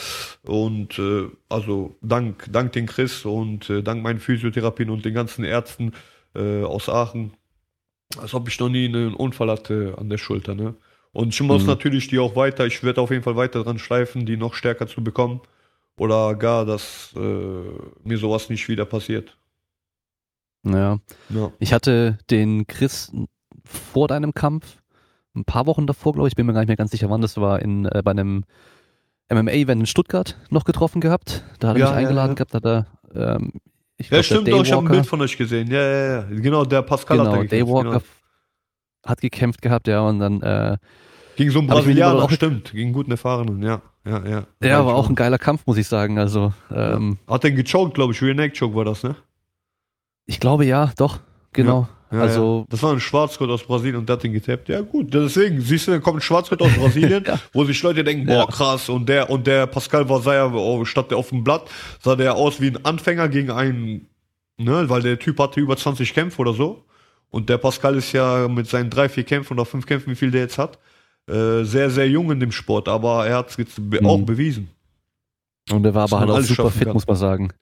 Und 0.43 0.99
äh, 0.99 1.29
also 1.49 1.97
dank, 2.03 2.47
dank 2.51 2.73
den 2.73 2.87
Chris 2.87 3.25
und 3.25 3.69
äh, 3.71 3.83
dank 3.83 4.03
meinen 4.03 4.21
Physiotherapien 4.21 4.91
und 4.91 5.05
den 5.05 5.15
ganzen 5.15 5.45
Ärzten 5.45 5.93
äh, 6.35 6.63
aus 6.65 6.89
Aachen, 6.89 7.33
als 8.19 8.35
ob 8.35 8.49
ich 8.49 8.59
noch 8.61 8.69
nie 8.69 8.87
einen 8.87 9.15
Unfall 9.15 9.51
hatte 9.51 9.95
an 9.99 10.09
der 10.11 10.19
Schulter, 10.19 10.55
ne? 10.55 10.75
Und 11.13 11.35
ich 11.35 11.41
muss 11.43 11.67
Mhm. 11.67 11.67
natürlich 11.67 12.09
die 12.09 12.19
auch 12.19 12.37
weiter, 12.37 12.67
ich 12.67 12.83
werde 12.83 13.01
auf 13.03 13.11
jeden 13.11 13.23
Fall 13.23 13.37
weiter 13.37 13.63
dran 13.65 13.79
schleifen, 13.79 14.25
die 14.27 14.39
noch 14.39 14.55
stärker 14.55 14.87
zu 14.87 15.05
bekommen. 15.05 15.41
Oder 15.99 16.35
gar, 16.37 16.65
dass 16.65 17.13
äh, 17.17 17.21
mir 18.03 18.19
sowas 18.19 18.49
nicht 18.49 18.69
wieder 18.69 18.85
passiert. 18.85 19.37
Ja. 20.65 20.99
Ja. 21.29 21.53
Ich 21.59 21.73
hatte 21.73 22.19
den 22.31 22.67
Chris 22.67 23.13
vor 23.65 24.09
deinem 24.09 24.33
Kampf, 24.35 24.79
ein 25.35 25.45
paar 25.45 25.67
Wochen 25.67 25.87
davor, 25.87 26.13
glaube 26.13 26.29
ich, 26.29 26.37
bin 26.37 26.47
mir 26.47 26.53
gar 26.53 26.61
nicht 26.61 26.69
mehr 26.69 26.77
ganz 26.77 26.91
sicher, 26.93 27.11
wann 27.11 27.21
das 27.21 27.37
war, 27.37 27.61
in, 27.61 27.87
äh, 27.87 28.03
bei 28.05 28.11
einem 28.13 28.45
MMA-Event 29.31 29.81
in 29.81 29.87
Stuttgart 29.87 30.37
noch 30.51 30.65
getroffen 30.65 31.01
gehabt. 31.01 31.45
Da 31.59 31.69
hat 31.69 31.77
er 31.77 31.81
Ja, 31.81 31.87
mich 31.87 31.93
ja, 31.93 31.99
eingeladen 31.99 32.31
ja. 32.31 32.35
gehabt, 32.35 32.55
hat 32.55 32.65
er, 32.67 32.87
ähm, 33.15 33.53
ich 33.97 34.07
Ja, 34.11 34.17
glaub, 34.17 34.25
stimmt, 34.25 34.47
der 34.47 34.55
doch, 34.57 34.65
ich 34.65 34.73
habe 34.73 34.87
ein 34.87 34.91
Bild 34.91 35.07
von 35.07 35.21
euch 35.21 35.37
gesehen. 35.37 35.71
Ja, 35.71 35.81
ja, 35.83 36.07
ja. 36.15 36.23
Genau, 36.31 36.65
der 36.65 36.83
Pascal 36.83 37.19
hat 37.19 37.27
da 37.27 37.31
Genau, 37.31 37.43
gekämpft. 37.43 37.69
Daywalker 37.69 37.91
Genau. 37.91 38.03
hat 39.07 39.21
gekämpft 39.21 39.63
gehabt, 39.63 39.89
ja, 39.89 40.01
und 40.01 40.19
dann, 40.19 40.43
äh, 40.43 40.77
Gegen 41.37 41.51
so 41.51 41.59
einen 41.61 41.69
Brasilianer, 41.69 42.23
auch- 42.25 42.31
stimmt. 42.31 42.73
Gegen 42.73 42.93
guten 42.93 43.11
Erfahrenen, 43.11 43.63
ja. 43.63 43.81
Ja, 44.05 44.27
ja. 44.27 44.47
ja, 44.63 44.85
war 44.85 44.95
auch 44.95 45.09
ein 45.09 45.15
geiler 45.15 45.39
Kampf, 45.39 45.67
muss 45.67 45.77
ich 45.77 45.87
sagen. 45.87 46.19
Also, 46.19 46.53
ähm, 46.75 47.19
Hat 47.29 47.45
den 47.45 47.55
gechoked, 47.55 47.95
glaube 47.95 48.13
ich. 48.13 48.21
Rear 48.23 48.35
Neck 48.35 48.59
Choke 48.59 48.75
war 48.75 48.85
das, 48.85 49.03
ne? 49.03 49.15
ich 50.27 50.41
glaube 50.41 50.65
ja, 50.65 50.93
doch, 50.97 51.21
genau. 51.53 51.89
Ja, 52.11 52.21
also, 52.21 52.61
ja. 52.61 52.67
Das 52.69 52.83
war 52.83 52.93
ein 52.93 53.01
Schwarzgurt 53.01 53.51
aus 53.51 53.65
Brasilien 53.65 53.97
und 53.97 54.09
der 54.09 54.17
hat 54.17 54.23
den 54.23 54.33
getappt. 54.33 54.69
Ja, 54.69 54.81
gut. 54.83 55.15
Deswegen, 55.15 55.61
siehst 55.61 55.87
du, 55.87 55.93
da 55.93 55.99
kommt 55.99 56.19
ein 56.19 56.21
Schwarzgurt 56.21 56.61
aus 56.61 56.73
Brasilien, 56.75 57.25
Ja. 57.27 57.39
wo 57.53 57.65
sich 57.65 57.83
Leute 57.83 58.05
denken, 58.05 58.27
boah, 58.27 58.35
Ja. 58.41 58.47
krass. 58.47 58.89
Und 58.89 59.09
der, 59.09 59.31
und 59.31 59.47
der 59.47 59.67
Pascal 59.67 60.07
ja, 60.09 60.53
oh, 60.53 60.85
statt 60.85 61.11
der 61.11 61.19
auf 61.19 61.31
dem 61.31 61.43
Blatt, 61.43 61.63
sah 62.03 62.15
der 62.15 62.35
aus 62.35 62.61
wie 62.61 62.69
ein 62.69 62.85
Anfänger 62.85 63.29
gegen 63.29 63.51
einen, 63.51 64.09
ne, 64.59 64.89
weil 64.91 65.01
der 65.03 65.19
Typ 65.19 65.39
hatte 65.39 65.61
über 65.61 65.77
20 65.77 66.13
Kämpfe 66.13 66.41
oder 66.41 66.53
so. 66.53 66.85
Und 67.31 67.49
der 67.49 67.57
Pascal 67.57 67.97
ist 67.97 68.13
ja 68.13 68.47
mit 68.47 68.69
seinen 68.69 68.91
drei, 68.91 69.09
vier 69.09 69.25
Kämpfen 69.25 69.55
oder 69.55 69.65
fünf 69.65 69.87
Kämpfen, 69.87 70.11
wie 70.11 70.17
viel 70.17 70.31
der 70.31 70.43
jetzt 70.43 70.59
hat, 70.59 70.79
äh, 71.29 71.63
sehr, 71.65 71.91
sehr 71.91 72.09
jung 72.09 72.31
in 72.33 72.41
dem 72.41 72.53
Sport, 72.53 72.89
aber 72.89 73.27
er 73.27 73.37
hat 73.39 73.51
es 73.51 73.57
jetzt 73.57 73.79
Mhm. 73.79 74.05
auch 74.07 74.21
bewiesen. 74.23 74.69
und 75.71 75.85
der 75.85 75.95
war 75.95 76.05
aber 76.05 76.21
halt 76.21 76.31
auch 76.31 76.41
super 76.41 76.71
fit, 76.71 76.85
kann. 76.85 76.93
muss 76.95 77.07
man 77.07 77.17
sagen. 77.17 77.53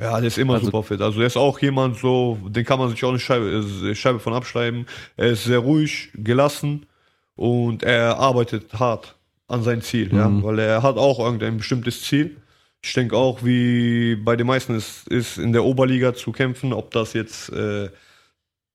Ja, 0.00 0.18
der 0.18 0.28
ist 0.28 0.38
immer 0.38 0.54
Also- 0.54 0.66
super 0.66 0.82
fit. 0.82 1.00
Also 1.00 1.20
er 1.20 1.26
ist 1.26 1.36
auch 1.36 1.58
jemand 1.60 1.96
so, 1.96 2.38
den 2.48 2.64
kann 2.64 2.78
man 2.78 2.90
sich 2.90 3.02
auch 3.04 3.08
eine 3.08 3.18
Scheibe, 3.18 3.46
äh, 3.90 3.94
Scheibe 3.94 4.20
von 4.20 4.32
abschreiben. 4.34 4.86
Er 5.16 5.28
ist 5.30 5.44
sehr 5.44 5.58
ruhig, 5.58 6.10
gelassen 6.14 6.86
und 7.34 7.82
er 7.82 8.18
arbeitet 8.18 8.72
hart 8.74 9.16
an 9.48 9.62
sein 9.62 9.80
Ziel, 9.80 10.14
ja, 10.14 10.28
Mhm. 10.28 10.42
weil 10.44 10.58
er 10.58 10.82
hat 10.82 10.98
auch 10.98 11.18
irgendein 11.18 11.56
bestimmtes 11.56 12.02
Ziel. 12.02 12.36
Ich 12.84 12.92
denke 12.92 13.16
auch, 13.16 13.42
wie 13.42 14.14
bei 14.16 14.36
den 14.36 14.46
meisten 14.46 14.74
ist, 14.76 15.08
ist 15.08 15.38
in 15.38 15.52
der 15.52 15.64
Oberliga 15.64 16.14
zu 16.14 16.30
kämpfen, 16.32 16.72
ob 16.74 16.90
das 16.92 17.14
jetzt 17.14 17.48
äh, 17.50 17.88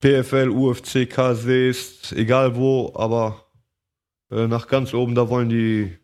PFL, 0.01 0.49
UFC, 0.49 1.05
KSW 1.05 1.69
ist, 1.69 2.11
egal 2.13 2.55
wo, 2.57 2.91
aber 2.95 3.42
äh, 4.33 4.47
nach 4.47 4.67
ganz 4.67 4.93
oben, 4.93 5.15
da 5.15 5.29
wollen 5.29 5.49
die, 5.49 5.97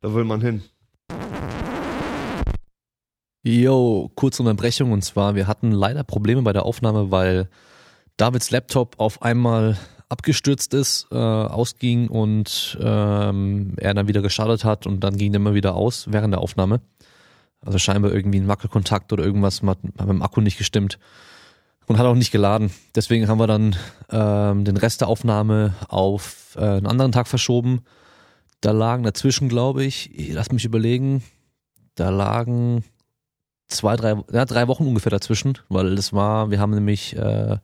da 0.00 0.14
will 0.14 0.24
man 0.24 0.40
hin. 0.40 0.62
Yo, 3.44 4.10
kurze 4.14 4.42
Unterbrechung 4.42 4.92
und 4.92 5.02
zwar, 5.02 5.34
wir 5.34 5.46
hatten 5.46 5.70
leider 5.72 6.04
Probleme 6.04 6.42
bei 6.42 6.52
der 6.52 6.64
Aufnahme, 6.64 7.10
weil 7.10 7.48
Davids 8.16 8.50
Laptop 8.50 8.96
auf 8.98 9.22
einmal 9.22 9.78
abgestürzt 10.08 10.74
ist, 10.74 11.06
äh, 11.12 11.16
ausging 11.16 12.08
und 12.08 12.78
ähm, 12.80 13.74
er 13.76 13.94
dann 13.94 14.08
wieder 14.08 14.22
gestartet 14.22 14.64
hat 14.64 14.86
und 14.86 15.00
dann 15.04 15.16
ging 15.16 15.32
er 15.32 15.36
immer 15.36 15.54
wieder 15.54 15.74
aus 15.74 16.06
während 16.10 16.32
der 16.32 16.40
Aufnahme. 16.40 16.80
Also 17.60 17.78
scheinbar 17.78 18.12
irgendwie 18.12 18.40
ein 18.40 18.48
Wackelkontakt 18.48 19.12
oder 19.12 19.24
irgendwas 19.24 19.62
hat 19.62 19.78
dem 19.82 20.22
Akku 20.22 20.40
nicht 20.40 20.58
gestimmt 20.58 20.98
und 21.88 21.98
hat 21.98 22.06
auch 22.06 22.14
nicht 22.14 22.30
geladen. 22.30 22.70
Deswegen 22.94 23.28
haben 23.28 23.38
wir 23.38 23.46
dann 23.46 23.74
ähm, 24.10 24.64
den 24.64 24.76
Rest 24.76 25.00
der 25.00 25.08
Aufnahme 25.08 25.74
auf 25.88 26.54
äh, 26.56 26.60
einen 26.60 26.86
anderen 26.86 27.12
Tag 27.12 27.26
verschoben. 27.26 27.80
Da 28.60 28.72
lagen 28.72 29.02
dazwischen, 29.02 29.48
glaube 29.48 29.84
ich, 29.84 30.10
lass 30.32 30.52
mich 30.52 30.64
überlegen, 30.64 31.24
da 31.94 32.10
lagen 32.10 32.84
zwei, 33.68 33.96
drei, 33.96 34.16
ja, 34.32 34.44
drei 34.44 34.68
Wochen 34.68 34.86
ungefähr 34.86 35.10
dazwischen, 35.10 35.58
weil 35.68 35.96
das 35.96 36.12
war, 36.12 36.50
wir 36.50 36.60
haben 36.60 36.72
nämlich 36.72 37.16
äh, 37.16 37.56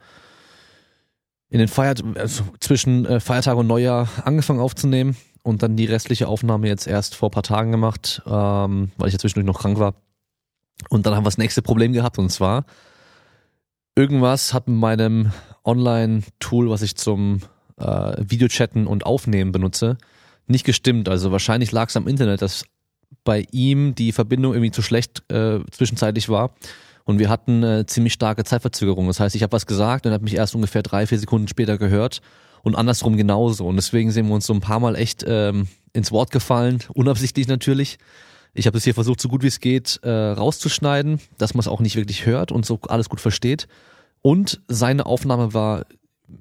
in 1.51 1.59
den 1.59 1.69
Feiert 1.69 2.03
also 2.17 2.45
zwischen 2.61 3.05
äh, 3.05 3.21
Feiertag 3.21 3.57
und 3.57 3.67
Neujahr 3.67 4.09
angefangen 4.25 4.61
aufzunehmen 4.61 5.17
und 5.43 5.63
dann 5.63 5.77
die 5.77 5.85
restliche 5.85 6.29
Aufnahme 6.29 6.67
jetzt 6.69 6.87
erst 6.87 7.15
vor 7.15 7.29
ein 7.29 7.33
paar 7.33 7.43
Tagen 7.43 7.73
gemacht, 7.73 8.23
ähm, 8.27 8.91
weil 8.97 9.09
ich 9.09 9.13
ja 9.13 9.19
zwischendurch 9.19 9.47
noch 9.47 9.61
krank 9.61 9.79
war. 9.79 9.95
Und 10.89 11.05
dann 11.05 11.15
haben 11.15 11.25
wir 11.25 11.31
das 11.31 11.39
nächste 11.39 11.61
Problem 11.61 11.93
gehabt 11.93 12.19
und 12.19 12.31
zwar 12.31 12.65
irgendwas 13.97 14.53
hat 14.53 14.69
mit 14.69 14.79
meinem 14.79 15.33
Online-Tool, 15.65 16.69
was 16.71 16.83
ich 16.83 16.97
zum 16.97 17.41
äh, 17.79 18.15
Videochatten 18.19 18.87
und 18.87 19.07
Aufnehmen 19.07 19.53
benutze, 19.53 19.97
nicht 20.47 20.65
gestimmt. 20.65 21.09
Also 21.09 21.33
wahrscheinlich 21.33 21.73
lag 21.73 21.89
es 21.89 21.97
am 21.97 22.07
Internet, 22.07 22.43
dass 22.43 22.65
bei 23.25 23.47
ihm 23.53 23.95
die 23.95 24.13
Verbindung 24.13 24.53
irgendwie 24.53 24.73
zu 24.73 24.83
schlecht 24.83 25.23
äh, 25.31 25.61
zwischenzeitlich 25.71 26.29
war. 26.29 26.55
Und 27.05 27.19
wir 27.19 27.29
hatten 27.29 27.63
äh, 27.63 27.87
ziemlich 27.87 28.15
starke 28.15 28.45
Zeitverzögerung. 28.45 29.07
Das 29.07 29.21
heißt, 29.21 29.37
ich 29.37 29.43
habe 29.43 29.53
was 29.53 29.67
gesagt 29.67 30.07
und 30.07 30.13
habe 30.13 30.25
mich 30.25 30.37
erst 30.37 30.55
ungefähr 30.55 30.83
drei, 30.83 31.07
vier 31.07 31.19
Sekunden 31.19 31.49
später 31.49 31.79
gehört 31.79 32.21
und 32.63 32.75
andersrum 32.75 33.17
genauso. 33.17 33.67
Und 33.67 33.77
deswegen 33.77 34.11
sind 34.11 34.27
wir 34.27 34.35
uns 34.35 34.47
so 34.47 34.55
ein 34.55 34.61
paar 34.61 34.81
Mal 34.81 34.97
echt 34.97 35.25
ähm, 35.27 35.69
ins 35.93 36.13
Wort 36.13 36.31
gefallen, 36.31 36.83
unabsichtlich 36.95 37.47
natürlich. 37.47 37.99
Ich 38.55 38.67
habe 38.67 38.79
es 38.79 38.85
hier 38.85 38.95
versucht, 38.95 39.21
so 39.21 39.29
gut 39.29 39.43
wie 39.43 39.49
es 39.49 39.61
geht, 39.61 40.01
äh, 40.03 40.11
rauszuschneiden, 40.11 41.21
dass 41.39 41.55
man 41.55 41.61
es 41.61 41.69
auch 41.69 41.81
nicht 41.81 41.97
wirklich 41.97 42.25
hört 42.25 42.53
und 42.53 42.65
so 42.65 42.79
alles 42.89 43.09
gut 43.09 43.21
versteht. 43.21 43.67
Und 44.23 44.63
seine 44.69 45.07
Aufnahme 45.07 45.53
war 45.53 45.87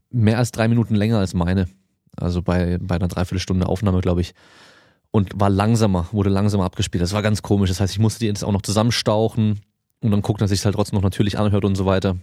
mehr 0.10 0.38
als 0.38 0.52
drei 0.52 0.68
Minuten 0.68 0.96
länger 0.96 1.20
als 1.20 1.34
meine. 1.34 1.68
Also 2.16 2.42
bei, 2.42 2.78
bei 2.80 2.96
einer 2.96 3.08
Dreiviertelstunde 3.08 3.68
Aufnahme, 3.68 4.02
glaube 4.02 4.22
ich. 4.22 4.34
Und 5.12 5.32
war 5.36 5.50
langsamer, 5.50 6.08
wurde 6.12 6.30
langsamer 6.30 6.66
abgespielt. 6.66 7.02
Das 7.02 7.14
war 7.14 7.22
ganz 7.22 7.42
komisch. 7.42 7.70
Das 7.70 7.80
heißt, 7.80 7.94
ich 7.94 8.00
musste 8.00 8.20
die 8.20 8.28
jetzt 8.28 8.44
auch 8.44 8.52
noch 8.52 8.62
zusammenstauchen 8.62 9.62
und 10.02 10.12
dann 10.12 10.22
gucken, 10.22 10.40
dass 10.40 10.52
sich 10.52 10.64
halt 10.64 10.76
trotzdem 10.76 10.98
noch 10.98 11.04
natürlich 11.04 11.38
anhört 11.38 11.66
und 11.66 11.76
so 11.76 11.86
weiter. 11.86 12.18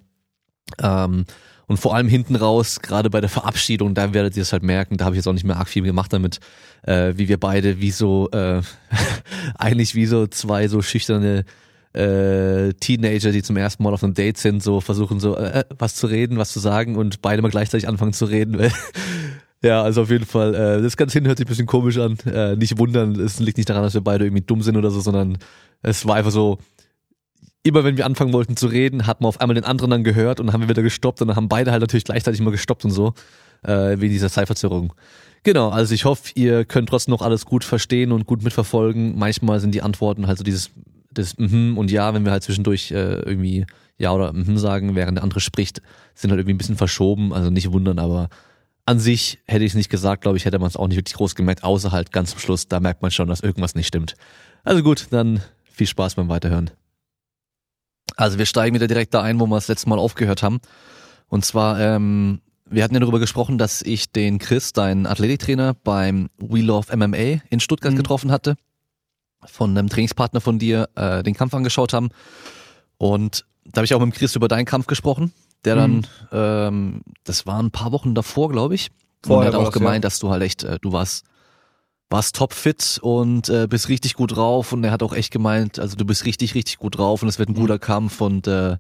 Ähm, 0.80 1.24
und 1.70 1.76
vor 1.76 1.94
allem 1.94 2.08
hinten 2.08 2.34
raus, 2.34 2.80
gerade 2.80 3.10
bei 3.10 3.20
der 3.20 3.30
Verabschiedung, 3.30 3.94
da 3.94 4.12
werdet 4.12 4.36
ihr 4.36 4.42
es 4.42 4.52
halt 4.52 4.64
merken, 4.64 4.96
da 4.96 5.04
habe 5.04 5.14
ich 5.14 5.18
jetzt 5.18 5.28
auch 5.28 5.32
nicht 5.32 5.44
mehr 5.44 5.56
arg 5.56 5.68
viel 5.68 5.84
gemacht 5.84 6.12
damit, 6.12 6.40
äh, 6.82 7.12
wie 7.14 7.28
wir 7.28 7.38
beide, 7.38 7.80
wie 7.80 7.92
so, 7.92 8.28
äh, 8.32 8.60
eigentlich 9.56 9.94
wie 9.94 10.06
so 10.06 10.26
zwei 10.26 10.66
so 10.66 10.82
schüchterne 10.82 11.44
äh, 11.92 12.72
Teenager, 12.80 13.30
die 13.30 13.44
zum 13.44 13.56
ersten 13.56 13.84
Mal 13.84 13.94
auf 13.94 14.02
einem 14.02 14.14
Date 14.14 14.38
sind, 14.38 14.64
so 14.64 14.80
versuchen 14.80 15.20
so 15.20 15.36
äh, 15.36 15.62
was 15.78 15.94
zu 15.94 16.08
reden, 16.08 16.38
was 16.38 16.50
zu 16.50 16.58
sagen 16.58 16.96
und 16.96 17.22
beide 17.22 17.40
mal 17.40 17.52
gleichzeitig 17.52 17.86
anfangen 17.86 18.14
zu 18.14 18.24
reden. 18.24 18.72
ja, 19.62 19.80
also 19.80 20.02
auf 20.02 20.10
jeden 20.10 20.26
Fall, 20.26 20.56
äh, 20.56 20.82
das 20.82 20.96
Ganze 20.96 21.20
hin 21.20 21.28
hört 21.28 21.38
sich 21.38 21.46
ein 21.46 21.50
bisschen 21.50 21.66
komisch 21.66 21.98
an. 21.98 22.18
Äh, 22.26 22.56
nicht 22.56 22.78
wundern, 22.78 23.12
es 23.12 23.38
liegt 23.38 23.58
nicht 23.58 23.70
daran, 23.70 23.84
dass 23.84 23.94
wir 23.94 24.00
beide 24.00 24.24
irgendwie 24.24 24.42
dumm 24.42 24.62
sind 24.62 24.76
oder 24.76 24.90
so, 24.90 25.00
sondern 25.00 25.38
es 25.82 26.04
war 26.04 26.16
einfach 26.16 26.32
so, 26.32 26.58
immer 27.62 27.84
wenn 27.84 27.96
wir 27.96 28.06
anfangen 28.06 28.32
wollten 28.32 28.56
zu 28.56 28.66
reden, 28.66 29.06
hat 29.06 29.20
man 29.20 29.28
auf 29.28 29.40
einmal 29.40 29.54
den 29.54 29.64
anderen 29.64 29.90
dann 29.90 30.04
gehört 30.04 30.40
und 30.40 30.46
dann 30.46 30.54
haben 30.54 30.62
wir 30.62 30.68
wieder 30.68 30.82
gestoppt 30.82 31.20
und 31.20 31.28
dann 31.28 31.36
haben 31.36 31.48
beide 31.48 31.72
halt 31.72 31.80
natürlich 31.80 32.04
gleichzeitig 32.04 32.40
mal 32.40 32.50
gestoppt 32.50 32.84
und 32.84 32.90
so, 32.90 33.14
äh, 33.62 34.00
wegen 34.00 34.12
dieser 34.12 34.30
Zeitverzögerung. 34.30 34.92
Genau, 35.42 35.70
also 35.70 35.94
ich 35.94 36.04
hoffe, 36.04 36.32
ihr 36.34 36.64
könnt 36.64 36.88
trotzdem 36.88 37.12
noch 37.12 37.22
alles 37.22 37.46
gut 37.46 37.64
verstehen 37.64 38.12
und 38.12 38.26
gut 38.26 38.42
mitverfolgen. 38.42 39.18
Manchmal 39.18 39.60
sind 39.60 39.74
die 39.74 39.82
Antworten 39.82 40.26
halt 40.26 40.38
so 40.38 40.44
dieses 40.44 40.70
das 41.12 41.36
mhm 41.38 41.76
und 41.76 41.90
ja, 41.90 42.14
wenn 42.14 42.24
wir 42.24 42.32
halt 42.32 42.42
zwischendurch 42.42 42.92
äh, 42.92 43.20
irgendwie 43.20 43.66
ja 43.98 44.12
oder 44.12 44.32
mhm 44.32 44.56
sagen, 44.58 44.94
während 44.94 45.18
der 45.18 45.24
andere 45.24 45.40
spricht, 45.40 45.82
sind 46.14 46.30
halt 46.30 46.38
irgendwie 46.38 46.54
ein 46.54 46.58
bisschen 46.58 46.76
verschoben, 46.76 47.32
also 47.32 47.50
nicht 47.50 47.72
wundern, 47.72 47.98
aber 47.98 48.28
an 48.86 48.98
sich 48.98 49.38
hätte 49.46 49.64
ich 49.64 49.72
es 49.72 49.76
nicht 49.76 49.90
gesagt, 49.90 50.22
glaube 50.22 50.36
ich, 50.36 50.44
hätte 50.44 50.58
man 50.58 50.68
es 50.68 50.76
auch 50.76 50.88
nicht 50.88 50.96
wirklich 50.96 51.16
groß 51.16 51.34
gemerkt, 51.34 51.64
außer 51.64 51.92
halt 51.92 52.12
ganz 52.12 52.30
zum 52.30 52.38
Schluss, 52.38 52.68
da 52.68 52.80
merkt 52.80 53.02
man 53.02 53.10
schon, 53.10 53.28
dass 53.28 53.40
irgendwas 53.40 53.74
nicht 53.74 53.86
stimmt. 53.86 54.14
Also 54.64 54.82
gut, 54.82 55.08
dann 55.10 55.40
viel 55.64 55.86
Spaß 55.86 56.14
beim 56.14 56.28
Weiterhören. 56.28 56.70
Also 58.16 58.38
wir 58.38 58.46
steigen 58.46 58.74
wieder 58.74 58.86
direkt 58.86 59.14
da 59.14 59.22
ein, 59.22 59.38
wo 59.40 59.46
wir 59.46 59.54
das 59.56 59.68
letzte 59.68 59.88
Mal 59.88 59.98
aufgehört 59.98 60.42
haben. 60.42 60.60
Und 61.28 61.44
zwar, 61.44 61.78
ähm, 61.80 62.40
wir 62.68 62.82
hatten 62.84 62.94
ja 62.94 63.00
darüber 63.00 63.18
gesprochen, 63.18 63.58
dass 63.58 63.82
ich 63.82 64.10
den 64.12 64.38
Chris, 64.38 64.72
deinen 64.72 65.06
Athletiktrainer, 65.06 65.74
beim 65.84 66.28
We 66.38 66.60
Love 66.60 66.96
MMA 66.96 67.40
in 67.50 67.60
Stuttgart 67.60 67.92
Mhm. 67.92 67.96
getroffen 67.98 68.30
hatte. 68.30 68.56
Von 69.46 69.76
einem 69.76 69.88
Trainingspartner 69.88 70.40
von 70.40 70.58
dir 70.58 70.88
äh, 70.96 71.22
den 71.22 71.34
Kampf 71.34 71.54
angeschaut 71.54 71.92
haben. 71.92 72.10
Und 72.98 73.46
da 73.64 73.78
habe 73.78 73.84
ich 73.86 73.94
auch 73.94 74.00
mit 74.00 74.12
dem 74.14 74.18
Chris 74.18 74.36
über 74.36 74.48
deinen 74.48 74.66
Kampf 74.66 74.86
gesprochen, 74.86 75.32
der 75.64 75.76
dann, 75.76 75.96
Mhm. 75.96 76.04
ähm, 76.32 77.00
das 77.24 77.46
war 77.46 77.62
ein 77.62 77.70
paar 77.70 77.92
Wochen 77.92 78.14
davor, 78.14 78.50
glaube 78.50 78.74
ich. 78.74 78.90
und 79.22 79.28
Vorher 79.28 79.50
er 79.52 79.54
hat 79.54 79.60
auch 79.60 79.66
das, 79.66 79.74
gemeint, 79.74 79.96
ja. 80.04 80.08
dass 80.08 80.18
du 80.18 80.30
halt 80.30 80.42
echt, 80.42 80.62
äh, 80.64 80.78
du 80.80 80.92
warst 80.92 81.24
warst 82.10 82.34
topfit 82.36 82.98
und 83.02 83.48
äh, 83.48 83.66
bist 83.68 83.88
richtig 83.88 84.14
gut 84.14 84.34
drauf 84.36 84.72
und 84.72 84.82
er 84.84 84.90
hat 84.90 85.02
auch 85.02 85.12
echt 85.14 85.30
gemeint, 85.32 85.78
also 85.78 85.96
du 85.96 86.04
bist 86.04 86.24
richtig, 86.26 86.54
richtig 86.54 86.78
gut 86.78 86.98
drauf 86.98 87.22
und 87.22 87.28
es 87.28 87.38
wird 87.38 87.48
ein 87.48 87.54
guter 87.54 87.78
Kampf 87.78 88.20
und 88.20 88.46
äh, 88.48 88.76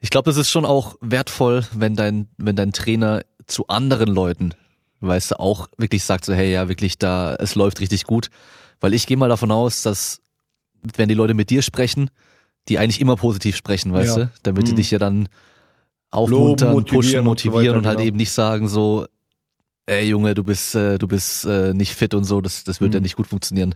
ich 0.00 0.08
glaube, 0.08 0.30
das 0.30 0.38
ist 0.38 0.48
schon 0.50 0.64
auch 0.64 0.96
wertvoll, 1.02 1.64
wenn 1.72 1.94
dein, 1.94 2.28
wenn 2.38 2.56
dein 2.56 2.72
Trainer 2.72 3.20
zu 3.46 3.66
anderen 3.68 4.08
Leuten, 4.08 4.54
weißt 5.00 5.32
du, 5.32 5.40
auch 5.40 5.68
wirklich 5.76 6.02
sagt 6.04 6.24
so, 6.24 6.32
hey, 6.32 6.50
ja, 6.50 6.68
wirklich 6.68 6.96
da, 6.96 7.34
es 7.36 7.54
läuft 7.54 7.80
richtig 7.80 8.04
gut. 8.04 8.30
Weil 8.80 8.94
ich 8.94 9.06
gehe 9.06 9.18
mal 9.18 9.28
davon 9.28 9.50
aus, 9.50 9.82
dass 9.82 10.22
wenn 10.96 11.10
die 11.10 11.14
Leute 11.14 11.34
mit 11.34 11.50
dir 11.50 11.60
sprechen, 11.60 12.08
die 12.68 12.78
eigentlich 12.78 13.02
immer 13.02 13.16
positiv 13.16 13.56
sprechen, 13.56 13.92
weißt 13.92 14.16
Ja. 14.16 14.24
du, 14.24 14.30
damit 14.42 14.66
die 14.68 14.72
Mhm. 14.72 14.76
dich 14.76 14.90
ja 14.90 14.98
dann 14.98 15.28
aufmuntern, 16.10 16.72
Loben, 16.72 16.86
pushen, 16.86 17.24
motivieren 17.24 17.26
und 17.26 17.38
so 17.40 17.48
motivieren 17.50 17.66
weiter, 17.68 17.78
und 17.78 17.86
halt 17.86 17.98
genau. 17.98 18.06
eben 18.08 18.16
nicht 18.16 18.32
sagen 18.32 18.68
so, 18.68 19.06
ey 19.90 20.08
Junge, 20.08 20.34
du 20.34 20.44
bist, 20.44 20.74
äh, 20.74 20.98
du 20.98 21.06
bist 21.08 21.44
äh, 21.44 21.74
nicht 21.74 21.94
fit 21.94 22.14
und 22.14 22.24
so, 22.24 22.40
das, 22.40 22.64
das 22.64 22.80
wird 22.80 22.90
Mhm. 22.90 22.94
ja 22.94 23.00
nicht 23.00 23.16
gut 23.16 23.26
funktionieren. 23.26 23.74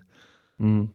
Mhm. 0.58 0.90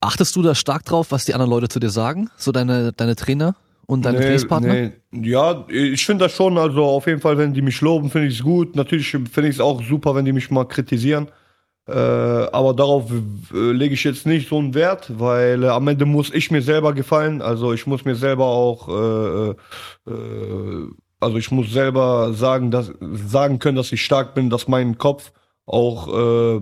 Achtest 0.00 0.34
du 0.36 0.42
da 0.42 0.54
stark 0.54 0.84
drauf, 0.84 1.12
was 1.12 1.24
die 1.24 1.34
anderen 1.34 1.50
Leute 1.50 1.68
zu 1.68 1.80
dir 1.80 1.90
sagen? 1.90 2.30
So 2.36 2.52
deine, 2.52 2.92
deine 2.92 3.16
Trainer 3.16 3.56
und 3.86 4.04
deine 4.04 4.20
Trainingspartner? 4.20 4.74
Nee. 4.74 4.92
Ja, 5.30 5.66
ich 5.68 6.04
finde 6.04 6.24
das 6.24 6.32
schon, 6.32 6.58
also 6.58 6.84
auf 6.84 7.06
jeden 7.06 7.20
Fall, 7.20 7.38
wenn 7.38 7.54
die 7.54 7.62
mich 7.62 7.80
loben, 7.80 8.10
finde 8.10 8.28
ich 8.28 8.34
es 8.38 8.42
gut. 8.42 8.76
Natürlich 8.76 9.10
finde 9.10 9.48
ich 9.48 9.56
es 9.56 9.60
auch 9.60 9.82
super, 9.82 10.14
wenn 10.14 10.24
die 10.24 10.32
mich 10.32 10.50
mal 10.50 10.64
kritisieren. 10.64 11.28
Äh, 11.86 11.92
aber 11.92 12.72
darauf 12.74 13.10
äh, 13.10 13.72
lege 13.72 13.92
ich 13.94 14.04
jetzt 14.04 14.24
nicht 14.26 14.48
so 14.48 14.58
einen 14.58 14.72
Wert, 14.74 15.10
weil 15.18 15.62
äh, 15.64 15.68
am 15.68 15.86
Ende 15.88 16.06
muss 16.06 16.32
ich 16.32 16.50
mir 16.50 16.62
selber 16.62 16.94
gefallen. 16.94 17.42
Also 17.42 17.74
ich 17.74 17.86
muss 17.86 18.06
mir 18.06 18.14
selber 18.14 18.46
auch, 18.46 18.88
äh, 18.88 20.10
äh, 20.10 20.86
also 21.20 21.36
ich 21.36 21.50
muss 21.50 21.72
selber 21.72 22.32
sagen, 22.34 22.70
dass, 22.70 22.92
sagen 23.00 23.58
können, 23.58 23.76
dass 23.76 23.92
ich 23.92 24.04
stark 24.04 24.34
bin, 24.34 24.50
dass 24.50 24.68
mein 24.68 24.98
Kopf 24.98 25.32
auch 25.66 26.08
äh, 26.08 26.60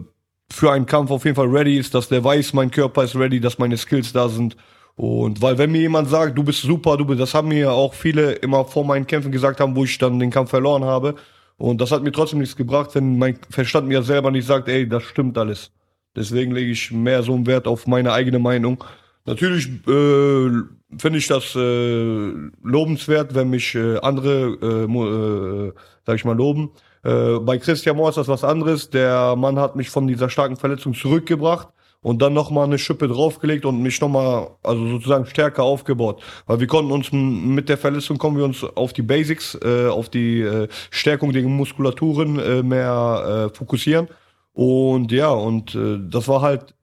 für 0.51 0.73
einen 0.73 0.87
Kampf 0.87 1.11
auf 1.11 1.25
jeden 1.25 1.37
Fall 1.37 1.49
ready 1.49 1.79
ist, 1.79 1.95
dass 1.95 2.09
der 2.09 2.23
weiß, 2.23 2.53
mein 2.53 2.71
Körper 2.71 3.05
ist 3.05 3.17
ready, 3.17 3.41
dass 3.41 3.59
meine 3.59 3.77
Skills 3.77 4.13
da 4.13 4.29
sind. 4.29 4.57
Und 4.95 5.41
weil 5.41 5.59
wenn 5.59 5.73
mir 5.73 5.81
jemand 5.81 6.11
sagt, 6.11 6.37
du 6.37 6.45
bist 6.45 6.63
super, 6.63 6.97
du 6.97 7.05
bist, 7.05 7.21
das 7.21 7.35
haben 7.35 7.49
mir 7.49 7.73
auch 7.73 7.95
viele 7.95 8.33
immer 8.33 8.65
vor 8.65 8.85
meinen 8.85 9.07
Kämpfen 9.07 9.33
gesagt 9.33 9.61
haben, 9.61 9.75
wo 9.75 9.85
ich 9.85 9.99
dann 9.99 10.19
den 10.19 10.31
Kampf 10.31 10.51
verloren 10.51 10.85
habe. 10.85 11.15
Und 11.57 11.81
das 11.81 11.91
hat 11.91 12.03
mir 12.03 12.13
trotzdem 12.13 12.41
nichts 12.41 12.57
gebracht, 12.57 12.95
wenn 12.95 13.19
mein 13.19 13.39
Verstand 13.51 13.89
mir 13.89 14.03
selber 14.03 14.31
nicht 14.31 14.47
sagt, 14.47 14.69
ey, 14.69 14.89
das 14.89 15.05
stimmt 15.05 15.39
alles. 15.39 15.73
Deswegen 16.15 16.53
lege 16.53 16.71
ich 16.71 16.91
mehr 16.91 17.23
so 17.23 17.35
einen 17.35 17.47
Wert 17.47 17.67
auf 17.67 17.87
meine 17.87 18.13
eigene 18.13 18.39
Meinung. 18.39 18.85
Natürlich 19.25 19.69
äh, 19.87 20.51
finde 20.99 21.19
ich 21.19 21.27
das 21.27 21.55
äh, 21.55 22.33
lobenswert, 22.63 23.35
wenn 23.35 23.51
mich 23.51 23.75
äh, 23.75 23.99
andere, 23.99 24.59
äh, 24.63 24.85
äh, 24.85 25.73
sag 26.07 26.17
ich 26.17 26.25
mal, 26.25 26.37
loben. 26.37 26.71
Äh, 27.05 27.39
bei 27.41 27.59
Christian 27.59 27.97
Mohr 27.97 28.11
ist 28.11 28.19
das 28.19 28.29
was 28.29 28.45
anderes. 28.45 28.91
Der 28.91 29.37
Mann 29.37 29.59
hat 29.59 29.77
mich 29.77 29.91
von 29.91 30.07
dieser 30.07 30.31
starken 30.31 30.57
Verletzung 30.57 30.95
zurückgebracht 30.95 31.69
und 32.03 32.21
dann 32.21 32.35
nochmal 32.35 32.65
eine 32.65 32.79
Schippe 32.79 33.09
draufgelegt 33.09 33.65
und 33.65 33.81
mich 33.81 34.01
nochmal, 34.01 34.49
also 34.63 34.87
sozusagen 34.89 35.27
stärker 35.27 35.63
aufgebaut. 35.63 36.23
Weil 36.47 36.61
wir 36.61 36.67
konnten 36.67 36.93
uns 36.93 37.13
mit 37.13 37.69
der 37.69 37.79
Verletzung 37.79 38.19
kommen 38.19 38.37
wir 38.37 38.45
uns 38.45 38.65
auf 38.65 38.93
die 38.93 39.03
Basics, 39.03 39.59
äh, 39.65 39.89
auf 39.89 40.09
die 40.09 40.41
äh, 40.41 40.69
Stärkung 40.91 41.33
der 41.33 41.43
Muskulaturen 41.45 42.39
äh, 42.39 42.63
mehr 42.63 43.51
äh, 43.53 43.57
fokussieren. 43.57 44.09
Und 44.53 45.13
ja, 45.13 45.31
und 45.31 45.75
äh, 45.75 45.99
das 46.01 46.29
war 46.29 46.43
halt 46.43 46.75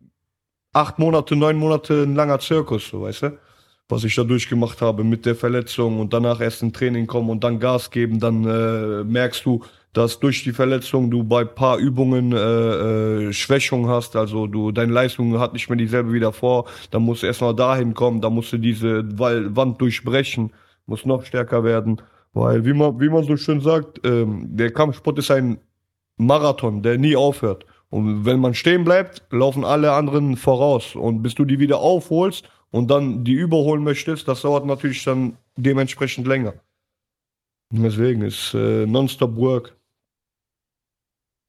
acht 0.73 0.99
Monate, 0.99 1.35
neun 1.35 1.57
Monate 1.57 2.03
ein 2.03 2.15
langer 2.15 2.39
Zirkus, 2.39 2.87
so 2.89 3.01
weißt 3.01 3.23
du? 3.23 3.37
Was 3.91 4.03
ich 4.03 4.13
da 4.15 4.23
durchgemacht 4.23 4.81
habe 4.81 5.03
mit 5.03 5.25
der 5.25 5.35
Verletzung 5.35 5.99
und 5.99 6.13
danach 6.13 6.41
erst 6.41 6.61
in 6.61 6.71
Training 6.71 7.07
kommen 7.07 7.31
und 7.31 7.43
dann 7.43 7.59
Gas 7.59 7.89
geben, 7.89 8.19
dann 8.19 8.45
äh, 8.45 9.03
merkst 9.03 9.43
du, 9.45 9.63
dass 9.93 10.19
durch 10.19 10.43
die 10.43 10.53
Verletzung 10.53 11.09
du 11.09 11.23
bei 11.23 11.43
paar 11.43 11.79
Übungen 11.79 12.31
äh, 12.31 12.37
äh, 12.37 13.33
Schwächung 13.33 13.87
hast, 13.87 14.15
also 14.15 14.45
du 14.45 14.71
deine 14.71 14.93
Leistung 14.93 15.39
hat 15.39 15.53
nicht 15.53 15.67
mehr 15.69 15.77
dieselbe 15.77 16.13
wie 16.13 16.19
davor, 16.19 16.65
dann 16.91 17.01
musst 17.01 17.23
du 17.23 17.27
erstmal 17.27 17.55
dahin 17.55 17.95
kommen, 17.95 18.21
dann 18.21 18.35
musst 18.35 18.53
du 18.53 18.59
diese 18.59 19.03
Wand 19.17 19.81
durchbrechen, 19.81 20.53
muss 20.85 21.05
noch 21.05 21.25
stärker 21.25 21.63
werden, 21.63 21.99
weil 22.33 22.65
wie 22.65 22.73
man 22.73 22.99
wie 22.99 23.09
man 23.09 23.23
so 23.23 23.37
schön 23.37 23.59
sagt, 23.59 24.05
ähm, 24.05 24.55
der 24.55 24.71
Kampfsport 24.71 25.17
ist 25.17 25.31
ein 25.31 25.57
Marathon, 26.17 26.83
der 26.83 26.99
nie 26.99 27.15
aufhört. 27.15 27.65
Und 27.89 28.23
wenn 28.23 28.39
man 28.39 28.53
stehen 28.53 28.83
bleibt, 28.83 29.23
laufen 29.31 29.65
alle 29.65 29.93
anderen 29.93 30.37
voraus. 30.37 30.95
Und 30.95 31.23
bis 31.23 31.33
du 31.33 31.43
die 31.43 31.57
wieder 31.57 31.79
aufholst 31.79 32.47
und 32.71 32.89
dann 32.89 33.23
die 33.23 33.33
überholen 33.33 33.83
möchtest, 33.83 34.27
das 34.27 34.41
dauert 34.41 34.65
natürlich 34.65 35.03
dann 35.03 35.37
dementsprechend 35.55 36.27
länger. 36.27 36.53
Deswegen 37.71 38.23
ist 38.23 38.53
äh, 38.53 38.85
nonstop 38.85 39.35
Work. 39.35 39.75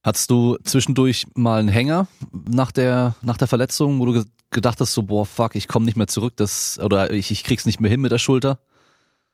Hattest 0.03 0.31
du 0.31 0.57
zwischendurch 0.65 1.27
mal 1.35 1.61
einen 1.61 1.69
Hänger 1.69 2.09
nach 2.33 2.73
der, 2.73 3.15
nach 3.23 3.37
der 3.37 3.49
Verletzung, 3.49 4.01
wo 4.01 4.07
du 4.07 4.25
gedacht 4.51 4.81
hast, 4.81 4.95
so, 4.95 5.03
boah, 5.03 5.27
fuck, 5.27 5.55
ich 5.55 5.69
komme 5.69 5.85
nicht 5.85 5.97
mehr 5.97 6.07
zurück, 6.07 6.35
das, 6.37 6.79
oder 6.79 7.11
ich, 7.11 7.31
ich 7.31 7.45
krieg's 7.45 7.67
nicht 7.67 7.81
mehr 7.81 7.91
hin 7.91 8.01
mit 8.01 8.13
der 8.13 8.19
Schulter? 8.19 8.59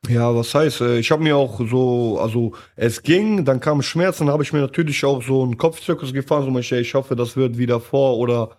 Ja, 0.08 0.34
was 0.34 0.54
heißt, 0.54 0.82
äh, 0.82 0.98
ich 0.98 1.10
habe 1.10 1.22
mir 1.22 1.36
auch 1.36 1.60
so, 1.68 2.18
also 2.20 2.52
es 2.76 3.02
ging, 3.02 3.44
dann 3.44 3.60
kam 3.60 3.82
Schmerz, 3.82 4.18
dann 4.18 4.28
habe 4.28 4.42
ich 4.42 4.52
mir 4.52 4.60
natürlich 4.60 5.04
auch 5.04 5.22
so 5.22 5.42
einen 5.42 5.56
Kopfzirkus 5.56 6.12
gefahren, 6.12 6.44
so 6.44 6.58
ich, 6.58 6.70
ich 6.70 6.94
hoffe, 6.94 7.16
das 7.16 7.36
wird 7.36 7.58
wieder 7.58 7.80
vor 7.80 8.18
oder 8.18 8.58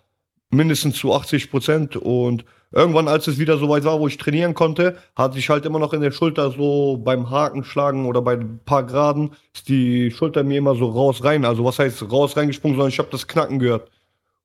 mindestens 0.50 0.96
zu 0.96 1.14
80 1.14 1.50
Prozent 1.50 1.96
und 1.96 2.44
irgendwann, 2.72 3.08
als 3.08 3.26
es 3.26 3.38
wieder 3.38 3.58
so 3.58 3.68
weit 3.68 3.84
war, 3.84 4.00
wo 4.00 4.06
ich 4.08 4.18
trainieren 4.18 4.54
konnte, 4.54 4.96
hatte 5.16 5.38
ich 5.38 5.48
halt 5.48 5.64
immer 5.64 5.78
noch 5.78 5.92
in 5.92 6.00
der 6.00 6.10
Schulter 6.10 6.50
so 6.50 6.98
beim 6.98 7.30
Hakenschlagen 7.30 8.06
oder 8.06 8.22
bei 8.22 8.34
ein 8.34 8.60
paar 8.64 8.84
Graden 8.84 9.32
ist 9.54 9.68
die 9.68 10.10
Schulter 10.10 10.44
mir 10.44 10.58
immer 10.58 10.74
so 10.74 10.86
raus 10.86 11.24
rein. 11.24 11.44
Also 11.44 11.64
was 11.64 11.78
heißt 11.78 12.10
raus 12.10 12.36
reingesprungen, 12.36 12.76
sondern 12.76 12.90
ich 12.90 12.98
habe 12.98 13.08
das 13.10 13.26
Knacken 13.26 13.58
gehört. 13.58 13.90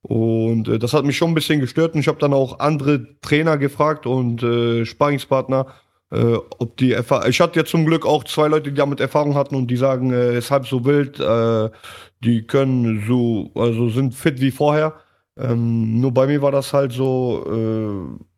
Und 0.02 0.68
äh, 0.68 0.80
das 0.80 0.94
hat 0.94 1.06
mich 1.06 1.18
schon 1.18 1.32
ein 1.32 1.36
bisschen 1.36 1.62
gestört 1.62 1.94
und 1.94 2.02
ich 2.02 2.08
habe 2.08 2.20
dann 2.20 2.34
auch 2.34 2.60
andere 2.60 3.20
Trainer 3.22 3.58
gefragt 3.58 4.06
und 4.06 4.44
äh, 4.44 4.86
Sparingspartner, 4.86 5.68
äh, 6.12 6.36
ob 6.60 6.76
die 6.78 6.92
Erfahrung. 6.92 7.30
Ich 7.30 7.40
hatte 7.40 7.60
ja 7.60 7.66
zum 7.66 7.86
Glück 7.86 8.06
auch 8.06 8.26
zwei 8.26 8.48
Leute, 8.50 8.70
die 8.72 8.76
damit 8.78 9.00
Erfahrung 9.00 9.36
hatten 9.36 9.56
und 9.56 9.68
die 9.68 9.78
sagen, 9.78 10.12
äh, 10.12 10.38
ist 10.38 10.52
halb 10.52 10.68
so 10.68 10.84
wild, 10.84 11.20
äh, 11.22 11.70
die 12.22 12.46
können 12.46 13.06
so, 13.08 13.52
also 13.56 13.90
sind 13.90 14.14
fit 14.14 14.42
wie 14.42 14.52
vorher. 14.52 14.94
Ähm, 15.38 16.00
nur 16.00 16.14
bei 16.14 16.28
mir 16.28 16.42
war 16.42 16.52
das 16.52 16.74
halt 16.74 16.92
so, 16.92 17.44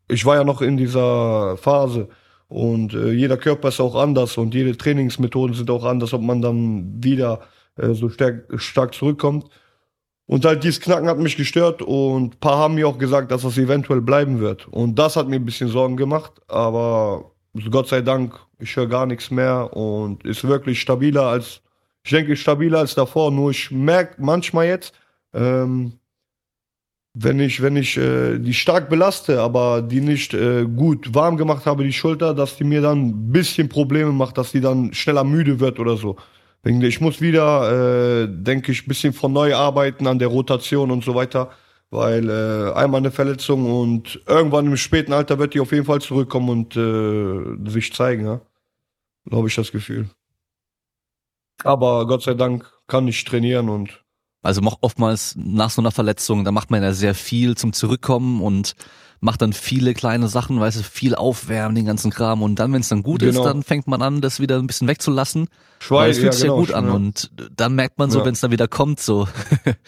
äh, 0.08 0.12
ich 0.12 0.24
war 0.24 0.36
ja 0.36 0.44
noch 0.44 0.62
in 0.62 0.76
dieser 0.76 1.56
Phase 1.58 2.08
und 2.48 2.94
äh, 2.94 3.12
jeder 3.12 3.36
Körper 3.36 3.68
ist 3.68 3.80
auch 3.80 3.94
anders 3.94 4.38
und 4.38 4.54
jede 4.54 4.76
Trainingsmethoden 4.76 5.54
sind 5.54 5.70
auch 5.70 5.84
anders, 5.84 6.14
ob 6.14 6.22
man 6.22 6.40
dann 6.40 7.02
wieder 7.02 7.40
äh, 7.76 7.92
so 7.92 8.08
stark, 8.08 8.44
stark 8.56 8.94
zurückkommt. 8.94 9.50
Und 10.26 10.44
halt 10.44 10.64
dieses 10.64 10.80
Knacken 10.80 11.08
hat 11.08 11.18
mich 11.18 11.36
gestört 11.36 11.82
und 11.82 12.40
paar 12.40 12.58
haben 12.58 12.74
mir 12.74 12.88
auch 12.88 12.98
gesagt, 12.98 13.30
dass 13.30 13.42
das 13.42 13.58
eventuell 13.58 14.00
bleiben 14.00 14.40
wird. 14.40 14.66
Und 14.68 14.98
das 14.98 15.14
hat 15.16 15.28
mir 15.28 15.36
ein 15.36 15.44
bisschen 15.44 15.68
Sorgen 15.68 15.96
gemacht, 15.96 16.32
aber 16.48 17.30
Gott 17.70 17.88
sei 17.88 18.00
Dank, 18.00 18.34
ich 18.58 18.74
höre 18.74 18.88
gar 18.88 19.06
nichts 19.06 19.30
mehr 19.30 19.76
und 19.76 20.24
ist 20.24 20.46
wirklich 20.46 20.80
stabiler 20.80 21.22
als, 21.22 21.62
ich 22.02 22.10
denke 22.10 22.36
stabiler 22.36 22.80
als 22.80 22.94
davor, 22.94 23.30
nur 23.30 23.50
ich 23.50 23.70
merke 23.70 24.20
manchmal 24.20 24.66
jetzt, 24.66 24.94
ähm, 25.32 25.98
wenn 27.18 27.40
ich, 27.40 27.62
wenn 27.62 27.76
ich 27.76 27.96
äh, 27.96 28.38
die 28.38 28.52
stark 28.52 28.90
belaste, 28.90 29.40
aber 29.40 29.80
die 29.80 30.02
nicht 30.02 30.34
äh, 30.34 30.64
gut 30.64 31.14
warm 31.14 31.38
gemacht 31.38 31.64
habe, 31.64 31.82
die 31.82 31.92
Schulter, 31.92 32.34
dass 32.34 32.56
die 32.56 32.64
mir 32.64 32.82
dann 32.82 33.08
ein 33.08 33.32
bisschen 33.32 33.70
Probleme 33.70 34.12
macht, 34.12 34.36
dass 34.36 34.52
die 34.52 34.60
dann 34.60 34.92
schneller 34.92 35.24
müde 35.24 35.58
wird 35.58 35.78
oder 35.78 35.96
so. 35.96 36.16
Ich 36.62 37.00
muss 37.00 37.20
wieder, 37.20 38.24
äh, 38.24 38.28
denke 38.28 38.72
ich, 38.72 38.86
bisschen 38.86 39.14
von 39.14 39.32
neu 39.32 39.54
arbeiten 39.54 40.06
an 40.06 40.18
der 40.18 40.28
Rotation 40.28 40.90
und 40.90 41.04
so 41.04 41.14
weiter, 41.14 41.50
weil 41.90 42.28
äh, 42.28 42.72
einmal 42.74 42.98
eine 42.98 43.10
Verletzung 43.10 43.64
und 43.64 44.20
irgendwann 44.26 44.66
im 44.66 44.76
späten 44.76 45.12
Alter 45.14 45.38
wird 45.38 45.54
die 45.54 45.60
auf 45.60 45.72
jeden 45.72 45.86
Fall 45.86 46.00
zurückkommen 46.02 46.50
und 46.50 46.76
äh, 46.76 47.70
sich 47.70 47.94
zeigen, 47.94 48.26
ja. 48.26 48.40
So 49.30 49.38
habe 49.38 49.48
ich 49.48 49.54
das 49.54 49.72
Gefühl. 49.72 50.10
Aber 51.64 52.06
Gott 52.06 52.22
sei 52.22 52.34
Dank 52.34 52.70
kann 52.86 53.08
ich 53.08 53.24
trainieren 53.24 53.68
und 53.70 54.04
also 54.46 54.62
oftmals 54.80 55.34
nach 55.36 55.70
so 55.70 55.82
einer 55.82 55.90
Verletzung, 55.90 56.44
da 56.44 56.52
macht 56.52 56.70
man 56.70 56.82
ja 56.82 56.92
sehr 56.92 57.14
viel 57.14 57.56
zum 57.56 57.72
Zurückkommen 57.72 58.40
und 58.40 58.74
macht 59.20 59.42
dann 59.42 59.52
viele 59.52 59.94
kleine 59.94 60.28
Sachen, 60.28 60.60
weißt 60.60 60.78
du, 60.78 60.82
viel 60.82 61.14
aufwärmen, 61.14 61.74
den 61.74 61.86
ganzen 61.86 62.10
Kram 62.10 62.42
und 62.42 62.58
dann, 62.58 62.72
wenn 62.72 62.80
es 62.80 62.88
dann 62.88 63.02
gut 63.02 63.20
genau. 63.20 63.40
ist, 63.40 63.46
dann 63.46 63.62
fängt 63.62 63.86
man 63.86 64.02
an, 64.02 64.20
das 64.20 64.40
wieder 64.40 64.58
ein 64.58 64.66
bisschen 64.66 64.88
wegzulassen. 64.88 65.48
Schwein, 65.78 65.98
weil 65.98 66.10
es 66.10 66.18
fühlt 66.18 66.26
ja, 66.26 66.32
sich 66.32 66.42
genau, 66.42 66.54
ja 66.54 66.60
gut 66.60 66.72
an 66.72 66.86
ja. 66.86 66.92
und 66.92 67.30
dann 67.54 67.74
merkt 67.74 67.98
man 67.98 68.10
so, 68.10 68.20
ja. 68.20 68.24
wenn 68.24 68.34
es 68.34 68.40
dann 68.40 68.50
wieder 68.50 68.68
kommt, 68.68 69.00
so. 69.00 69.28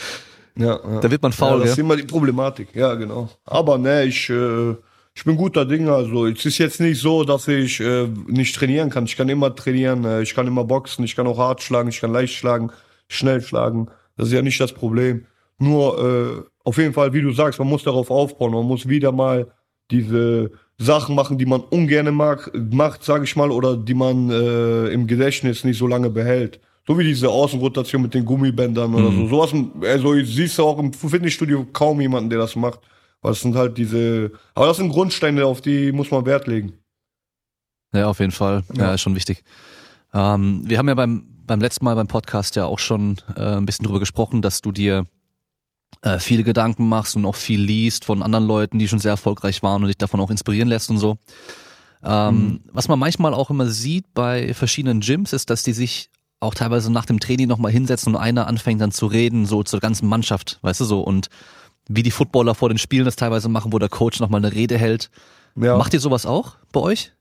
ja, 0.57 0.67
ja. 0.67 1.01
Da 1.01 1.11
wird 1.11 1.23
man 1.23 1.33
faul, 1.33 1.59
ja. 1.59 1.65
Das 1.65 1.71
ist 1.73 1.79
immer 1.79 1.97
die 1.97 2.05
Problematik, 2.05 2.75
ja, 2.75 2.95
genau. 2.95 3.29
Aber 3.45 3.79
ne, 3.79 4.05
ich, 4.05 4.29
äh, 4.31 4.75
ich 5.15 5.25
bin 5.25 5.37
guter 5.37 5.65
Dinge. 5.65 5.93
Also 5.93 6.27
es 6.27 6.45
ist 6.45 6.59
jetzt 6.59 6.81
nicht 6.81 7.01
so, 7.01 7.25
dass 7.25 7.49
ich 7.49 7.81
äh, 7.81 8.09
nicht 8.27 8.55
trainieren 8.55 8.89
kann. 8.89 9.05
Ich 9.05 9.17
kann 9.17 9.29
immer 9.29 9.55
trainieren, 9.55 10.05
äh, 10.05 10.23
ich 10.23 10.35
kann 10.35 10.47
immer 10.47 10.65
boxen, 10.65 11.05
ich 11.05 11.17
kann 11.17 11.27
auch 11.27 11.39
hart 11.39 11.61
schlagen, 11.63 11.89
ich 11.89 12.01
kann 12.01 12.13
leicht 12.13 12.35
schlagen, 12.35 12.71
schnell 13.09 13.43
schlagen. 13.43 13.89
Das 14.19 14.29
ist 14.29 14.35
ja 14.35 14.43
nicht 14.43 14.61
das 14.61 14.73
Problem. 14.73 15.25
Nur 15.59 15.99
äh, 15.99 16.43
auf 16.65 16.77
jeden 16.77 16.93
Fall, 16.93 17.13
wie 17.15 17.23
du 17.23 17.33
sagst, 17.33 17.59
man 17.59 17.69
muss 17.69 17.85
darauf 17.85 18.11
aufbauen. 18.11 18.53
Man 18.53 18.67
muss 18.67 18.87
wieder 18.87 19.13
mal 19.13 19.51
diese 19.91 20.51
Sachen 20.77 21.15
machen, 21.15 21.39
die 21.39 21.47
man 21.47 21.61
ungern 21.61 22.15
mag, 22.15 22.53
macht, 22.71 23.03
sage 23.03 23.25
ich 23.25 23.35
mal, 23.35 23.51
oder 23.51 23.77
die 23.77 23.95
man 23.95 24.31
äh, 24.31 24.89
im 24.89 25.07
Gedächtnis 25.07 25.65
nicht 25.65 25.79
so 25.79 25.87
lange 25.87 26.11
behält. 26.11 26.61
So 26.87 26.99
wie 26.99 27.05
diese 27.05 27.29
Außenrotation 27.29 28.03
mit 28.03 28.15
den 28.15 28.25
Gummibändern 28.25 28.95
oder 28.95 29.11
mhm. 29.11 29.29
so. 29.29 29.29
Sowas, 29.29 29.55
also 29.83 30.15
siehst 30.23 30.59
du 30.59 30.65
auch 30.65 30.79
im 30.79 30.93
Fitnessstudio 30.93 31.67
kaum 31.73 32.01
jemanden, 32.01 32.31
der 32.31 32.39
das 32.39 32.55
macht. 32.55 32.81
Weil 33.21 33.33
es 33.33 33.41
sind 33.41 33.57
halt 33.57 33.77
diese, 33.79 34.31
aber 34.55 34.67
das 34.67 34.77
sind 34.77 34.91
Grundsteine, 34.91 35.45
auf 35.45 35.61
die 35.61 35.91
muss 35.91 36.11
man 36.11 36.25
Wert 36.25 36.47
legen. 36.47 36.75
Ja, 37.93 38.09
auf 38.09 38.21
jeden 38.21 38.33
Fall. 38.33 38.63
Ja, 38.75 38.85
ja 38.85 38.95
ist 38.95 39.01
schon 39.01 39.17
wichtig. 39.17 39.43
Ähm, 40.15 40.63
wir 40.65 40.79
haben 40.79 40.89
ja 40.89 40.95
beim 40.95 41.27
beim 41.49 41.61
letzten 41.61 41.85
Mal 41.85 41.97
beim 41.97 42.07
Podcast 42.07 42.55
ja 42.55 42.67
auch 42.67 42.79
schon 42.79 43.17
äh, 43.35 43.57
ein 43.57 43.67
bisschen 43.67 43.85
drüber 43.85 43.99
gesprochen, 43.99 44.43
dass 44.43 44.61
du 44.61 44.71
dir 44.71 45.07
äh, 46.03 46.21
viele 46.21 46.45
Gedanken 46.45 46.89
machst 46.89 47.17
und 47.17 47.25
auch 47.25 47.35
viel 47.35 47.61
liest 47.61 48.05
von 48.05 48.23
anderen 48.23 48.47
Leuten, 48.47 48.79
die 48.79 48.87
schon 48.87 49.01
sehr 49.01 49.11
erfolgreich 49.13 49.63
waren 49.65 49.83
und 49.83 49.89
dich 49.89 49.99
davon 49.99 50.21
auch 50.21 50.31
inspirieren 50.31 50.69
lässt 50.69 50.91
und 50.91 50.99
so. 50.99 51.19
Ähm, 52.05 52.35
mhm. 52.35 52.61
Was 52.73 52.87
man 52.87 52.99
manchmal 52.99 53.35
auch 53.35 53.51
immer 53.51 53.67
sieht 53.67 54.15
bei 54.15 54.55
verschiedenen 54.55 55.01
Gyms, 55.01 55.33
ist, 55.33 55.51
dass 55.51 55.65
die 55.65 55.73
sich 55.73 56.11
auch 56.39 56.55
teilweise 56.55 56.93
nach 56.93 57.07
dem 57.07 57.19
Training 57.19 57.49
nochmal 57.49 57.73
hinsetzen 57.73 58.15
und 58.15 58.21
einer 58.21 58.47
anfängt 58.47 58.81
dann 58.81 58.93
zu 58.93 59.07
reden, 59.07 59.45
so 59.45 59.65
zur 59.65 59.81
ganzen 59.81 60.09
Mannschaft, 60.09 60.61
weißt 60.63 60.81
du 60.81 60.85
so, 60.85 61.01
und 61.01 61.29
wie 61.89 62.05
die 62.05 62.13
Footballer 62.13 62.55
vor 62.55 62.69
den 62.69 62.79
Spielen 62.79 63.05
das 63.05 63.17
teilweise 63.17 63.49
machen, 63.49 63.73
wo 63.73 63.79
der 63.81 63.89
Coach 63.89 64.21
nochmal 64.21 64.45
eine 64.45 64.55
Rede 64.55 64.79
hält. 64.79 65.11
Ja. 65.57 65.77
Macht 65.77 65.95
ihr 65.95 66.01
sowas 66.01 66.27
auch 66.27 66.57
bei 66.71 66.81
euch? 66.81 67.13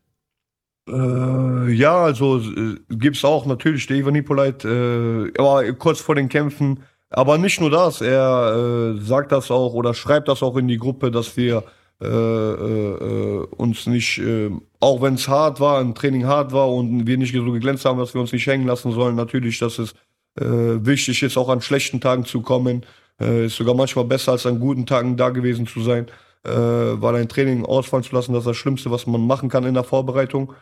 Äh, 0.88 1.72
ja, 1.74 2.04
also 2.04 2.40
äh, 2.40 2.78
gibt's 2.90 3.26
auch 3.26 3.46
natürlich 3.46 3.88
der 3.88 3.98
Ivan 3.98 4.16
Hippolyte, 4.16 5.32
äh, 5.36 5.40
aber 5.40 5.72
kurz 5.74 6.00
vor 6.00 6.16
den 6.16 6.30
Kämpfen 6.30 6.80
Aber 7.10 7.38
nicht 7.38 7.62
nur 7.62 7.70
das, 7.70 8.02
er 8.02 8.96
äh, 8.98 9.02
sagt 9.02 9.32
das 9.32 9.50
auch 9.52 9.74
oder 9.74 9.94
schreibt 9.94 10.28
das 10.28 10.44
auch 10.44 10.58
in 10.58 10.68
die 10.68 10.78
Gruppe, 10.78 11.10
dass 11.12 11.38
wir 11.38 11.64
äh, 12.02 12.06
äh, 12.08 13.46
uns 13.58 13.88
nicht, 13.88 14.20
äh, 14.20 14.52
auch 14.80 15.02
wenn 15.02 15.16
es 15.16 15.28
hart 15.28 15.60
war, 15.60 15.80
ein 15.80 15.96
Training 15.96 16.26
hart 16.26 16.52
war 16.52 16.70
und 16.72 17.08
wir 17.08 17.18
nicht 17.18 17.34
so 17.34 17.52
geglänzt 17.52 17.86
haben, 17.86 17.98
dass 18.00 18.14
wir 18.14 18.22
uns 18.22 18.34
nicht 18.34 18.46
hängen 18.48 18.68
lassen 18.68 18.92
sollen. 18.92 19.16
Natürlich, 19.16 19.60
dass 19.60 19.80
es 19.80 19.94
äh, 20.40 20.46
wichtig 20.86 21.24
ist, 21.24 21.38
auch 21.38 21.50
an 21.50 21.62
schlechten 21.62 22.02
Tagen 22.02 22.26
zu 22.26 22.42
kommen. 22.42 22.86
Äh, 23.20 23.46
ist 23.48 23.56
sogar 23.56 23.74
manchmal 23.76 24.06
besser, 24.06 24.34
als 24.34 24.46
an 24.46 24.60
guten 24.60 24.86
Tagen 24.86 25.18
da 25.18 25.30
gewesen 25.30 25.66
zu 25.66 25.82
sein. 25.82 26.08
Äh, 26.44 26.52
weil 26.52 27.16
ein 27.16 27.30
Training 27.30 27.66
ausfallen 27.66 28.04
zu 28.04 28.16
lassen, 28.16 28.34
das 28.34 28.42
ist 28.42 28.48
das 28.48 28.58
Schlimmste, 28.58 28.92
was 28.92 29.08
man 29.08 29.26
machen 29.26 29.50
kann 29.50 29.66
in 29.66 29.74
der 29.74 29.84
Vorbereitung. 29.84 30.54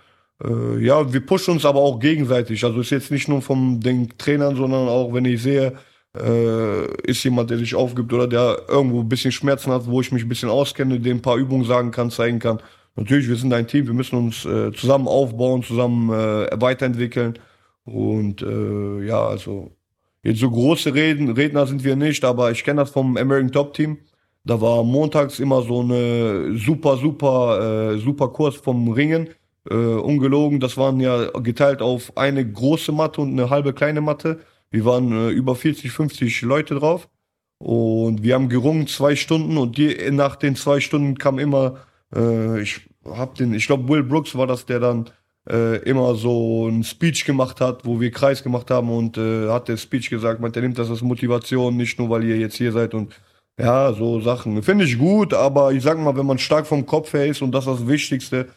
Äh, 0.44 0.84
ja, 0.84 1.12
wir 1.12 1.26
pushen 1.26 1.54
uns 1.54 1.66
aber 1.66 1.80
auch 1.80 2.00
gegenseitig. 2.00 2.64
Also 2.64 2.82
ist 2.82 2.90
jetzt 2.90 3.12
nicht 3.12 3.28
nur 3.28 3.42
vom 3.42 3.80
den 3.80 4.10
Trainern, 4.18 4.56
sondern 4.56 4.88
auch, 4.88 5.14
wenn 5.14 5.26
ich 5.26 5.42
sehe, 5.42 5.74
äh, 6.16 6.86
ist 7.04 7.24
jemand, 7.24 7.50
der 7.50 7.58
sich 7.58 7.76
aufgibt 7.76 8.12
oder 8.14 8.28
der 8.28 8.62
irgendwo 8.70 9.02
ein 9.02 9.10
bisschen 9.10 9.32
Schmerzen 9.32 9.72
hat, 9.72 9.86
wo 9.88 10.02
ich 10.02 10.12
mich 10.12 10.24
ein 10.24 10.30
bisschen 10.30 10.50
auskenne, 10.50 11.00
dem 11.00 11.18
ein 11.18 11.22
paar 11.22 11.38
Übungen 11.38 11.66
sagen 11.66 11.92
kann, 11.92 12.12
zeigen 12.12 12.40
kann. 12.40 12.60
Natürlich, 12.96 13.28
wir 13.28 13.36
sind 13.36 13.54
ein 13.54 13.68
Team, 13.68 13.88
wir 13.88 13.94
müssen 13.94 14.18
uns 14.18 14.46
äh, 14.46 14.72
zusammen 14.72 15.08
aufbauen, 15.08 15.64
zusammen 15.64 16.10
äh, 16.10 16.50
weiterentwickeln. 16.62 17.38
Und 17.84 18.42
äh, 18.42 19.06
ja, 19.06 19.26
also 19.28 19.72
jetzt 20.24 20.40
so 20.40 20.50
große 20.50 20.94
Reden, 20.94 21.30
Redner 21.32 21.68
sind 21.68 21.84
wir 21.84 21.96
nicht, 21.96 22.24
aber 22.24 22.52
ich 22.52 22.64
kenne 22.64 22.82
das 22.82 22.92
vom 22.92 23.18
American 23.18 23.52
Top 23.52 23.74
Team. 23.74 23.98
Da 24.46 24.62
war 24.62 24.84
montags 24.84 25.40
immer 25.40 25.62
so 25.64 25.82
eine 25.82 26.56
super, 26.58 26.98
super, 26.98 27.94
äh, 27.94 27.98
super 27.98 28.30
Kurs 28.30 28.56
vom 28.56 28.90
Ringen. 28.92 29.30
Äh, 29.70 29.76
ungelogen, 29.76 30.60
das 30.60 30.78
waren 30.78 31.00
ja 31.00 31.30
geteilt 31.40 31.82
auf 31.82 32.18
eine 32.18 32.46
große 32.50 32.92
Matte 32.92 33.22
und 33.22 33.32
eine 33.32 33.50
halbe 33.50 33.74
kleine 33.74 34.02
Matte. 34.02 34.40
Wir 34.70 34.86
waren 34.86 35.12
äh, 35.12 35.30
über 35.30 35.56
40, 35.56 35.92
50 35.92 36.42
Leute 36.44 36.76
drauf. 36.76 37.10
Und 37.58 38.22
wir 38.22 38.36
haben 38.36 38.50
gerungen 38.50 38.88
zwei 38.88 39.16
Stunden 39.16 39.58
und 39.58 39.78
die, 39.78 39.96
nach 40.12 40.36
den 40.36 40.56
zwei 40.56 40.80
Stunden 40.80 41.18
kam 41.18 41.40
immer, 41.40 41.78
äh, 42.14 42.62
ich 42.62 42.82
hab 43.06 43.36
den, 43.36 43.54
ich 43.54 43.68
glaube 43.68 43.88
Will 43.88 44.04
Brooks 44.04 44.36
war 44.36 44.46
das, 44.46 44.66
der 44.66 44.80
dann 44.80 45.10
äh, 45.50 45.78
immer 45.84 46.16
so 46.16 46.68
ein 46.68 46.84
Speech 46.84 47.26
gemacht 47.26 47.62
hat, 47.62 47.86
wo 47.86 48.00
wir 48.02 48.12
Kreis 48.12 48.44
gemacht 48.44 48.72
haben 48.72 48.90
und 48.90 49.18
äh, 49.18 49.50
hat 49.50 49.68
der 49.68 49.78
Speech 49.78 50.10
gesagt, 50.10 50.42
man, 50.42 50.52
der 50.52 50.64
nimmt 50.64 50.78
das 50.78 50.90
als 50.90 51.02
Motivation, 51.02 51.78
nicht 51.78 51.98
nur 51.98 52.10
weil 52.10 52.24
ihr 52.24 52.38
jetzt 52.38 52.56
hier 52.56 52.72
seid 52.72 52.94
und 52.94 53.14
ja, 53.58 53.94
so 53.94 54.20
Sachen. 54.20 54.62
Finde 54.64 54.86
ich 54.86 54.98
gut, 54.98 55.34
aber 55.34 55.72
ich 55.72 55.82
sag 55.82 55.98
mal, 55.98 56.16
wenn 56.18 56.26
man 56.26 56.38
stark 56.40 56.68
vom 56.68 56.86
Kopf 56.86 57.14
her 57.14 57.26
ist 57.26 57.42
und 57.42 57.54
das 57.54 57.68
ist 57.68 57.80
das 57.80 57.88
Wichtigste, 57.88 58.48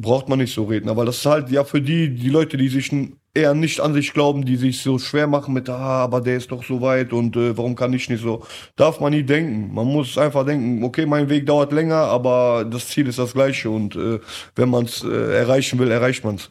braucht 0.00 0.28
man 0.28 0.38
nicht 0.38 0.54
so 0.54 0.64
reden. 0.64 0.88
Aber 0.88 1.04
das 1.04 1.18
ist 1.18 1.26
halt 1.26 1.50
ja 1.50 1.64
für 1.64 1.80
die, 1.80 2.14
die 2.14 2.28
Leute, 2.28 2.56
die 2.56 2.68
sich 2.68 2.90
eher 3.34 3.54
nicht 3.54 3.80
an 3.80 3.94
sich 3.94 4.12
glauben, 4.12 4.44
die 4.44 4.56
sich 4.56 4.80
so 4.80 4.98
schwer 4.98 5.26
machen 5.26 5.54
mit, 5.54 5.68
ah, 5.68 6.02
aber 6.02 6.20
der 6.20 6.36
ist 6.36 6.50
doch 6.50 6.64
so 6.64 6.80
weit 6.80 7.12
und 7.12 7.36
äh, 7.36 7.56
warum 7.56 7.74
kann 7.74 7.92
ich 7.92 8.08
nicht 8.08 8.22
so? 8.22 8.44
Darf 8.76 9.00
man 9.00 9.12
nie 9.12 9.22
denken. 9.22 9.72
Man 9.72 9.86
muss 9.86 10.18
einfach 10.18 10.44
denken, 10.44 10.82
okay, 10.82 11.06
mein 11.06 11.28
Weg 11.28 11.46
dauert 11.46 11.72
länger, 11.72 11.96
aber 11.96 12.64
das 12.68 12.88
Ziel 12.88 13.06
ist 13.06 13.18
das 13.18 13.34
gleiche 13.34 13.70
und 13.70 13.94
äh, 13.96 14.18
wenn 14.56 14.70
man 14.70 14.84
es 14.84 15.04
äh, 15.04 15.38
erreichen 15.38 15.78
will, 15.78 15.90
erreicht 15.90 16.24
man 16.24 16.36
es. 16.36 16.50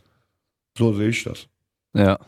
So 0.78 0.94
sehe 0.94 1.10
ich 1.10 1.24
das. 1.24 1.48
Ja. 1.94 2.20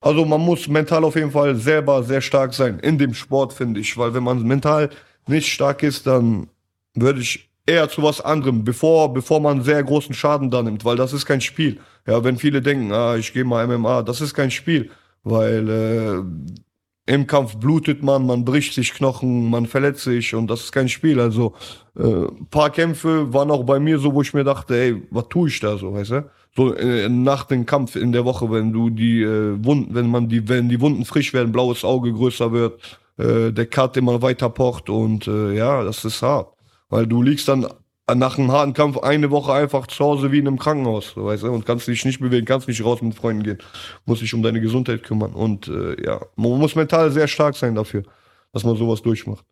Also 0.00 0.24
man 0.24 0.40
muss 0.40 0.66
mental 0.66 1.04
auf 1.04 1.16
jeden 1.16 1.30
Fall 1.30 1.54
selber 1.56 2.02
sehr 2.02 2.22
stark 2.22 2.54
sein 2.54 2.78
in 2.78 2.96
dem 2.96 3.12
Sport, 3.12 3.52
finde 3.52 3.80
ich, 3.80 3.98
weil 3.98 4.14
wenn 4.14 4.22
man 4.22 4.42
mental 4.42 4.88
nicht 5.26 5.48
stark 5.48 5.82
ist, 5.82 6.06
dann 6.06 6.48
würde 6.94 7.20
ich 7.20 7.49
eher 7.66 7.88
zu 7.88 8.02
was 8.02 8.20
anderem, 8.20 8.64
bevor, 8.64 9.12
bevor 9.12 9.40
man 9.40 9.62
sehr 9.62 9.82
großen 9.82 10.14
Schaden 10.14 10.50
da 10.50 10.62
nimmt, 10.62 10.84
weil 10.84 10.96
das 10.96 11.12
ist 11.12 11.26
kein 11.26 11.40
Spiel. 11.40 11.78
Ja, 12.06 12.24
wenn 12.24 12.36
viele 12.36 12.62
denken, 12.62 12.92
ah, 12.92 13.16
ich 13.16 13.32
gehe 13.32 13.44
mal 13.44 13.66
MMA, 13.66 14.02
das 14.02 14.20
ist 14.20 14.34
kein 14.34 14.50
Spiel, 14.50 14.90
weil 15.22 15.68
äh, 15.68 17.12
im 17.12 17.26
Kampf 17.26 17.56
blutet 17.56 18.02
man, 18.02 18.24
man 18.24 18.44
bricht 18.44 18.74
sich 18.74 18.94
Knochen, 18.94 19.50
man 19.50 19.66
verletzt 19.66 20.04
sich 20.04 20.34
und 20.34 20.48
das 20.48 20.60
ist 20.60 20.72
kein 20.72 20.88
Spiel. 20.88 21.20
Also 21.20 21.54
äh, 21.98 22.26
paar 22.50 22.70
Kämpfe 22.70 23.32
waren 23.32 23.50
auch 23.50 23.64
bei 23.64 23.80
mir 23.80 23.98
so, 23.98 24.14
wo 24.14 24.22
ich 24.22 24.32
mir 24.32 24.44
dachte, 24.44 24.76
ey, 24.76 25.02
was 25.10 25.28
tue 25.28 25.48
ich 25.48 25.58
da 25.60 25.76
so, 25.76 25.92
weißt 25.92 26.10
du? 26.10 26.30
So 26.56 26.74
äh, 26.74 27.08
nach 27.08 27.44
dem 27.44 27.66
Kampf 27.66 27.96
in 27.96 28.12
der 28.12 28.24
Woche, 28.24 28.50
wenn 28.50 28.72
du 28.72 28.90
die 28.90 29.22
äh, 29.22 29.64
Wunden, 29.64 29.94
wenn 29.94 30.08
man 30.08 30.28
die, 30.28 30.48
wenn 30.48 30.68
die 30.68 30.80
Wunden 30.80 31.04
frisch 31.04 31.32
werden, 31.32 31.52
blaues 31.52 31.84
Auge 31.84 32.12
größer 32.12 32.52
wird, 32.52 32.80
äh, 33.18 33.52
der 33.52 33.66
Cut 33.66 33.96
immer 33.96 34.22
weiter 34.22 34.48
pocht 34.48 34.88
und 34.88 35.26
äh, 35.26 35.54
ja, 35.54 35.82
das 35.84 36.04
ist 36.04 36.22
hart. 36.22 36.54
Weil 36.90 37.06
du 37.06 37.22
liegst 37.22 37.48
dann 37.48 37.66
nach 38.14 38.38
einem 38.38 38.50
harten 38.50 38.72
Kampf 38.72 38.98
eine 38.98 39.30
Woche 39.30 39.52
einfach 39.52 39.86
zu 39.86 40.04
Hause 40.04 40.32
wie 40.32 40.38
in 40.38 40.48
einem 40.48 40.58
Krankenhaus, 40.58 41.16
weißt 41.16 41.44
du, 41.44 41.52
und 41.52 41.64
kannst 41.64 41.86
dich 41.86 42.04
nicht 42.04 42.20
bewegen, 42.20 42.44
kannst 42.44 42.68
nicht 42.68 42.84
raus 42.84 43.00
mit 43.02 43.14
Freunden 43.14 43.44
gehen, 43.44 43.58
musst 44.04 44.22
dich 44.22 44.34
um 44.34 44.42
deine 44.42 44.60
Gesundheit 44.60 45.02
kümmern. 45.02 45.32
Und 45.32 45.68
äh, 45.68 46.02
ja, 46.04 46.20
man 46.36 46.58
muss 46.58 46.74
mental 46.74 47.10
sehr 47.12 47.28
stark 47.28 47.56
sein 47.56 47.74
dafür, 47.74 48.02
dass 48.52 48.64
man 48.64 48.76
sowas 48.76 49.02
durchmacht. 49.02 49.44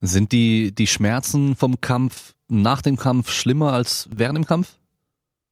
Sind 0.00 0.32
die, 0.32 0.74
die 0.74 0.86
Schmerzen 0.86 1.56
vom 1.56 1.80
Kampf 1.80 2.34
nach 2.48 2.82
dem 2.82 2.96
Kampf 2.96 3.30
schlimmer 3.30 3.72
als 3.72 4.08
während 4.12 4.36
dem 4.36 4.46
Kampf? 4.46 4.77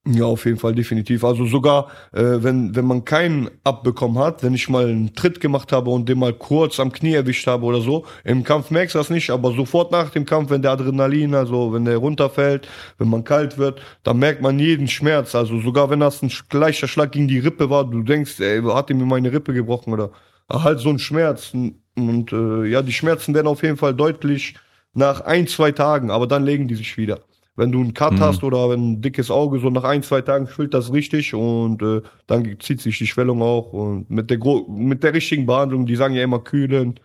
Ja, 0.09 0.27
auf 0.27 0.45
jeden 0.45 0.59
Fall, 0.59 0.73
definitiv. 0.73 1.25
Also 1.25 1.47
sogar, 1.47 1.89
äh, 2.13 2.23
wenn, 2.23 2.77
wenn 2.77 2.85
man 2.85 3.05
keinen 3.05 3.51
abbekommen 3.65 4.19
hat, 4.23 4.45
wenn 4.45 4.55
ich 4.55 4.69
mal 4.69 4.87
einen 4.87 5.17
Tritt 5.17 5.41
gemacht 5.41 5.73
habe 5.73 5.91
und 5.91 6.09
den 6.09 6.21
mal 6.21 6.33
kurz 6.33 6.79
am 6.79 6.93
Knie 6.93 7.15
erwischt 7.15 7.49
habe 7.49 7.65
oder 7.65 7.81
so, 7.81 8.07
im 8.23 8.45
Kampf 8.45 8.71
merkst 8.71 8.95
du 8.95 9.01
das 9.01 9.11
nicht, 9.11 9.31
aber 9.31 9.53
sofort 9.53 9.91
nach 9.91 10.11
dem 10.11 10.25
Kampf, 10.25 10.51
wenn 10.51 10.63
der 10.63 10.71
Adrenalin, 10.71 11.35
also 11.35 11.73
wenn 11.73 11.85
der 11.85 11.97
runterfällt, 11.97 12.69
wenn 12.99 13.09
man 13.09 13.25
kalt 13.25 13.59
wird, 13.59 13.83
dann 14.05 14.19
merkt 14.21 14.43
man 14.43 14.61
jeden 14.61 14.87
Schmerz. 14.87 15.35
Also 15.35 15.61
sogar 15.61 15.91
wenn 15.91 15.99
das 15.99 16.23
ein 16.23 16.31
leichter 16.53 16.87
Schlag 16.87 17.11
gegen 17.11 17.27
die 17.27 17.41
Rippe 17.41 17.69
war, 17.69 17.85
du 17.85 18.03
denkst, 18.05 18.39
ey, 18.39 18.63
hat 18.63 18.91
ihm 18.91 19.05
meine 19.09 19.33
Rippe 19.33 19.55
gebrochen 19.55 19.93
oder 19.93 20.13
halt 20.49 20.79
so 20.79 20.91
ein 20.91 21.01
Schmerz. 21.01 21.53
Und 21.97 22.33
äh, 22.33 22.67
ja, 22.67 22.81
die 22.83 22.93
Schmerzen 22.93 23.35
werden 23.35 23.49
auf 23.49 23.65
jeden 23.65 23.77
Fall 23.77 23.95
deutlich 23.95 24.55
nach 24.95 25.23
ein, 25.23 25.49
zwei 25.49 25.73
Tagen, 25.73 26.13
aber 26.13 26.29
dann 26.29 26.45
legen 26.45 26.69
die 26.69 26.77
sich 26.77 26.97
wieder 26.97 27.23
wenn 27.57 27.73
du 27.73 27.81
einen 27.81 27.95
Cut 27.95 28.15
mhm. 28.15 28.21
hast 28.21 28.45
oder 28.45 28.69
wenn 28.71 28.93
ein 28.93 29.03
dickes 29.03 29.31
Auge, 29.31 29.59
so 29.59 29.71
nach 29.71 29.85
ein, 29.85 30.03
zwei 30.03 30.21
Tagen 30.21 30.47
schwillt 30.47 30.75
das 30.75 30.93
richtig 30.93 31.35
und 31.35 31.83
äh, 31.83 32.03
dann 32.27 32.61
zieht 32.61 32.81
sich 32.81 32.99
die 32.99 33.07
Schwellung 33.07 33.43
auch. 33.43 33.73
Und 33.73 34.11
mit 34.11 34.31
der, 34.31 34.39
mit 34.69 35.03
der 35.03 35.15
richtigen 35.15 35.47
Behandlung, 35.47 35.87
die 35.87 35.97
sagen 35.97 36.15
ja 36.15 36.23
immer 36.23 36.41
kühlen, 36.41 37.01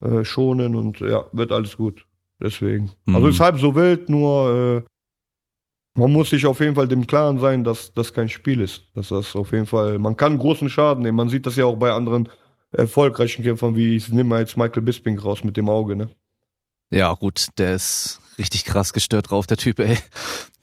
äh, 0.00 0.24
schonen 0.24 0.76
und 0.76 1.00
ja, 1.00 1.24
wird 1.32 1.50
alles 1.50 1.76
gut. 1.76 2.06
Deswegen. 2.40 2.90
Mhm. 3.06 3.16
Also 3.16 3.28
ist 3.28 3.40
halb 3.40 3.58
so 3.58 3.74
wild, 3.74 4.10
nur 4.10 4.84
äh, 4.84 5.98
man 5.98 6.12
muss 6.12 6.28
sich 6.28 6.44
auf 6.44 6.60
jeden 6.60 6.74
Fall 6.74 6.88
dem 6.88 7.06
Klaren 7.06 7.38
sein, 7.38 7.64
dass 7.64 7.94
das 7.94 8.12
kein 8.12 8.28
Spiel 8.28 8.60
ist. 8.60 8.82
Dass 8.94 9.08
das 9.08 9.34
auf 9.34 9.52
jeden 9.52 9.66
Fall, 9.66 9.98
man 9.98 10.16
kann 10.16 10.36
großen 10.36 10.68
Schaden 10.68 11.02
nehmen. 11.02 11.16
Man 11.16 11.30
sieht 11.30 11.46
das 11.46 11.56
ja 11.56 11.64
auch 11.64 11.76
bei 11.76 11.90
anderen 11.90 12.28
erfolgreichen 12.72 13.42
Kämpfern, 13.42 13.74
wie 13.76 13.96
ich 13.96 14.10
nehme 14.10 14.38
jetzt 14.38 14.58
Michael 14.58 14.82
Bisping 14.82 15.18
raus 15.18 15.42
mit 15.42 15.56
dem 15.56 15.70
Auge, 15.70 15.96
ne? 15.96 16.10
Ja, 16.90 17.14
gut, 17.14 17.48
der 17.56 17.74
ist 17.74 18.20
richtig 18.38 18.64
krass 18.64 18.92
gestört 18.92 19.30
drauf, 19.30 19.46
der 19.46 19.56
Typ, 19.56 19.78
ey. 19.78 19.98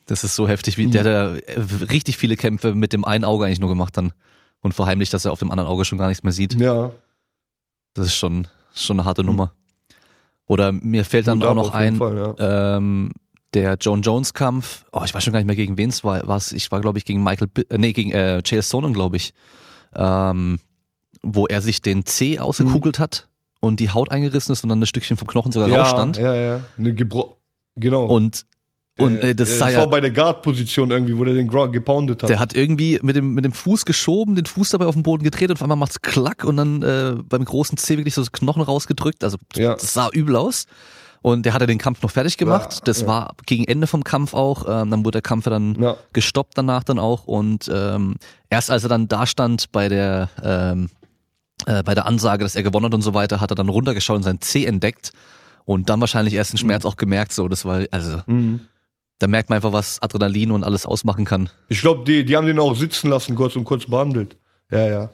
Das 0.05 0.23
ist 0.23 0.35
so 0.35 0.47
heftig, 0.47 0.77
wie 0.77 0.87
der, 0.87 1.03
der 1.03 1.41
richtig 1.89 2.17
viele 2.17 2.35
Kämpfe 2.35 2.75
mit 2.75 2.91
dem 2.91 3.05
einen 3.05 3.23
Auge 3.23 3.45
eigentlich 3.45 3.59
nur 3.59 3.69
gemacht 3.69 3.97
hat 3.97 4.11
und 4.61 4.73
verheimlicht, 4.73 5.13
dass 5.13 5.25
er 5.25 5.31
auf 5.31 5.39
dem 5.39 5.51
anderen 5.51 5.69
Auge 5.69 5.85
schon 5.85 5.97
gar 5.97 6.07
nichts 6.07 6.23
mehr 6.23 6.33
sieht. 6.33 6.59
Ja. 6.59 6.91
Das 7.93 8.07
ist 8.07 8.15
schon, 8.15 8.47
schon 8.73 8.99
eine 8.99 9.05
harte 9.05 9.23
mhm. 9.23 9.27
Nummer. 9.27 9.53
Oder 10.45 10.71
mir 10.71 11.05
fällt 11.05 11.27
dann 11.27 11.41
auch 11.41 11.55
noch 11.55 11.73
ein, 11.73 11.95
Fall, 11.95 12.35
ja. 12.37 12.75
ähm, 12.77 13.11
der 13.53 13.77
Joan 13.79 14.01
Jones 14.01 14.33
Kampf, 14.33 14.85
oh, 14.91 15.01
ich 15.05 15.13
weiß 15.13 15.23
schon 15.23 15.31
gar 15.31 15.39
nicht 15.39 15.47
mehr 15.47 15.55
gegen 15.55 15.77
wen 15.77 15.89
es 15.89 16.03
war, 16.03 16.27
was, 16.27 16.51
ich 16.51 16.71
war 16.71 16.81
glaube 16.81 16.97
ich 16.97 17.05
gegen 17.05 17.23
Michael, 17.23 17.49
äh, 17.69 17.77
nee, 17.77 17.93
gegen 17.93 18.11
äh, 18.11 18.41
Chael 18.43 18.61
Sonnen, 18.61 18.93
glaube 18.93 19.17
ich, 19.17 19.33
ähm, 19.95 20.59
wo 21.21 21.45
er 21.47 21.61
sich 21.61 21.81
den 21.81 22.05
C 22.05 22.39
ausgekugelt 22.39 22.99
mhm. 22.99 23.03
hat 23.03 23.29
und 23.61 23.79
die 23.79 23.91
Haut 23.91 24.11
eingerissen 24.11 24.51
ist 24.51 24.63
und 24.63 24.69
dann 24.69 24.81
ein 24.81 24.85
Stückchen 24.85 25.15
vom 25.15 25.27
Knochen 25.27 25.51
sogar 25.51 25.69
ja, 25.69 25.81
rausstand. 25.81 26.17
Ja, 26.17 26.35
ja, 26.35 26.59
eine 26.77 26.93
Gebro 26.93 27.37
genau. 27.75 28.05
Und 28.05 28.45
und 28.99 29.17
äh, 29.23 29.33
das, 29.33 29.49
äh, 29.49 29.57
sah 29.57 29.65
das 29.65 29.73
ja, 29.73 29.79
war 29.79 29.89
bei 29.89 30.01
der 30.01 30.11
Guard-Position 30.11 30.91
irgendwie, 30.91 31.17
wo 31.17 31.23
der 31.23 31.33
den 31.33 31.47
Ground 31.47 31.73
gepoundet 31.73 32.21
hat. 32.21 32.29
Der 32.29 32.39
hat 32.39 32.55
irgendwie 32.55 32.99
mit 33.01 33.15
dem, 33.15 33.33
mit 33.33 33.43
dem 33.43 33.51
Fuß 33.51 33.85
geschoben, 33.85 34.35
den 34.35 34.45
Fuß 34.45 34.69
dabei 34.69 34.85
auf 34.85 34.93
den 34.93 35.01
Boden 35.01 35.23
gedreht 35.23 35.49
und 35.49 35.55
auf 35.55 35.63
einmal 35.63 35.77
macht's 35.77 36.01
klack 36.01 36.43
und 36.43 36.57
dann 36.57 36.83
äh, 36.83 37.15
beim 37.27 37.43
großen 37.43 37.77
C 37.77 37.97
wirklich 37.97 38.13
so 38.13 38.21
das 38.21 38.31
Knochen 38.31 38.61
rausgedrückt. 38.61 39.23
Also 39.23 39.37
ja. 39.55 39.73
das 39.73 39.93
sah 39.93 40.09
übel 40.09 40.35
aus. 40.35 40.65
Und 41.23 41.45
der 41.45 41.53
hatte 41.53 41.67
den 41.67 41.77
Kampf 41.77 42.01
noch 42.03 42.11
fertig 42.11 42.37
gemacht. 42.37 42.73
Ja, 42.73 42.79
das 42.83 43.01
ja. 43.01 43.07
war 43.07 43.35
gegen 43.45 43.63
Ende 43.63 43.87
vom 43.87 44.03
Kampf 44.03 44.33
auch. 44.33 44.65
Ähm, 44.67 44.91
dann 44.91 45.05
wurde 45.05 45.13
der 45.13 45.21
Kampf 45.21 45.45
dann 45.45 45.81
ja. 45.81 45.95
gestoppt 46.11 46.57
danach 46.57 46.83
dann 46.83 46.99
auch. 46.99 47.25
Und 47.25 47.71
ähm, 47.73 48.15
erst 48.49 48.69
als 48.69 48.83
er 48.83 48.89
dann 48.89 49.07
da 49.07 49.25
stand 49.25 49.71
bei 49.71 49.87
der 49.87 50.29
ähm, 50.43 50.89
äh, 51.65 51.81
bei 51.81 51.95
der 51.95 52.05
Ansage, 52.05 52.43
dass 52.43 52.55
er 52.55 52.63
gewonnen 52.63 52.87
hat 52.87 52.93
und 52.93 53.01
so 53.01 53.13
weiter, 53.13 53.39
hat 53.39 53.51
er 53.51 53.55
dann 53.55 53.69
runtergeschaut 53.69 54.17
und 54.17 54.23
sein 54.23 54.41
C 54.41 54.65
entdeckt 54.65 55.13
und 55.65 55.89
dann 55.89 55.99
wahrscheinlich 55.99 56.33
erst 56.33 56.53
den 56.53 56.57
Schmerz 56.57 56.83
mhm. 56.83 56.89
auch 56.89 56.95
gemerkt, 56.97 57.33
so, 57.33 57.47
das 57.47 57.65
war, 57.65 57.85
also, 57.91 58.21
mhm. 58.25 58.61
da 59.19 59.27
merkt 59.27 59.49
man 59.49 59.57
einfach, 59.57 59.73
was 59.73 60.01
Adrenalin 60.01 60.51
und 60.51 60.63
alles 60.63 60.85
ausmachen 60.85 61.25
kann. 61.25 61.49
Ich 61.69 61.81
glaube, 61.81 62.03
die, 62.05 62.25
die 62.25 62.35
haben 62.35 62.47
den 62.47 62.59
auch 62.59 62.75
sitzen 62.75 63.09
lassen, 63.09 63.35
kurz 63.35 63.55
und 63.55 63.63
kurz 63.63 63.85
behandelt. 63.85 64.37
Ja, 64.71 64.87
ja. 64.87 65.11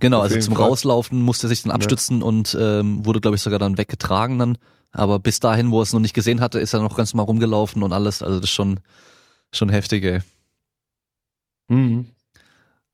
Genau, 0.00 0.20
also 0.20 0.38
zum 0.40 0.56
Fall. 0.56 0.66
Rauslaufen 0.66 1.20
musste 1.20 1.46
er 1.46 1.50
sich 1.50 1.62
dann 1.62 1.72
abstützen 1.72 2.20
ja. 2.20 2.26
und 2.26 2.56
ähm, 2.58 3.04
wurde, 3.04 3.20
glaube 3.20 3.36
ich, 3.36 3.42
sogar 3.42 3.58
dann 3.58 3.76
weggetragen 3.76 4.38
dann. 4.38 4.58
Aber 4.92 5.18
bis 5.18 5.40
dahin, 5.40 5.70
wo 5.70 5.80
er 5.80 5.82
es 5.82 5.92
noch 5.92 6.00
nicht 6.00 6.14
gesehen 6.14 6.40
hatte, 6.40 6.58
ist 6.58 6.72
er 6.72 6.80
noch 6.80 6.96
ganz 6.96 7.14
mal 7.14 7.22
rumgelaufen 7.22 7.82
und 7.82 7.92
alles. 7.92 8.22
Also 8.22 8.40
das 8.40 8.48
ist 8.48 8.54
schon, 8.54 8.80
schon 9.52 9.68
heftig, 9.68 10.04
ey. 10.04 10.20
Mhm. 11.68 12.06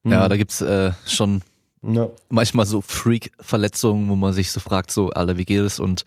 Ja, 0.04 0.24
mhm. 0.24 0.28
da 0.28 0.36
gibt's 0.36 0.60
äh, 0.60 0.92
schon 1.06 1.42
Ja. 1.82 2.08
manchmal 2.28 2.66
so 2.66 2.80
Freak-Verletzungen, 2.80 4.08
wo 4.10 4.16
man 4.16 4.32
sich 4.32 4.50
so 4.50 4.60
fragt, 4.60 4.90
so, 4.90 5.10
Alter, 5.10 5.38
wie 5.38 5.44
geht 5.44 5.60
es? 5.60 5.80
Und 5.80 6.04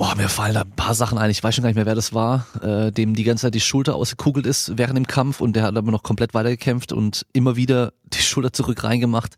oh, 0.00 0.14
mir 0.16 0.28
fallen 0.28 0.54
da 0.54 0.62
ein 0.62 0.70
paar 0.72 0.94
Sachen 0.94 1.18
ein. 1.18 1.30
Ich 1.30 1.42
weiß 1.44 1.54
schon 1.54 1.62
gar 1.62 1.68
nicht 1.68 1.76
mehr, 1.76 1.86
wer 1.86 1.94
das 1.94 2.14
war, 2.14 2.46
äh, 2.62 2.90
dem 2.90 3.14
die 3.14 3.24
ganze 3.24 3.42
Zeit 3.42 3.54
die 3.54 3.60
Schulter 3.60 3.94
ausgekugelt 3.94 4.46
ist 4.46 4.76
während 4.78 4.96
dem 4.96 5.06
Kampf 5.06 5.40
und 5.40 5.54
der 5.54 5.62
hat 5.64 5.76
aber 5.76 5.90
noch 5.92 6.02
komplett 6.02 6.32
weitergekämpft 6.34 6.92
und 6.92 7.26
immer 7.32 7.56
wieder 7.56 7.92
die 8.04 8.18
Schulter 8.22 8.52
zurück 8.52 8.82
reingemacht. 8.82 9.36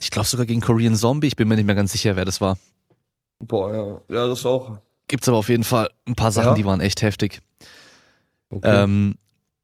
Ich 0.00 0.10
glaube 0.10 0.26
sogar 0.28 0.46
gegen 0.46 0.60
Korean 0.60 0.94
Zombie, 0.94 1.28
ich 1.28 1.36
bin 1.36 1.48
mir 1.48 1.56
nicht 1.56 1.66
mehr 1.66 1.74
ganz 1.74 1.92
sicher, 1.92 2.16
wer 2.16 2.24
das 2.24 2.40
war. 2.40 2.58
Boah, 3.40 4.02
ja. 4.08 4.16
Ja, 4.16 4.26
das 4.26 4.44
auch. 4.44 4.78
Gibt's 5.06 5.28
aber 5.28 5.38
auf 5.38 5.48
jeden 5.48 5.64
Fall 5.64 5.88
ein 6.06 6.14
paar 6.14 6.32
Sachen, 6.32 6.48
Ja? 6.50 6.54
die 6.54 6.64
waren 6.64 6.80
echt 6.80 7.02
heftig. 7.02 7.40
Okay. 8.50 8.82
Ähm, 8.84 9.14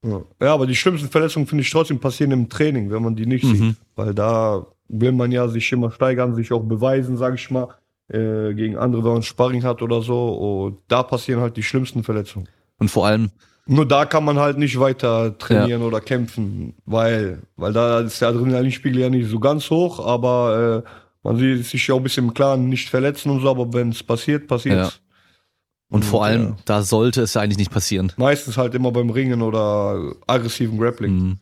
Ja. 0.05 0.20
ja, 0.40 0.55
aber 0.55 0.66
die 0.66 0.76
schlimmsten 0.76 1.09
Verletzungen 1.09 1.46
finde 1.46 1.62
ich 1.62 1.70
trotzdem 1.70 1.98
passieren 1.98 2.30
im 2.32 2.48
Training, 2.48 2.90
wenn 2.90 3.02
man 3.02 3.16
die 3.16 3.26
nicht 3.26 3.44
Mhm. 3.44 3.55
sieht. 3.56 3.76
Weil 3.96 4.14
da 4.14 4.66
will 4.88 5.12
man 5.12 5.32
ja 5.32 5.48
sich 5.48 5.70
immer 5.72 5.90
steigern, 5.90 6.34
sich 6.34 6.52
auch 6.52 6.62
beweisen, 6.62 7.16
sage 7.16 7.36
ich 7.36 7.51
mal, 7.51 7.68
äh, 8.09 8.55
gegen 8.55 8.76
andere, 8.76 9.05
wenn 9.05 9.12
man 9.12 9.22
Sparring 9.22 9.62
hat 9.62 9.82
oder 9.82 10.02
so. 10.02 10.28
Und 10.64 10.78
da 10.89 11.02
passieren 11.02 11.40
halt 11.40 11.56
die 11.56 11.62
schlimmsten 11.62 12.05
Verletzungen. 12.05 12.48
und 12.78 12.90
vor 12.90 13.06
allem, 13.06 13.31
Nur 13.66 13.86
da 13.86 14.05
kann 14.05 14.24
man 14.24 14.39
halt 14.39 14.59
nicht 14.59 14.78
weiter 14.78 15.39
trainieren 15.39 15.82
oder 15.82 16.01
kämpfen, 16.01 16.74
weil, 16.85 17.43
weil 17.56 17.72
da 17.72 18.01
ist 18.01 18.20
der 18.20 18.28
Adrenalinspiegel 18.28 19.01
ja 19.01 19.09
nicht 19.09 19.31
so 19.31 19.40
ganz 19.40 19.70
hoch, 19.70 20.05
aber 20.05 20.85
äh, 20.85 20.89
man 21.22 21.36
sieht 21.39 21.64
sich 21.64 21.86
ja 21.86 21.94
auch 21.94 21.98
ein 21.98 22.02
bisschen 22.02 22.26
im 22.26 22.35
Klaren, 22.35 22.68
nicht 22.68 22.90
verletzen 22.90 23.31
und 23.31 23.40
so, 23.40 23.51
aber 23.51 23.72
wenn 23.72 23.89
es 23.89 24.02
passiert, 24.02 24.47
passiert 24.47 25.01
und 25.94 26.05
vor 26.05 26.24
allem, 26.24 26.43
ja. 26.43 26.56
da 26.64 26.82
sollte 26.82 27.22
es 27.22 27.35
ja 27.35 27.40
eigentlich 27.40 27.59
nicht 27.59 27.70
passieren. 27.70 28.12
Meistens 28.16 28.56
halt 28.56 28.74
immer 28.74 28.90
beim 28.90 29.10
Ringen 29.10 29.43
oder 29.43 30.14
aggressiven 30.26 30.76
Grappling. 30.76 31.12
Mhm. 31.12 31.39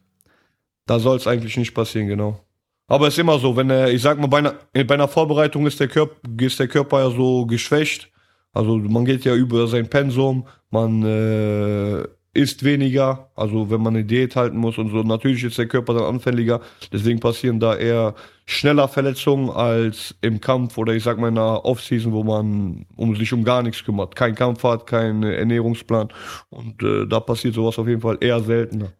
Da 0.85 0.99
soll 0.99 1.17
es 1.17 1.27
eigentlich 1.27 1.57
nicht 1.57 1.73
passieren, 1.73 2.07
genau. 2.07 2.39
Aber 2.89 3.07
es 3.07 3.15
ist 3.15 3.21
immer 3.21 3.39
so, 3.39 3.57
wenn 3.57 3.71
er, 3.71 3.91
ich 3.91 4.03
sag 4.03 4.19
mal, 4.19 4.27
bei 4.27 4.39
einer, 4.39 4.55
bei 4.73 4.95
einer 4.95 5.09
Vorbereitung 5.09 5.67
ist 5.67 5.81
der, 5.81 5.89
Körper, 5.89 6.17
ist 6.41 6.59
der 6.59 6.69
Körper 6.69 7.01
ja 7.01 7.11
so 7.11 7.47
geschwächt. 7.47 8.11
Also 8.53 8.77
man 8.77 9.05
geht 9.05 9.25
ja 9.25 9.35
über 9.35 9.67
sein 9.67 9.89
Pensum, 9.89 10.47
man 10.71 11.03
äh, 11.03 12.05
isst 12.35 12.65
weniger, 12.65 13.31
also 13.35 13.71
wenn 13.71 13.83
man 13.83 13.95
eine 13.95 14.05
Diät 14.05 14.37
halten 14.37 14.57
muss 14.57 14.79
und 14.79 14.91
so. 14.91 15.03
Natürlich 15.03 15.45
ist 15.45 15.59
der 15.59 15.69
Körper 15.69 15.95
dann 15.95 16.05
anfälliger, 16.05 16.61
deswegen 16.93 17.21
passieren 17.21 17.61
da 17.61 17.77
eher 17.77 18.15
schneller 18.47 18.89
Verletzungen 18.89 19.51
als 19.51 20.15
im 20.21 20.41
Kampf 20.41 20.79
oder 20.79 20.95
ich 20.95 21.03
sag 21.03 21.19
mal 21.19 21.29
in 21.29 21.39
einer 21.39 21.65
Offseason, 21.65 22.13
wo 22.13 22.25
man 22.25 22.87
um 22.97 23.15
sich 23.17 23.33
um 23.33 23.45
gar 23.45 23.63
nichts 23.63 23.85
kümmert. 23.85 24.17
Kein 24.17 24.35
Kampf 24.35 24.63
hat, 24.65 24.87
kein 24.87 25.23
Ernährungsplan 25.23 26.09
und 26.51 26.83
äh, 26.83 27.07
da 27.07 27.21
passiert 27.21 27.55
sowas 27.55 27.79
auf 27.79 27.89
jeden 27.89 28.01
Fall 28.01 28.19
eher 28.21 28.41
seltener. 28.41 28.93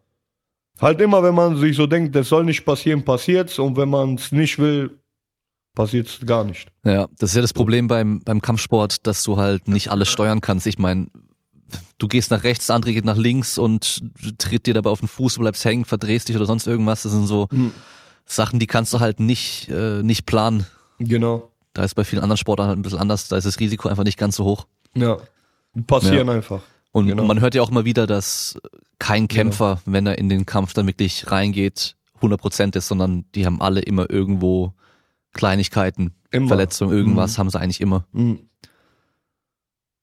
Halt 0.81 1.01
immer, 1.01 1.23
wenn 1.23 1.35
man 1.35 1.57
sich 1.57 1.75
so 1.75 1.87
denkt, 1.87 2.15
das 2.15 2.29
soll 2.29 2.43
nicht 2.43 2.65
passieren, 2.65 3.03
passiert's. 3.03 3.59
Und 3.59 3.77
wenn 3.77 3.89
man 3.89 4.15
es 4.15 4.31
nicht 4.31 4.59
will, 4.59 4.99
passiert's 5.75 6.19
gar 6.25 6.43
nicht. 6.43 6.69
Ja, 6.83 7.07
das 7.19 7.31
ist 7.31 7.35
ja 7.35 7.41
das 7.41 7.53
Problem 7.53 7.87
beim, 7.87 8.21
beim 8.21 8.41
Kampfsport, 8.41 9.05
dass 9.07 9.23
du 9.23 9.37
halt 9.37 9.67
nicht 9.67 9.89
alles 9.89 10.09
steuern 10.09 10.41
kannst. 10.41 10.67
Ich 10.67 10.79
meine, 10.79 11.07
du 11.97 12.07
gehst 12.07 12.31
nach 12.31 12.43
rechts, 12.43 12.67
der 12.67 12.75
andere 12.75 12.93
geht 12.93 13.05
nach 13.05 13.17
links 13.17 13.57
und 13.57 14.01
tritt 14.37 14.65
dir 14.65 14.73
dabei 14.73 14.89
auf 14.89 14.99
den 14.99 15.07
Fuß, 15.07 15.35
du 15.35 15.41
bleibst 15.41 15.63
hängen, 15.65 15.85
verdrehst 15.85 16.29
dich 16.29 16.35
oder 16.35 16.45
sonst 16.45 16.67
irgendwas. 16.67 17.03
Das 17.03 17.11
sind 17.11 17.27
so 17.27 17.47
Sachen, 18.25 18.59
die 18.59 18.67
kannst 18.67 18.93
du 18.93 18.99
halt 18.99 19.19
nicht, 19.19 19.69
äh, 19.69 20.01
nicht 20.03 20.25
planen. 20.25 20.65
Genau. 20.99 21.51
Da 21.73 21.83
ist 21.83 21.95
bei 21.95 22.03
vielen 22.03 22.21
anderen 22.21 22.37
Sportarten 22.37 22.69
halt 22.69 22.79
ein 22.79 22.83
bisschen 22.83 22.99
anders, 22.99 23.27
da 23.27 23.37
ist 23.37 23.45
das 23.45 23.59
Risiko 23.59 23.89
einfach 23.89 24.03
nicht 24.03 24.17
ganz 24.17 24.35
so 24.35 24.45
hoch. 24.45 24.67
Ja. 24.95 25.17
Passieren 25.87 26.29
einfach. 26.29 26.61
Und 26.93 27.07
Genau. 27.07 27.25
man 27.25 27.41
hört 27.41 27.55
ja 27.55 27.61
auch 27.61 27.69
immer 27.71 27.83
wieder, 27.85 28.07
dass 28.07 28.57
kein 28.99 29.27
Kämpfer, 29.27 29.81
wenn 29.85 30.05
er 30.07 30.17
in 30.19 30.29
den 30.29 30.45
Kampf 30.45 30.73
dann 30.73 30.87
wirklich 30.87 31.29
reingeht, 31.29 31.95
100% 32.21 32.75
ist, 32.77 32.87
sondern 32.87 33.25
die 33.35 33.45
haben 33.45 33.61
alle 33.61 33.81
immer 33.81 34.09
irgendwo 34.09 34.73
Kleinigkeiten, 35.33 36.13
Immer. 36.31 36.47
Verletzungen, 36.49 36.95
irgendwas 36.95 37.33
Mhm. 37.35 37.39
haben 37.39 37.49
sie 37.49 37.59
eigentlich 37.59 37.81
immer. 37.81 38.05
Mhm. 38.13 38.39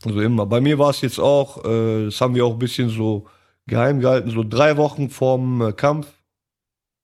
Also 0.05 0.21
immer. 0.21 0.47
Bei 0.47 0.61
mir 0.61 0.79
war 0.79 0.91
es 0.91 1.01
jetzt 1.01 1.19
auch, 1.21 1.65
äh, 1.65 2.07
das 2.07 2.21
haben 2.21 2.35
wir 2.35 2.45
auch 2.45 2.53
ein 2.55 2.59
bisschen 2.59 2.89
so 2.91 3.27
geheim 3.67 4.01
gehalten, 4.01 4.31
so 4.31 4.43
drei 4.43 4.77
Wochen 4.77 5.11
vorm 5.11 5.63
äh, 5.63 5.73
Kampf 5.73 6.09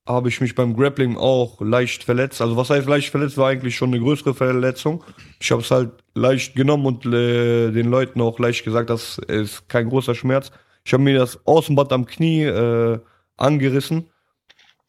habe 0.06 0.28
ich 0.28 0.40
mich 0.40 0.54
beim 0.54 0.76
Grappling 0.76 1.16
auch 1.16 1.60
leicht 1.60 2.04
verletzt. 2.04 2.40
Also 2.40 2.56
was 2.56 2.70
heißt 2.70 2.88
leicht 2.88 3.10
verletzt, 3.10 3.36
war 3.36 3.48
eigentlich 3.48 3.76
schon 3.76 3.90
eine 3.90 4.00
größere 4.00 4.34
Verletzung. 4.34 5.02
Ich 5.40 5.50
habe 5.50 5.62
es 5.62 5.70
halt 5.70 5.90
leicht 6.14 6.54
genommen 6.54 6.86
und 6.86 7.06
äh, 7.06 7.72
den 7.72 7.90
Leuten 7.90 8.20
auch 8.20 8.38
leicht 8.38 8.64
gesagt, 8.64 8.90
das 8.90 9.18
ist 9.18 9.68
kein 9.68 9.88
großer 9.88 10.14
Schmerz. 10.14 10.52
Ich 10.84 10.92
habe 10.92 11.02
mir 11.02 11.18
das 11.18 11.44
Außenband 11.46 11.92
am 11.92 12.06
Knie 12.06 12.44
äh, 12.44 13.00
angerissen. 13.36 14.08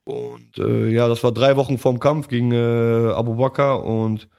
Und 0.03 0.57
äh, 0.57 0.89
ja, 0.89 1.07
das 1.07 1.23
war 1.23 1.31
drei 1.31 1.57
Wochen 1.57 1.77
vorm 1.77 1.99
Kampf 1.99 2.27
gegen 2.27 2.51
äh, 2.51 3.11
Abu 3.11 3.35
Bakr 3.35 3.83
und 3.83 4.29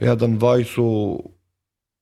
ja, 0.00 0.16
dann 0.16 0.40
war 0.40 0.58
ich 0.58 0.72
so 0.72 1.34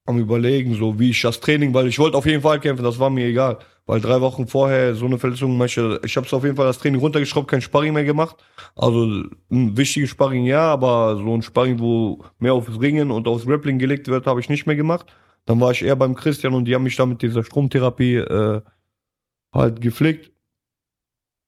am 0.04 0.18
überlegen, 0.18 0.74
so 0.74 0.98
wie 1.00 1.10
ich 1.10 1.22
das 1.22 1.40
Training, 1.40 1.74
weil 1.74 1.88
ich 1.88 1.98
wollte 1.98 2.16
auf 2.16 2.26
jeden 2.26 2.42
Fall 2.42 2.60
kämpfen, 2.60 2.84
das 2.84 3.00
war 3.00 3.10
mir 3.10 3.26
egal, 3.26 3.58
weil 3.86 4.00
drei 4.00 4.20
Wochen 4.20 4.48
vorher 4.48 4.94
so 4.94 5.06
eine 5.06 5.18
Verletzung, 5.18 5.56
manche, 5.56 6.00
ich 6.04 6.16
habe 6.16 6.26
auf 6.30 6.44
jeden 6.44 6.56
Fall 6.56 6.66
das 6.66 6.78
Training 6.78 7.00
runtergeschraubt, 7.00 7.48
kein 7.48 7.60
Sparring 7.60 7.94
mehr 7.94 8.04
gemacht, 8.04 8.36
also 8.74 9.04
ein 9.50 9.76
wichtiges 9.76 10.10
Sparring 10.10 10.44
ja, 10.44 10.62
aber 10.62 11.16
so 11.16 11.34
ein 11.34 11.42
Sparring, 11.42 11.78
wo 11.78 12.24
mehr 12.38 12.52
aufs 12.54 12.80
Ringen 12.80 13.10
und 13.10 13.28
aufs 13.28 13.46
Grappling 13.46 13.78
gelegt 13.78 14.08
wird, 14.08 14.26
habe 14.26 14.40
ich 14.40 14.48
nicht 14.48 14.66
mehr 14.66 14.76
gemacht. 14.76 15.06
Dann 15.46 15.60
war 15.60 15.70
ich 15.70 15.84
eher 15.84 15.94
beim 15.94 16.16
Christian 16.16 16.54
und 16.54 16.64
die 16.64 16.74
haben 16.74 16.82
mich 16.82 16.96
da 16.96 17.06
mit 17.06 17.22
dieser 17.22 17.44
Stromtherapie 17.44 18.16
äh, 18.16 18.60
halt 19.52 19.80
gepflegt. 19.80 20.32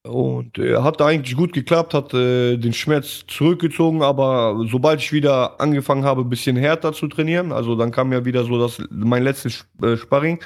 Und 0.03 0.57
äh, 0.57 0.77
hat 0.77 1.01
eigentlich 1.01 1.35
gut 1.35 1.51
geklappt, 1.51 1.93
hat 1.93 2.13
äh, 2.13 2.55
den 2.55 2.71
Schmerz 2.71 3.25
zurückgezogen, 3.27 4.01
aber 4.01 4.65
sobald 4.69 5.01
ich 5.01 5.11
wieder 5.11 5.59
angefangen 5.59 6.05
habe, 6.05 6.23
bisschen 6.23 6.55
härter 6.55 6.93
zu 6.93 7.09
trainieren, 7.09 7.51
also 7.51 7.75
dann 7.75 7.91
kam 7.91 8.13
ja 8.13 8.23
wieder 8.23 8.45
so 8.45 8.57
das 8.57 8.81
mein 8.89 9.23
letztes 9.23 9.67
äh, 9.83 9.97
Sparring, 9.97 10.39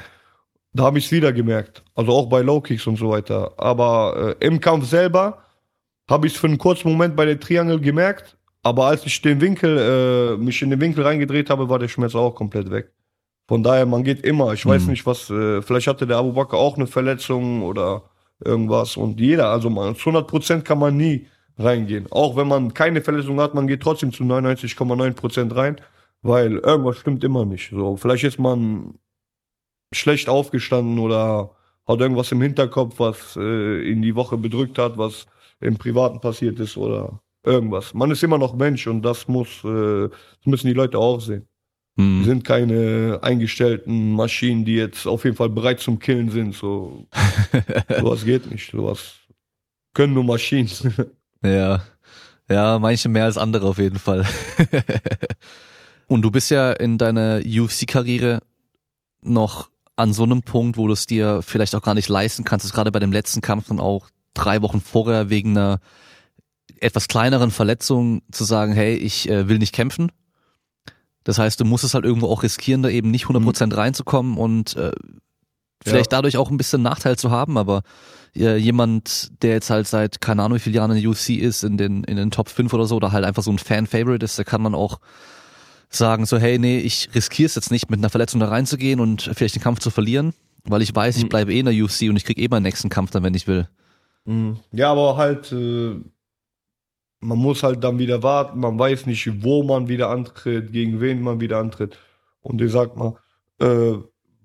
da 0.74 0.84
habe 0.84 0.98
ich 1.00 1.06
es 1.06 1.12
wieder 1.12 1.32
gemerkt. 1.34 1.84
Also 1.96 2.12
auch 2.12 2.28
bei 2.28 2.42
Low 2.42 2.62
Kicks 2.62 2.88
und 2.88 2.98
so 2.98 3.10
weiter. 3.10 3.54
Aber 3.58 4.36
äh, 4.42 4.46
im 4.46 4.60
Kampf 4.60 4.88
selber 4.88 5.40
habe 6.10 6.28
ich 6.28 6.34
es 6.34 6.40
für 6.40 6.48
einen 6.48 6.58
kurzen 6.58 6.92
Moment 6.92 7.16
bei 7.16 7.26
der 7.26 7.40
Triangle 7.40 7.80
gemerkt, 7.80 8.38
aber 8.64 8.86
als 8.88 9.06
ich 9.06 9.22
den 9.22 9.40
Winkel, 9.42 9.78
äh, 9.78 10.38
mich 10.38 10.62
in 10.62 10.70
den 10.70 10.80
Winkel 10.82 11.04
reingedreht 11.04 11.50
habe, 11.50 11.70
war 11.70 11.80
der 11.80 11.88
Schmerz 11.90 12.16
auch 12.16 12.34
komplett 12.34 12.72
weg. 12.72 12.92
Von 13.48 13.62
daher, 13.62 13.86
man 13.86 14.04
geht 14.04 14.24
immer. 14.26 14.54
Ich 14.54 14.66
weiß 14.66 14.84
Mhm. 14.84 14.90
nicht, 14.92 15.06
was, 15.06 15.30
äh, 15.30 15.62
vielleicht 15.62 15.88
hatte 15.88 16.08
der 16.08 16.18
Abu 16.18 16.32
Bakr 16.34 16.58
auch 16.58 16.78
eine 16.78 16.88
Verletzung 16.88 17.62
oder 17.62 18.04
irgendwas. 18.44 18.96
Und 18.98 19.20
jeder, 19.20 19.50
also 19.50 19.70
man, 19.70 19.96
zu 19.96 20.10
100% 20.10 20.62
kann 20.66 20.80
man 20.80 20.96
nie 20.96 21.28
reingehen. 21.58 22.08
Auch 22.10 22.36
wenn 22.38 22.48
man 22.48 22.74
keine 22.74 23.02
Verletzung 23.02 23.40
hat, 23.42 23.54
man 23.54 23.68
geht 23.68 23.82
trotzdem 23.82 24.12
zu 24.14 24.24
99,9% 24.24 25.56
rein, 25.56 25.80
weil 26.22 26.54
irgendwas 26.58 26.98
stimmt 26.98 27.24
immer 27.24 27.46
nicht. 27.46 27.70
So, 27.70 27.98
vielleicht 27.98 28.24
ist 28.24 28.40
man 28.40 28.96
schlecht 29.94 30.30
aufgestanden 30.30 31.00
oder 31.00 31.52
hat 31.88 32.00
irgendwas 32.00 32.32
im 32.32 32.42
Hinterkopf, 32.42 33.00
was 33.00 33.36
äh, 33.38 33.90
in 33.92 34.02
die 34.02 34.16
Woche 34.16 34.38
bedrückt 34.38 34.78
hat, 34.78 34.98
was 34.98 35.26
im 35.60 35.78
Privaten 35.78 36.20
passiert 36.20 36.60
ist 36.60 36.78
oder 36.78 37.20
irgendwas. 37.46 37.94
Man 37.94 38.12
ist 38.12 38.24
immer 38.24 38.38
noch 38.38 38.54
Mensch 38.56 38.88
und 38.88 39.02
das 39.02 39.28
muss, 39.28 39.64
äh, 39.64 40.10
das 40.10 40.46
müssen 40.46 40.68
die 40.68 40.74
Leute 40.74 40.98
auch 40.98 41.20
sehen. 41.20 41.48
Wir 41.96 42.06
Mhm. 42.06 42.24
sind 42.24 42.44
keine 42.44 43.20
eingestellten 43.22 44.14
Maschinen, 44.14 44.66
die 44.66 44.76
jetzt 44.76 45.06
auf 45.06 45.26
jeden 45.26 45.36
Fall 45.36 45.50
bereit 45.50 45.80
zum 45.80 46.00
Killen 46.00 46.32
sind. 46.32 46.56
So, 46.56 47.06
sowas 48.00 48.26
geht 48.26 48.50
nicht. 48.50 48.72
Sowas 48.72 49.14
können 49.94 50.14
nur 50.14 50.24
Maschinen. 50.24 50.70
Ja. 51.46 51.84
Ja, 52.50 52.80
manche 52.80 53.10
mehr 53.10 53.26
als 53.26 53.38
andere 53.38 53.68
auf 53.68 53.78
jeden 53.78 54.00
Fall. 54.00 54.26
Und 56.08 56.22
du 56.22 56.32
bist 56.32 56.52
ja 56.52 56.72
in 56.72 56.98
deiner 56.98 57.42
UFC-Karriere 57.46 58.40
noch 59.22 59.70
an 59.96 60.14
so 60.14 60.24
einem 60.24 60.42
Punkt, 60.42 60.78
wo 60.78 60.88
du 60.88 60.94
es 60.94 61.06
dir 61.06 61.42
vielleicht 61.42 61.76
auch 61.76 61.82
gar 61.82 61.94
nicht 61.94 62.10
leisten 62.10 62.44
kannst, 62.44 62.66
es 62.66 62.74
gerade 62.74 62.92
bei 62.92 63.00
dem 63.00 63.12
letzten 63.12 63.42
Kampf 63.42 63.68
dann 63.68 63.80
auch 63.80 64.08
drei 64.34 64.62
Wochen 64.62 64.82
vorher 64.82 65.30
wegen 65.30 65.58
einer 65.58 65.80
etwas 66.80 67.08
kleineren 67.08 67.52
Verletzung 67.52 68.24
zu 68.32 68.44
sagen, 68.44 68.74
hey, 68.74 68.96
ich 68.96 69.30
äh, 69.30 69.48
will 69.48 69.60
nicht 69.60 69.74
kämpfen. 69.74 70.12
Das 71.24 71.38
heißt, 71.38 71.60
du 71.60 71.66
musst 71.66 71.84
es 71.84 71.94
halt 71.94 72.06
irgendwo 72.06 72.28
auch 72.28 72.44
riskieren, 72.44 72.84
da 72.84 72.90
eben 72.90 73.12
nicht 73.12 73.26
100% 73.26 73.76
reinzukommen 73.76 74.38
und 74.38 74.76
äh, 74.76 74.92
vielleicht 75.86 76.12
dadurch 76.12 76.38
auch 76.38 76.50
ein 76.50 76.58
bisschen 76.58 76.82
Nachteil 76.82 77.18
zu 77.18 77.32
haben, 77.32 77.58
aber 77.58 77.84
äh, 78.36 78.58
jemand, 78.58 79.32
der 79.42 79.52
jetzt 79.52 79.70
halt 79.70 79.88
seit 79.88 80.22
keine 80.22 80.44
Ahnung 80.44 80.58
wie 80.58 80.62
vielen 80.62 80.76
Jahren 80.76 80.92
in 80.92 81.02
der 81.02 81.10
UFC 81.10 81.30
ist, 81.30 81.64
in 81.64 81.78
den, 81.78 82.04
in 82.04 82.18
den 82.18 82.32
Top 82.32 82.50
5 82.50 82.74
oder 82.74 82.86
so, 82.86 82.96
oder 82.96 83.12
halt 83.12 83.26
einfach 83.26 83.44
so 83.44 83.52
ein 83.52 83.60
Fan-Favorite 83.60 84.26
ist, 84.26 84.40
da 84.40 84.44
kann 84.44 84.62
man 84.62 84.76
auch 84.76 85.00
sagen 85.96 86.26
so, 86.26 86.38
hey, 86.38 86.58
nee, 86.60 86.80
ich 86.80 87.10
riskiere 87.16 87.48
es 87.48 87.56
jetzt 87.56 87.72
nicht, 87.72 87.90
mit 87.90 88.00
einer 88.00 88.10
Verletzung 88.10 88.40
da 88.40 88.48
reinzugehen 88.48 89.00
und 89.00 89.30
vielleicht 89.34 89.56
den 89.56 89.62
Kampf 89.64 89.80
zu 89.80 89.90
verlieren, 89.92 90.34
weil 90.66 90.82
ich 90.82 90.96
weiß, 90.96 91.18
ich 91.18 91.24
Mhm. 91.24 91.30
bleibe 91.30 91.54
eh 91.54 91.60
in 91.60 91.66
der 91.66 91.76
UFC 91.84 92.10
und 92.10 92.16
ich 92.18 92.26
krieg 92.26 92.38
eh 92.38 92.48
meinen 92.48 92.64
nächsten 92.64 92.90
Kampf 92.90 93.12
dann, 93.12 93.24
wenn 93.24 93.34
ich 93.34 93.48
will. 93.48 93.68
Ja, 94.72 94.92
aber 94.92 95.18
halt, 95.18 95.52
äh, 95.52 95.96
man 97.22 97.38
muss 97.38 97.64
halt 97.64 97.84
dann 97.84 98.00
wieder 98.00 98.22
warten. 98.24 98.60
Man 98.60 98.78
weiß 98.78 99.06
nicht, 99.06 99.44
wo 99.44 99.64
man 99.64 99.88
wieder 99.88 100.10
antritt, 100.10 100.72
gegen 100.72 101.00
wen 101.02 101.22
man 101.22 101.40
wieder 101.40 101.60
antritt. 101.60 101.98
Und 102.42 102.62
ich 102.62 102.72
sag 102.72 102.96
mal, 102.98 103.16
äh, 103.60 103.94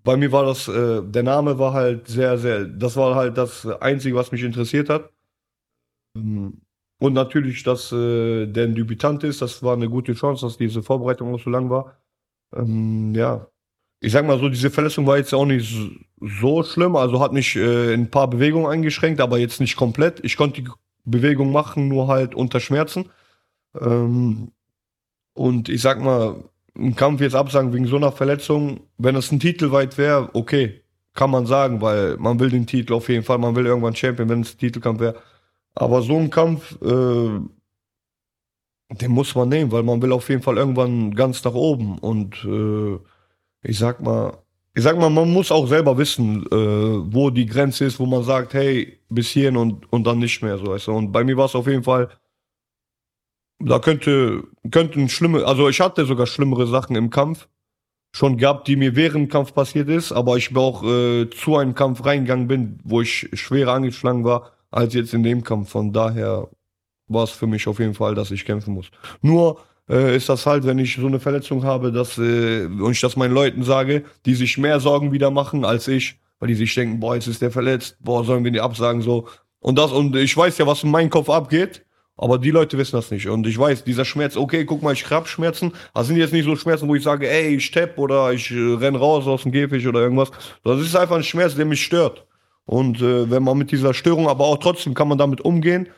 bei 0.04 0.16
mir 0.16 0.32
war 0.32 0.44
das, 0.46 0.68
äh, 0.68 1.02
der 1.02 1.22
Name 1.22 1.58
war 1.58 1.72
halt 1.72 2.06
sehr, 2.08 2.38
sehr, 2.38 2.64
das 2.64 2.96
war 2.96 3.14
halt 3.14 3.36
das 3.36 3.66
Einzige, 3.66 4.14
was 4.16 4.32
mich 4.32 4.42
interessiert 4.42 4.88
hat. 4.88 5.10
Ähm, 6.16 6.60
und 6.98 7.12
natürlich, 7.12 7.62
dass 7.62 7.92
äh, 7.92 8.46
der 8.46 8.64
ein 8.64 8.74
Debütant 8.74 9.24
ist, 9.24 9.40
das 9.42 9.62
war 9.62 9.74
eine 9.74 9.88
gute 9.88 10.14
Chance, 10.14 10.46
dass 10.46 10.56
diese 10.56 10.82
Vorbereitung 10.82 11.34
auch 11.34 11.40
so 11.40 11.50
lang 11.50 11.70
war. 11.70 11.96
Ähm, 12.54 13.14
ja, 13.14 13.46
ich 14.00 14.12
sag 14.12 14.26
mal 14.26 14.38
so, 14.38 14.48
diese 14.48 14.70
Verletzung 14.70 15.06
war 15.06 15.16
jetzt 15.18 15.34
auch 15.34 15.46
nicht 15.46 15.76
so 16.20 16.62
schlimm, 16.62 16.96
also 16.96 17.20
hat 17.20 17.32
mich 17.32 17.56
äh, 17.56 17.94
ein 17.94 18.10
paar 18.10 18.28
Bewegungen 18.28 18.66
eingeschränkt, 18.66 19.20
aber 19.20 19.38
jetzt 19.38 19.60
nicht 19.60 19.76
komplett. 19.76 20.24
Ich 20.24 20.36
konnte 20.36 20.62
die 20.62 20.68
Bewegung 21.04 21.52
machen, 21.52 21.88
nur 21.88 22.08
halt 22.08 22.34
unter 22.34 22.60
Schmerzen. 22.60 23.10
Ähm, 23.80 24.52
und 25.34 25.68
ich 25.68 25.82
sag 25.82 26.00
mal, 26.02 26.44
einen 26.76 26.96
Kampf 26.96 27.20
jetzt 27.20 27.34
absagen 27.34 27.72
wegen 27.72 27.86
so 27.86 27.96
einer 27.96 28.12
Verletzung, 28.12 28.80
wenn 28.98 29.16
es 29.16 29.32
ein 29.32 29.40
Titel 29.40 29.72
weit 29.72 29.98
wäre, 29.98 30.30
okay, 30.34 30.82
kann 31.14 31.30
man 31.30 31.46
sagen, 31.46 31.80
weil 31.80 32.16
man 32.18 32.38
will 32.38 32.50
den 32.50 32.66
Titel 32.66 32.92
auf 32.92 33.08
jeden 33.08 33.24
Fall, 33.24 33.38
man 33.38 33.56
will 33.56 33.66
irgendwann 33.66 33.96
Champion, 33.96 34.28
wenn 34.28 34.42
es 34.42 34.54
ein 34.54 34.58
Titelkampf 34.58 35.00
wäre. 35.00 35.16
Aber 35.80 36.02
so 36.02 36.16
ein 36.16 36.28
Kampf, 36.28 36.76
äh, 36.82 37.40
den 38.90 39.10
muss 39.12 39.36
man 39.36 39.48
nehmen, 39.48 39.70
weil 39.70 39.84
man 39.84 40.02
will 40.02 40.10
auf 40.12 40.28
jeden 40.28 40.42
Fall 40.42 40.56
irgendwann 40.56 41.14
ganz 41.14 41.44
nach 41.44 41.54
oben. 41.54 41.98
Und 41.98 42.44
äh, 42.44 42.98
ich 43.62 43.78
sag 43.78 44.00
mal, 44.00 44.38
ich 44.74 44.82
sag 44.82 44.98
mal, 44.98 45.08
man 45.08 45.32
muss 45.32 45.52
auch 45.52 45.68
selber 45.68 45.96
wissen, 45.96 46.44
äh, 46.46 47.14
wo 47.14 47.30
die 47.30 47.46
Grenze 47.46 47.84
ist, 47.84 48.00
wo 48.00 48.06
man 48.06 48.24
sagt, 48.24 48.54
hey, 48.54 48.98
bis 49.08 49.28
hierhin 49.28 49.56
und, 49.56 49.92
und 49.92 50.04
dann 50.04 50.18
nicht 50.18 50.42
mehr 50.42 50.58
so. 50.58 50.92
Und 50.92 51.12
bei 51.12 51.22
mir 51.22 51.36
war 51.36 51.46
es 51.46 51.54
auf 51.54 51.68
jeden 51.68 51.84
Fall, 51.84 52.08
da 53.60 53.78
könnte, 53.78 54.42
könnten 54.72 55.08
schlimme, 55.08 55.44
also 55.44 55.68
ich 55.68 55.80
hatte 55.80 56.06
sogar 56.06 56.26
schlimmere 56.26 56.66
Sachen 56.66 56.96
im 56.96 57.10
Kampf 57.10 57.46
schon 58.12 58.36
gehabt, 58.36 58.66
die 58.66 58.74
mir 58.74 58.96
während 58.96 59.28
dem 59.28 59.28
Kampf 59.28 59.54
passiert 59.54 59.88
ist, 59.88 60.10
aber 60.10 60.36
ich 60.38 60.56
auch 60.56 60.82
äh, 60.82 61.30
zu 61.30 61.56
einem 61.56 61.76
Kampf 61.76 62.04
reingegangen 62.04 62.48
bin, 62.48 62.80
wo 62.82 63.00
ich 63.00 63.28
schwerer 63.34 63.74
angeschlagen 63.74 64.24
war, 64.24 64.57
als 64.70 64.94
jetzt 64.94 65.14
in 65.14 65.22
dem 65.22 65.42
Kampf. 65.42 65.70
Von 65.70 65.92
daher 65.92 66.48
war 67.08 67.24
es 67.24 67.30
für 67.30 67.46
mich 67.46 67.66
auf 67.66 67.78
jeden 67.78 67.94
Fall, 67.94 68.14
dass 68.14 68.30
ich 68.30 68.44
kämpfen 68.44 68.74
muss. 68.74 68.90
Nur 69.22 69.60
äh, 69.88 70.16
ist 70.16 70.28
das 70.28 70.46
halt, 70.46 70.64
wenn 70.66 70.78
ich 70.78 70.96
so 70.96 71.06
eine 71.06 71.20
Verletzung 71.20 71.64
habe, 71.64 71.92
dass 71.92 72.18
äh, 72.18 72.66
und 72.66 72.92
ich 72.92 73.00
das 73.00 73.16
meinen 73.16 73.34
Leuten 73.34 73.62
sage, 73.62 74.04
die 74.26 74.34
sich 74.34 74.58
mehr 74.58 74.80
Sorgen 74.80 75.12
wieder 75.12 75.30
machen 75.30 75.64
als 75.64 75.88
ich, 75.88 76.18
weil 76.38 76.48
die 76.48 76.54
sich 76.54 76.74
denken, 76.74 77.00
boah, 77.00 77.14
jetzt 77.14 77.26
ist 77.26 77.42
der 77.42 77.50
verletzt, 77.50 77.96
boah, 78.00 78.24
sollen 78.24 78.44
wir 78.44 78.50
die 78.50 78.60
absagen 78.60 79.02
so. 79.02 79.28
Und 79.60 79.78
das 79.78 79.90
und 79.92 80.14
ich 80.14 80.36
weiß 80.36 80.58
ja, 80.58 80.66
was 80.66 80.84
in 80.84 80.90
meinem 80.90 81.10
Kopf 81.10 81.30
abgeht. 81.30 81.84
Aber 82.20 82.38
die 82.38 82.50
Leute 82.50 82.76
wissen 82.76 82.96
das 82.96 83.12
nicht. 83.12 83.28
Und 83.28 83.46
ich 83.46 83.56
weiß, 83.56 83.84
dieser 83.84 84.04
Schmerz, 84.04 84.36
okay, 84.36 84.64
guck 84.64 84.82
mal, 84.82 84.92
ich 84.92 85.08
hab 85.08 85.28
Schmerzen. 85.28 85.72
Das 85.94 86.08
sind 86.08 86.16
jetzt 86.16 86.32
nicht 86.32 86.46
so 86.46 86.56
Schmerzen, 86.56 86.88
wo 86.88 86.96
ich 86.96 87.04
sage, 87.04 87.30
ey, 87.30 87.54
ich 87.54 87.64
stepp 87.64 87.96
oder 87.96 88.32
ich 88.32 88.50
äh, 88.50 88.74
renn 88.74 88.96
raus 88.96 89.28
aus 89.28 89.44
dem 89.44 89.52
Käfig 89.52 89.86
oder 89.86 90.00
irgendwas. 90.00 90.32
Das 90.64 90.80
ist 90.80 90.96
einfach 90.96 91.14
ein 91.14 91.22
Schmerz, 91.22 91.54
der 91.54 91.64
mich 91.64 91.80
stört. 91.80 92.26
Und 92.68 93.00
äh, 93.00 93.30
wenn 93.30 93.44
man 93.44 93.56
mit 93.56 93.72
dieser 93.72 93.94
Störung, 93.94 94.28
aber 94.28 94.44
auch 94.44 94.58
trotzdem 94.58 94.92
kann 94.92 95.08
man 95.08 95.16
damit 95.16 95.40
umgehen. 95.40 95.88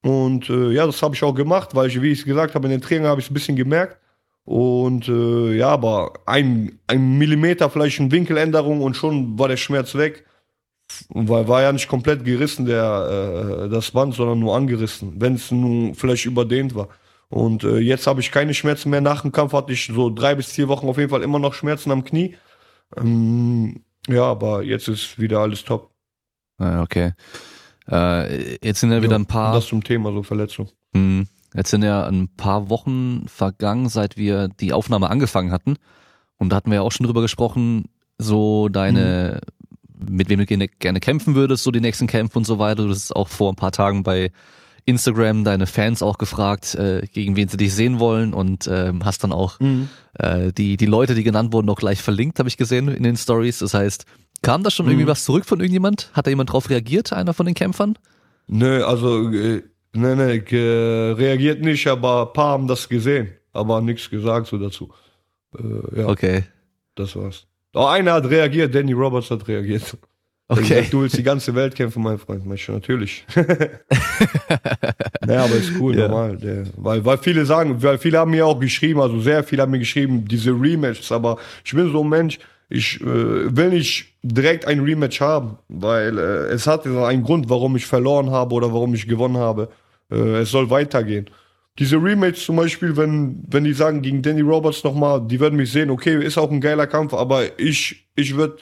Und 0.00 0.48
äh, 0.48 0.70
ja, 0.70 0.86
das 0.86 1.02
habe 1.02 1.16
ich 1.16 1.24
auch 1.24 1.34
gemacht, 1.34 1.74
weil 1.74 1.88
ich, 1.88 2.00
wie 2.00 2.12
ich 2.12 2.24
gesagt 2.24 2.54
habe, 2.54 2.66
in 2.66 2.70
den 2.70 2.80
Trainingen 2.80 3.10
habe 3.10 3.20
ich 3.20 3.26
es 3.26 3.32
ein 3.32 3.34
bisschen 3.34 3.56
gemerkt. 3.56 3.98
Und 4.44 5.08
äh, 5.08 5.56
ja, 5.56 5.70
aber 5.70 6.12
ein, 6.24 6.78
ein 6.86 7.18
Millimeter 7.18 7.68
vielleicht 7.68 7.98
eine 7.98 8.12
Winkeländerung 8.12 8.80
und 8.80 8.94
schon 8.94 9.36
war 9.40 9.48
der 9.48 9.56
Schmerz 9.56 9.96
weg. 9.96 10.24
Weil 11.08 11.48
war 11.48 11.62
ja 11.62 11.72
nicht 11.72 11.88
komplett 11.88 12.24
gerissen, 12.24 12.64
der, 12.66 13.64
äh, 13.64 13.68
das 13.68 13.90
Band, 13.90 14.14
sondern 14.14 14.38
nur 14.38 14.54
angerissen, 14.54 15.14
wenn 15.16 15.34
es 15.34 15.50
nun 15.50 15.96
vielleicht 15.96 16.26
überdehnt 16.26 16.76
war. 16.76 16.90
Und 17.28 17.64
äh, 17.64 17.78
jetzt 17.78 18.06
habe 18.06 18.20
ich 18.20 18.30
keine 18.30 18.54
Schmerzen 18.54 18.90
mehr. 18.90 19.00
Nach 19.00 19.22
dem 19.22 19.32
Kampf 19.32 19.52
hatte 19.52 19.72
ich 19.72 19.86
so 19.86 20.10
drei 20.10 20.36
bis 20.36 20.52
vier 20.52 20.68
Wochen 20.68 20.86
auf 20.86 20.96
jeden 20.96 21.10
Fall 21.10 21.24
immer 21.24 21.40
noch 21.40 21.54
Schmerzen 21.54 21.90
am 21.90 22.04
Knie. 22.04 22.36
Ähm, 22.96 23.82
ja, 24.08 24.24
aber 24.24 24.62
jetzt 24.62 24.88
ist 24.88 25.18
wieder 25.18 25.40
alles 25.40 25.64
top. 25.64 25.90
Ah, 26.58 26.82
okay. 26.82 27.12
Äh, 27.90 28.56
jetzt 28.64 28.80
sind 28.80 28.92
ja 28.92 29.02
wieder 29.02 29.16
ein 29.16 29.26
paar. 29.26 29.54
Das 29.54 29.66
zum 29.66 29.84
Thema 29.84 30.12
so 30.12 30.22
Verletzung. 30.22 30.68
Hm, 30.94 31.28
jetzt 31.54 31.70
sind 31.70 31.82
ja 31.82 32.06
ein 32.06 32.28
paar 32.36 32.68
Wochen 32.70 33.26
vergangen, 33.28 33.88
seit 33.88 34.16
wir 34.16 34.48
die 34.48 34.72
Aufnahme 34.72 35.10
angefangen 35.10 35.52
hatten. 35.52 35.76
Und 36.36 36.50
da 36.50 36.56
hatten 36.56 36.70
wir 36.70 36.76
ja 36.76 36.82
auch 36.82 36.92
schon 36.92 37.06
drüber 37.06 37.22
gesprochen, 37.22 37.84
so 38.18 38.68
deine, 38.68 39.40
mhm. 39.98 40.16
mit 40.16 40.28
wem 40.28 40.40
du 40.40 40.46
gerne, 40.46 40.68
gerne 40.68 41.00
kämpfen 41.00 41.34
würdest, 41.34 41.64
so 41.64 41.70
die 41.70 41.80
nächsten 41.80 42.06
Kämpfe 42.06 42.38
und 42.38 42.44
so 42.44 42.58
weiter. 42.58 42.84
Du 42.84 42.90
hast 42.90 43.14
auch 43.14 43.28
vor 43.28 43.52
ein 43.52 43.56
paar 43.56 43.72
Tagen 43.72 44.02
bei 44.02 44.30
Instagram 44.86 45.44
deine 45.44 45.66
Fans 45.66 46.00
auch 46.00 46.16
gefragt, 46.16 46.74
äh, 46.76 47.06
gegen 47.12 47.36
wen 47.36 47.48
sie 47.48 47.56
dich 47.56 47.74
sehen 47.74 47.98
wollen 47.98 48.32
und 48.32 48.66
äh, 48.68 48.92
hast 49.04 49.22
dann 49.24 49.32
auch 49.32 49.58
mhm. 49.60 49.88
äh, 50.14 50.52
die, 50.52 50.76
die 50.76 50.86
Leute, 50.86 51.14
die 51.14 51.24
genannt 51.24 51.52
wurden, 51.52 51.68
auch 51.68 51.78
gleich 51.78 52.00
verlinkt, 52.00 52.38
habe 52.38 52.48
ich 52.48 52.56
gesehen 52.56 52.88
in 52.88 53.02
den 53.02 53.16
Stories. 53.16 53.58
Das 53.58 53.74
heißt, 53.74 54.06
kam 54.42 54.62
da 54.62 54.70
schon 54.70 54.86
mhm. 54.86 54.92
irgendwie 54.92 55.08
was 55.08 55.24
zurück 55.24 55.44
von 55.44 55.58
irgendjemand? 55.58 56.10
Hat 56.12 56.26
da 56.26 56.30
jemand 56.30 56.52
drauf 56.52 56.70
reagiert, 56.70 57.12
einer 57.12 57.34
von 57.34 57.46
den 57.46 57.56
Kämpfern? 57.56 57.98
Nö, 58.46 58.84
also 58.84 59.28
äh, 59.32 59.62
nee, 59.92 60.14
nee, 60.14 60.42
reagiert 60.54 61.62
nicht, 61.62 61.86
aber 61.88 62.28
ein 62.28 62.32
paar 62.32 62.52
haben 62.52 62.68
das 62.68 62.88
gesehen, 62.88 63.32
aber 63.52 63.80
nichts 63.80 64.08
gesagt 64.08 64.46
so 64.46 64.56
dazu. 64.56 64.92
Äh, 65.58 66.00
ja, 66.00 66.08
okay. 66.08 66.44
Das 66.94 67.16
war's. 67.16 67.46
Auch 67.74 67.90
einer 67.90 68.14
hat 68.14 68.30
reagiert, 68.30 68.74
Danny 68.74 68.92
Roberts 68.92 69.30
hat 69.30 69.48
reagiert. 69.48 69.98
Okay. 70.48 70.60
Gesagt, 70.60 70.92
du 70.92 71.00
willst 71.02 71.18
die 71.18 71.24
ganze 71.24 71.54
Welt 71.56 71.74
kämpfen, 71.74 72.02
mein 72.02 72.18
Freund. 72.18 72.46
Mensch, 72.46 72.68
natürlich. 72.68 73.26
naja, 75.26 75.44
aber 75.44 75.56
ist 75.56 75.72
cool, 75.80 75.96
ja. 75.96 76.06
normal. 76.06 76.36
Der, 76.36 76.64
weil, 76.76 77.04
weil 77.04 77.18
viele 77.18 77.44
sagen, 77.44 77.82
weil 77.82 77.98
viele 77.98 78.18
haben 78.18 78.30
mir 78.30 78.46
auch 78.46 78.60
geschrieben, 78.60 79.00
also 79.00 79.20
sehr 79.20 79.42
viele 79.42 79.62
haben 79.62 79.72
mir 79.72 79.80
geschrieben, 79.80 80.24
diese 80.24 80.52
Rematches, 80.52 81.10
aber 81.10 81.38
ich 81.64 81.72
bin 81.72 81.90
so 81.90 82.04
ein 82.04 82.08
Mensch, 82.08 82.38
ich 82.68 83.00
äh, 83.00 83.56
will 83.56 83.70
nicht 83.70 84.14
direkt 84.22 84.66
ein 84.66 84.80
Rematch 84.80 85.20
haben, 85.20 85.58
weil 85.68 86.16
äh, 86.16 86.52
es 86.52 86.68
hat 86.68 86.86
einen 86.86 87.24
Grund, 87.24 87.50
warum 87.50 87.74
ich 87.74 87.86
verloren 87.86 88.30
habe 88.30 88.54
oder 88.54 88.72
warum 88.72 88.94
ich 88.94 89.08
gewonnen 89.08 89.38
habe. 89.38 89.68
Äh, 90.12 90.42
es 90.42 90.50
soll 90.52 90.70
weitergehen. 90.70 91.28
Diese 91.78 91.96
Rematch 91.96 92.44
zum 92.44 92.56
Beispiel, 92.56 92.96
wenn, 92.96 93.42
wenn 93.48 93.64
die 93.64 93.72
sagen 93.72 94.00
gegen 94.00 94.22
Danny 94.22 94.40
Roberts 94.42 94.82
nochmal, 94.84 95.20
die 95.26 95.40
werden 95.40 95.56
mich 95.56 95.72
sehen, 95.72 95.90
okay, 95.90 96.24
ist 96.24 96.38
auch 96.38 96.50
ein 96.50 96.60
geiler 96.60 96.86
Kampf, 96.86 97.14
aber 97.14 97.58
ich, 97.58 98.08
ich 98.14 98.36
würde 98.36 98.58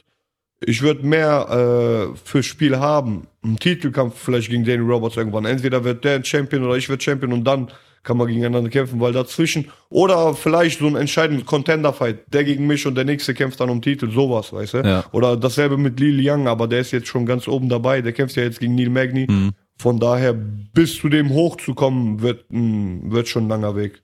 ich 0.67 0.83
würde 0.83 1.07
mehr 1.07 2.13
äh, 2.13 2.17
fürs 2.25 2.47
Spiel 2.47 2.79
haben. 2.79 3.27
Ein 3.45 3.57
Titelkampf 3.57 4.19
vielleicht 4.19 4.51
gegen 4.51 4.65
Danny 4.65 4.83
Roberts 4.83 5.17
irgendwann. 5.17 5.45
Entweder 5.45 5.85
wird 5.85 6.05
der 6.05 6.23
Champion 6.25 6.65
oder 6.65 6.77
ich 6.77 6.89
werde 6.89 7.03
Champion 7.03 7.33
und 7.33 7.45
dann 7.45 7.69
kann 8.03 8.19
man 8.19 8.27
gegeneinander 8.27 8.69
kämpfen, 8.69 9.01
weil 9.01 9.13
dazwischen 9.13 9.71
oder 9.89 10.35
vielleicht 10.35 10.81
so 10.81 10.87
ein 10.87 10.95
entscheidender 10.95 11.45
Contender-Fight, 11.45 12.33
der 12.33 12.45
gegen 12.45 12.67
mich 12.67 12.87
und 12.87 12.97
der 12.97 13.07
nächste 13.07 13.33
kämpft 13.33 13.61
dann 13.61 13.71
um 13.71 13.81
Titel, 13.81 14.11
sowas, 14.11 14.53
weißt 14.53 14.75
du? 14.75 14.79
Ja. 14.79 15.05
Oder 15.13 15.37
dasselbe 15.39 15.79
mit 15.79 15.99
Lil 15.99 16.21
Young, 16.23 16.47
aber 16.47 16.69
der 16.69 16.81
ist 16.81 16.91
jetzt 16.91 17.09
schon 17.09 17.25
ganz 17.25 17.49
oben 17.49 17.71
dabei, 17.71 18.03
der 18.03 18.13
kämpft 18.13 18.37
ja 18.37 18.43
jetzt 18.43 18.61
gegen 18.61 18.75
Neil 18.75 18.91
Magny. 18.91 19.27
Mhm. 19.29 19.53
Von 19.79 19.99
daher, 19.99 20.35
bis 20.35 20.97
zu 20.99 21.09
dem 21.09 21.31
hochzukommen, 21.31 22.21
wird, 22.21 22.45
mh, 22.51 23.11
wird 23.11 23.27
schon 23.27 23.47
ein 23.47 23.49
langer 23.49 23.75
Weg. 23.75 24.03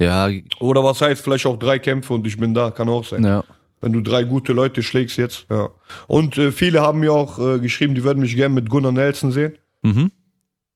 Ja. 0.00 0.30
Oder 0.60 0.84
was 0.84 1.02
heißt, 1.02 1.20
vielleicht 1.20 1.44
auch 1.44 1.58
drei 1.58 1.78
Kämpfe 1.80 2.14
und 2.14 2.26
ich 2.26 2.38
bin 2.38 2.54
da, 2.54 2.70
kann 2.70 2.88
auch 2.88 3.04
sein. 3.04 3.24
Ja 3.24 3.44
wenn 3.80 3.92
du 3.92 4.00
drei 4.00 4.24
gute 4.24 4.52
Leute 4.52 4.82
schlägst 4.82 5.16
jetzt. 5.16 5.46
Ja. 5.50 5.70
Und 6.06 6.38
äh, 6.38 6.52
viele 6.52 6.80
haben 6.80 7.00
mir 7.00 7.12
auch 7.12 7.38
äh, 7.38 7.58
geschrieben, 7.58 7.94
die 7.94 8.04
würden 8.04 8.20
mich 8.20 8.36
gerne 8.36 8.54
mit 8.54 8.68
Gunnar 8.68 8.92
Nelson 8.92 9.32
sehen. 9.32 9.54
Mhm. 9.82 10.10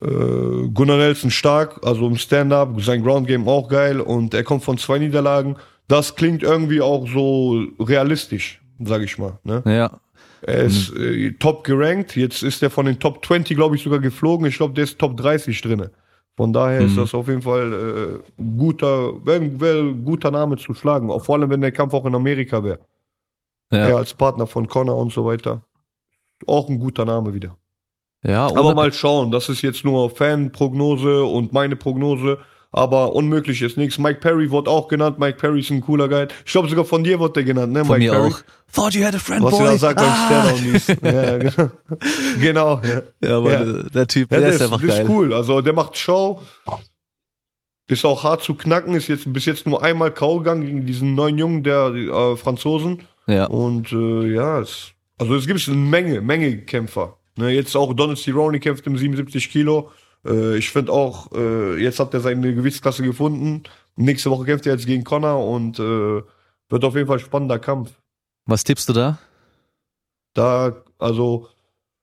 Äh, 0.02 0.68
Gunnar 0.72 0.97
Nelson 0.97 1.31
stark, 1.31 1.81
also 1.85 2.06
im 2.06 2.16
Stand-up, 2.16 2.81
sein 2.81 3.02
Ground 3.02 3.26
Game 3.26 3.48
auch 3.48 3.68
geil 3.68 4.01
und 4.01 4.35
er 4.35 4.44
kommt 4.44 4.64
von 4.64 4.78
zwei 4.78 4.98
Niederlagen. 4.98 5.56
Das 5.89 6.16
klingt 6.16 6.43
irgendwie 6.43 6.81
auch 6.81 7.06
so 7.06 7.62
realistisch, 7.78 8.60
sag 8.81 9.02
ich 9.02 9.18
mal. 9.18 9.39
Ne? 9.44 9.62
Ja. 9.66 10.01
Er 10.47 10.64
ist 10.64 10.94
äh, 10.94 11.32
top 11.32 11.64
gerankt. 11.64 12.16
Jetzt 12.16 12.43
ist 12.43 12.62
er 12.62 12.68
von 12.70 12.85
den 12.85 12.98
Top 12.98 13.24
20, 13.24 13.56
glaube 13.56 13.76
ich, 13.76 13.82
sogar 13.82 13.98
geflogen. 13.98 14.47
Ich 14.47 14.56
glaube, 14.56 14.74
der 14.74 14.85
ist 14.85 14.98
Top 14.98 15.16
30 15.16 15.59
drinne. 15.62 15.90
Von 16.36 16.52
daher 16.52 16.81
mhm. 16.81 16.86
ist 16.89 16.98
das 16.98 17.14
auf 17.14 17.28
jeden 17.28 17.43
Fall 17.43 17.72
äh, 17.72 18.43
guter, 18.59 19.24
wäre 19.24 19.60
wär 19.60 19.93
guter 19.93 20.31
Name 20.31 20.56
zu 20.56 20.74
schlagen. 20.74 21.10
Auch 21.10 21.24
vor 21.24 21.36
allem, 21.36 21.48
wenn 21.48 21.60
der 21.60 21.72
Kampf 21.72 21.94
auch 21.94 22.05
in 22.05 22.14
Amerika 22.14 22.62
wäre. 22.62 22.81
Ja. 23.70 23.89
Er 23.89 23.97
als 23.97 24.15
Partner 24.15 24.47
von 24.47 24.69
Connor 24.69 24.97
und 24.97 25.12
so 25.12 25.24
weiter. 25.24 25.62
Auch 26.47 26.69
ein 26.69 26.78
guter 26.78 27.05
Name 27.05 27.35
wieder. 27.35 27.57
Ja, 28.23 28.47
aber 28.47 28.74
mal 28.74 28.93
schauen. 28.93 29.31
Das 29.31 29.49
ist 29.49 29.62
jetzt 29.62 29.85
nur 29.85 30.11
Fanprognose 30.11 31.24
und 31.24 31.53
meine 31.53 31.77
Prognose. 31.77 32.39
Aber 32.73 33.15
unmöglich 33.15 33.62
ist 33.62 33.77
nichts. 33.77 33.99
Mike 33.99 34.19
Perry 34.19 34.51
wurde 34.51 34.69
auch 34.69 34.89
genannt. 34.89 35.19
Mike 35.20 35.39
Perry 35.39 35.61
ist 35.61 35.70
ein 35.70 35.81
cooler 35.81 36.09
Guy. 36.09 36.27
Ich 36.45 36.51
glaube 36.51 36.69
sogar 36.69 36.85
von 36.85 37.05
dir 37.05 37.20
wurde 37.20 37.35
der 37.35 37.45
genannt, 37.45 37.73
ne? 37.73 37.85
Von 37.85 37.99
Mike 37.99 38.11
mir 38.11 38.19
Perry. 38.19 38.32
auch. 38.32 38.41
Thought 38.73 38.95
you 38.95 39.05
had 39.05 39.15
a 39.15 39.19
friend, 39.20 39.45
Was 39.45 39.53
boy. 39.53 39.65
Was 39.66 39.73
er 39.74 39.78
sagt 39.78 40.01
ah. 40.01 40.53
ja, 41.03 41.39
genau. 41.39 41.70
genau. 42.41 42.81
Ja, 42.82 43.03
ja 43.23 43.36
aber 43.36 43.53
ja. 43.53 43.82
der 43.95 44.07
Typ, 44.09 44.28
der, 44.31 44.41
der 44.41 44.49
ist, 44.49 44.57
ist 44.57 44.62
einfach 44.62 44.85
geil. 44.85 45.03
ist 45.03 45.09
cool. 45.09 45.32
Also 45.32 45.61
der 45.61 45.73
macht 45.73 45.97
Show. 45.97 46.43
Ist 47.86 48.05
auch 48.05 48.24
hart 48.24 48.43
zu 48.43 48.55
knacken. 48.55 48.97
Ist 48.97 49.07
jetzt 49.07 49.32
bis 49.32 49.45
jetzt 49.45 49.66
nur 49.69 49.81
einmal 49.81 50.11
Kau 50.11 50.39
gegangen 50.39 50.62
gegen 50.62 50.85
diesen 50.85 51.15
neuen 51.15 51.39
Jungen 51.39 51.62
der 51.62 51.95
äh, 51.95 52.36
Franzosen. 52.36 53.03
Ja. 53.26 53.46
Und 53.46 53.92
äh, 53.92 54.34
ja, 54.34 54.60
es, 54.60 54.92
also 55.18 55.34
es 55.34 55.46
gibt 55.46 55.66
eine 55.68 55.76
Menge, 55.76 56.20
Menge 56.20 56.59
Kämpfer. 56.59 57.18
Ne, 57.36 57.51
jetzt 57.51 57.76
auch 57.76 57.92
Donald 57.94 58.18
Cerrone 58.18 58.60
kämpft 58.60 58.86
im 58.86 58.96
77 58.96 59.51
Kilo. 59.51 59.90
Äh, 60.24 60.56
ich 60.56 60.70
finde 60.70 60.92
auch, 60.92 61.32
äh, 61.32 61.82
jetzt 61.82 61.98
hat 61.98 62.14
er 62.14 62.20
seine 62.20 62.55
Gewichtsklasse 62.55 63.02
gefunden. 63.02 63.64
Nächste 63.96 64.30
Woche 64.30 64.44
kämpft 64.44 64.66
er 64.66 64.74
jetzt 64.74 64.86
gegen 64.86 65.05
Connor 65.05 65.46
und 65.46 65.78
äh, 65.78 66.22
wird 66.68 66.84
auf 66.84 66.94
jeden 66.94 67.06
Fall 67.06 67.18
ein 67.18 67.24
spannender 67.24 67.59
Kampf. 67.59 67.92
Was 68.46 68.64
tippst 68.64 68.88
du 68.88 68.92
da? 68.92 69.18
Da, 70.34 70.82
also 70.98 71.48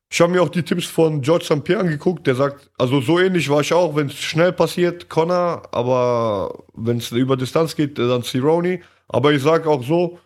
Ich 0.10 0.20
habe 0.20 0.34
mir 0.34 0.42
auch 0.42 0.50
die 0.50 0.64
Tipps 0.64 0.86
von 0.86 1.22
George 1.22 1.46
St. 1.46 1.64
Pierre 1.64 1.82
angeguckt. 1.82 2.28
Der 2.28 2.36
sagt, 2.36 2.70
also 2.78 3.00
so 3.00 3.20
ähnlich 3.20 3.50
war 3.50 3.62
ich 3.62 3.74
auch, 3.74 3.96
wenn 3.96 4.08
es 4.08 4.16
schnell 4.16 4.52
passiert, 4.52 5.08
Connor, 5.08 5.64
aber 5.72 6.64
wenn 6.74 6.98
es 6.98 7.12
über 7.12 7.38
Distanz 7.38 7.76
geht, 7.76 7.98
dann 7.98 8.24
Cerrone. 8.24 8.82
Aber 9.08 9.32
ich 9.32 9.42
sag 9.42 9.68
auch 9.68 9.84
so, 9.84 10.20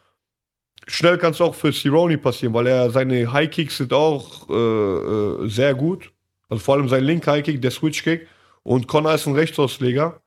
schnell 0.88 1.18
kann 1.18 1.32
es 1.32 1.42
auch 1.42 1.56
für 1.56 1.72
Cerrone 1.72 2.18
passieren, 2.18 2.54
weil 2.54 2.68
er 2.68 2.90
seine 2.90 3.32
High 3.32 3.50
Kicks 3.50 3.78
sind 3.78 3.94
auch 3.94 4.50
äh, 4.50 4.54
äh, 4.54 5.50
sehr 5.50 5.74
gut. 5.74 6.12
Also 6.50 6.64
vor 6.64 6.76
allem 6.76 6.90
sein 6.90 7.04
linker 7.04 7.34
High 7.34 7.44
Kick, 7.44 7.62
der 7.62 7.72
Switch 7.72 8.04
Kick. 8.04 8.28
Und 8.64 8.88
Connor 8.88 9.14
ist 9.14 9.28
ein 9.28 9.36
Rechtsausleger. 9.36 10.22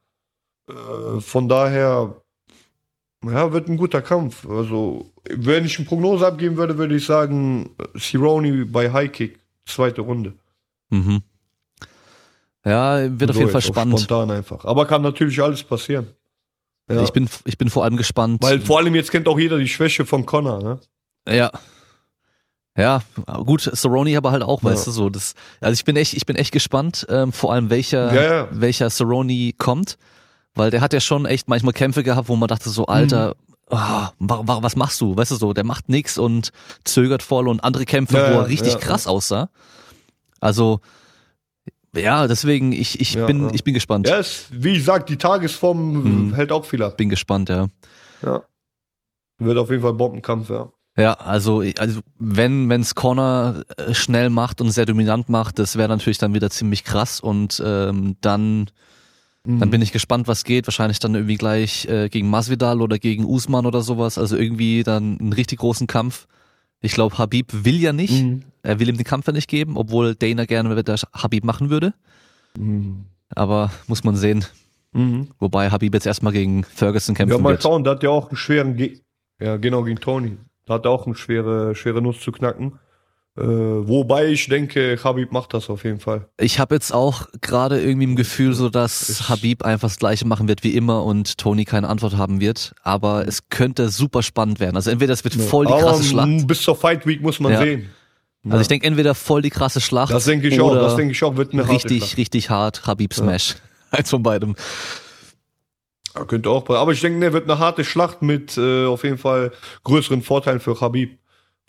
Äh, 0.69 1.21
von 1.21 1.49
daher, 1.49 2.15
ja, 3.25 3.53
wird 3.53 3.69
ein 3.69 3.77
guter 3.77 4.03
Kampf. 4.03 4.49
Also, 4.49 5.11
wenn 5.29 5.65
ich 5.65 5.79
eine 5.79 5.87
Prognose 5.87 6.27
abgeben 6.27 6.57
würde, 6.57 6.79
würde 6.79 6.97
ich 6.97 7.07
sagen, 7.07 7.71
Cerrone 7.97 8.67
bei 8.67 8.93
High 8.93 9.13
Kick, 9.13 9.41
zweite 9.67 10.03
Runde. 10.03 10.35
Mhm. 10.91 11.23
Ja, 12.65 13.01
wird 13.19 13.31
auf 13.31 13.37
So 13.37 13.43
jeden 13.43 13.53
Fall 13.53 13.63
spannend. 13.63 14.01
Spontan 14.01 14.31
einfach. 14.31 14.65
Aber 14.65 14.87
kann 14.87 15.03
natürlich 15.03 15.41
alles 15.41 15.63
passieren. 15.63 16.09
Ja. 16.89 17.03
Ich 17.03 17.13
bin, 17.13 17.29
ich 17.45 17.59
bin 17.59 17.69
vor 17.71 17.85
allem 17.85 17.97
gespannt. 17.97 18.43
Weil 18.43 18.61
vor 18.61 18.79
allem 18.79 18.95
jetzt 18.95 19.11
kennt 19.11 19.29
auch 19.29 19.39
jeder 19.39 19.59
die 19.59 19.69
Schwäche 19.69 20.07
von 20.07 20.25
Connor, 20.27 20.63
ne? 20.63 20.81
Ja. 21.29 21.51
Ja, 22.77 23.03
gut, 23.45 23.63
Cerrone 23.75 24.17
aber 24.17 24.31
halt 24.31 24.43
auch, 24.45 24.63
Ja. 24.63 24.71
weißt 24.71 24.87
du, 24.87 24.91
so, 24.93 25.11
das, 25.11 25.35
also 25.61 25.73
ich 25.75 25.85
bin 25.85 25.97
echt, 25.97 26.15
ich 26.15 26.27
bin 26.27 26.37
echt 26.37 26.53
gespannt, 26.53 27.07
ähm, 27.11 27.33
vor 27.33 27.53
allem 27.53 27.71
welcher, 27.71 28.15
Ja, 28.15 28.23
ja. 28.23 28.49
welcher 28.53 28.89
Cerrone 28.89 29.53
kommt, 29.59 29.99
weil 30.55 30.71
der 30.71 30.81
hat 30.81 30.93
ja 30.93 31.01
schon 31.01 31.27
echt 31.27 31.49
manchmal 31.49 31.73
Kämpfe 31.73 32.05
gehabt, 32.05 32.29
wo 32.29 32.37
man 32.37 32.47
dachte 32.49 32.71
so, 32.71 32.87
Alter, 32.87 33.35
Mhm. 33.71 33.75
wa- 34.21 34.59
was 34.63 34.77
machst 34.77 35.01
du, 35.01 35.17
weißt 35.17 35.33
du 35.33 35.35
so, 35.37 35.53
der 35.53 35.65
macht 35.65 35.89
nix 35.89 36.19
und 36.19 36.53
zögert 36.85 37.23
voll 37.25 37.49
und 37.49 37.65
andere 37.65 37.85
Kämpfe, 37.85 38.15
wo 38.15 38.39
er 38.41 38.49
richtig 38.49 38.79
krass 38.79 39.07
aussah. 39.09 39.51
Also, 40.41 40.81
ja, 42.01 42.27
deswegen, 42.27 42.73
ich, 42.73 43.01
ich 43.01 43.15
Ja, 43.15 43.27
bin, 43.27 43.45
ja. 43.45 43.51
ich 43.55 43.65
bin 43.65 43.75
gespannt. 43.75 44.09
Ja, 44.09 44.17
ist, 44.17 44.47
wie 44.51 44.75
gesagt, 44.75 45.09
die 45.09 45.17
Tagesform 45.17 46.29
Mhm. 46.29 46.35
hält 46.35 46.53
auch 46.53 46.65
viel 46.65 46.83
ab. 46.83 46.97
Bin 46.97 47.09
gespannt, 47.09 47.49
ja. 47.49 47.69
Ja. 48.23 48.43
Wird 49.39 49.59
auf 49.59 49.71
jeden 49.71 49.83
Fall 49.83 49.95
Bombenkampf, 49.95 50.51
ja. 50.51 50.71
Ja, 50.97 51.13
also, 51.15 51.63
also 51.79 52.01
wenn 52.19 52.69
wenn's 52.69 52.97
Corner 52.97 53.63
äh, 53.77 53.95
schnell 53.95 54.31
macht 54.31 54.61
und 54.61 54.71
sehr 54.73 54.85
dominant 54.87 55.29
macht, 55.29 55.61
das 55.61 55.77
wäre 55.77 55.89
natürlich 55.89 56.19
dann 56.19 56.35
wieder 56.35 56.51
ziemlich 56.51 56.83
krass 56.85 57.21
und 57.21 57.63
ähm, 57.65 58.17
dann 58.21 58.67
Mhm. 59.45 59.61
dann 59.61 59.71
bin 59.71 59.81
ich 59.81 59.93
gespannt, 59.93 60.27
was 60.27 60.43
geht. 60.43 60.67
Wahrscheinlich 60.67 60.99
dann 60.99 61.15
irgendwie 61.15 61.37
gleich 61.37 61.87
äh, 61.87 62.09
gegen 62.09 62.29
Masvidal 62.29 62.83
oder 62.83 62.99
gegen 62.99 63.25
Usman 63.25 63.65
oder 63.67 63.81
sowas. 63.83 64.19
Also 64.19 64.37
irgendwie 64.37 64.83
dann 64.83 65.17
einen 65.21 65.33
richtig 65.33 65.61
großen 65.61 65.87
Kampf. 65.87 66.27
Ich 66.81 66.93
glaube, 66.93 67.19
Habib 67.19 67.49
will 67.65 67.81
ja 67.81 67.93
nicht. 67.93 68.23
Mhm. 68.23 68.43
Er 68.63 68.79
will 68.81 68.89
ihm 68.89 68.97
den 68.97 69.05
Kampf 69.05 69.27
ja 69.27 69.33
nicht 69.33 69.49
geben, 69.49 69.77
obwohl 69.77 70.15
Dana 70.15 70.45
gerne 70.45 70.83
das 70.85 71.07
Habib 71.13 71.45
machen 71.45 71.71
würde. 71.71 71.95
Mhm. 72.57 73.05
Aber 73.35 73.71
muss 73.87 74.05
man 74.05 74.17
sehen. 74.17 74.45
Mhm. 74.93 75.29
Wobei 75.39 75.71
Habib 75.71 75.95
jetzt 75.95 76.07
erstmal 76.07 76.33
gegen 76.33 76.65
Ferguson 76.65 77.15
kämpfen 77.15 77.37
Ja, 77.37 77.43
mal 77.43 77.51
wird. 77.51 77.63
schauen, 77.63 77.85
der 77.85 77.95
hat 77.95 78.03
ja 78.03 78.11
auch 78.11 78.29
einen 78.31 78.37
schweren 78.37 78.77
Ge 78.77 79.01
Ja, 79.41 79.57
genau, 79.57 79.83
gegen 79.85 80.01
Tony. 80.01 80.39
Da 80.67 80.75
hat 80.75 80.85
er 80.87 80.91
auch 80.91 81.07
eine 81.07 81.15
schwere, 81.15 81.75
schwere 81.75 82.03
Nuss 82.03 82.21
zu 82.21 82.33
knacken. 82.33 82.79
Äh, 83.39 83.43
wobei 83.43 84.27
ich 84.27 84.49
denke, 84.49 84.99
Habib 85.05 85.31
macht 85.31 85.55
das 85.55 85.71
auf 85.71 85.85
jeden 85.85 86.01
Fall. 86.01 86.29
Ich 86.41 86.59
habe 86.59 86.75
jetzt 86.75 86.93
auch 86.93 87.29
gerade 87.41 87.81
irgendwie 87.81 88.05
im 88.05 88.17
Gefühl, 88.17 88.53
so 88.53 88.69
dass 88.69 89.09
Ich- 89.09 89.29
Habib 89.29 89.63
einfach 89.65 89.89
das 89.89 89.99
gleiche 89.99 90.27
machen 90.27 90.49
wird 90.49 90.65
wie 90.65 90.75
immer 90.75 91.05
und 91.05 91.39
Tony 91.39 91.65
keine 91.65 91.89
Antwort 91.89 92.17
haben 92.17 92.41
wird. 92.41 92.75
Aber 92.83 93.29
es 93.29 93.49
könnte 93.49 93.91
super 93.91 94.25
spannend 94.25 94.59
werden. 94.59 94.75
Also 94.75 94.91
entweder 94.91 95.13
es 95.13 95.23
wird 95.23 95.35
voll 95.35 95.67
die 95.67 95.73
krasse 95.73 96.03
Schlacht. 96.03 96.47
Bis 96.49 96.63
zur 96.63 96.75
Fight 96.75 97.07
Week 97.07 97.23
muss 97.23 97.39
man 97.39 97.53
Ja. 97.53 97.61
sehen. 97.63 97.89
Also 98.49 98.61
ich 98.63 98.69
denke 98.69 98.87
entweder 98.87 99.15
voll 99.15 99.43
die 99.43 99.51
krasse 99.51 99.81
Schlacht. 99.81 100.13
Das 100.13 100.25
denke 100.25 100.49
ich 100.49 100.61
auch, 100.61 100.75
das 100.75 100.97
denke 100.97 101.13
ich 101.13 101.23
auch, 101.23 101.37
wird 101.37 101.53
eine 101.53 101.63
harte 101.63 101.75
richtig, 101.75 101.99
Schlacht. 101.99 102.17
richtig 102.17 102.51
hart 102.51 102.87
Habib 102.87 103.15
Smash. 103.15 103.57
Eins 103.93 104.11
von 104.11 104.23
beidem. 104.23 104.57
Ja, 106.17 106.25
könnte 106.25 106.51
auch, 106.51 106.69
aber 106.71 106.93
ich 106.93 107.01
denke, 107.01 107.19
ne, 107.19 107.33
wird 107.33 107.49
eine 107.49 107.59
harte 107.59 107.85
Schlacht 107.85 108.23
mit 108.23 108.57
äh, 108.57 108.87
auf 108.87 109.05
jeden 109.05 109.19
Fall 109.19 109.53
größeren 109.85 110.23
Vorteilen 110.23 110.61
für 110.61 110.81
Habib. 110.81 111.19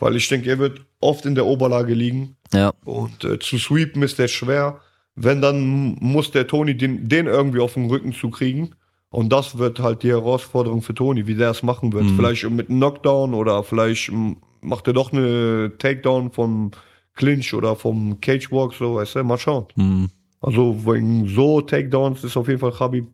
Weil 0.00 0.16
ich 0.16 0.28
denke, 0.28 0.50
er 0.50 0.58
wird 0.58 0.80
oft 1.00 1.24
in 1.26 1.34
der 1.36 1.46
Oberlage 1.46 1.94
liegen 1.94 2.36
Ja. 2.52 2.72
und 2.84 3.22
äh, 3.24 3.38
zu 3.38 3.58
sweepen 3.58 4.02
ist 4.02 4.18
der 4.18 4.28
schwer. 4.28 4.80
Wenn, 5.14 5.40
dann 5.40 5.96
muss 6.00 6.30
der 6.30 6.46
Tony 6.46 6.76
den, 6.76 7.08
den 7.08 7.26
irgendwie 7.26 7.60
auf 7.60 7.74
den 7.74 7.88
Rücken 7.88 8.12
zu 8.12 8.30
kriegen. 8.30 8.74
Und 9.10 9.32
das 9.32 9.58
wird 9.58 9.80
halt 9.80 10.02
die 10.02 10.10
Herausforderung 10.10 10.82
für 10.82 10.94
Tony, 10.94 11.26
wie 11.26 11.34
der 11.34 11.50
es 11.50 11.62
machen 11.62 11.92
wird. 11.92 12.04
Mhm. 12.04 12.16
Vielleicht 12.16 12.48
mit 12.48 12.68
einem 12.68 12.78
Knockdown 12.78 13.34
oder 13.34 13.62
vielleicht 13.64 14.10
mm, 14.10 14.32
macht 14.60 14.86
er 14.86 14.92
doch 14.92 15.12
eine 15.12 15.72
Takedown 15.78 16.30
vom 16.30 16.70
Clinch 17.14 17.52
oder 17.52 17.76
vom 17.76 18.20
Cagewalk, 18.20 18.72
so, 18.74 18.94
weißt 18.94 19.16
du, 19.16 19.24
mal 19.24 19.36
schauen. 19.36 19.66
Hm. 19.74 20.10
Also 20.40 20.86
wegen 20.86 21.28
so 21.28 21.60
Takedowns 21.60 22.24
ist 22.24 22.36
auf 22.36 22.48
jeden 22.48 22.60
Fall 22.60 22.72
Khabib. 22.72 23.08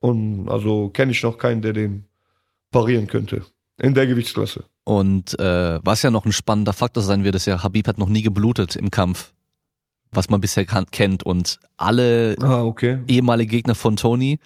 Und 0.00 0.48
also 0.48 0.88
kenne 0.88 1.12
ich 1.12 1.22
noch 1.22 1.38
keinen, 1.38 1.62
der 1.62 1.72
den 1.72 2.04
parieren 2.70 3.06
könnte. 3.06 3.44
In 3.80 3.94
der 3.94 4.06
Gewichtsklasse. 4.06 4.64
Und 4.84 5.38
äh, 5.38 5.78
was 5.84 6.02
ja 6.02 6.10
noch 6.10 6.24
ein 6.24 6.32
spannender 6.32 6.72
Faktor 6.72 7.02
sein 7.02 7.22
wird, 7.24 7.34
ist 7.36 7.46
ja, 7.46 7.62
Habib 7.62 7.86
hat 7.88 7.98
noch 7.98 8.08
nie 8.08 8.22
geblutet 8.22 8.74
im 8.76 8.90
Kampf. 8.90 9.32
Was 10.10 10.30
man 10.30 10.40
bisher 10.40 10.64
kennt. 10.64 11.22
Und 11.22 11.60
alle 11.76 12.36
Ah, 12.40 12.62
okay. 12.64 12.98
ehemalige 13.06 13.50
Gegner 13.50 13.74
von 13.74 13.96
Tony 13.96 14.38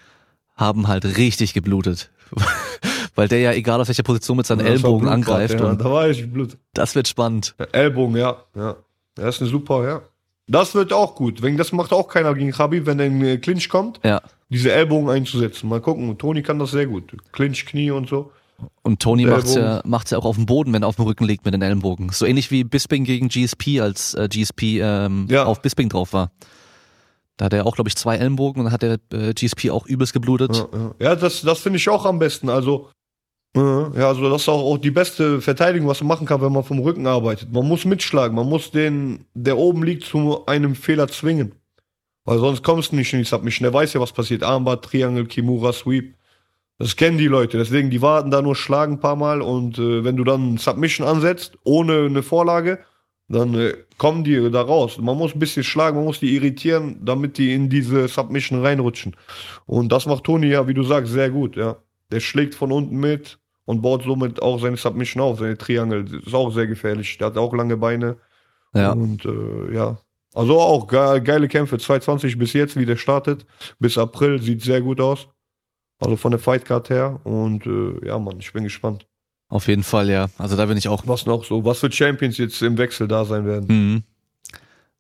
haben 0.57 0.89
halt 0.89 1.17
richtig 1.17 1.55
geblutet. 1.55 2.11
Weil 3.15 3.29
der 3.29 3.41
ja, 3.41 3.53
egal 3.53 3.81
auf 3.81 3.89
welcher 3.89 4.03
Position, 4.03 4.37
mit 4.39 4.47
seinen 4.47 4.61
Ja, 4.61 4.67
Ellbogen 4.73 5.09
angreift. 5.09 5.61
Ja, 5.61 5.67
Und 5.67 5.81
da 5.81 5.85
war 5.91 6.09
ich 6.09 6.31
Blut. 6.33 6.57
das 6.75 6.95
wird 6.95 7.07
spannend. 7.09 7.55
Ellbogen, 7.73 8.17
ja. 8.17 8.37
ja. 8.57 8.77
Das 9.15 9.37
ist 9.37 9.43
eine 9.43 9.51
super, 9.51 9.87
ja. 9.87 10.03
Das 10.49 10.75
wird 10.75 10.93
auch 10.93 11.15
gut. 11.15 11.43
Wegen 11.43 11.57
das 11.57 11.73
macht 11.73 11.93
auch 11.93 12.09
keiner 12.09 12.35
gegen 12.35 12.51
Khabib, 12.51 12.87
wenn 12.87 12.99
der 12.99 13.07
in 13.07 13.21
den 13.21 13.41
Clinch 13.41 13.69
kommt, 13.69 14.01
Ja. 14.03 14.21
diese 14.49 14.73
Ellbogen 14.73 15.09
einzusetzen. 15.11 15.69
Mal 15.69 15.81
gucken. 15.81 16.17
Tony 16.19 16.43
kann 16.43 16.59
das 16.59 16.73
sehr 16.73 16.87
gut. 16.87 17.17
Clinch, 17.33 17.65
Knie 17.67 17.91
und 17.91 18.09
so. 18.09 18.33
Und 18.83 19.01
Tony 19.01 19.25
Der 19.25 19.37
macht's 19.37 19.55
ja, 19.55 19.81
macht's 19.85 20.11
ja 20.11 20.19
auch 20.19 20.25
auf 20.25 20.37
dem 20.37 20.47
Boden, 20.47 20.73
wenn 20.73 20.83
er 20.83 20.89
auf 20.89 20.97
dem 20.97 21.05
Rücken 21.05 21.25
liegt 21.25 21.45
mit 21.45 21.55
den 21.55 21.63
Ellenbogen. 21.63 22.11
So 22.11 22.27
ähnlich 22.27 22.51
wie 22.51 22.65
Bisping 22.65 23.05
gegen 23.05 23.29
GSP, 23.29 23.81
als 23.81 24.15
äh, 24.15 24.29
GSP 24.29 24.81
ähm, 24.81 25.27
Ja. 25.31 25.45
auf 25.45 25.63
Bisping 25.63 25.89
drauf 25.89 26.13
war. 26.13 26.31
Da 27.37 27.47
hat 27.47 27.53
er 27.55 27.67
auch, 27.67 27.75
glaube 27.75 27.89
ich, 27.89 27.97
zwei 27.97 28.17
Ellenbogen 28.17 28.61
und 28.61 28.67
dann 28.67 28.73
hat 28.73 28.83
der 28.83 28.99
äh, 29.13 29.33
GSP 29.35 29.71
auch 29.71 29.87
übelst 29.87 30.13
geblutet. 30.13 30.57
Ja, 30.57 30.79
ja. 30.79 30.95
ja 31.01 31.17
das, 31.17 31.43
das 31.43 31.61
finde 31.61 31.79
ich 31.79 31.89
auch 31.89 32.05
am 32.05 32.19
besten. 32.19 32.49
Also, 32.49 32.91
äh, 33.57 33.61
ja, 33.61 34.09
also 34.09 34.29
das 34.31 34.43
ist 34.43 34.49
auch, 34.49 34.63
auch 34.63 34.79
die 34.79 34.91
beste 34.91 35.41
Verteidigung, 35.41 35.89
was 35.89 36.01
man 36.01 36.09
machen 36.09 36.27
kann, 36.27 36.41
wenn 36.41 36.53
man 36.53 36.65
vom 36.65 36.79
Rücken 36.79 37.07
arbeitet. 37.07 37.53
Man 37.53 37.67
muss 37.67 37.85
mitschlagen, 37.85 38.37
man 38.37 38.49
muss 38.49 38.71
den, 38.71 39.25
der 39.35 39.59
oben 39.59 39.83
liegt, 39.83 40.05
zu 40.05 40.47
einem 40.47 40.75
Fehler 40.75 41.09
zwingen. 41.09 41.53
Weil 42.25 42.39
sonst 42.39 42.63
kommst 42.63 42.93
du 42.93 42.97
nicht 42.97 43.13
in 43.13 43.21
die 43.21 43.25
Submission. 43.25 43.65
Der 43.65 43.75
weiß 43.75 43.95
ja, 43.95 44.01
was 44.01 44.13
passiert. 44.13 44.43
Armbar, 44.43 44.81
Triangle, 44.81 45.27
Kimura, 45.27 45.73
Sweep. 45.73 46.15
Das 46.83 46.97
kennen 46.97 47.17
die 47.17 47.29
Leute. 47.29 47.59
Deswegen, 47.59 47.91
die 47.91 48.03
warten 48.03 48.33
da 48.33 48.43
nur, 48.43 48.57
schlagen 48.57 48.95
ein 48.95 48.99
paar 48.99 49.15
Mal 49.15 49.41
und 49.41 49.79
äh, 49.79 50.03
wenn 50.03 50.17
du 50.17 50.25
dann 50.25 50.57
Submission 50.57 51.07
ansetzt, 51.07 51.57
ohne 51.63 52.07
eine 52.07 52.25
Vorlage, 52.25 52.81
dann 53.29 53.55
äh, 53.55 53.75
kommen 53.99 54.25
die 54.25 54.51
da 54.51 54.63
raus. 54.63 54.99
Man 54.99 55.17
muss 55.17 55.33
ein 55.33 55.39
bisschen 55.39 55.63
schlagen, 55.63 55.95
man 55.95 56.07
muss 56.07 56.19
die 56.19 56.35
irritieren, 56.35 56.99
damit 57.05 57.39
die 57.39 57.55
in 57.55 57.69
diese 57.69 58.09
Submission 58.09 58.63
reinrutschen. 58.67 59.15
Und 59.65 59.93
das 59.93 60.07
macht 60.07 60.25
Toni 60.25 60.49
ja, 60.49 60.67
wie 60.67 60.75
du 60.75 60.83
sagst, 60.83 61.13
sehr 61.13 61.31
gut, 61.31 61.55
ja. 61.55 61.77
Der 62.11 62.19
schlägt 62.19 62.57
von 62.57 62.73
unten 62.73 62.97
mit 62.97 63.39
und 63.65 63.81
baut 63.81 64.03
somit 64.03 64.43
auch 64.43 64.61
seine 64.61 64.77
Submission 64.77 65.23
auf, 65.23 65.39
seine 65.39 65.57
Triangle. 65.57 66.05
Das 66.05 66.27
ist 66.27 66.35
auch 66.35 66.51
sehr 66.51 66.67
gefährlich. 66.67 67.17
Der 67.19 67.29
hat 67.29 67.39
auch 67.39 67.55
lange 67.55 67.77
Beine. 67.77 68.17
Ja. 68.75 68.91
Und 68.91 69.25
äh, 69.25 69.73
ja. 69.73 69.99
Also 70.35 70.59
auch 70.59 70.89
ge 70.89 71.21
geile 71.21 71.47
Kämpfe. 71.47 71.79
2020 71.79 72.37
bis 72.39 72.55
jetzt, 72.55 72.77
wie 72.77 72.87
der 72.87 72.97
startet. 72.97 73.47
Bis 73.79 73.97
April 73.97 74.43
sieht 74.43 74.63
sehr 74.63 74.81
gut 74.81 75.01
aus. 75.01 75.29
Also 76.03 76.17
von 76.17 76.31
der 76.33 76.41
Fightcard 76.41 76.91
her. 76.91 77.21
Und 77.25 77.67
äh, 77.67 78.07
ja, 78.07 78.19
Mann, 78.19 78.37
ich 78.41 78.53
bin 78.53 78.65
gespannt. 78.65 79.07
Auf 79.49 79.69
jeden 79.69 79.83
Fall, 79.83 80.09
ja. 80.11 80.29
Also 80.39 80.57
da 80.57 80.67
bin 80.67 80.77
ich 80.79 80.89
auch. 80.89 81.03
Was 81.07 81.27
noch 81.27 81.45
so, 81.45 81.65
was 81.65 81.79
für 81.79 81.93
Champions 81.93 82.39
jetzt 82.39 82.61
im 82.63 82.79
Wechsel 82.79 83.07
da 83.09 83.25
sein 83.25 83.45
werden. 83.47 83.67
Mhm. 83.69 84.03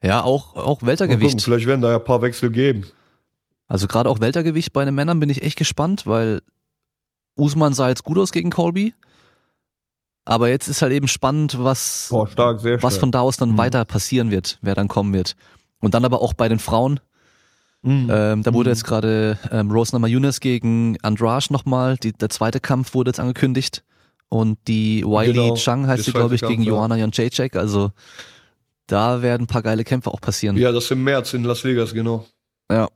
Ja, 0.03 0.23
auch, 0.23 0.55
auch 0.57 0.57
Mal 0.57 0.65
gucken, 0.75 0.89
Weltergewicht. 0.89 1.43
vielleicht 1.43 1.67
werden 1.67 1.81
da 1.81 1.91
ja 1.91 1.97
ein 1.99 2.05
paar 2.05 2.23
Wechsel 2.23 2.51
geben. 2.51 2.87
Also 3.69 3.87
gerade 3.87 4.11
auch 4.11 4.21
Weltergewicht 4.21 4.73
bei 4.73 4.85
den 4.85 4.95
Männern 4.95 5.21
bin 5.21 5.31
ich 5.31 5.43
echt 5.43 5.57
gespannt, 5.57 6.07
weil 6.07 6.43
Usman 7.37 7.73
sah 7.73 7.89
jetzt 7.89 8.05
gut 8.05 8.19
aus 8.19 8.33
gegen 8.33 8.51
Colby. 8.51 8.95
Aber 10.25 10.49
jetzt 10.51 10.69
ist 10.69 10.83
halt 10.83 10.93
eben 10.93 11.09
spannend, 11.09 11.57
was, 11.59 12.09
Boah, 12.11 12.29
stark, 12.29 12.61
sehr 12.61 12.79
stark. 12.79 12.83
was 12.83 12.99
von 12.99 13.11
da 13.11 13.21
aus 13.21 13.37
dann 13.39 13.53
Mhm. 13.53 13.59
weiter 13.59 13.85
passieren 13.85 14.31
wird, 14.31 14.59
wer 14.63 14.75
dann 14.75 14.89
kommen 14.89 15.13
wird. 15.15 15.35
Und 15.81 15.95
dann 15.95 16.05
aber 16.05 16.21
auch 16.21 16.35
bei 16.35 16.49
den 16.49 16.59
Frauen. 16.61 17.01
Mhm. 17.83 18.09
Ähm, 18.13 18.43
da 18.43 18.55
wurde 18.55 18.71
Mhm. 18.71 18.75
jetzt 18.75 18.85
gerade 18.85 19.39
ähm, 19.51 19.71
Rose 19.71 19.93
Namajunas 19.93 20.39
gegen 20.41 20.97
Andrade 21.03 21.47
nochmal, 21.53 21.97
die, 21.97 22.13
der 22.13 22.29
zweite 22.31 22.61
Kampf 22.61 22.95
wurde 22.95 23.09
jetzt 23.11 23.21
angekündigt. 23.21 23.83
Und 24.29 24.59
die 24.69 25.05
Wiley 25.05 25.33
Genau, 25.33 25.55
Chang 25.57 25.87
heißt 25.87 26.05
sie, 26.05 26.13
glaube 26.13 26.35
ich, 26.35 26.41
zweite 26.41 26.53
gegen 26.53 26.63
Kampf, 26.65 26.75
ja. 26.75 26.79
Joanna 26.81 26.97
Jędrzejczyk. 26.97 27.57
Also 27.57 27.91
da 28.87 29.21
werden 29.21 29.45
ein 29.45 29.47
paar 29.47 29.63
geile 29.63 29.85
Kämpfe 29.85 30.11
auch 30.11 30.21
passieren. 30.21 30.57
Ja, 30.57 30.73
das 30.73 30.91
im 30.91 31.03
März 31.05 31.35
in 31.35 31.45
Las 31.45 31.65
Vegas, 31.65 31.93
genau. 31.93 32.27
Ja. 32.71 32.89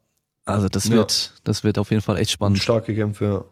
Also 0.45 0.69
das 0.69 0.85
Ja. 0.87 0.93
wird, 0.95 1.33
das 1.45 1.65
wird 1.65 1.79
auf 1.79 1.91
jeden 1.91 2.03
Fall 2.03 2.17
echt 2.19 2.31
spannend. 2.31 2.59
Starke 2.59 2.95
Kämpfe, 2.95 3.25
ja. 3.25 3.45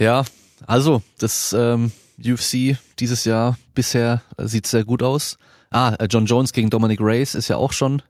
Ja, 0.00 0.24
also 0.66 1.02
das 1.18 1.52
ähm, 1.56 1.92
UFC 2.18 2.76
dieses 2.98 3.24
Jahr 3.24 3.58
bisher 3.74 4.22
sieht 4.38 4.66
sehr 4.66 4.84
gut 4.84 5.02
aus. 5.02 5.36
Ah, 5.70 5.94
äh, 5.98 6.06
John 6.10 6.26
Jones 6.26 6.52
gegen 6.52 6.70
Dominic 6.70 7.00
Reyes 7.00 7.34
ist 7.34 7.48
ja 7.48 7.56
auch 7.56 7.72
schon 7.72 8.02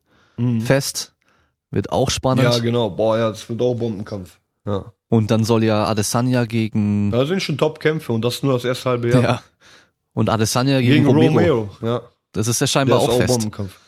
fest. 0.65 1.12
Wird 1.73 1.90
auch 1.90 2.11
spannend. 2.11 2.44
Ja, 2.44 2.57
genau. 2.59 2.90
Boah, 2.90 3.19
ja, 3.19 3.31
das 3.31 3.49
wird 3.49 3.61
auch 3.61 3.74
Bombenkampf. 3.74 4.39
Ja. 4.65 4.93
Und 5.09 5.31
dann 5.31 5.43
soll 5.44 5.65
ja 5.65 5.85
Adesanya 5.86 6.44
gegen 6.44 7.11
Da 7.11 7.27
sind 7.27 7.43
schon 7.43 7.59
Top-Kämpfe 7.59 8.12
und 8.12 8.23
das 8.24 8.43
nur 8.44 8.53
das 8.55 8.65
erste 8.65 8.90
halbe 8.90 9.11
Jahr. 9.11 9.23
ja. 9.23 9.43
Und 10.15 10.28
Adesanya 10.31 10.81
gegen, 10.81 10.93
Gegen 10.93 11.07
Romero. 11.07 11.32
Romero. 11.32 11.70
Ja. 11.82 12.03
Das 12.32 12.47
ist 12.47 12.61
ja 12.61 12.65
Der 12.65 12.69
scheinbar 12.69 12.99
ist 13.03 13.09
auch 13.09 13.12
auch 13.15 13.16
fest. 13.19 13.28
Bombenkampf. 13.35 13.78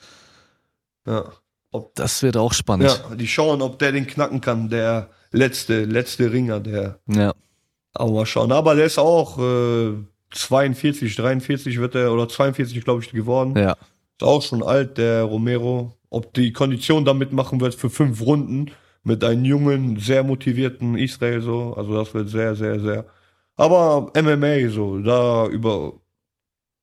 Ja. 1.06 1.24
Ob, 1.70 1.94
Das 1.94 2.22
wird 2.22 2.36
auch 2.36 2.52
spannend. 2.52 2.88
ja, 3.10 3.14
die 3.16 3.26
schauen, 3.28 3.60
ob 3.62 3.78
der 3.78 3.92
den 3.92 4.06
knacken 4.06 4.40
kann, 4.40 4.68
der 4.70 5.10
letzte, 5.32 5.84
letzte 5.84 6.32
Ringer, 6.32 6.60
der. 6.60 6.98
Ja. 7.08 7.34
Aber 7.92 8.10
mal 8.10 8.26
schauen. 8.26 8.50
Aber 8.52 8.74
der 8.74 8.86
ist 8.86 8.98
auch 8.98 9.38
äh, 9.38 9.92
42, 10.30 11.14
43 11.16 11.78
wird 11.78 11.94
er, 11.94 12.12
oder 12.12 12.28
42, 12.28 12.82
glaube 12.84 13.02
ich, 13.02 13.10
geworden. 13.10 13.56
Ja. 13.56 13.72
Ist 13.72 14.22
auch 14.22 14.42
schon 14.42 14.62
alt, 14.62 14.96
der 14.98 15.24
Romero. 15.24 15.92
Ob 16.14 16.32
die 16.34 16.52
Kondition 16.52 17.04
damit 17.04 17.32
machen 17.32 17.60
wird 17.60 17.74
für 17.74 17.90
fünf 17.90 18.20
Runden 18.22 18.70
mit 19.02 19.22
einem 19.22 19.44
jungen, 19.44 19.98
sehr 19.98 20.24
motivierten 20.24 20.96
Israel 20.96 21.40
so. 21.42 21.74
Also 21.74 21.94
das 21.94 22.14
wird 22.14 22.28
sehr, 22.28 22.54
sehr, 22.54 22.80
sehr. 22.80 23.06
Aber 23.56 24.12
MMA 24.16 24.68
so, 24.70 24.98
da 24.98 25.46
über. 25.46 26.00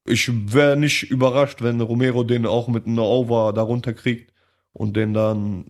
Ich 0.05 0.31
wäre 0.53 0.77
nicht 0.77 1.03
überrascht, 1.03 1.61
wenn 1.61 1.79
Romero 1.79 2.23
den 2.23 2.45
auch 2.45 2.67
mit 2.67 2.87
einer 2.87 3.03
Over 3.03 3.53
darunter 3.53 3.93
kriegt 3.93 4.33
und 4.73 4.95
den 4.97 5.13
dann 5.13 5.65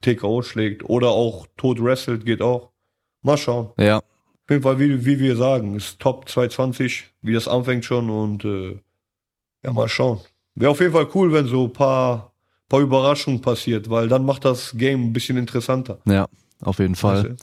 TKO 0.00 0.42
schlägt. 0.42 0.84
Oder 0.84 1.10
auch 1.10 1.46
tot 1.56 1.82
wrestelt, 1.82 2.24
geht 2.24 2.42
auch. 2.42 2.70
Mal 3.22 3.36
schauen. 3.36 3.70
Ja. 3.78 3.98
Auf 3.98 4.50
jeden 4.50 4.62
Fall, 4.62 4.78
wie, 4.78 5.04
wie 5.04 5.18
wir 5.18 5.36
sagen, 5.36 5.76
ist 5.76 6.00
Top 6.00 6.28
220, 6.28 7.04
wie 7.22 7.34
das 7.34 7.48
anfängt 7.48 7.84
schon 7.84 8.08
und 8.10 8.44
äh, 8.44 8.80
ja, 9.62 9.72
mal 9.72 9.88
schauen. 9.88 10.20
Wäre 10.54 10.70
auf 10.70 10.80
jeden 10.80 10.92
Fall 10.92 11.08
cool, 11.14 11.32
wenn 11.32 11.46
so 11.46 11.64
ein 11.64 11.72
paar, 11.72 12.32
paar 12.68 12.80
Überraschungen 12.80 13.40
passiert, 13.40 13.88
weil 13.90 14.08
dann 14.08 14.24
macht 14.24 14.44
das 14.44 14.76
Game 14.76 15.06
ein 15.06 15.12
bisschen 15.12 15.36
interessanter. 15.36 15.98
Ja. 16.04 16.26
Auf 16.60 16.78
jeden 16.78 16.96
Fall. 16.96 17.36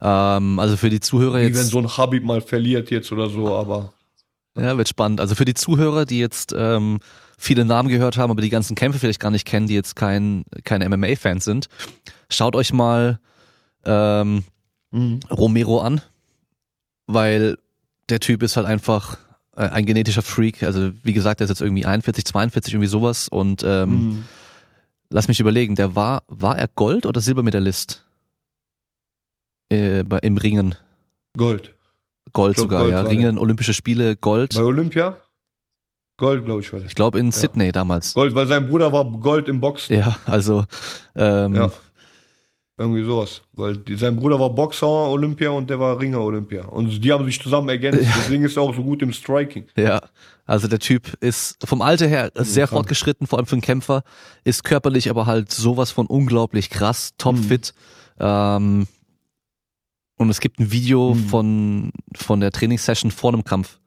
Ähm, 0.00 0.58
also 0.58 0.76
für 0.76 0.90
die 0.90 1.00
Zuhörer 1.00 1.38
Wie 1.40 1.44
wenn 1.44 1.54
jetzt. 1.54 1.70
so 1.70 1.78
ein 1.78 1.88
Habib 1.88 2.24
mal 2.24 2.40
verliert 2.40 2.90
jetzt 2.90 3.10
oder 3.12 3.30
so, 3.30 3.54
aber 3.54 3.92
Ja, 4.56 4.76
wird 4.76 4.88
spannend. 4.88 5.20
Also 5.20 5.34
für 5.34 5.44
die 5.44 5.54
Zuhörer, 5.54 6.04
die 6.04 6.18
jetzt 6.18 6.54
ähm, 6.56 6.98
viele 7.38 7.64
Namen 7.64 7.88
gehört 7.88 8.16
haben, 8.18 8.30
aber 8.30 8.42
die 8.42 8.50
ganzen 8.50 8.74
Kämpfe 8.74 8.98
vielleicht 8.98 9.20
gar 9.20 9.30
nicht 9.30 9.46
kennen, 9.46 9.66
die 9.66 9.74
jetzt 9.74 9.96
kein, 9.96 10.44
keine 10.64 10.88
MMA-Fans 10.88 11.44
sind, 11.44 11.68
schaut 12.28 12.56
euch 12.56 12.72
mal 12.72 13.20
ähm, 13.84 14.44
mhm. 14.90 15.20
Romero 15.30 15.80
an, 15.80 16.02
weil 17.06 17.56
der 18.08 18.20
Typ 18.20 18.42
ist 18.42 18.56
halt 18.56 18.66
einfach 18.66 19.18
äh, 19.56 19.68
ein 19.68 19.86
genetischer 19.86 20.22
Freak. 20.22 20.62
Also 20.62 20.92
wie 21.02 21.12
gesagt, 21.12 21.40
der 21.40 21.46
ist 21.46 21.50
jetzt 21.50 21.60
irgendwie 21.62 21.86
41, 21.86 22.24
42, 22.24 22.74
irgendwie 22.74 22.88
sowas. 22.88 23.28
Und 23.28 23.62
ähm, 23.64 23.90
Mhm. 23.90 24.24
lass 25.10 25.28
mich 25.28 25.40
überlegen, 25.40 25.74
der 25.74 25.94
war, 25.96 26.22
war 26.28 26.58
er 26.58 26.68
Gold- 26.68 27.06
oder 27.06 27.20
Silbermedaillist? 27.20 28.04
Äh, 29.70 30.04
bei, 30.04 30.18
Im 30.18 30.36
Ringen. 30.36 30.74
Gold. 31.36 31.74
Gold 32.32 32.54
glaub, 32.56 32.64
sogar, 32.64 32.80
Gold 32.82 32.92
ja. 32.92 33.02
Ringen, 33.02 33.38
Olympische 33.38 33.74
Spiele, 33.74 34.16
Gold. 34.16 34.54
Bei 34.54 34.62
Olympia? 34.62 35.16
Gold, 36.18 36.44
glaube 36.46 36.60
ich, 36.62 36.72
war 36.72 36.80
das. 36.80 36.88
Ich 36.88 36.94
glaube 36.94 37.18
in 37.18 37.30
Sydney 37.32 37.72
damals. 37.72 38.14
Gold, 38.14 38.34
weil 38.34 38.46
sein 38.46 38.68
Bruder 38.68 38.90
war 38.92 39.04
Gold 39.04 39.48
im 39.48 39.60
Boxen. 39.60 39.96
Ja, 39.98 40.16
also 40.24 40.64
ähm, 41.14 41.54
Ja. 41.54 41.72
Irgendwie 42.78 43.04
sowas. 43.04 43.40
Weil 43.54 43.78
die, 43.78 43.96
sein 43.96 44.16
Bruder 44.16 44.38
war 44.38 44.50
Boxer 44.50 44.86
Olympia 44.86 45.48
und 45.50 45.70
der 45.70 45.80
war 45.80 45.98
Ringer 45.98 46.20
Olympia. 46.20 46.66
Und 46.66 47.02
die 47.02 47.10
haben 47.12 47.24
sich 47.24 47.40
zusammen 47.42 47.70
ergänzt. 47.70 48.00
Deswegen 48.18 48.44
ist 48.44 48.56
er 48.58 48.62
auch 48.64 48.74
so 48.74 48.82
gut 48.82 49.00
im 49.00 49.12
Striking. 49.14 49.64
Ja, 49.78 50.02
also 50.44 50.68
der 50.68 50.78
Typ 50.78 51.14
ist 51.20 51.56
vom 51.66 51.80
Alter 51.80 52.06
her 52.06 52.30
sehr 52.34 52.66
krank. 52.66 52.76
fortgeschritten, 52.76 53.26
vor 53.26 53.38
allem 53.38 53.46
für 53.46 53.54
einen 53.54 53.62
Kämpfer, 53.62 54.02
ist 54.44 54.62
körperlich 54.62 55.08
aber 55.08 55.24
halt 55.24 55.50
sowas 55.52 55.90
von 55.90 56.06
unglaublich 56.06 56.68
krass, 56.68 57.14
topfit. 57.16 57.72
Ähm, 58.20 58.86
und 60.18 60.30
es 60.30 60.40
gibt 60.40 60.58
ein 60.60 60.70
Video 60.70 61.14
Mhm. 61.14 61.28
von, 61.28 61.92
von 62.14 62.40
der 62.40 62.50
Trainingssession 62.52 63.10
vor 63.10 63.32
einem 63.32 63.44
Kampf. 63.44 63.78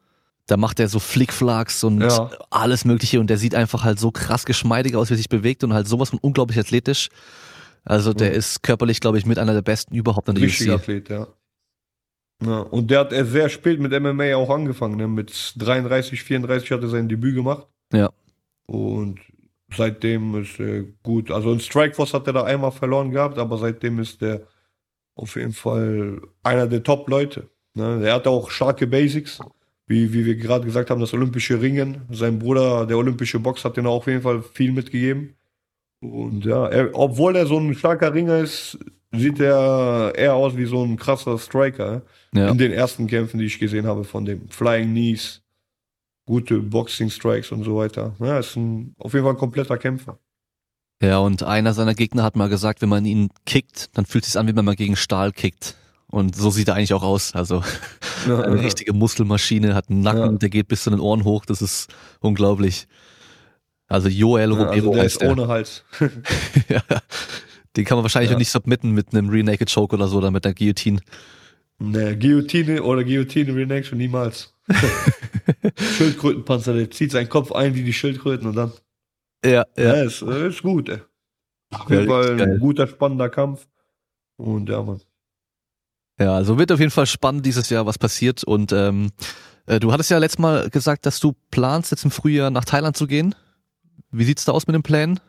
Da 0.48 0.58
macht 0.58 0.80
er 0.80 0.88
so 0.90 0.98
Flickflacks 0.98 1.84
und 1.84 2.02
Ja. 2.02 2.32
alles 2.50 2.86
mögliche 2.86 3.20
und 3.20 3.30
der 3.30 3.38
sieht 3.38 3.54
einfach 3.54 3.84
halt 3.84 4.00
so 4.00 4.10
krass 4.10 4.46
geschmeidig 4.46 4.96
aus, 4.96 5.10
wie 5.10 5.14
er 5.14 5.18
sich 5.18 5.30
bewegt 5.30 5.64
und 5.64 5.74
halt 5.74 5.88
sowas 5.88 6.10
von 6.10 6.18
unglaublich 6.20 6.58
athletisch. 6.58 7.10
Also 7.90 8.14
der 8.14 8.30
Mhm. 8.30 8.36
ist 8.38 8.62
körperlich, 8.62 9.00
glaube 9.02 9.18
ich, 9.18 9.26
mit 9.26 9.40
einer 9.40 9.54
der 9.54 9.64
besten 9.64 9.96
überhaupt 9.96 10.30
an 10.30 10.36
der 10.36 10.44
Richtiger 10.44 10.76
UFC. 10.76 10.82
Athlet, 10.82 11.10
ja. 11.10 11.28
ja. 12.46 12.60
Und 12.60 12.92
der 12.92 13.00
hat 13.00 13.12
er 13.14 13.26
sehr 13.26 13.50
spät 13.50 13.80
mit 13.80 13.92
MMA 13.92 14.36
auch 14.36 14.52
angefangen. 14.52 14.96
Ne? 14.98 15.08
Mit 15.08 15.56
33, 15.58 16.22
34 16.24 16.70
hat 16.72 16.84
er 16.84 16.90
sein 16.90 17.10
Debüt 17.10 17.34
gemacht. 17.34 17.66
Ja. 17.92 18.12
Und 18.68 19.20
seitdem 19.76 20.36
ist 20.40 20.60
er 20.60 20.84
gut. 21.02 21.32
Also 21.32 21.52
in 21.52 21.60
Strikeforce 21.60 22.14
hat 22.14 22.28
er 22.28 22.34
da 22.34 22.44
einmal 22.44 22.72
verloren 22.72 23.10
gehabt, 23.10 23.40
aber 23.40 23.58
seitdem 23.58 23.98
ist 23.98 24.22
er 24.22 24.42
auf 25.16 25.36
jeden 25.36 25.54
Fall 25.54 26.22
einer 26.44 26.68
der 26.68 26.84
Top-Leute. 26.84 27.50
Ne? 27.74 28.06
Er 28.06 28.14
hat 28.14 28.28
auch 28.28 28.52
starke 28.52 28.86
Basics. 28.86 29.40
Wie, 29.88 30.14
wie 30.14 30.24
wir 30.26 30.36
gerade 30.36 30.66
gesagt 30.66 30.92
haben, 30.92 31.02
das 31.02 31.16
olympische 31.16 31.60
Ringen. 31.60 32.04
Sein 32.12 32.38
Bruder, 32.38 32.86
der 32.86 33.00
olympische 33.00 33.40
Box, 33.40 33.66
hat 33.66 33.76
ihm 33.78 33.88
auch 33.88 33.96
auf 33.96 34.06
jeden 34.08 34.22
Fall 34.22 34.44
viel 34.44 34.72
mitgegeben. 34.72 35.34
Und 36.02 36.46
ja, 36.46 36.68
er, 36.68 36.90
obwohl 36.94 37.36
er 37.36 37.46
so 37.46 37.58
ein 37.58 37.74
starker 37.76 38.14
Ringer 38.14 38.38
ist, 38.40 38.78
sieht 39.12 39.40
er 39.40 40.14
eher 40.16 40.36
aus 40.36 40.56
wie 40.56 40.66
so 40.66 40.84
ein 40.84 40.98
krasser 40.98 41.38
Striker. 41.38 42.04
Ja. 42.34 42.50
In 42.50 42.58
den 42.58 42.72
ersten 42.72 43.08
Kämpfen, 43.08 43.40
die 43.40 43.46
ich 43.46 43.60
gesehen 43.60 43.86
habe 43.88 44.04
von 44.04 44.24
dem. 44.26 44.48
Flying 44.50 44.92
Knees, 44.92 45.42
gute 46.26 46.60
Boxing 46.60 47.10
Strikes 47.10 47.52
und 47.52 47.64
so 47.64 47.76
weiter. 47.78 48.16
Ja, 48.20 48.40
ist 48.40 48.56
ein, 48.56 48.96
auf 49.00 49.14
jeden 49.14 49.26
Fall 49.26 49.34
ein 49.34 49.40
kompletter 49.40 49.78
Kämpfer. 49.78 50.20
Ja, 51.02 51.20
und 51.20 51.44
einer 51.44 51.74
seiner 51.74 51.96
Gegner 51.96 52.24
hat 52.24 52.36
mal 52.36 52.50
gesagt, 52.50 52.82
wenn 52.82 52.90
man 52.90 53.06
ihn 53.06 53.30
kickt, 53.46 53.90
dann 53.98 54.06
fühlt 54.06 54.26
es 54.26 54.34
sich 54.34 54.40
an, 54.40 54.48
wie 54.48 54.56
wenn 54.56 54.66
man 54.66 54.76
gegen 54.76 54.96
Stahl 54.96 55.32
kickt. 55.32 55.76
Und 56.08 56.36
so 56.36 56.50
sieht 56.50 56.68
er 56.68 56.76
eigentlich 56.76 56.94
auch 56.94 57.04
aus. 57.04 57.34
Also 57.36 57.64
eine 58.26 58.62
richtige 58.62 58.94
Muskelmaschine, 58.94 59.76
hat 59.76 59.90
einen 59.90 60.02
Nacken, 60.02 60.20
Ja. 60.22 60.32
der 60.38 60.50
geht 60.50 60.68
bis 60.68 60.84
zu 60.84 60.90
den 60.90 61.00
Ohren 61.00 61.24
hoch. 61.24 61.46
Das 61.46 61.62
ist 61.62 61.88
unglaublich. 62.20 62.88
Also 63.90 64.08
Joel 64.08 64.52
Ja, 64.52 64.56
Romero 64.56 64.72
also 64.72 64.94
der 64.94 65.04
heißt 65.04 65.22
ist 65.22 65.28
ohne 65.30 65.48
Hals. 65.48 65.84
ja. 66.70 66.82
Den 67.76 67.86
kann 67.86 67.98
man 67.98 68.04
wahrscheinlich 68.04 68.30
Ja. 68.30 68.36
auch 68.36 68.40
nicht 68.40 68.52
submitten 68.52 68.92
mit 68.92 69.14
einem 69.14 69.30
Rear 69.30 69.44
Naked 69.44 69.74
Choke 69.74 69.96
oder 69.96 70.08
so 70.08 70.18
oder 70.18 70.32
mit 70.32 70.46
einer 70.46 70.54
Guillotine. 70.56 71.02
Ne, 71.80 72.18
Guillotine 72.18 72.84
oder 72.84 73.04
Guillotine 73.04 73.54
Reaction 73.56 73.98
niemals. 73.98 74.54
Schildkrötenpanzer, 75.98 76.74
der 76.74 76.92
zieht 76.92 77.12
seinen 77.12 77.30
Kopf 77.30 77.52
ein 77.52 77.76
wie 77.76 77.84
die 77.84 77.94
Schildkröten 77.94 78.48
und 78.48 78.56
dann. 78.56 78.72
Ja, 79.44 79.66
Ja, 79.78 79.94
ist, 80.04 80.22
ist 80.22 80.62
gut, 80.62 80.90
ey. 80.90 81.00
Auf 81.72 81.90
jeden 81.90 82.04
Ja, 82.04 82.10
Fall 82.10 82.42
ein 82.42 82.60
guter, 82.60 82.88
spannender 82.88 83.30
Kampf. 83.30 83.68
Und 84.38 84.70
ja, 84.70 84.82
Mann. 84.82 85.02
Ja, 86.20 86.36
also 86.36 86.58
wird 86.58 86.72
auf 86.72 86.80
jeden 86.80 86.92
Fall 86.92 87.06
spannend 87.06 87.46
dieses 87.46 87.70
Jahr, 87.70 87.86
was 87.86 87.98
passiert. 87.98 88.44
Und 88.44 88.74
ähm, 88.74 89.12
äh, 89.68 89.80
du 89.80 89.92
hattest 89.92 90.10
ja 90.10 90.18
letztes 90.18 90.40
Mal 90.40 90.70
gesagt, 90.70 91.06
dass 91.06 91.20
du 91.20 91.34
planst, 91.52 91.92
jetzt 91.92 92.04
im 92.04 92.12
Frühjahr 92.12 92.50
nach 92.52 92.66
Thailand 92.66 92.98
zu 92.98 93.08
gehen. 93.08 93.36
Wie 94.12 94.24
sieht's 94.24 94.46
da 94.46 94.52
aus 94.52 94.68
mit 94.68 94.76
den 94.76 94.84
Plänen? 94.84 95.20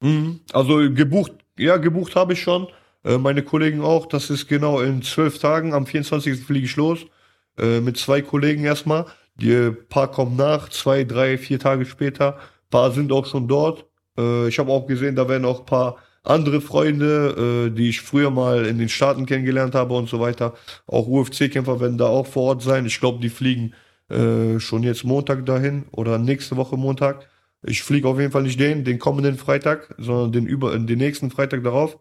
Mhm. 0.00 0.40
Also 0.52 0.76
gebucht, 0.92 1.32
ja, 1.58 1.76
gebucht 1.76 2.16
habe 2.16 2.32
ich 2.32 2.42
schon. 2.42 2.68
Äh, 3.04 3.18
meine 3.18 3.42
Kollegen 3.42 3.82
auch. 3.82 4.06
Das 4.06 4.30
ist 4.30 4.48
genau 4.48 4.80
in 4.80 5.02
zwölf 5.02 5.38
Tagen. 5.38 5.74
Am 5.74 5.86
24. 5.86 6.40
fliege 6.40 6.66
ich 6.66 6.76
los. 6.76 7.00
Äh, 7.58 7.80
mit 7.80 7.96
zwei 7.96 8.22
Kollegen 8.22 8.64
erstmal. 8.64 9.06
Die 9.36 9.70
paar 9.70 10.10
kommen 10.10 10.36
nach, 10.36 10.68
zwei, 10.68 11.04
drei, 11.04 11.38
vier 11.38 11.58
Tage 11.58 11.86
später. 11.86 12.38
Paar 12.70 12.92
sind 12.92 13.12
auch 13.12 13.26
schon 13.26 13.48
dort. 13.48 13.86
Äh, 14.18 14.48
ich 14.48 14.58
habe 14.58 14.70
auch 14.70 14.86
gesehen, 14.86 15.16
da 15.16 15.28
werden 15.28 15.44
auch 15.44 15.64
paar 15.64 15.96
andere 16.22 16.60
Freunde, 16.60 17.72
die 17.74 17.88
ich 17.88 18.02
früher 18.02 18.30
mal 18.30 18.66
in 18.66 18.76
den 18.76 18.90
Staaten 18.90 19.24
kennengelernt 19.24 19.74
habe 19.74 19.94
und 19.94 20.06
so 20.06 20.20
weiter. 20.20 20.52
Auch 20.86 21.08
UFC-Kämpfer 21.08 21.80
werden 21.80 21.96
da 21.96 22.08
auch 22.08 22.26
vor 22.26 22.42
Ort 22.42 22.62
sein. 22.62 22.84
Ich 22.84 23.00
glaube, 23.00 23.20
die 23.20 23.30
fliegen 23.30 23.72
schon 24.10 24.82
jetzt 24.82 25.02
Montag 25.02 25.46
dahin 25.46 25.86
oder 25.92 26.18
nächste 26.18 26.58
Woche 26.58 26.76
Montag. 26.76 27.26
Ich 27.62 27.82
fliege 27.82 28.08
auf 28.08 28.18
jeden 28.18 28.32
Fall 28.32 28.42
nicht 28.42 28.58
den, 28.58 28.84
den 28.84 28.98
kommenden 28.98 29.36
Freitag, 29.36 29.94
sondern 29.98 30.32
den 30.32 30.46
über, 30.46 30.78
den 30.78 30.98
nächsten 30.98 31.30
Freitag 31.30 31.62
darauf, 31.62 31.98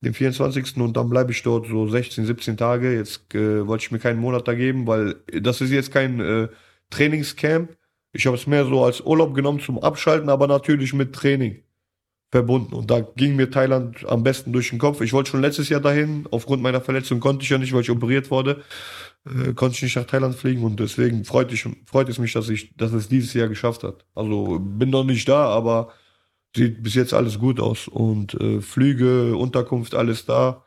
den 0.00 0.14
24. 0.14 0.78
und 0.78 0.96
dann 0.96 1.10
bleibe 1.10 1.32
ich 1.32 1.42
dort 1.42 1.66
so 1.66 1.86
16, 1.86 2.26
17 2.26 2.56
Tage. 2.56 2.94
Jetzt 2.94 3.34
äh, 3.34 3.66
wollte 3.66 3.84
ich 3.84 3.90
mir 3.92 3.98
keinen 3.98 4.20
Monat 4.20 4.48
da 4.48 4.54
geben, 4.54 4.86
weil 4.86 5.16
das 5.40 5.60
ist 5.60 5.70
jetzt 5.70 5.92
kein 5.92 6.20
äh, 6.20 6.48
Trainingscamp. 6.90 7.76
Ich 8.12 8.26
habe 8.26 8.36
es 8.36 8.46
mehr 8.46 8.64
so 8.64 8.84
als 8.84 9.00
Urlaub 9.00 9.34
genommen 9.34 9.60
zum 9.60 9.78
Abschalten, 9.78 10.28
aber 10.28 10.46
natürlich 10.46 10.92
mit 10.92 11.14
Training 11.14 11.62
verbunden. 12.30 12.74
Und 12.74 12.90
da 12.90 13.00
ging 13.00 13.36
mir 13.36 13.50
Thailand 13.50 14.04
am 14.08 14.22
besten 14.22 14.52
durch 14.52 14.70
den 14.70 14.78
Kopf. 14.78 15.02
Ich 15.02 15.12
wollte 15.12 15.30
schon 15.30 15.42
letztes 15.42 15.68
Jahr 15.68 15.80
dahin, 15.80 16.26
aufgrund 16.30 16.62
meiner 16.62 16.80
Verletzung 16.80 17.20
konnte 17.20 17.44
ich 17.44 17.50
ja 17.50 17.58
nicht, 17.58 17.72
weil 17.72 17.82
ich 17.82 17.90
operiert 17.90 18.30
wurde, 18.30 18.62
äh, 19.26 19.52
konnte 19.54 19.76
ich 19.76 19.82
nicht 19.82 19.96
nach 19.96 20.06
Thailand 20.06 20.34
fliegen 20.34 20.64
und 20.64 20.80
deswegen 20.80 21.24
freut, 21.24 21.52
ich, 21.52 21.66
freut 21.86 22.08
es 22.08 22.18
mich, 22.18 22.32
dass 22.32 22.48
ich, 22.48 22.76
dass 22.76 22.92
es 22.92 23.08
dieses 23.08 23.34
Jahr 23.34 23.48
geschafft 23.48 23.84
hat. 23.84 24.04
Also 24.14 24.58
bin 24.60 24.90
noch 24.90 25.04
nicht 25.04 25.28
da, 25.28 25.46
aber 25.46 25.92
sieht 26.56 26.82
bis 26.82 26.94
jetzt 26.94 27.14
alles 27.14 27.38
gut 27.38 27.60
aus 27.60 27.88
und 27.88 28.34
äh, 28.34 28.60
Flüge, 28.60 29.36
Unterkunft, 29.36 29.94
alles 29.94 30.26
da. 30.26 30.64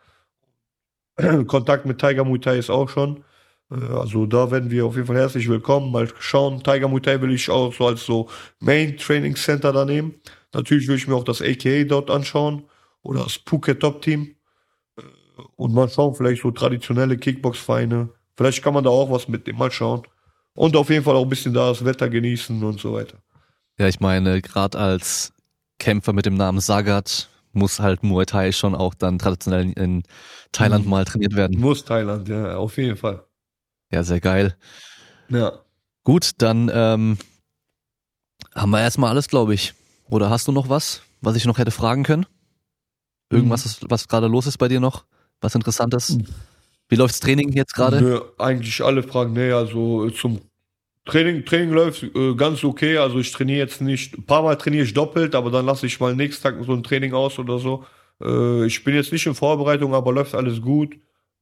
Kontakt 1.47 1.85
mit 1.85 1.99
Tiger 1.99 2.23
Muay 2.25 2.39
Thai 2.39 2.57
ist 2.57 2.69
auch 2.69 2.89
schon. 2.89 3.23
Äh, 3.71 3.75
Also 3.75 4.25
da 4.25 4.51
werden 4.51 4.71
wir 4.71 4.85
auf 4.85 4.95
jeden 4.95 5.07
Fall 5.07 5.17
herzlich 5.17 5.47
willkommen. 5.49 5.91
Mal 5.91 6.09
schauen. 6.19 6.63
Tiger 6.63 6.87
Muay 6.87 7.21
will 7.21 7.31
ich 7.33 7.49
auch 7.49 7.73
so 7.73 7.87
als 7.87 8.05
so 8.05 8.29
Main 8.59 8.97
Training 8.97 9.35
Center 9.35 9.71
da 9.73 9.85
nehmen. 9.85 10.15
Natürlich 10.53 10.87
will 10.87 10.95
ich 10.97 11.07
mir 11.07 11.15
auch 11.15 11.23
das 11.23 11.41
AKA 11.41 11.83
dort 11.85 12.09
anschauen 12.11 12.63
oder 13.01 13.23
das 13.23 13.35
Phuket 13.45 13.79
Top 13.81 14.01
Team. 14.01 14.35
Äh, 14.97 15.03
Und 15.57 15.73
mal 15.73 15.89
schauen, 15.89 16.15
vielleicht 16.15 16.43
so 16.43 16.51
traditionelle 16.51 17.17
Kickbox-Vereine. 17.17 18.09
Vielleicht 18.37 18.63
kann 18.63 18.73
man 18.73 18.83
da 18.83 18.89
auch 18.89 19.09
was 19.11 19.27
mitnehmen. 19.27 19.59
Mal 19.59 19.71
schauen. 19.71 20.03
Und 20.53 20.75
auf 20.75 20.89
jeden 20.89 21.03
Fall 21.03 21.15
auch 21.15 21.23
ein 21.23 21.29
bisschen 21.29 21.53
da 21.53 21.69
das 21.69 21.83
Wetter 21.83 22.09
genießen 22.09 22.63
und 22.63 22.79
so 22.79 22.93
weiter. 22.93 23.17
Ja, 23.77 23.87
ich 23.87 23.99
meine, 23.99 24.41
gerade 24.41 24.77
als 24.77 25.33
Kämpfer 25.79 26.13
mit 26.13 26.25
dem 26.25 26.35
Namen 26.35 26.59
Sagat 26.61 27.29
muss 27.51 27.79
halt 27.79 28.03
Muay 28.03 28.25
Thai 28.25 28.51
schon 28.51 28.75
auch 28.75 28.93
dann 28.93 29.19
traditionell 29.19 29.71
in 29.73 30.03
Thailand 30.51 30.85
Mhm. 30.85 30.91
mal 30.91 31.05
trainiert 31.05 31.35
werden. 31.35 31.59
Muss 31.59 31.83
Thailand, 31.83 32.27
ja, 32.27 32.55
auf 32.57 32.77
jeden 32.77 32.95
Fall. 32.97 33.23
Ja, 33.91 34.03
sehr 34.03 34.19
geil. 34.21 34.55
Ja. 35.29 35.59
Gut, 36.03 36.31
dann 36.37 36.69
ähm, 36.73 37.17
haben 38.53 38.69
wir 38.71 38.81
erstmal 38.81 39.09
alles, 39.09 39.27
glaube 39.27 39.53
ich. 39.53 39.73
Oder 40.09 40.29
hast 40.29 40.47
du 40.47 40.51
noch 40.51 40.69
was, 40.69 41.01
was 41.21 41.35
ich 41.35 41.45
noch 41.45 41.57
hätte 41.57 41.71
fragen 41.71 42.03
können? 42.03 42.25
Irgendwas, 43.29 43.65
was, 43.65 43.79
was 43.89 44.07
gerade 44.07 44.27
los 44.27 44.47
ist 44.47 44.57
bei 44.57 44.67
dir 44.67 44.79
noch? 44.79 45.05
Was 45.41 45.55
Interessantes? 45.55 46.11
Mhm. 46.11 46.25
Wie 46.89 46.95
läuft's 46.95 47.19
Training 47.19 47.51
jetzt 47.53 47.73
gerade? 47.73 48.01
Nö, 48.01 48.21
eigentlich 48.37 48.83
alle 48.83 49.03
fragen, 49.03 49.33
nee, 49.33 49.51
also 49.51 50.09
zum 50.11 50.41
Training, 51.05 51.45
Training 51.45 51.71
läuft 51.71 52.03
äh, 52.03 52.35
ganz 52.35 52.63
okay. 52.63 52.97
Also 52.97 53.19
ich 53.19 53.31
trainiere 53.31 53.59
jetzt 53.59 53.81
nicht, 53.81 54.17
ein 54.17 54.25
paar 54.25 54.43
Mal 54.43 54.55
trainiere 54.55 54.83
ich 54.83 54.93
doppelt, 54.93 55.35
aber 55.35 55.51
dann 55.51 55.65
lasse 55.65 55.85
ich 55.85 55.99
mal 55.99 56.15
nächsten 56.15 56.43
Tag 56.43 56.55
so 56.65 56.73
ein 56.73 56.83
Training 56.83 57.13
aus 57.13 57.37
oder 57.37 57.59
so. 57.59 57.85
Äh, 58.21 58.65
ich 58.65 58.83
bin 58.83 58.95
jetzt 58.95 59.11
nicht 59.11 59.25
in 59.25 59.35
Vorbereitung, 59.35 59.93
aber 59.93 60.11
läuft 60.11 60.33
alles 60.35 60.61
gut. 60.61 60.95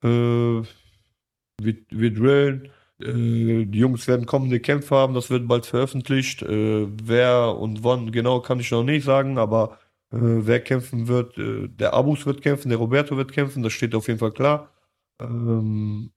Äh, 0.03 0.07
wir, 0.07 1.75
wir 1.89 2.13
drillen. 2.13 2.69
Äh, 3.01 3.65
die 3.65 3.79
Jungs 3.79 4.07
werden 4.07 4.25
kommende 4.25 4.59
Kämpfe 4.59 4.95
haben, 4.95 5.13
das 5.13 5.29
wird 5.29 5.47
bald 5.47 5.65
veröffentlicht. 5.65 6.41
Äh, 6.41 6.87
wer 7.01 7.57
und 7.57 7.83
wann 7.83 8.11
genau 8.11 8.41
kann 8.41 8.59
ich 8.59 8.71
noch 8.71 8.83
nicht 8.83 9.05
sagen, 9.05 9.37
aber 9.37 9.79
äh, 10.11 10.17
wer 10.19 10.59
kämpfen 10.59 11.07
wird, 11.07 11.35
der 11.37 11.93
Abus 11.93 12.25
wird 12.25 12.41
kämpfen, 12.41 12.69
der 12.69 12.79
Roberto 12.79 13.15
wird 13.15 13.31
kämpfen, 13.31 13.63
das 13.63 13.73
steht 13.73 13.95
auf 13.95 14.07
jeden 14.07 14.19
Fall 14.19 14.31
klar. 14.31 14.72
Ähm, 15.23 16.11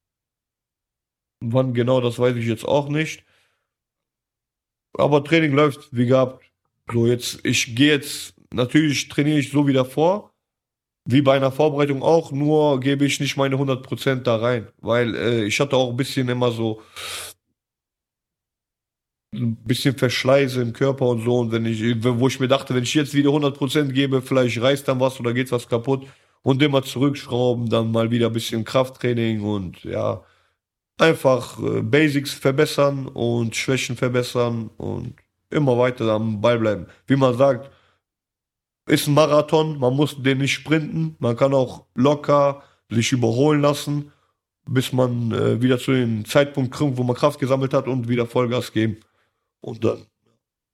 wann 1.40 1.74
genau, 1.74 2.00
das 2.00 2.18
weiß 2.18 2.36
ich 2.36 2.46
jetzt 2.46 2.64
auch 2.64 2.88
nicht. 2.88 3.24
Aber 4.98 5.22
Training 5.24 5.52
läuft 5.52 5.88
wie 5.92 6.06
gehabt. 6.06 6.44
So 6.90 7.06
jetzt, 7.06 7.40
ich 7.44 7.74
gehe 7.74 7.92
jetzt, 7.92 8.34
natürlich 8.52 9.08
trainiere 9.08 9.38
ich 9.38 9.50
so 9.50 9.66
wie 9.66 9.72
davor, 9.72 10.32
wie 11.06 11.22
bei 11.22 11.36
einer 11.36 11.52
Vorbereitung 11.52 12.02
auch, 12.02 12.32
nur 12.32 12.80
gebe 12.80 13.04
ich 13.04 13.20
nicht 13.20 13.36
meine 13.36 13.58
100% 13.58 14.24
da 14.24 14.36
rein, 14.36 14.68
weil 14.78 15.14
äh, 15.16 15.44
ich 15.44 15.60
hatte 15.60 15.76
auch 15.76 15.90
ein 15.90 15.96
bisschen 15.96 16.28
immer 16.28 16.52
so 16.52 16.82
ein 19.34 19.56
bisschen 19.64 19.96
Verschleiße 19.96 20.60
im 20.62 20.72
Körper 20.72 21.06
und 21.08 21.22
so 21.24 21.38
und 21.40 21.52
wenn 21.52 21.66
ich, 21.66 21.82
wo 22.02 22.28
ich 22.28 22.40
mir 22.40 22.48
dachte, 22.48 22.74
wenn 22.74 22.84
ich 22.84 22.94
jetzt 22.94 23.14
wieder 23.14 23.30
100% 23.30 23.92
gebe, 23.92 24.22
vielleicht 24.22 24.60
reißt 24.60 24.88
dann 24.88 25.00
was 25.00 25.20
oder 25.20 25.34
geht 25.34 25.52
was 25.52 25.68
kaputt 25.68 26.06
und 26.46 26.62
immer 26.62 26.84
zurückschrauben, 26.84 27.68
dann 27.68 27.90
mal 27.90 28.12
wieder 28.12 28.28
ein 28.28 28.32
bisschen 28.32 28.64
Krafttraining 28.64 29.40
und 29.42 29.82
ja, 29.82 30.22
einfach 30.96 31.60
äh, 31.60 31.82
Basics 31.82 32.34
verbessern 32.34 33.08
und 33.08 33.56
Schwächen 33.56 33.96
verbessern 33.96 34.70
und 34.76 35.16
immer 35.50 35.76
weiter 35.76 36.08
am 36.12 36.40
Ball 36.40 36.60
bleiben. 36.60 36.86
Wie 37.08 37.16
man 37.16 37.36
sagt, 37.36 37.72
ist 38.86 39.08
ein 39.08 39.14
Marathon, 39.14 39.80
man 39.80 39.96
muss 39.96 40.22
den 40.22 40.38
nicht 40.38 40.52
sprinten, 40.52 41.16
man 41.18 41.36
kann 41.36 41.52
auch 41.52 41.86
locker 41.96 42.62
sich 42.90 43.10
überholen 43.10 43.62
lassen, 43.62 44.12
bis 44.68 44.92
man 44.92 45.32
äh, 45.32 45.60
wieder 45.60 45.80
zu 45.80 45.94
dem 45.94 46.24
Zeitpunkt 46.26 46.72
kommt, 46.72 46.96
wo 46.96 47.02
man 47.02 47.16
Kraft 47.16 47.40
gesammelt 47.40 47.74
hat 47.74 47.88
und 47.88 48.08
wieder 48.08 48.24
Vollgas 48.24 48.72
geben. 48.72 48.98
Und 49.60 49.84
dann, 49.84 50.06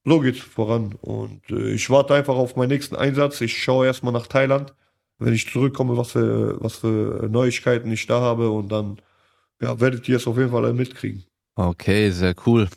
so 0.05 0.19
geht's 0.19 0.39
voran. 0.39 0.93
Und 1.01 1.49
äh, 1.49 1.71
ich 1.71 1.89
warte 1.89 2.13
einfach 2.13 2.35
auf 2.35 2.55
meinen 2.55 2.69
nächsten 2.69 2.95
Einsatz. 2.95 3.41
Ich 3.41 3.57
schaue 3.57 3.87
erstmal 3.87 4.13
nach 4.13 4.27
Thailand, 4.27 4.75
wenn 5.23 5.33
ich 5.33 5.49
zurückkomme, 5.49 5.95
was 5.97 6.11
für, 6.11 6.61
was 6.61 6.75
für 6.75 7.27
Neuigkeiten 7.29 7.91
ich 7.91 8.05
da 8.07 8.19
habe 8.19 8.49
und 8.49 8.69
dann 8.71 8.97
ja, 9.61 9.79
werdet 9.79 10.07
ihr 10.09 10.17
es 10.17 10.27
auf 10.27 10.37
jeden 10.37 10.51
Fall 10.51 10.71
mitkriegen. 10.73 11.23
Okay, 11.55 12.09
sehr 12.11 12.35
cool. 12.45 12.67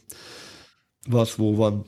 Was, 1.07 1.39
wo, 1.39 1.59
wann. 1.59 1.85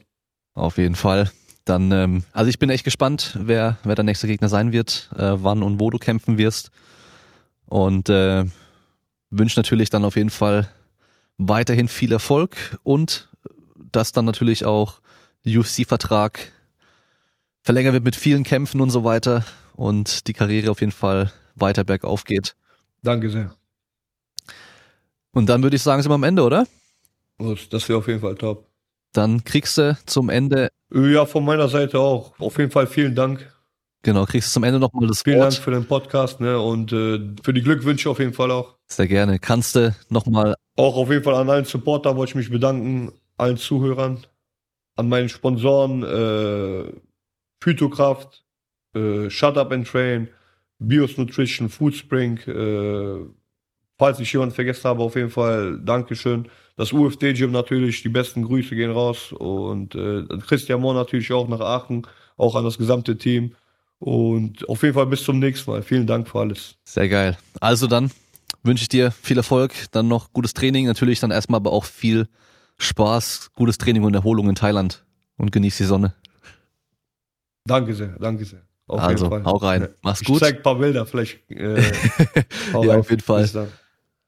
Auf 0.54 0.78
jeden 0.78 0.94
Fall. 0.94 1.30
Dann, 1.64 1.92
ähm, 1.92 2.24
also 2.32 2.48
ich 2.48 2.58
bin 2.58 2.70
echt 2.70 2.84
gespannt, 2.84 3.38
wer, 3.40 3.78
wer 3.84 3.94
der 3.94 4.04
nächste 4.04 4.26
Gegner 4.26 4.48
sein 4.48 4.72
wird, 4.72 5.10
äh, 5.16 5.34
wann 5.36 5.62
und 5.62 5.78
wo 5.78 5.90
du 5.90 5.98
kämpfen 5.98 6.38
wirst. 6.38 6.70
Und 7.66 8.08
äh, 8.08 8.44
wünsche 9.30 9.58
natürlich 9.58 9.90
dann 9.90 10.04
auf 10.04 10.16
jeden 10.16 10.30
Fall 10.30 10.68
weiterhin 11.36 11.88
viel 11.88 12.12
Erfolg 12.12 12.78
und 12.82 13.28
dass 13.76 14.12
dann 14.12 14.24
natürlich 14.24 14.64
auch 14.64 15.00
der 15.44 15.60
UFC-Vertrag 15.60 16.52
verlängert 17.62 17.92
wird 17.92 18.04
mit 18.04 18.16
vielen 18.16 18.44
Kämpfen 18.44 18.80
und 18.80 18.90
so 18.90 19.04
weiter 19.04 19.44
und 19.78 20.26
die 20.26 20.32
Karriere 20.32 20.72
auf 20.72 20.80
jeden 20.80 20.92
Fall 20.92 21.32
weiter 21.54 21.84
bergauf 21.84 22.24
geht. 22.24 22.56
Danke 23.02 23.30
sehr. 23.30 23.54
Und 25.32 25.46
dann 25.48 25.62
würde 25.62 25.76
ich 25.76 25.82
sagen, 25.82 26.02
sind 26.02 26.10
wir 26.10 26.16
am 26.16 26.24
Ende, 26.24 26.42
oder? 26.42 26.66
Das 27.70 27.88
wäre 27.88 27.98
auf 28.00 28.08
jeden 28.08 28.20
Fall 28.20 28.34
top. 28.34 28.66
Dann 29.12 29.44
kriegst 29.44 29.78
du 29.78 29.96
zum 30.04 30.30
Ende, 30.30 30.70
Ja, 30.92 31.24
von 31.26 31.44
meiner 31.44 31.68
Seite 31.68 32.00
auch. 32.00 32.38
Auf 32.40 32.58
jeden 32.58 32.72
Fall 32.72 32.88
vielen 32.88 33.14
Dank. 33.14 33.48
genau, 34.02 34.24
kriegst 34.26 34.48
du 34.48 34.52
zum 34.54 34.64
Ende 34.64 34.80
nochmal 34.80 35.06
das 35.06 35.22
Vielen 35.22 35.38
Wort. 35.38 35.52
Dank 35.52 35.62
für 35.62 35.70
den 35.70 35.86
Podcast 35.86 36.40
ne? 36.40 36.58
und 36.60 36.92
äh, 36.92 37.20
für 37.44 37.52
die 37.52 37.62
Glückwünsche 37.62 38.10
auf 38.10 38.18
jeden 38.18 38.32
Fall 38.34 38.50
auch. 38.50 38.74
Sehr 38.88 39.06
gerne. 39.06 39.38
Kannst 39.38 39.76
du 39.76 39.94
nochmal 40.08 40.56
Auch 40.76 40.96
auf 40.96 41.08
jeden 41.10 41.22
Fall 41.22 41.34
an 41.36 41.48
allen 41.48 41.64
Supporter 41.64 42.16
wollte 42.16 42.30
ich 42.30 42.34
mich 42.34 42.50
bedanken, 42.50 43.12
allen 43.36 43.56
Zuhörern, 43.56 44.26
an 44.96 45.08
meinen 45.08 45.28
Sponsoren, 45.28 46.02
äh, 46.02 46.92
Phytokraft, 47.62 48.44
äh, 48.94 49.30
Shut 49.30 49.56
Up 49.56 49.72
and 49.72 49.86
Train, 49.86 50.28
Bios 50.78 51.16
Nutrition, 51.16 51.68
Foodspring, 51.68 52.38
äh, 52.46 53.26
falls 53.98 54.20
ich 54.20 54.32
jemanden 54.32 54.54
vergessen 54.54 54.84
habe, 54.84 55.02
auf 55.02 55.16
jeden 55.16 55.30
Fall 55.30 55.80
Dankeschön. 55.84 56.48
Das 56.76 56.92
UFD 56.92 57.32
Gym 57.32 57.50
natürlich, 57.50 58.02
die 58.02 58.08
besten 58.08 58.44
Grüße 58.44 58.76
gehen 58.76 58.92
raus 58.92 59.32
und 59.32 59.94
äh, 59.94 60.24
Christian 60.46 60.80
Mohr 60.80 60.94
natürlich 60.94 61.32
auch 61.32 61.48
nach 61.48 61.60
Aachen, 61.60 62.06
auch 62.36 62.54
an 62.54 62.64
das 62.64 62.78
gesamte 62.78 63.18
Team 63.18 63.54
und 63.98 64.68
auf 64.68 64.82
jeden 64.82 64.94
Fall 64.94 65.06
bis 65.06 65.24
zum 65.24 65.40
nächsten 65.40 65.70
Mal. 65.70 65.82
Vielen 65.82 66.06
Dank 66.06 66.28
für 66.28 66.38
alles. 66.38 66.76
Sehr 66.84 67.08
geil. 67.08 67.36
Also 67.60 67.88
dann 67.88 68.12
wünsche 68.62 68.82
ich 68.82 68.88
dir 68.88 69.10
viel 69.10 69.36
Erfolg, 69.36 69.72
dann 69.90 70.06
noch 70.06 70.32
gutes 70.32 70.54
Training, 70.54 70.86
natürlich 70.86 71.18
dann 71.18 71.32
erstmal 71.32 71.58
aber 71.58 71.72
auch 71.72 71.84
viel 71.84 72.28
Spaß, 72.78 73.50
gutes 73.54 73.78
Training 73.78 74.04
und 74.04 74.14
Erholung 74.14 74.48
in 74.48 74.54
Thailand 74.54 75.04
und 75.36 75.50
genieß 75.50 75.76
die 75.78 75.84
Sonne. 75.84 76.14
Danke 77.64 77.92
sehr, 77.94 78.16
danke 78.20 78.44
sehr. 78.44 78.67
Auf 78.88 79.00
also, 79.00 79.30
hau 79.44 79.56
rein. 79.56 79.82
Ja. 79.82 79.88
Mach's 80.02 80.22
Ich 80.22 80.26
gut. 80.26 80.40
zeig 80.40 80.56
ein 80.56 80.62
paar 80.62 80.76
Bilder, 80.76 81.04
vielleicht. 81.06 81.38
Äh, 81.50 81.76
Ja, 82.72 82.78
rein. 82.80 82.90
auf 83.00 83.10
jeden 83.10 83.22
Fall. 83.22 83.46
Dann. 83.48 83.68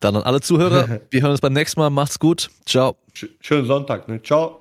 Dann 0.01 0.17
an 0.17 0.23
alle 0.23 0.41
Zuhörer. 0.41 1.01
Wir 1.11 1.23
hören 1.23 1.31
uns 1.33 1.41
beim 1.41 1.53
nächsten 1.53 1.81
Mal. 1.81 1.91
Macht's 1.91 2.19
gut. 2.19 2.49
Ciao. 2.67 2.97
Sch- 3.15 3.29
Schönen 3.41 3.67
Sonntag, 3.67 4.07
ne? 4.09 4.23
Ciao. 4.23 4.60